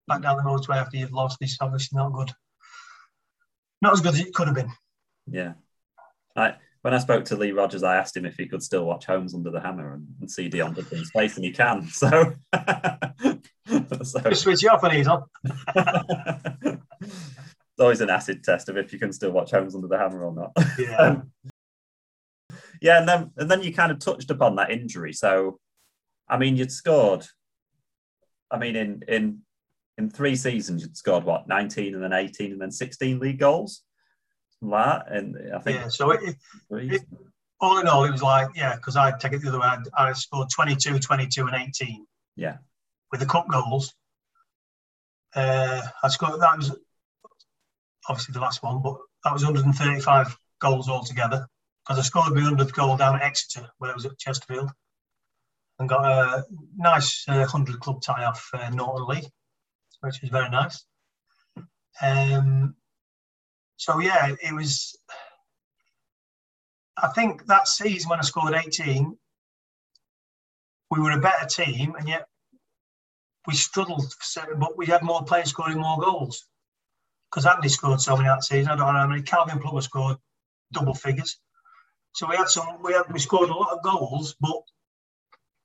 back 0.07 0.21
down 0.21 0.37
the 0.37 0.43
motorway 0.43 0.77
after 0.77 0.97
you've 0.97 1.11
lost, 1.11 1.37
it's 1.41 1.57
obviously 1.59 1.97
not 1.97 2.13
good. 2.13 2.31
Not 3.81 3.93
as 3.93 4.01
good 4.01 4.13
as 4.13 4.19
it 4.19 4.33
could 4.33 4.47
have 4.47 4.55
been. 4.55 4.71
Yeah. 5.27 5.53
I 6.35 6.55
when 6.81 6.93
I 6.93 6.99
spoke 6.99 7.25
to 7.25 7.35
Lee 7.35 7.51
Rogers, 7.51 7.83
I 7.83 7.97
asked 7.97 8.15
him 8.15 8.25
if 8.25 8.37
he 8.37 8.47
could 8.47 8.63
still 8.63 8.85
watch 8.85 9.05
Homes 9.05 9.33
Under 9.33 9.51
the 9.51 9.59
Hammer 9.59 9.93
and, 9.93 10.07
and 10.21 10.31
see 10.31 10.47
Dion 10.47 10.73
Dublin's 10.73 11.11
face, 11.11 11.35
and 11.35 11.43
he 11.43 11.51
can. 11.51 11.87
So 11.87 12.33
so, 14.03 14.19
Just 14.21 14.43
switch 14.43 14.63
you 14.63 14.69
off 14.69 14.83
and 14.83 14.93
he's 14.93 15.07
on. 15.07 15.23
it's 17.77 17.79
always 17.79 18.01
an 18.01 18.09
acid 18.09 18.43
test 18.43 18.69
of 18.69 18.77
if 18.77 18.91
you 18.91 18.99
can 18.99 19.13
still 19.13 19.31
watch 19.31 19.51
Homes 19.51 19.75
Under 19.75 19.87
the 19.87 19.97
Hammer 19.97 20.25
or 20.25 20.33
not. 20.33 20.51
Yeah. 20.79 20.97
Um, 20.97 21.31
yeah, 22.81 22.99
and 22.99 23.07
then 23.07 23.31
and 23.37 23.49
then 23.49 23.63
you 23.63 23.73
kind 23.73 23.91
of 23.91 23.99
touched 23.99 24.29
upon 24.29 24.55
that 24.55 24.71
injury. 24.71 25.13
So, 25.13 25.59
I 26.29 26.37
mean, 26.37 26.55
you'd 26.55 26.71
scored. 26.71 27.25
I 28.51 28.57
mean, 28.57 28.75
in 28.75 29.03
in 29.07 29.39
in 29.97 30.09
three 30.09 30.35
seasons, 30.35 30.83
you'd 30.83 30.97
scored 30.97 31.23
what 31.23 31.47
nineteen, 31.47 31.95
and 31.95 32.03
then 32.03 32.13
eighteen, 32.13 32.51
and 32.51 32.61
then 32.61 32.71
sixteen 32.71 33.19
league 33.19 33.39
goals. 33.39 33.81
That, 34.61 35.11
and 35.11 35.35
I 35.53 35.59
think 35.59 35.79
yeah. 35.79 35.87
So 35.87 36.11
it, 36.11 36.35
it, 36.71 37.01
all 37.59 37.79
in 37.79 37.87
all, 37.87 38.05
it 38.05 38.11
was 38.11 38.23
like 38.23 38.49
yeah, 38.55 38.75
because 38.75 38.95
I 38.95 39.11
take 39.17 39.33
it 39.33 39.41
the 39.41 39.49
other 39.49 39.59
way. 39.59 39.69
I 39.95 40.13
scored 40.13 40.49
22, 40.49 40.99
22, 40.99 41.47
and 41.47 41.55
eighteen. 41.55 42.05
Yeah 42.35 42.57
with 43.11 43.19
the 43.19 43.25
cup 43.25 43.47
goals. 43.49 43.93
Uh, 45.35 45.81
I 46.03 46.07
scored 46.09 46.39
that 46.39 46.57
was 46.57 46.75
obviously 48.09 48.33
the 48.33 48.39
last 48.39 48.63
one, 48.63 48.81
but 48.81 48.97
that 49.23 49.33
was 49.33 49.43
135 49.43 50.37
goals 50.59 50.89
altogether 50.89 51.47
because 51.85 51.99
I 51.99 52.03
scored 52.03 52.33
my 52.33 52.41
100th 52.41 52.73
goal 52.73 52.97
down 52.97 53.15
at 53.15 53.21
Exeter 53.21 53.69
when 53.77 53.91
I 53.91 53.93
was 53.93 54.05
at 54.05 54.17
Chesterfield 54.17 54.71
and 55.79 55.89
got 55.89 56.05
a 56.05 56.45
nice 56.75 57.25
uh, 57.27 57.37
100 57.37 57.79
club 57.79 58.01
tie 58.01 58.25
off 58.25 58.49
uh, 58.53 58.69
Norton 58.69 59.07
Lee, 59.07 59.27
which 60.01 60.21
was 60.21 60.31
very 60.31 60.49
nice. 60.49 60.83
Um, 62.01 62.75
so 63.77 63.99
yeah, 63.99 64.35
it 64.41 64.53
was. 64.53 64.97
I 67.01 67.09
think 67.09 67.45
that 67.45 67.67
season 67.67 68.09
when 68.09 68.19
I 68.19 68.23
scored 68.23 68.55
18, 68.55 69.15
we 70.89 70.99
were 70.99 71.11
a 71.11 71.19
better 71.19 71.45
team, 71.45 71.93
and 71.97 72.07
yet 72.07 72.27
we 73.47 73.55
struggled, 73.55 74.13
but 74.59 74.77
we 74.77 74.85
had 74.85 75.01
more 75.01 75.23
players 75.23 75.49
scoring 75.49 75.79
more 75.79 75.99
goals. 75.99 76.45
Because 77.31 77.45
Andy 77.45 77.69
scored 77.69 78.01
so 78.01 78.15
many 78.15 78.29
that 78.29 78.43
season. 78.43 78.71
I 78.71 78.75
don't 78.75 78.93
know 78.93 78.99
how 78.99 79.07
many. 79.07 79.21
Calvin 79.21 79.59
Plummer 79.59 79.81
scored 79.81 80.17
double 80.71 80.93
figures. 80.93 81.39
So 82.13 82.27
we 82.29 82.35
had 82.35 82.49
some. 82.49 82.81
We 82.81 82.93
had 82.93 83.11
we 83.11 83.19
scored 83.19 83.49
a 83.49 83.53
lot 83.53 83.73
of 83.73 83.83
goals, 83.83 84.35
but 84.39 84.61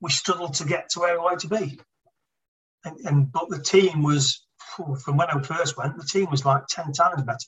we 0.00 0.10
struggled 0.10 0.54
to 0.54 0.64
get 0.64 0.90
to 0.90 1.00
where 1.00 1.14
we 1.14 1.20
wanted 1.20 1.40
to 1.40 1.48
be. 1.48 1.80
And, 2.84 2.98
and 3.04 3.32
but 3.32 3.48
the 3.48 3.62
team 3.62 4.02
was 4.02 4.44
from 4.66 5.16
when 5.16 5.28
I 5.28 5.40
first 5.40 5.76
went, 5.76 5.96
the 5.96 6.04
team 6.04 6.30
was 6.30 6.44
like 6.44 6.66
ten 6.68 6.92
times 6.92 7.22
better, 7.22 7.38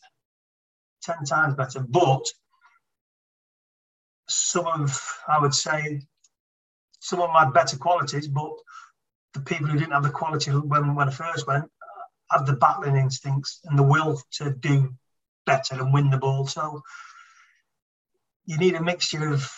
ten 1.02 1.24
times 1.24 1.54
better. 1.54 1.80
But 1.80 2.24
some 4.28 4.66
of 4.66 5.00
I 5.28 5.40
would 5.40 5.54
say 5.54 6.02
some 7.00 7.20
of 7.20 7.30
had 7.30 7.52
better 7.52 7.76
qualities, 7.76 8.28
but 8.28 8.52
the 9.34 9.40
people 9.40 9.66
who 9.66 9.78
didn't 9.78 9.92
have 9.92 10.04
the 10.04 10.10
quality 10.10 10.50
when, 10.50 10.94
when 10.94 11.08
I 11.08 11.12
first 11.12 11.46
went 11.46 11.70
had 12.30 12.46
the 12.46 12.54
battling 12.54 12.96
instincts 12.96 13.60
and 13.64 13.78
the 13.78 13.82
will 13.82 14.20
to 14.32 14.50
do 14.50 14.94
better 15.44 15.74
and 15.74 15.92
win 15.92 16.10
the 16.10 16.16
ball. 16.16 16.46
So 16.46 16.82
you 18.46 18.56
need 18.58 18.74
a 18.74 18.82
mixture 18.82 19.28
of 19.28 19.50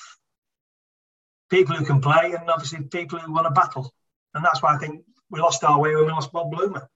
people 1.51 1.77
who 1.77 1.85
can 1.85 2.01
play 2.01 2.33
and 2.33 2.51
obviously 2.51 2.83
people 2.83 3.19
who 3.19 3.33
want 3.33 3.47
to 3.47 3.51
battle. 3.51 3.93
And 4.35 4.45
that's 4.45 4.63
why 4.63 4.75
I 4.75 4.79
think 4.79 5.05
we 5.31 5.41
lost 5.41 5.65
our 5.65 5.79
way 5.79 5.95
when 5.95 6.07
we 6.07 6.13
lost 6.13 6.33
Bob 6.33 6.51
Bloomer. 6.51 6.89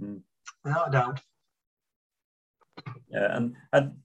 Mm. 0.00 0.20
Without 0.64 0.88
a 0.88 0.90
doubt. 0.90 1.20
Yeah, 3.10 3.36
and 3.36 3.56
and 3.72 3.98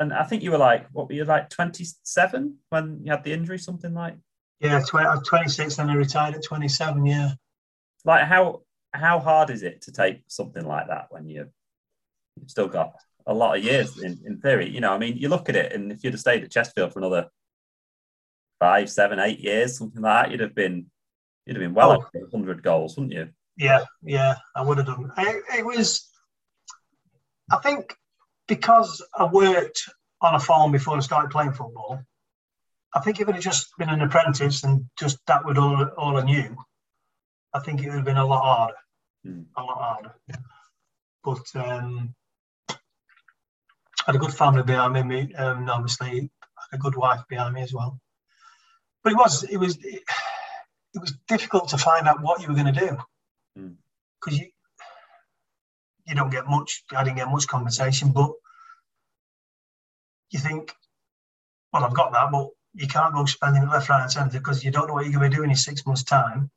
and 0.00 0.12
I 0.12 0.24
think 0.24 0.42
you 0.42 0.50
were 0.50 0.58
like, 0.58 0.86
what 0.92 1.08
were 1.08 1.14
you 1.14 1.24
like, 1.24 1.50
twenty 1.50 1.84
seven 2.02 2.58
when 2.70 3.00
you 3.04 3.10
had 3.10 3.24
the 3.24 3.32
injury, 3.32 3.58
something 3.58 3.94
like? 3.94 4.16
Yeah, 4.60 4.82
20, 4.86 5.20
26, 5.24 5.78
and 5.78 5.90
I 5.90 5.94
retired 5.94 6.34
at 6.34 6.44
27. 6.44 7.06
Yeah. 7.06 7.30
Like 8.04 8.24
how 8.26 8.62
how 8.92 9.18
hard 9.18 9.50
is 9.50 9.62
it 9.62 9.82
to 9.82 9.92
take 9.92 10.22
something 10.28 10.64
like 10.64 10.88
that 10.88 11.06
when 11.10 11.28
you 11.28 11.48
you've 12.36 12.50
still 12.50 12.68
got 12.68 12.92
a 13.26 13.34
lot 13.34 13.56
of 13.56 13.64
years 13.64 14.02
in, 14.02 14.18
in 14.24 14.40
theory? 14.40 14.68
You 14.68 14.80
know, 14.80 14.92
I 14.92 14.98
mean, 14.98 15.16
you 15.16 15.28
look 15.28 15.48
at 15.48 15.56
it, 15.56 15.72
and 15.72 15.92
if 15.92 16.02
you'd 16.02 16.14
have 16.14 16.20
stayed 16.20 16.42
at 16.42 16.50
Chesterfield 16.50 16.92
for 16.92 16.98
another 17.00 17.28
five, 18.58 18.90
seven, 18.90 19.18
eight 19.18 19.40
years, 19.40 19.78
something 19.78 20.02
like 20.02 20.24
that, 20.24 20.30
you'd 20.30 20.40
have 20.40 20.54
been 20.54 20.86
you'd 21.46 21.56
have 21.56 21.62
been 21.62 21.74
well 21.74 21.92
oh. 21.92 21.94
over 21.94 22.26
100 22.30 22.62
goals, 22.62 22.96
wouldn't 22.96 23.14
you? 23.14 23.28
Yeah, 23.56 23.84
yeah, 24.02 24.36
I 24.54 24.62
would 24.62 24.78
have 24.78 24.86
done. 24.86 25.10
It 25.18 25.64
was, 25.64 26.08
I 27.50 27.56
think, 27.56 27.94
because 28.46 29.04
I 29.16 29.24
worked 29.24 29.82
on 30.20 30.34
a 30.34 30.40
farm 30.40 30.72
before 30.72 30.96
I 30.96 31.00
started 31.00 31.30
playing 31.30 31.52
football. 31.52 32.00
I 32.94 33.00
think 33.00 33.20
if 33.20 33.28
it 33.28 33.34
had 33.34 33.42
just 33.42 33.68
been 33.78 33.90
an 33.90 34.00
apprentice 34.00 34.64
and 34.64 34.86
just 34.98 35.18
that 35.26 35.44
would 35.44 35.58
all, 35.58 35.82
all 35.96 36.16
I 36.16 36.22
knew, 36.22 36.56
I 37.54 37.60
think 37.60 37.82
it 37.82 37.86
would 37.88 37.96
have 37.96 38.04
been 38.04 38.16
a 38.16 38.26
lot 38.26 38.42
harder. 38.42 38.74
Mm. 39.26 39.44
A 39.56 39.62
lot 39.62 39.78
harder. 39.78 40.14
But 41.24 41.62
um, 41.62 42.14
I 42.70 42.74
had 44.06 44.14
a 44.14 44.18
good 44.18 44.32
family 44.32 44.62
behind 44.62 45.08
me, 45.08 45.32
and 45.36 45.68
obviously 45.68 46.30
a 46.72 46.78
good 46.78 46.96
wife 46.96 47.20
behind 47.28 47.54
me 47.54 47.62
as 47.62 47.74
well. 47.74 48.00
But 49.02 49.12
it 49.12 49.16
was 49.16 49.42
it 49.44 49.56
was 49.56 49.76
it, 49.84 50.02
it 50.94 51.00
was 51.00 51.14
difficult 51.26 51.68
to 51.68 51.78
find 51.78 52.08
out 52.08 52.22
what 52.22 52.40
you 52.40 52.48
were 52.48 52.54
going 52.54 52.72
to 52.72 52.80
do 52.80 52.96
because 53.54 54.38
mm. 54.38 54.40
you 54.40 54.46
you 56.06 56.14
don't 56.14 56.30
get 56.30 56.46
much. 56.46 56.84
I 56.96 57.04
didn't 57.04 57.18
get 57.18 57.30
much 57.30 57.46
compensation, 57.46 58.12
but 58.12 58.32
you 60.30 60.38
think, 60.38 60.72
well, 61.72 61.84
I've 61.84 61.94
got 61.94 62.12
that, 62.12 62.30
but 62.32 62.48
you 62.74 62.86
can't 62.86 63.14
go 63.14 63.24
spending 63.24 63.68
left, 63.68 63.88
right, 63.88 64.02
and 64.02 64.12
centre 64.12 64.38
because 64.38 64.64
you 64.64 64.70
don't 64.70 64.88
know 64.88 64.94
what 64.94 65.04
you're 65.04 65.12
going 65.12 65.30
to 65.30 65.30
be 65.30 65.36
doing 65.36 65.50
in 65.50 65.56
six 65.56 65.84
months' 65.86 66.04
time. 66.04 66.50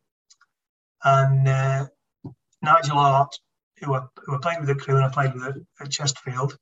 And 1.04 1.48
uh, 1.48 1.88
Nigel 2.62 2.98
Hart, 2.98 3.36
who 3.80 3.96
I, 3.96 4.02
who 4.26 4.36
I 4.36 4.40
played 4.42 4.60
with 4.60 4.68
the 4.68 4.76
Crewe 4.76 4.98
and 4.98 5.06
I 5.06 5.10
played 5.10 5.34
with 5.34 5.58
at 5.80 5.90
Chesterfield, 5.90 6.58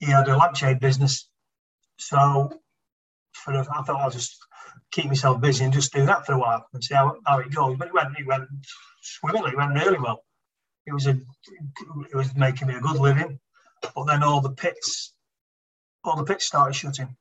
he 0.00 0.06
had 0.06 0.28
a 0.28 0.36
lampshade 0.36 0.80
business. 0.80 1.28
So 1.98 2.60
for 3.32 3.54
I 3.54 3.62
thought 3.62 4.00
I'll 4.00 4.10
just 4.10 4.36
keep 4.90 5.06
myself 5.06 5.40
busy 5.40 5.64
and 5.64 5.72
just 5.72 5.92
do 5.92 6.06
that 6.06 6.24
for 6.24 6.32
a 6.32 6.38
while 6.38 6.66
and 6.72 6.82
see 6.82 6.94
how, 6.94 7.16
how 7.26 7.38
it 7.38 7.54
goes. 7.54 7.76
But 7.76 7.88
it 7.88 7.94
went, 7.94 8.18
it 8.18 8.26
went 8.26 8.48
swimmingly, 9.02 9.50
it 9.50 9.56
went 9.56 9.74
really 9.74 9.98
well. 9.98 10.24
It 10.86 10.94
was 10.94 11.06
a, 11.06 11.10
it 11.10 12.14
was 12.14 12.34
making 12.34 12.68
me 12.68 12.74
a 12.74 12.80
good 12.80 12.96
living. 12.96 13.38
But 13.94 14.04
then 14.06 14.22
all 14.22 14.40
the 14.40 14.50
pits, 14.50 15.12
all 16.04 16.16
the 16.16 16.24
pits 16.24 16.46
started 16.46 16.74
shutting 16.74 17.16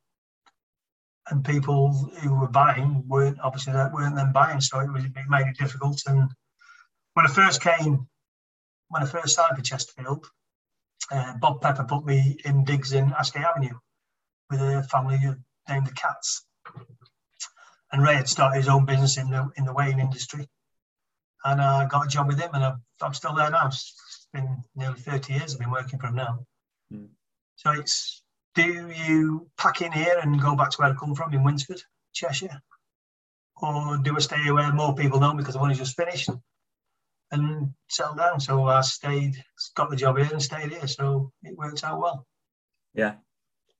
and 1.29 1.45
people 1.45 1.93
who 2.21 2.35
were 2.35 2.47
buying 2.47 3.03
weren't 3.07 3.39
obviously 3.39 3.73
that 3.73 3.93
weren't 3.93 4.15
then 4.15 4.31
buying, 4.33 4.61
so 4.61 4.79
it 4.79 4.91
was 4.91 5.05
it 5.05 5.11
made 5.29 5.47
it 5.47 5.57
difficult. 5.57 6.01
And 6.05 6.29
when 7.13 7.25
I 7.25 7.29
first 7.29 7.61
came 7.61 8.07
when 8.89 9.03
I 9.03 9.05
first 9.05 9.35
signed 9.35 9.55
for 9.55 9.63
Chesterfield, 9.63 10.27
uh, 11.11 11.35
Bob 11.37 11.61
Pepper 11.61 11.83
put 11.83 12.05
me 12.05 12.37
in 12.45 12.63
digs 12.63 12.93
in 12.93 13.13
Ascot 13.13 13.43
Avenue 13.43 13.77
with 14.49 14.61
a 14.61 14.83
family 14.83 15.17
named 15.69 15.87
the 15.87 15.93
Cats. 15.93 16.45
And 17.91 18.03
Ray 18.03 18.15
had 18.15 18.27
started 18.27 18.57
his 18.57 18.67
own 18.67 18.85
business 18.85 19.17
in 19.17 19.29
the 19.29 19.49
in 19.55 19.65
the 19.65 19.73
weighing 19.73 19.99
industry, 19.99 20.47
and 21.45 21.61
I 21.61 21.85
got 21.85 22.05
a 22.05 22.09
job 22.09 22.27
with 22.27 22.39
him, 22.39 22.49
and 22.53 22.63
I've, 22.63 22.79
I'm 23.01 23.13
still 23.13 23.35
there 23.35 23.49
now. 23.49 23.67
It's 23.67 24.27
been 24.33 24.63
nearly 24.75 24.99
30 24.99 25.33
years 25.33 25.53
I've 25.53 25.59
been 25.59 25.71
working 25.71 25.99
for 25.99 26.07
him 26.07 26.15
now. 26.15 26.45
Mm. 26.91 27.09
So 27.55 27.71
it's 27.71 28.22
do 28.55 28.91
you 28.91 29.49
pack 29.57 29.81
in 29.81 29.91
here 29.91 30.19
and 30.21 30.41
go 30.41 30.55
back 30.55 30.69
to 30.71 30.77
where 30.77 30.91
I 30.91 30.93
come 30.93 31.15
from 31.15 31.33
in 31.33 31.43
Winsford, 31.43 31.81
Cheshire, 32.13 32.61
or 33.61 33.97
do 33.97 34.15
I 34.15 34.19
stay 34.19 34.51
where 34.51 34.71
more 34.73 34.95
people 34.95 35.19
know 35.19 35.33
because 35.33 35.55
I've 35.55 35.61
only 35.61 35.75
just 35.75 35.95
finished 35.95 36.29
and 37.31 37.73
settled 37.89 38.17
down? 38.17 38.39
So 38.39 38.67
I 38.67 38.81
stayed, 38.81 39.43
got 39.75 39.89
the 39.89 39.95
job 39.95 40.17
here 40.17 40.29
and 40.31 40.41
stayed 40.41 40.71
here. 40.71 40.87
So 40.87 41.31
it 41.43 41.57
worked 41.57 41.83
out 41.83 41.99
well. 41.99 42.27
Yeah, 42.93 43.15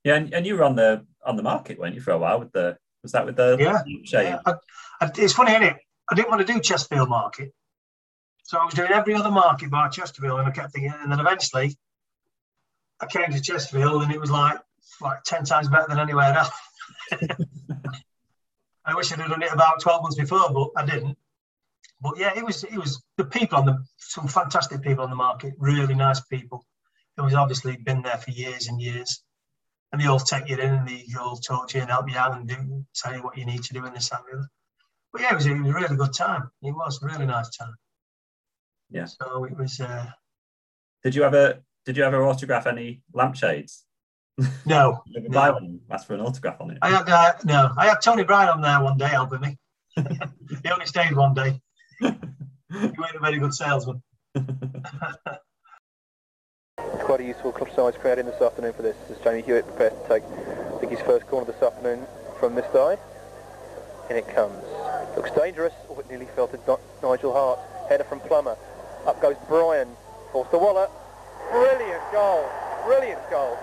yeah, 0.03 0.15
and, 0.15 0.34
and 0.34 0.45
you 0.45 0.55
were 0.55 0.63
on 0.63 0.76
the 0.76 1.05
on 1.26 1.36
the 1.36 1.43
market, 1.43 1.80
weren't 1.80 1.95
you, 1.95 2.01
for 2.01 2.11
a 2.11 2.17
while 2.17 2.39
with 2.39 2.51
the 2.51 2.78
was 3.03 3.11
that 3.11 3.26
with 3.26 3.36
the 3.36 3.57
Yeah. 3.59 3.82
Yeah, 3.86 4.39
I, 4.45 4.53
I, 5.01 5.11
it's 5.17 5.34
funny, 5.34 5.51
isn't 5.51 5.63
it? 5.63 5.78
I 6.09 6.15
didn't 6.15 6.30
want 6.30 6.45
to 6.45 6.51
do 6.53 6.59
Chesterfield 6.59 7.09
Market. 7.09 7.53
So 8.43 8.57
I 8.57 8.65
was 8.65 8.74
doing 8.74 8.91
every 8.91 9.13
other 9.13 9.32
market 9.32 9.69
bar 9.69 9.89
Chesterfield, 9.89 10.39
and 10.39 10.47
I 10.47 10.51
kept 10.51 10.74
thinking, 10.74 10.93
and 11.01 11.11
then 11.11 11.19
eventually 11.19 11.78
I 13.04 13.06
came 13.06 13.32
to 13.32 13.41
Chesterfield, 13.41 14.04
and 14.04 14.12
it 14.12 14.20
was 14.20 14.32
like 14.32 14.58
like 15.01 15.24
ten 15.24 15.43
times 15.43 15.68
better 15.68 15.88
than 15.89 15.99
anywhere 15.99 16.34
else. 16.34 16.51
I 18.86 18.95
wish 18.95 19.12
I'd 19.12 19.20
have 19.20 19.30
done 19.30 19.43
it 19.43 19.51
about 19.51 19.82
twelve 19.82 20.01
months 20.01 20.18
before, 20.18 20.49
but 20.54 20.70
I 20.78 20.86
didn't. 20.86 21.18
But 22.01 22.18
yeah, 22.18 22.32
it 22.36 22.45
was 22.45 22.64
it 22.64 22.78
was 22.78 23.04
the 23.18 23.26
people 23.26 23.58
on 23.58 23.66
the 23.66 23.84
some 23.97 24.28
fantastic 24.28 24.82
people 24.82 25.04
on 25.04 25.10
the 25.10 25.16
market, 25.16 25.54
really 25.58 25.95
nice 25.95 26.22
people. 26.22 26.66
It 27.18 27.22
was 27.22 27.34
obviously 27.34 27.78
been 27.78 28.01
there 28.01 28.18
for 28.18 28.32
years 28.32 28.68
and 28.68 28.82
years, 28.82 29.22
and 29.91 30.01
they 30.01 30.08
all 30.08 30.20
take 30.20 30.47
you 30.47 30.58
in 30.58 30.74
and 30.74 30.88
they 30.88 31.06
all 31.20 31.36
talk 31.36 31.68
to 31.70 31.78
you 31.78 31.82
and 31.82 31.91
help 31.91 32.10
you 32.10 32.18
out 32.18 32.36
and 32.36 32.47
do 32.47 32.86
tell 32.95 33.14
you 33.14 33.22
what 33.22 33.38
you 33.38 33.45
need 33.45 33.64
to 33.64 33.74
do 33.74 33.86
in 33.86 33.93
this 33.93 34.12
and 34.12 34.22
the 34.26 34.38
other. 34.38 34.49
But 35.12 35.22
yeah, 35.22 35.32
it 35.32 35.36
was, 35.36 35.45
it 35.45 35.60
was 35.60 35.70
a 35.70 35.74
really 35.74 35.95
good 35.95 36.14
time. 36.14 36.49
It 36.62 36.72
was 36.72 37.01
a 37.04 37.06
really 37.06 37.26
nice 37.26 37.56
time. 37.56 37.76
Yeah. 38.89 39.06
So 39.06 39.43
it 39.43 39.58
was. 39.58 39.80
Uh, 39.80 40.08
Did 41.04 41.16
you 41.16 41.24
ever 41.24 41.62
did 41.86 41.98
you 41.98 42.04
ever 42.04 42.24
autograph 42.24 42.66
any 42.68 43.02
lampshades? 43.14 43.86
no, 44.66 45.02
Did 45.14 45.24
No. 45.24 45.30
buy 45.30 45.52
one? 45.52 45.80
Ask 45.92 46.08
for 46.08 46.14
an 46.16 46.22
autograph 46.22 46.60
on 46.62 46.72
it. 46.72 46.78
I 46.82 46.90
had 46.90 47.10
uh, 47.10 47.34
no, 47.46 47.72
I 47.78 47.86
had 47.88 48.02
Tony 48.02 48.24
Brien 48.24 48.50
on 48.50 48.62
there 48.62 48.82
one 48.82 48.98
day 48.98 49.08
helping 49.08 49.42
me. 49.42 49.58
he 49.96 50.70
only 50.72 50.86
stayed 50.86 51.16
one 51.16 51.34
day. 51.34 51.60
He 52.00 52.08
wasn't 52.72 53.16
a 53.16 53.20
very 53.22 53.38
good 53.40 53.54
salesman. 53.54 54.02
It's 56.80 57.04
quite 57.04 57.20
a 57.22 57.24
useful 57.24 57.52
club 57.52 57.70
size 57.76 57.94
crowd 58.02 58.18
in 58.20 58.26
this 58.26 58.42
afternoon 58.42 58.74
for 58.74 58.82
this 58.82 58.96
as 59.10 59.18
Jamie 59.24 59.42
Hewitt 59.42 59.66
prepares 59.68 59.94
to 59.94 60.08
take 60.10 60.24
I 60.24 60.80
think 60.80 60.92
his 60.92 61.02
first 61.02 61.28
corner 61.28 61.46
this 61.52 61.62
afternoon 61.62 62.06
from 62.40 62.56
this 62.56 62.66
side. 62.74 62.98
In 64.10 64.16
it 64.18 64.28
comes. 64.34 64.64
Looks 65.16 65.32
dangerous. 65.32 65.74
Oh, 65.90 66.00
it 66.00 66.10
nearly 66.10 66.26
fell 66.36 66.48
to 66.48 66.58
Nigel 67.04 67.32
Hart. 67.32 67.60
Header 67.90 68.04
from 68.06 68.20
Plummer. 68.22 68.58
Up 69.06 69.22
goes 69.22 69.36
Brian. 69.48 69.88
Falls 70.32 70.48
to 70.52 70.58
Waller. 70.58 70.90
Brilliant 71.54 72.01
goal. 72.12 72.49
Brilliant 72.84 73.30
goal. 73.30 73.58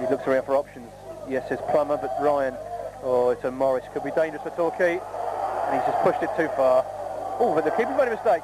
He 0.00 0.06
looks 0.06 0.26
around 0.26 0.46
for 0.46 0.56
options. 0.56 0.90
Yes, 1.28 1.50
it's 1.50 1.60
Plummer, 1.70 1.98
but 1.98 2.16
Ryan. 2.18 2.54
Oh, 3.02 3.28
it's 3.28 3.44
a 3.44 3.50
Morris. 3.50 3.84
Could 3.92 4.04
be 4.04 4.10
dangerous 4.12 4.42
for 4.42 4.48
Torquay. 4.56 4.92
And 4.94 5.74
he's 5.76 5.84
just 5.84 6.02
pushed 6.02 6.22
it 6.22 6.30
too 6.34 6.48
far. 6.56 6.82
Oh, 7.38 7.52
but 7.54 7.64
the 7.66 7.72
keeper 7.72 7.90
made 7.90 8.08
a 8.08 8.12
mistake. 8.12 8.42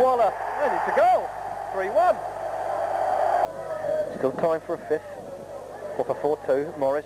Waller, 0.00 0.32
and 0.62 0.72
it's 0.72 0.88
a 0.88 0.96
goal. 0.96 1.28
3-1. 1.76 2.16
Still 4.16 4.32
time 4.32 4.62
for 4.62 4.76
a 4.76 4.78
fifth. 4.88 5.02
Or 5.98 6.04
for 6.06 6.38
4-2, 6.48 6.78
Morris. 6.78 7.04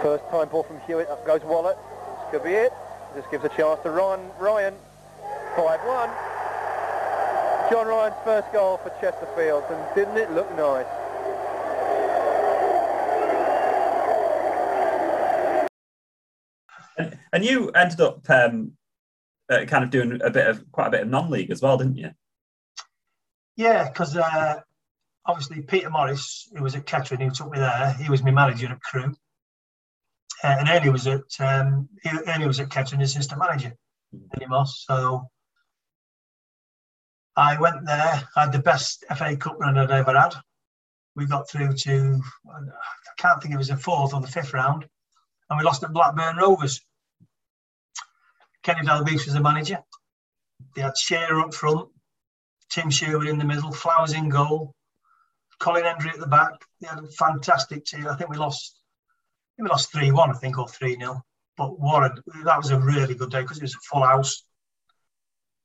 First 0.00 0.24
time 0.30 0.48
ball 0.48 0.62
from 0.62 0.80
Hewitt, 0.86 1.10
up 1.10 1.26
goes 1.26 1.42
Waller. 1.42 1.76
This 1.76 2.30
could 2.30 2.42
be 2.42 2.54
it. 2.54 2.72
This 3.14 3.26
gives 3.30 3.44
a 3.44 3.50
chance 3.50 3.82
to 3.82 3.90
Ryan. 3.90 4.30
Ryan, 4.40 4.74
5-1. 5.56 6.31
John 7.72 7.86
Ryan's 7.86 8.16
first 8.22 8.52
goal 8.52 8.76
for 8.76 8.90
Chesterfield, 9.00 9.64
and 9.70 9.94
didn't 9.94 10.18
it 10.18 10.30
look 10.32 10.54
nice? 10.58 10.84
And, 16.98 17.18
and 17.32 17.42
you 17.42 17.70
ended 17.70 18.02
up 18.02 18.28
um, 18.28 18.72
uh, 19.50 19.64
kind 19.64 19.84
of 19.84 19.88
doing 19.88 20.20
a 20.22 20.28
bit 20.28 20.48
of 20.48 20.70
quite 20.70 20.88
a 20.88 20.90
bit 20.90 21.00
of 21.00 21.08
non-league 21.08 21.50
as 21.50 21.62
well, 21.62 21.78
didn't 21.78 21.96
you? 21.96 22.10
Yeah, 23.56 23.88
because 23.88 24.18
uh, 24.18 24.60
obviously 25.24 25.62
Peter 25.62 25.88
Morris, 25.88 26.50
who 26.54 26.62
was 26.62 26.74
at 26.74 26.84
Kettering, 26.84 27.22
who 27.22 27.30
took 27.30 27.50
me 27.50 27.58
there, 27.58 27.94
he 27.94 28.10
was 28.10 28.22
my 28.22 28.32
manager 28.32 28.66
at 28.66 28.82
Crewe. 28.82 29.14
Uh, 30.44 30.56
and 30.58 30.68
Ernie 30.68 30.90
was 30.90 31.06
at 31.06 31.22
um, 31.40 31.88
Ernie 32.26 32.46
was 32.46 32.60
at 32.60 32.68
Kettering, 32.68 33.00
assistant 33.00 33.40
manager, 33.40 33.72
Ernie 34.36 34.46
Moss. 34.46 34.84
So 34.86 35.30
I 37.36 37.58
went 37.58 37.86
there. 37.86 38.28
Had 38.34 38.52
the 38.52 38.58
best 38.58 39.04
FA 39.16 39.36
Cup 39.36 39.58
run 39.58 39.78
I'd 39.78 39.90
ever 39.90 40.18
had. 40.18 40.34
We 41.16 41.26
got 41.26 41.48
through 41.48 41.74
to 41.74 42.20
I 42.48 42.60
can't 43.18 43.42
think 43.42 43.54
it 43.54 43.58
was 43.58 43.68
the 43.68 43.76
fourth 43.76 44.14
or 44.14 44.20
the 44.20 44.26
fifth 44.26 44.54
round, 44.54 44.86
and 45.48 45.58
we 45.58 45.64
lost 45.64 45.82
at 45.82 45.92
Blackburn 45.92 46.36
Rovers. 46.36 46.80
Kenny 48.62 48.86
Dalglish 48.86 49.24
was 49.24 49.34
the 49.34 49.40
manager. 49.40 49.78
They 50.74 50.82
had 50.82 50.96
Shearer 50.96 51.40
up 51.40 51.52
front, 51.52 51.88
Tim 52.70 52.90
Sherwood 52.90 53.28
in 53.28 53.38
the 53.38 53.44
middle, 53.44 53.72
Flowers 53.72 54.14
in 54.14 54.28
goal, 54.28 54.74
Colin 55.58 55.84
Hendry 55.84 56.10
at 56.10 56.18
the 56.18 56.26
back. 56.26 56.52
They 56.80 56.88
had 56.88 56.98
a 56.98 57.08
fantastic 57.08 57.84
team. 57.84 58.08
I 58.08 58.16
think 58.16 58.30
we 58.30 58.36
lost. 58.36 58.78
Think 59.56 59.68
we 59.68 59.70
lost 59.70 59.92
three 59.92 60.10
one. 60.10 60.30
I 60.30 60.34
think 60.34 60.58
or 60.58 60.68
three 60.68 60.96
0 60.96 61.22
But 61.56 61.78
what 61.78 62.04
a, 62.04 62.22
that 62.44 62.58
was 62.58 62.70
a 62.70 62.80
really 62.80 63.14
good 63.14 63.30
day 63.30 63.42
because 63.42 63.58
it 63.58 63.62
was 63.62 63.74
a 63.74 63.80
full 63.80 64.02
house. 64.02 64.44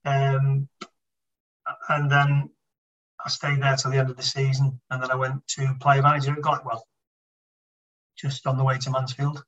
Um, 0.06 0.68
and 1.90 2.12
then 2.12 2.50
I 3.26 3.30
stayed 3.30 3.62
there 3.62 3.76
till 3.76 3.92
the 3.92 3.98
end 3.98 4.10
of 4.10 4.18
the 4.18 4.24
season, 4.24 4.80
and 4.90 5.02
then 5.02 5.12
I 5.12 5.16
went 5.16 5.46
to 5.48 5.76
play 5.82 6.02
manager 6.02 6.32
at 6.32 6.40
Glapwell, 6.40 6.82
just 8.18 8.48
on 8.48 8.58
the 8.58 8.64
way 8.64 8.78
to 8.78 8.92
Mansfield. 8.92 9.44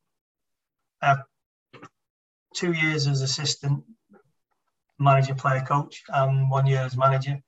Uh, 1.02 1.18
two 2.56 2.74
years 2.74 3.08
as 3.08 3.22
assistant 3.22 3.84
manager, 5.00 5.36
player 5.36 5.62
coach, 5.62 6.04
and 6.10 6.50
one 6.50 6.68
year 6.68 6.82
as 6.82 6.98
manager. 6.98 7.40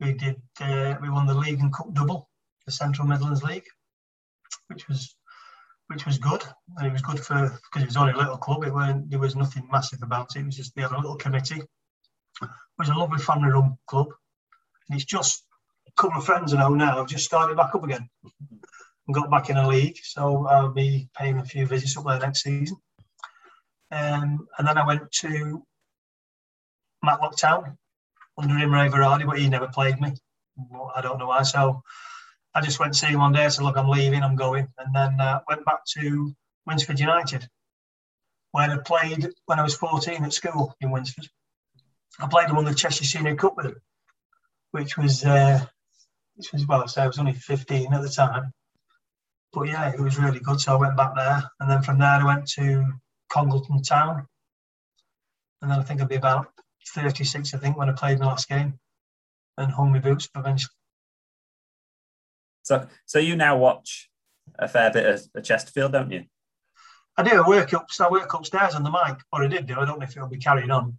We 0.00 0.12
did. 0.12 0.40
Uh, 0.60 0.96
we 1.00 1.08
won 1.08 1.26
the 1.26 1.34
league 1.34 1.60
and 1.60 1.72
cup 1.72 1.92
double, 1.94 2.28
the 2.66 2.72
Central 2.72 3.06
Midlands 3.06 3.42
League, 3.42 3.66
which 4.68 4.88
was 4.88 5.16
which 5.88 6.06
was 6.06 6.18
good. 6.18 6.42
And 6.76 6.86
it 6.86 6.92
was 6.92 7.02
good 7.02 7.20
for 7.20 7.34
because 7.48 7.82
it 7.82 7.86
was 7.86 7.96
only 7.96 8.12
a 8.12 8.16
little 8.16 8.36
club. 8.36 8.64
It 8.64 8.74
weren't. 8.74 9.08
There 9.08 9.18
was 9.18 9.36
nothing 9.36 9.68
massive 9.70 10.02
about 10.02 10.36
it. 10.36 10.40
It 10.40 10.46
was 10.46 10.56
just 10.56 10.78
had 10.78 10.90
a 10.90 10.96
little 10.96 11.16
committee. 11.16 11.62
Was 12.78 12.88
a 12.88 12.94
lovely 12.94 13.18
family-run 13.18 13.78
club, 13.86 14.08
and 14.88 14.96
it's 14.96 15.04
just 15.04 15.44
a 15.86 15.92
couple 16.00 16.18
of 16.18 16.26
friends 16.26 16.52
I 16.52 16.58
know 16.58 16.74
now 16.74 16.96
have 16.96 17.06
just 17.06 17.24
started 17.24 17.56
back 17.56 17.74
up 17.74 17.84
again 17.84 18.08
and 19.06 19.14
got 19.14 19.30
back 19.30 19.50
in 19.50 19.56
a 19.56 19.68
league. 19.68 19.96
So 20.02 20.46
I'll 20.46 20.72
be 20.72 21.08
paying 21.16 21.38
a 21.38 21.44
few 21.44 21.66
visits 21.66 21.96
up 21.96 22.04
there 22.04 22.18
next 22.18 22.42
season. 22.42 22.76
Um, 23.90 24.48
and 24.58 24.66
then 24.66 24.76
I 24.76 24.86
went 24.86 25.10
to 25.20 25.64
Matlock 27.02 27.36
Town 27.36 27.78
under 28.36 28.58
Imre 28.58 28.90
Varadi, 28.90 29.26
but 29.26 29.38
he 29.38 29.48
never 29.48 29.68
played 29.68 30.00
me. 30.00 30.14
I 30.94 31.00
don't 31.00 31.18
know 31.18 31.28
why. 31.28 31.42
So 31.42 31.82
I 32.54 32.60
just 32.60 32.80
went 32.80 32.94
to 32.94 32.98
see 32.98 33.08
him 33.08 33.20
one 33.20 33.32
day. 33.32 33.44
I 33.44 33.48
said, 33.48 33.64
"Look, 33.64 33.76
I'm 33.76 33.88
leaving. 33.88 34.22
I'm 34.22 34.36
going." 34.36 34.68
And 34.78 34.94
then 34.94 35.20
uh, 35.20 35.40
went 35.48 35.64
back 35.64 35.84
to 35.96 36.34
Winsford 36.66 37.00
United, 37.00 37.48
where 38.52 38.70
I 38.70 38.78
played 38.78 39.28
when 39.46 39.58
I 39.58 39.62
was 39.62 39.74
14 39.74 40.24
at 40.24 40.32
school 40.32 40.74
in 40.80 40.90
Winsford. 40.90 41.28
I 42.20 42.28
played 42.28 42.46
and 42.46 42.56
won 42.56 42.64
the 42.64 42.74
Cheshire 42.74 43.04
Senior 43.04 43.34
Cup 43.34 43.56
with 43.56 43.66
them, 43.66 43.76
which 44.70 44.96
was, 44.96 45.24
uh, 45.24 45.64
which 46.36 46.52
was 46.52 46.66
well, 46.66 46.82
I 46.82 46.86
say 46.86 47.02
I 47.02 47.06
was 47.06 47.18
only 47.18 47.32
15 47.32 47.92
at 47.92 48.02
the 48.02 48.08
time. 48.08 48.52
But 49.52 49.68
yeah, 49.68 49.92
it 49.92 50.00
was 50.00 50.18
really 50.18 50.40
good. 50.40 50.60
So 50.60 50.74
I 50.74 50.80
went 50.80 50.96
back 50.96 51.14
there, 51.14 51.42
and 51.60 51.70
then 51.70 51.82
from 51.82 51.98
there 51.98 52.08
I 52.08 52.24
went 52.24 52.46
to 52.52 52.92
Congleton 53.30 53.82
Town, 53.82 54.26
and 55.62 55.70
then 55.70 55.78
I 55.78 55.82
think 55.82 56.00
I'd 56.00 56.08
be 56.08 56.16
about 56.16 56.48
36, 56.94 57.54
I 57.54 57.58
think, 57.58 57.76
when 57.76 57.88
I 57.88 57.92
played 57.92 58.18
my 58.18 58.26
last 58.26 58.48
game, 58.48 58.78
and 59.58 59.72
hung 59.72 59.92
my 59.92 60.00
boots 60.00 60.28
eventually. 60.36 60.74
So, 62.62 62.86
so 63.06 63.18
you 63.18 63.36
now 63.36 63.56
watch 63.58 64.08
a 64.58 64.66
fair 64.66 64.90
bit 64.90 65.06
of, 65.06 65.22
of 65.34 65.44
Chesterfield, 65.44 65.92
don't 65.92 66.10
you? 66.10 66.24
I 67.16 67.22
do. 67.22 67.42
I 67.42 67.48
work 67.48 67.72
up. 67.74 67.86
So 67.90 68.06
I 68.06 68.10
work 68.10 68.32
upstairs 68.34 68.74
on 68.74 68.82
the 68.82 68.90
mic, 68.90 69.18
or 69.32 69.44
I 69.44 69.46
did 69.46 69.66
do. 69.66 69.78
I 69.78 69.84
don't 69.84 69.98
know 69.98 70.04
if 70.04 70.16
it'll 70.16 70.28
be 70.28 70.38
carrying 70.38 70.70
on 70.70 70.98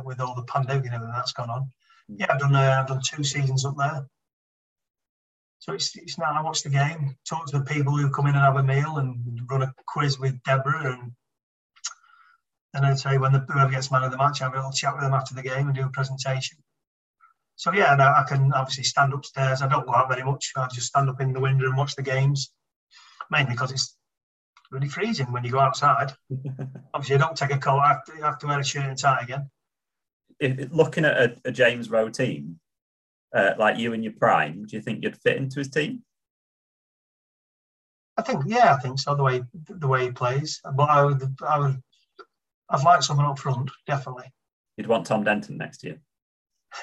with 0.00 0.20
all 0.20 0.34
the 0.34 0.44
pandemic 0.44 0.86
and 0.86 0.94
everything 0.94 1.14
that's 1.14 1.32
gone 1.32 1.50
on. 1.50 1.72
Yeah, 2.08 2.26
I've 2.30 2.40
done. 2.40 2.54
Uh, 2.54 2.78
I've 2.80 2.88
done 2.88 3.00
two 3.04 3.24
seasons 3.24 3.64
up 3.64 3.76
there. 3.76 4.06
So 5.60 5.72
it's 5.72 5.96
it's 5.96 6.18
now 6.18 6.32
I 6.32 6.42
watch 6.42 6.62
the 6.62 6.70
game, 6.70 7.16
talk 7.28 7.46
to 7.46 7.58
the 7.58 7.64
people 7.64 7.96
who 7.96 8.10
come 8.10 8.26
in 8.26 8.34
and 8.34 8.44
have 8.44 8.56
a 8.56 8.62
meal, 8.62 8.98
and 8.98 9.40
run 9.48 9.62
a 9.62 9.72
quiz 9.86 10.18
with 10.18 10.42
Deborah, 10.42 10.92
and 10.92 11.12
And 12.74 12.84
then 12.84 12.96
say 12.96 13.18
when 13.18 13.32
the 13.32 13.40
whoever 13.40 13.70
gets 13.70 13.90
man 13.90 14.02
of 14.02 14.10
the 14.10 14.16
match, 14.16 14.40
I 14.40 14.46
have 14.46 14.54
a 14.54 14.56
little 14.56 14.72
chat 14.72 14.94
with 14.94 15.02
them 15.02 15.14
after 15.14 15.34
the 15.34 15.42
game 15.42 15.68
and 15.68 15.76
do 15.76 15.84
a 15.84 15.90
presentation. 15.90 16.58
So 17.56 17.72
yeah, 17.72 17.94
now 17.94 18.14
I 18.14 18.24
can 18.26 18.52
obviously 18.52 18.84
stand 18.84 19.12
upstairs. 19.12 19.62
I 19.62 19.68
don't 19.68 19.86
go 19.86 19.94
out 19.94 20.08
very 20.08 20.24
much. 20.24 20.52
I 20.56 20.66
just 20.68 20.88
stand 20.88 21.08
up 21.08 21.20
in 21.20 21.32
the 21.32 21.40
window 21.40 21.66
and 21.66 21.76
watch 21.76 21.94
the 21.94 22.02
games, 22.02 22.50
mainly 23.30 23.52
because 23.52 23.72
it's 23.72 23.96
really 24.70 24.88
freezing 24.88 25.30
when 25.32 25.44
you 25.44 25.52
go 25.52 25.60
outside. 25.60 26.12
obviously, 26.94 27.16
I 27.16 27.18
don't 27.18 27.36
take 27.36 27.52
a 27.52 27.58
coat. 27.58 27.78
I 27.78 27.88
have 27.88 28.04
to, 28.06 28.12
I 28.14 28.26
have 28.26 28.38
to 28.38 28.46
wear 28.46 28.58
a 28.58 28.64
shirt 28.64 28.86
and 28.86 28.98
tie 28.98 29.20
again. 29.22 29.50
If, 30.42 30.72
looking 30.72 31.04
at 31.04 31.16
a, 31.16 31.36
a 31.44 31.52
James 31.52 31.88
Rowe 31.90 32.08
team, 32.08 32.58
uh, 33.34 33.52
like 33.58 33.78
you 33.78 33.92
in 33.92 34.02
your 34.02 34.12
prime, 34.12 34.66
do 34.66 34.76
you 34.76 34.82
think 34.82 35.02
you'd 35.02 35.16
fit 35.16 35.36
into 35.36 35.60
his 35.60 35.70
team? 35.70 36.02
I 38.16 38.22
think, 38.22 38.42
yeah, 38.46 38.74
I 38.74 38.78
think 38.78 38.98
so. 38.98 39.14
The 39.14 39.22
way 39.22 39.42
the 39.68 39.88
way 39.88 40.04
he 40.04 40.10
plays, 40.10 40.60
but 40.74 40.90
I 40.90 41.04
would, 41.04 41.22
I 41.46 41.58
would, 41.58 41.82
I'd 42.68 42.84
like 42.84 43.02
someone 43.02 43.26
up 43.26 43.38
front, 43.38 43.70
definitely. 43.86 44.26
You'd 44.76 44.86
want 44.86 45.06
Tom 45.06 45.24
Denton 45.24 45.56
next 45.56 45.82
year. 45.82 46.00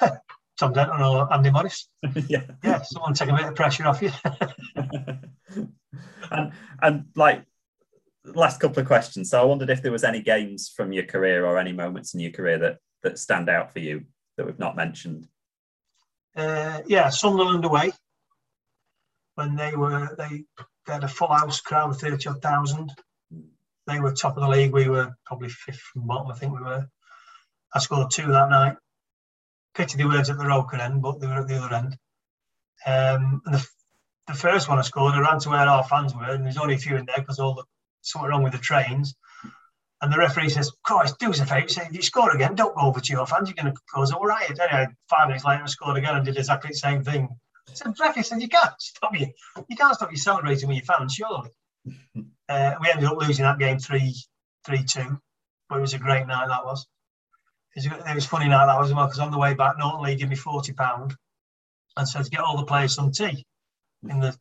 Tom 0.58 0.72
Denton 0.72 1.00
or 1.00 1.32
Andy 1.32 1.50
Morris. 1.50 1.88
yeah, 2.28 2.42
yeah, 2.64 2.82
someone 2.82 3.14
take 3.14 3.28
a 3.28 3.34
bit 3.34 3.46
of 3.46 3.54
pressure 3.54 3.86
off 3.86 4.02
you. 4.02 4.10
and 6.30 6.52
and 6.82 7.04
like 7.14 7.44
last 8.24 8.60
couple 8.60 8.80
of 8.80 8.86
questions. 8.86 9.30
So 9.30 9.40
I 9.40 9.44
wondered 9.44 9.70
if 9.70 9.82
there 9.82 9.92
was 9.92 10.04
any 10.04 10.20
games 10.20 10.72
from 10.74 10.92
your 10.92 11.04
career 11.04 11.46
or 11.46 11.58
any 11.58 11.72
moments 11.72 12.14
in 12.14 12.20
your 12.20 12.32
career 12.32 12.58
that 12.58 12.78
that 13.02 13.18
stand 13.18 13.48
out 13.48 13.72
for 13.72 13.78
you 13.78 14.04
that 14.36 14.46
we've 14.46 14.58
not 14.58 14.76
mentioned. 14.76 15.28
Uh, 16.36 16.80
yeah, 16.86 17.08
Sunderland 17.08 17.64
away 17.64 17.92
when 19.34 19.56
they 19.56 19.74
were 19.74 20.14
they, 20.16 20.44
had 20.86 21.04
a 21.04 21.08
full 21.08 21.28
house 21.28 21.60
crowd 21.60 21.90
of 21.90 22.00
thirty 22.00 22.28
odd 22.28 22.42
thousand. 22.42 22.92
They 23.86 24.00
were 24.00 24.12
top 24.12 24.36
of 24.36 24.42
the 24.42 24.48
league. 24.48 24.72
We 24.72 24.88
were 24.88 25.14
probably 25.24 25.48
fifth 25.48 25.78
from 25.78 26.06
bottom. 26.06 26.30
I 26.30 26.34
think 26.34 26.52
we 26.52 26.62
were. 26.62 26.88
I 27.74 27.78
scored 27.78 28.10
two 28.10 28.26
that 28.26 28.50
night. 28.50 28.76
Pity 29.74 29.98
they 29.98 30.04
weren't 30.04 30.28
at 30.28 30.36
the 30.36 30.46
Roker 30.46 30.76
end, 30.76 31.02
but 31.02 31.20
they 31.20 31.26
were 31.26 31.40
at 31.40 31.48
the 31.48 31.62
other 31.62 31.74
end. 31.74 31.96
Um, 32.86 33.42
and 33.46 33.54
the, 33.54 33.66
the 34.26 34.34
first 34.34 34.68
one 34.68 34.78
I 34.78 34.82
scored, 34.82 35.14
I 35.14 35.20
ran 35.20 35.38
to 35.40 35.50
where 35.50 35.60
our 35.60 35.84
fans 35.84 36.14
were, 36.14 36.30
and 36.30 36.44
there's 36.44 36.56
only 36.56 36.74
a 36.74 36.78
few 36.78 36.96
in 36.96 37.06
there 37.06 37.18
because 37.18 37.38
all 37.38 37.54
the 37.54 37.64
something 38.02 38.30
wrong 38.30 38.42
with 38.42 38.52
the 38.52 38.58
trains. 38.58 39.14
And 40.02 40.12
the 40.12 40.18
referee 40.18 40.48
says, 40.48 40.72
Christ, 40.82 41.18
do 41.18 41.30
us 41.30 41.40
a 41.40 41.46
favour. 41.46 41.68
Say, 41.68 41.82
if 41.82 41.94
you 41.94 42.02
score 42.02 42.34
again, 42.34 42.54
don't 42.54 42.74
go 42.74 42.82
over 42.82 43.00
to 43.00 43.12
your 43.12 43.26
fans. 43.26 43.48
You're 43.48 43.62
going 43.62 43.74
to 43.74 43.80
cause 43.92 44.12
a 44.12 44.16
riot. 44.16 44.58
Anyway, 44.58 44.88
five 45.08 45.28
minutes 45.28 45.44
later, 45.44 45.62
I 45.62 45.66
scored 45.66 45.98
again 45.98 46.16
and 46.16 46.24
did 46.24 46.38
exactly 46.38 46.68
the 46.68 46.76
same 46.76 47.04
thing. 47.04 47.28
So 47.74 47.84
the 47.84 47.94
referee 48.00 48.22
said, 48.22 48.40
you 48.40 48.48
can't 48.48 48.72
stop 48.78 49.18
you. 49.18 49.28
You 49.68 49.76
can't 49.76 49.94
stop 49.94 50.10
you 50.10 50.16
celebrating 50.16 50.68
with 50.68 50.78
your 50.78 50.86
fans, 50.86 51.14
surely. 51.14 51.50
uh, 52.48 52.74
we 52.80 52.90
ended 52.90 53.04
up 53.04 53.18
losing 53.18 53.44
that 53.44 53.58
game 53.58 53.78
3 53.78 54.14
3 54.64 54.84
2. 54.84 55.20
But 55.68 55.78
it 55.78 55.82
was 55.82 55.94
a 55.94 55.98
great 55.98 56.26
night, 56.26 56.48
that 56.48 56.64
was. 56.64 56.86
It 57.76 57.90
was, 57.90 58.02
it 58.08 58.14
was 58.14 58.26
funny 58.26 58.48
night, 58.48 58.66
that 58.66 58.78
was, 58.78 58.88
because 58.88 59.18
on 59.18 59.30
the 59.30 59.38
way 59.38 59.54
back, 59.54 59.78
Norton 59.78 60.02
Lea 60.02 60.16
gave 60.16 60.28
me 60.28 60.36
£40 60.36 61.14
and 61.96 62.08
said 62.08 62.24
to 62.24 62.30
get 62.30 62.40
all 62.40 62.56
the 62.56 62.64
players 62.64 62.94
some 62.94 63.12
tea 63.12 63.44
in 64.08 64.20
the 64.20 64.36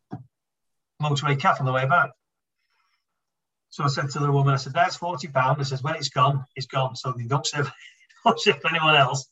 motorway 1.01 1.39
cafe 1.39 1.60
on 1.60 1.66
the 1.66 1.74
way 1.74 1.86
back. 1.86 2.12
So 3.70 3.84
I 3.84 3.88
said 3.88 4.09
to 4.11 4.20
the 4.20 4.32
woman, 4.32 4.53
I 4.53 4.57
said, 4.57 4.74
that's 4.74 4.95
forty 4.95 5.28
pound. 5.28 5.59
I 5.59 5.63
says, 5.63 5.84
when 5.84 5.95
it's 5.95 6.09
gone, 6.09 6.43
it's 6.55 6.65
gone. 6.65 6.95
So 6.95 7.13
you 7.17 7.28
don't 7.28 7.45
say, 7.45 7.59
don't 8.26 8.41
for 8.41 8.70
anyone 8.70 8.95
else. 8.95 9.30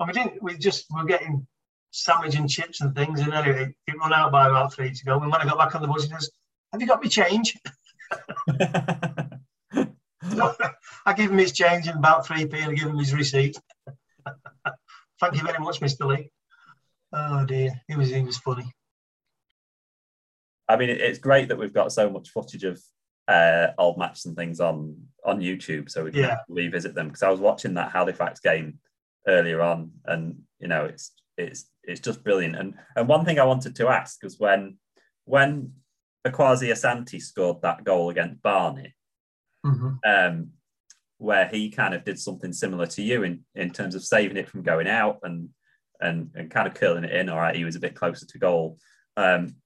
And 0.00 0.08
we 0.08 0.12
didn't. 0.12 0.42
We 0.42 0.56
just 0.56 0.86
we 0.92 1.02
were 1.02 1.08
getting 1.08 1.46
sandwich 1.90 2.34
and 2.34 2.50
chips 2.50 2.80
and 2.80 2.94
things. 2.94 3.20
And 3.20 3.32
anyway, 3.32 3.74
it 3.86 3.94
ran 4.00 4.12
out 4.12 4.32
by 4.32 4.48
about 4.48 4.72
three 4.72 4.90
to 4.90 5.04
go. 5.04 5.20
And 5.20 5.30
when 5.30 5.40
I 5.40 5.44
got 5.44 5.58
back 5.58 5.74
on 5.74 5.82
the 5.82 5.88
bus, 5.88 6.04
he 6.04 6.10
goes, 6.10 6.30
"Have 6.72 6.80
you 6.80 6.88
got 6.88 7.02
me 7.02 7.08
change?" 7.08 7.56
so 9.72 10.54
I 11.06 11.12
give 11.14 11.30
him 11.30 11.38
his 11.38 11.52
change 11.52 11.86
in 11.86 11.96
about 11.96 12.26
three 12.26 12.46
p, 12.46 12.58
and 12.58 12.72
I 12.72 12.74
give 12.74 12.88
him 12.88 12.98
his 12.98 13.14
receipt. 13.14 13.56
Thank 15.20 15.36
you 15.36 15.42
very 15.42 15.58
much, 15.58 15.80
Mister 15.80 16.06
Lea. 16.06 16.30
Oh 17.12 17.44
dear, 17.44 17.80
he 17.86 17.96
was 17.96 18.10
he 18.10 18.22
was 18.22 18.38
funny. 18.38 18.64
I 20.68 20.76
mean, 20.76 20.88
it's 20.88 21.18
great 21.18 21.48
that 21.48 21.58
we've 21.58 21.74
got 21.74 21.92
so 21.92 22.10
much 22.10 22.30
footage 22.30 22.64
of 22.64 22.82
uh, 23.28 23.68
old 23.78 23.98
matches 23.98 24.26
and 24.26 24.36
things 24.36 24.60
on 24.60 24.96
on 25.24 25.40
YouTube, 25.40 25.90
so 25.90 26.04
we 26.04 26.10
can 26.10 26.20
Yeah. 26.20 26.36
revisit 26.48 26.94
them. 26.94 27.08
Because 27.08 27.22
I 27.22 27.30
was 27.30 27.40
watching 27.40 27.74
that 27.74 27.92
Halifax 27.92 28.40
game 28.40 28.78
earlier 29.26 29.60
on, 29.62 29.92
and 30.04 30.42
you 30.58 30.68
know, 30.68 30.84
it's 30.84 31.12
it's 31.38 31.70
it's 31.82 32.00
just 32.00 32.22
brilliant. 32.22 32.56
And 32.56 32.74
and 32.96 33.08
one 33.08 33.24
thing 33.24 33.38
I 33.38 33.44
wanted 33.44 33.74
to 33.76 33.88
ask 33.88 34.22
was 34.22 34.38
when 34.38 34.78
when 35.24 35.72
Akwasi 36.26 36.70
Asante 36.70 37.20
scored 37.20 37.62
that 37.62 37.84
goal 37.84 38.10
against 38.10 38.42
Barnet, 38.42 38.92
Mhm. 39.64 39.98
um, 40.06 40.52
where 41.18 41.46
he 41.48 41.70
kind 41.70 41.94
of 41.94 42.04
did 42.04 42.18
something 42.18 42.52
similar 42.52 42.86
to 42.86 43.02
you 43.02 43.22
in 43.22 43.44
in 43.54 43.70
terms 43.70 43.94
of 43.94 44.04
saving 44.04 44.36
it 44.36 44.48
from 44.48 44.62
going 44.62 44.86
out 44.88 45.20
and 45.22 45.48
and 46.00 46.30
and 46.34 46.50
kind 46.50 46.66
of 46.68 46.74
curling 46.74 47.04
it 47.04 47.12
in. 47.12 47.28
All 47.30 47.38
right, 47.38 47.56
he 47.56 47.64
was 47.64 47.76
a 47.76 47.80
bit 47.80 47.94
closer 47.94 48.26
to 48.26 48.38
goal. 48.38 48.78
Um, 49.16 49.56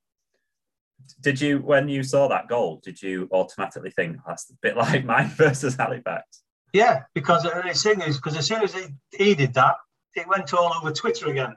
did 1.20 1.40
you, 1.40 1.59
when 1.59 1.88
you 1.88 2.03
saw 2.03 2.28
that 2.28 2.49
goal, 2.49 2.80
did 2.84 3.01
you 3.01 3.28
automatically 3.32 3.90
think 3.90 4.18
that's 4.26 4.51
a 4.51 4.55
bit 4.62 4.76
like 4.76 5.05
mine 5.05 5.28
versus 5.28 5.76
Halifax? 5.76 6.42
Yeah, 6.72 7.03
because 7.14 7.42
the 7.42 7.51
thing 7.51 8.03
is, 8.03 8.16
because 8.16 8.36
as 8.36 8.46
soon 8.46 8.62
as 8.62 8.74
he, 8.74 8.86
he 9.16 9.34
did 9.34 9.55
that, 9.55 9.76
it 10.14 10.28
went 10.28 10.53
all 10.53 10.72
over 10.74 10.92
Twitter 10.92 11.28
again. 11.28 11.57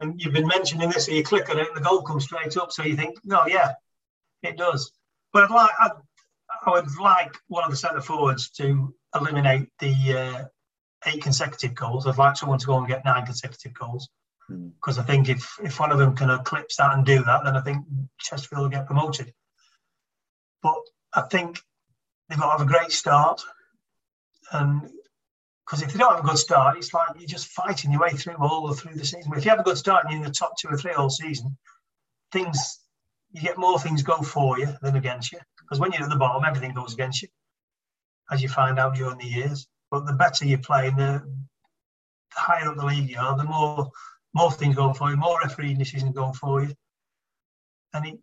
And 0.00 0.20
you've 0.20 0.34
been 0.34 0.48
mentioning 0.48 0.90
this, 0.90 1.06
so 1.06 1.12
you 1.12 1.22
click 1.22 1.48
on 1.50 1.58
it, 1.58 1.68
and 1.68 1.76
the 1.76 1.88
goal 1.88 2.02
comes 2.02 2.24
straight 2.24 2.56
up. 2.56 2.72
So 2.72 2.82
you 2.82 2.96
think, 2.96 3.16
no, 3.24 3.46
yeah, 3.46 3.72
it 4.42 4.56
does. 4.56 4.92
But 5.32 5.44
I'd 5.44 5.54
like, 5.54 5.70
I'd, 5.80 5.90
I 6.66 6.70
would 6.70 6.98
like 6.98 7.34
one 7.48 7.64
of 7.64 7.70
the 7.70 7.76
centre 7.76 8.00
forwards 8.00 8.50
to 8.50 8.94
eliminate 9.14 9.68
the 9.78 9.94
uh, 10.18 10.44
eight 11.06 11.22
consecutive 11.22 11.74
goals. 11.74 12.06
I'd 12.06 12.18
like 12.18 12.36
someone 12.36 12.58
to 12.58 12.66
go 12.66 12.78
and 12.78 12.88
get 12.88 13.04
nine 13.04 13.24
consecutive 13.24 13.74
goals. 13.74 14.08
Hmm. 14.48 14.68
Because 14.68 14.98
I 14.98 15.02
think 15.02 15.28
if, 15.28 15.58
if 15.62 15.80
one 15.80 15.92
of 15.92 15.98
them 15.98 16.14
can 16.14 16.30
eclipse 16.30 16.76
that 16.76 16.94
and 16.94 17.04
do 17.04 17.22
that, 17.24 17.44
then 17.44 17.56
I 17.56 17.60
think 17.60 17.84
Chesterfield 18.18 18.62
will 18.62 18.68
get 18.68 18.86
promoted. 18.86 19.32
But 20.62 20.80
I 21.14 21.22
think 21.22 21.60
they've 22.28 22.38
got 22.38 22.46
to 22.46 22.58
have 22.58 22.68
a 22.68 22.72
great 22.72 22.92
start. 22.92 23.42
And 24.52 24.82
because 25.64 25.82
if 25.82 25.92
they 25.92 25.98
don't 25.98 26.14
have 26.14 26.24
a 26.24 26.28
good 26.28 26.38
start, 26.38 26.76
it's 26.76 26.92
like 26.92 27.08
you're 27.18 27.26
just 27.26 27.48
fighting 27.48 27.90
your 27.90 28.00
way 28.00 28.10
through 28.10 28.36
all 28.36 28.72
through 28.74 28.94
the 28.94 29.04
season. 29.04 29.30
But 29.30 29.38
if 29.38 29.44
you 29.44 29.50
have 29.50 29.60
a 29.60 29.64
good 29.64 29.78
start 29.78 30.04
and 30.04 30.12
you're 30.12 30.22
in 30.22 30.26
the 30.26 30.34
top 30.34 30.54
two 30.58 30.68
or 30.68 30.76
three 30.76 30.92
all 30.92 31.10
season, 31.10 31.56
things 32.32 32.80
you 33.32 33.40
get 33.40 33.58
more 33.58 33.78
things 33.78 34.02
go 34.02 34.18
for 34.22 34.58
you 34.58 34.68
than 34.82 34.96
against 34.96 35.32
you. 35.32 35.38
Because 35.58 35.80
when 35.80 35.92
you're 35.92 36.02
at 36.02 36.10
the 36.10 36.16
bottom, 36.16 36.44
everything 36.44 36.74
goes 36.74 36.92
against 36.92 37.22
you, 37.22 37.28
as 38.30 38.42
you 38.42 38.48
find 38.48 38.78
out 38.78 38.94
during 38.94 39.18
the 39.18 39.26
years. 39.26 39.66
But 39.90 40.06
the 40.06 40.12
better 40.12 40.44
you 40.44 40.58
play, 40.58 40.90
the 40.90 41.22
higher 42.32 42.68
up 42.68 42.76
the 42.76 42.84
league 42.84 43.10
you 43.10 43.18
are, 43.18 43.36
the 43.36 43.44
more 43.44 43.90
more 44.34 44.50
things 44.52 44.74
going 44.74 44.94
for 44.94 45.10
you, 45.10 45.16
more 45.16 45.38
refereeing 45.42 45.78
decisions 45.78 46.12
going 46.14 46.34
for 46.34 46.62
you, 46.62 46.74
and 47.92 48.06
it, 48.06 48.18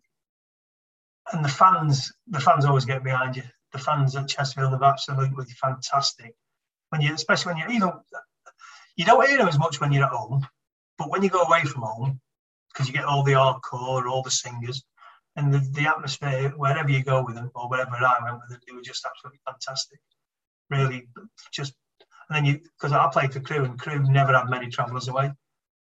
and 1.32 1.44
the 1.44 1.48
fans, 1.48 2.12
the 2.28 2.40
fans 2.40 2.64
always 2.64 2.84
get 2.84 3.02
behind 3.02 3.36
you. 3.36 3.42
The 3.72 3.78
fans 3.78 4.14
at 4.14 4.28
Chesterfield 4.28 4.74
are 4.74 4.84
absolutely 4.84 5.46
fantastic. 5.60 6.34
When 6.90 7.00
you, 7.00 7.14
especially 7.14 7.54
when 7.54 7.62
you, 7.62 7.74
you 7.74 7.80
know, 7.80 8.02
you 8.96 9.06
don't 9.06 9.26
hear 9.26 9.38
them 9.38 9.48
as 9.48 9.58
much 9.58 9.80
when 9.80 9.92
you're 9.92 10.04
at 10.04 10.10
home, 10.10 10.46
but 10.98 11.10
when 11.10 11.22
you 11.22 11.30
go 11.30 11.42
away 11.42 11.62
from 11.62 11.82
home, 11.82 12.20
because 12.72 12.86
you 12.86 12.92
get 12.92 13.04
all 13.04 13.22
the 13.22 13.32
hardcore, 13.32 14.06
all 14.06 14.22
the 14.22 14.30
singers, 14.30 14.84
and 15.36 15.52
the, 15.52 15.60
the 15.72 15.88
atmosphere 15.88 16.50
wherever 16.50 16.90
you 16.90 17.02
go 17.02 17.24
with 17.24 17.34
them, 17.34 17.50
or 17.54 17.70
wherever 17.70 17.92
I 17.92 18.18
went 18.22 18.36
with 18.36 18.50
them, 18.50 18.60
they 18.66 18.74
were 18.74 18.82
just 18.82 19.06
absolutely 19.06 19.40
fantastic. 19.46 19.98
Really, 20.70 21.08
just 21.52 21.72
and 22.28 22.36
then 22.36 22.44
you 22.44 22.60
because 22.60 22.92
I 22.92 23.08
played 23.10 23.32
for 23.32 23.40
Crewe, 23.40 23.64
and 23.64 23.78
Crewe 23.78 24.02
never 24.04 24.36
had 24.36 24.50
many 24.50 24.68
travellers 24.68 25.08
away. 25.08 25.32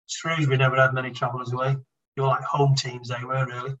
Shrewsbury 0.06 0.56
never 0.56 0.76
had 0.76 0.94
many 0.94 1.10
travellers 1.10 1.52
away. 1.52 1.76
They 2.16 2.22
were 2.22 2.28
like 2.28 2.42
home 2.42 2.74
teams, 2.74 3.08
they 3.08 3.24
were 3.24 3.46
really. 3.46 3.74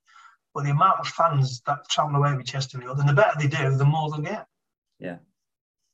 But 0.54 0.64
the 0.64 0.70
amount 0.70 1.00
of 1.00 1.08
fans 1.08 1.62
that 1.66 1.88
travel 1.88 2.16
away 2.16 2.34
with 2.34 2.46
Chesterfield, 2.46 2.98
and 2.98 3.08
the 3.08 3.12
better 3.12 3.38
they 3.38 3.48
do, 3.48 3.76
the 3.76 3.84
more 3.84 4.10
they'll 4.10 4.20
get. 4.20 4.46
Yeah. 4.98 5.18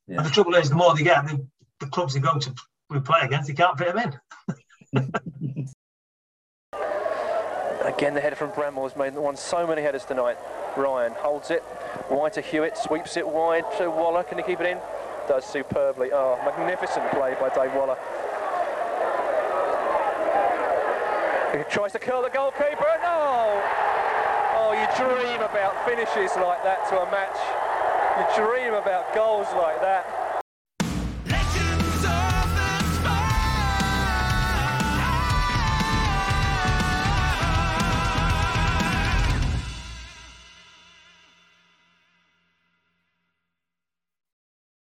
And 0.09 0.25
the 0.27 0.31
trouble 0.31 0.55
is, 0.55 0.69
the 0.69 0.77
more 0.77 0.95
they 0.95 1.05
get, 1.05 1.27
the, 1.27 1.47
the 1.81 1.87
clubs 1.87 2.15
they 2.15 2.21
go 2.21 2.39
to 2.39 2.55
we 2.91 3.01
play 3.01 3.21
against, 3.23 3.49
they 3.49 3.55
can't 3.55 3.79
fit 3.79 3.95
them 3.95 4.13
in. 4.95 5.13
Again, 7.85 8.15
the 8.15 8.21
header 8.21 8.37
from 8.37 8.51
Bramwell 8.51 8.89
has 8.89 8.97
made 8.97 9.15
won 9.15 9.37
so 9.37 9.67
many 9.67 9.83
headers 9.83 10.05
tonight. 10.05 10.37
Ryan 10.77 11.13
holds 11.17 11.51
it 11.51 11.65
wide 12.11 12.33
to 12.35 12.41
Hewitt, 12.41 12.79
sweeps 12.79 13.17
it 13.17 13.27
wide 13.27 13.65
to 13.79 13.91
Waller. 13.91 14.23
Can 14.23 14.39
he 14.39 14.45
keep 14.45 14.61
it 14.61 14.67
in? 14.67 14.79
Does 15.27 15.45
superbly. 15.45 16.11
Oh, 16.13 16.39
magnificent 16.45 17.11
play 17.11 17.35
by 17.41 17.49
Dave 17.49 17.75
Waller. 17.75 17.97
He 21.53 21.63
tries 21.69 21.93
to 21.93 21.99
curl 21.99 22.23
the 22.23 22.31
goalkeeper. 22.31 22.89
No! 23.05 23.61
Oh, 24.57 24.73
you 24.73 24.89
dream 24.97 25.43
about 25.45 25.85
finishes 25.85 26.33
like 26.41 26.65
that 26.65 26.89
to 26.89 26.97
a 26.97 27.11
match. 27.13 27.37
You 28.17 28.25
dream 28.41 28.73
about 28.73 29.15
goals 29.15 29.49
like 29.53 29.79
that. 29.83 30.22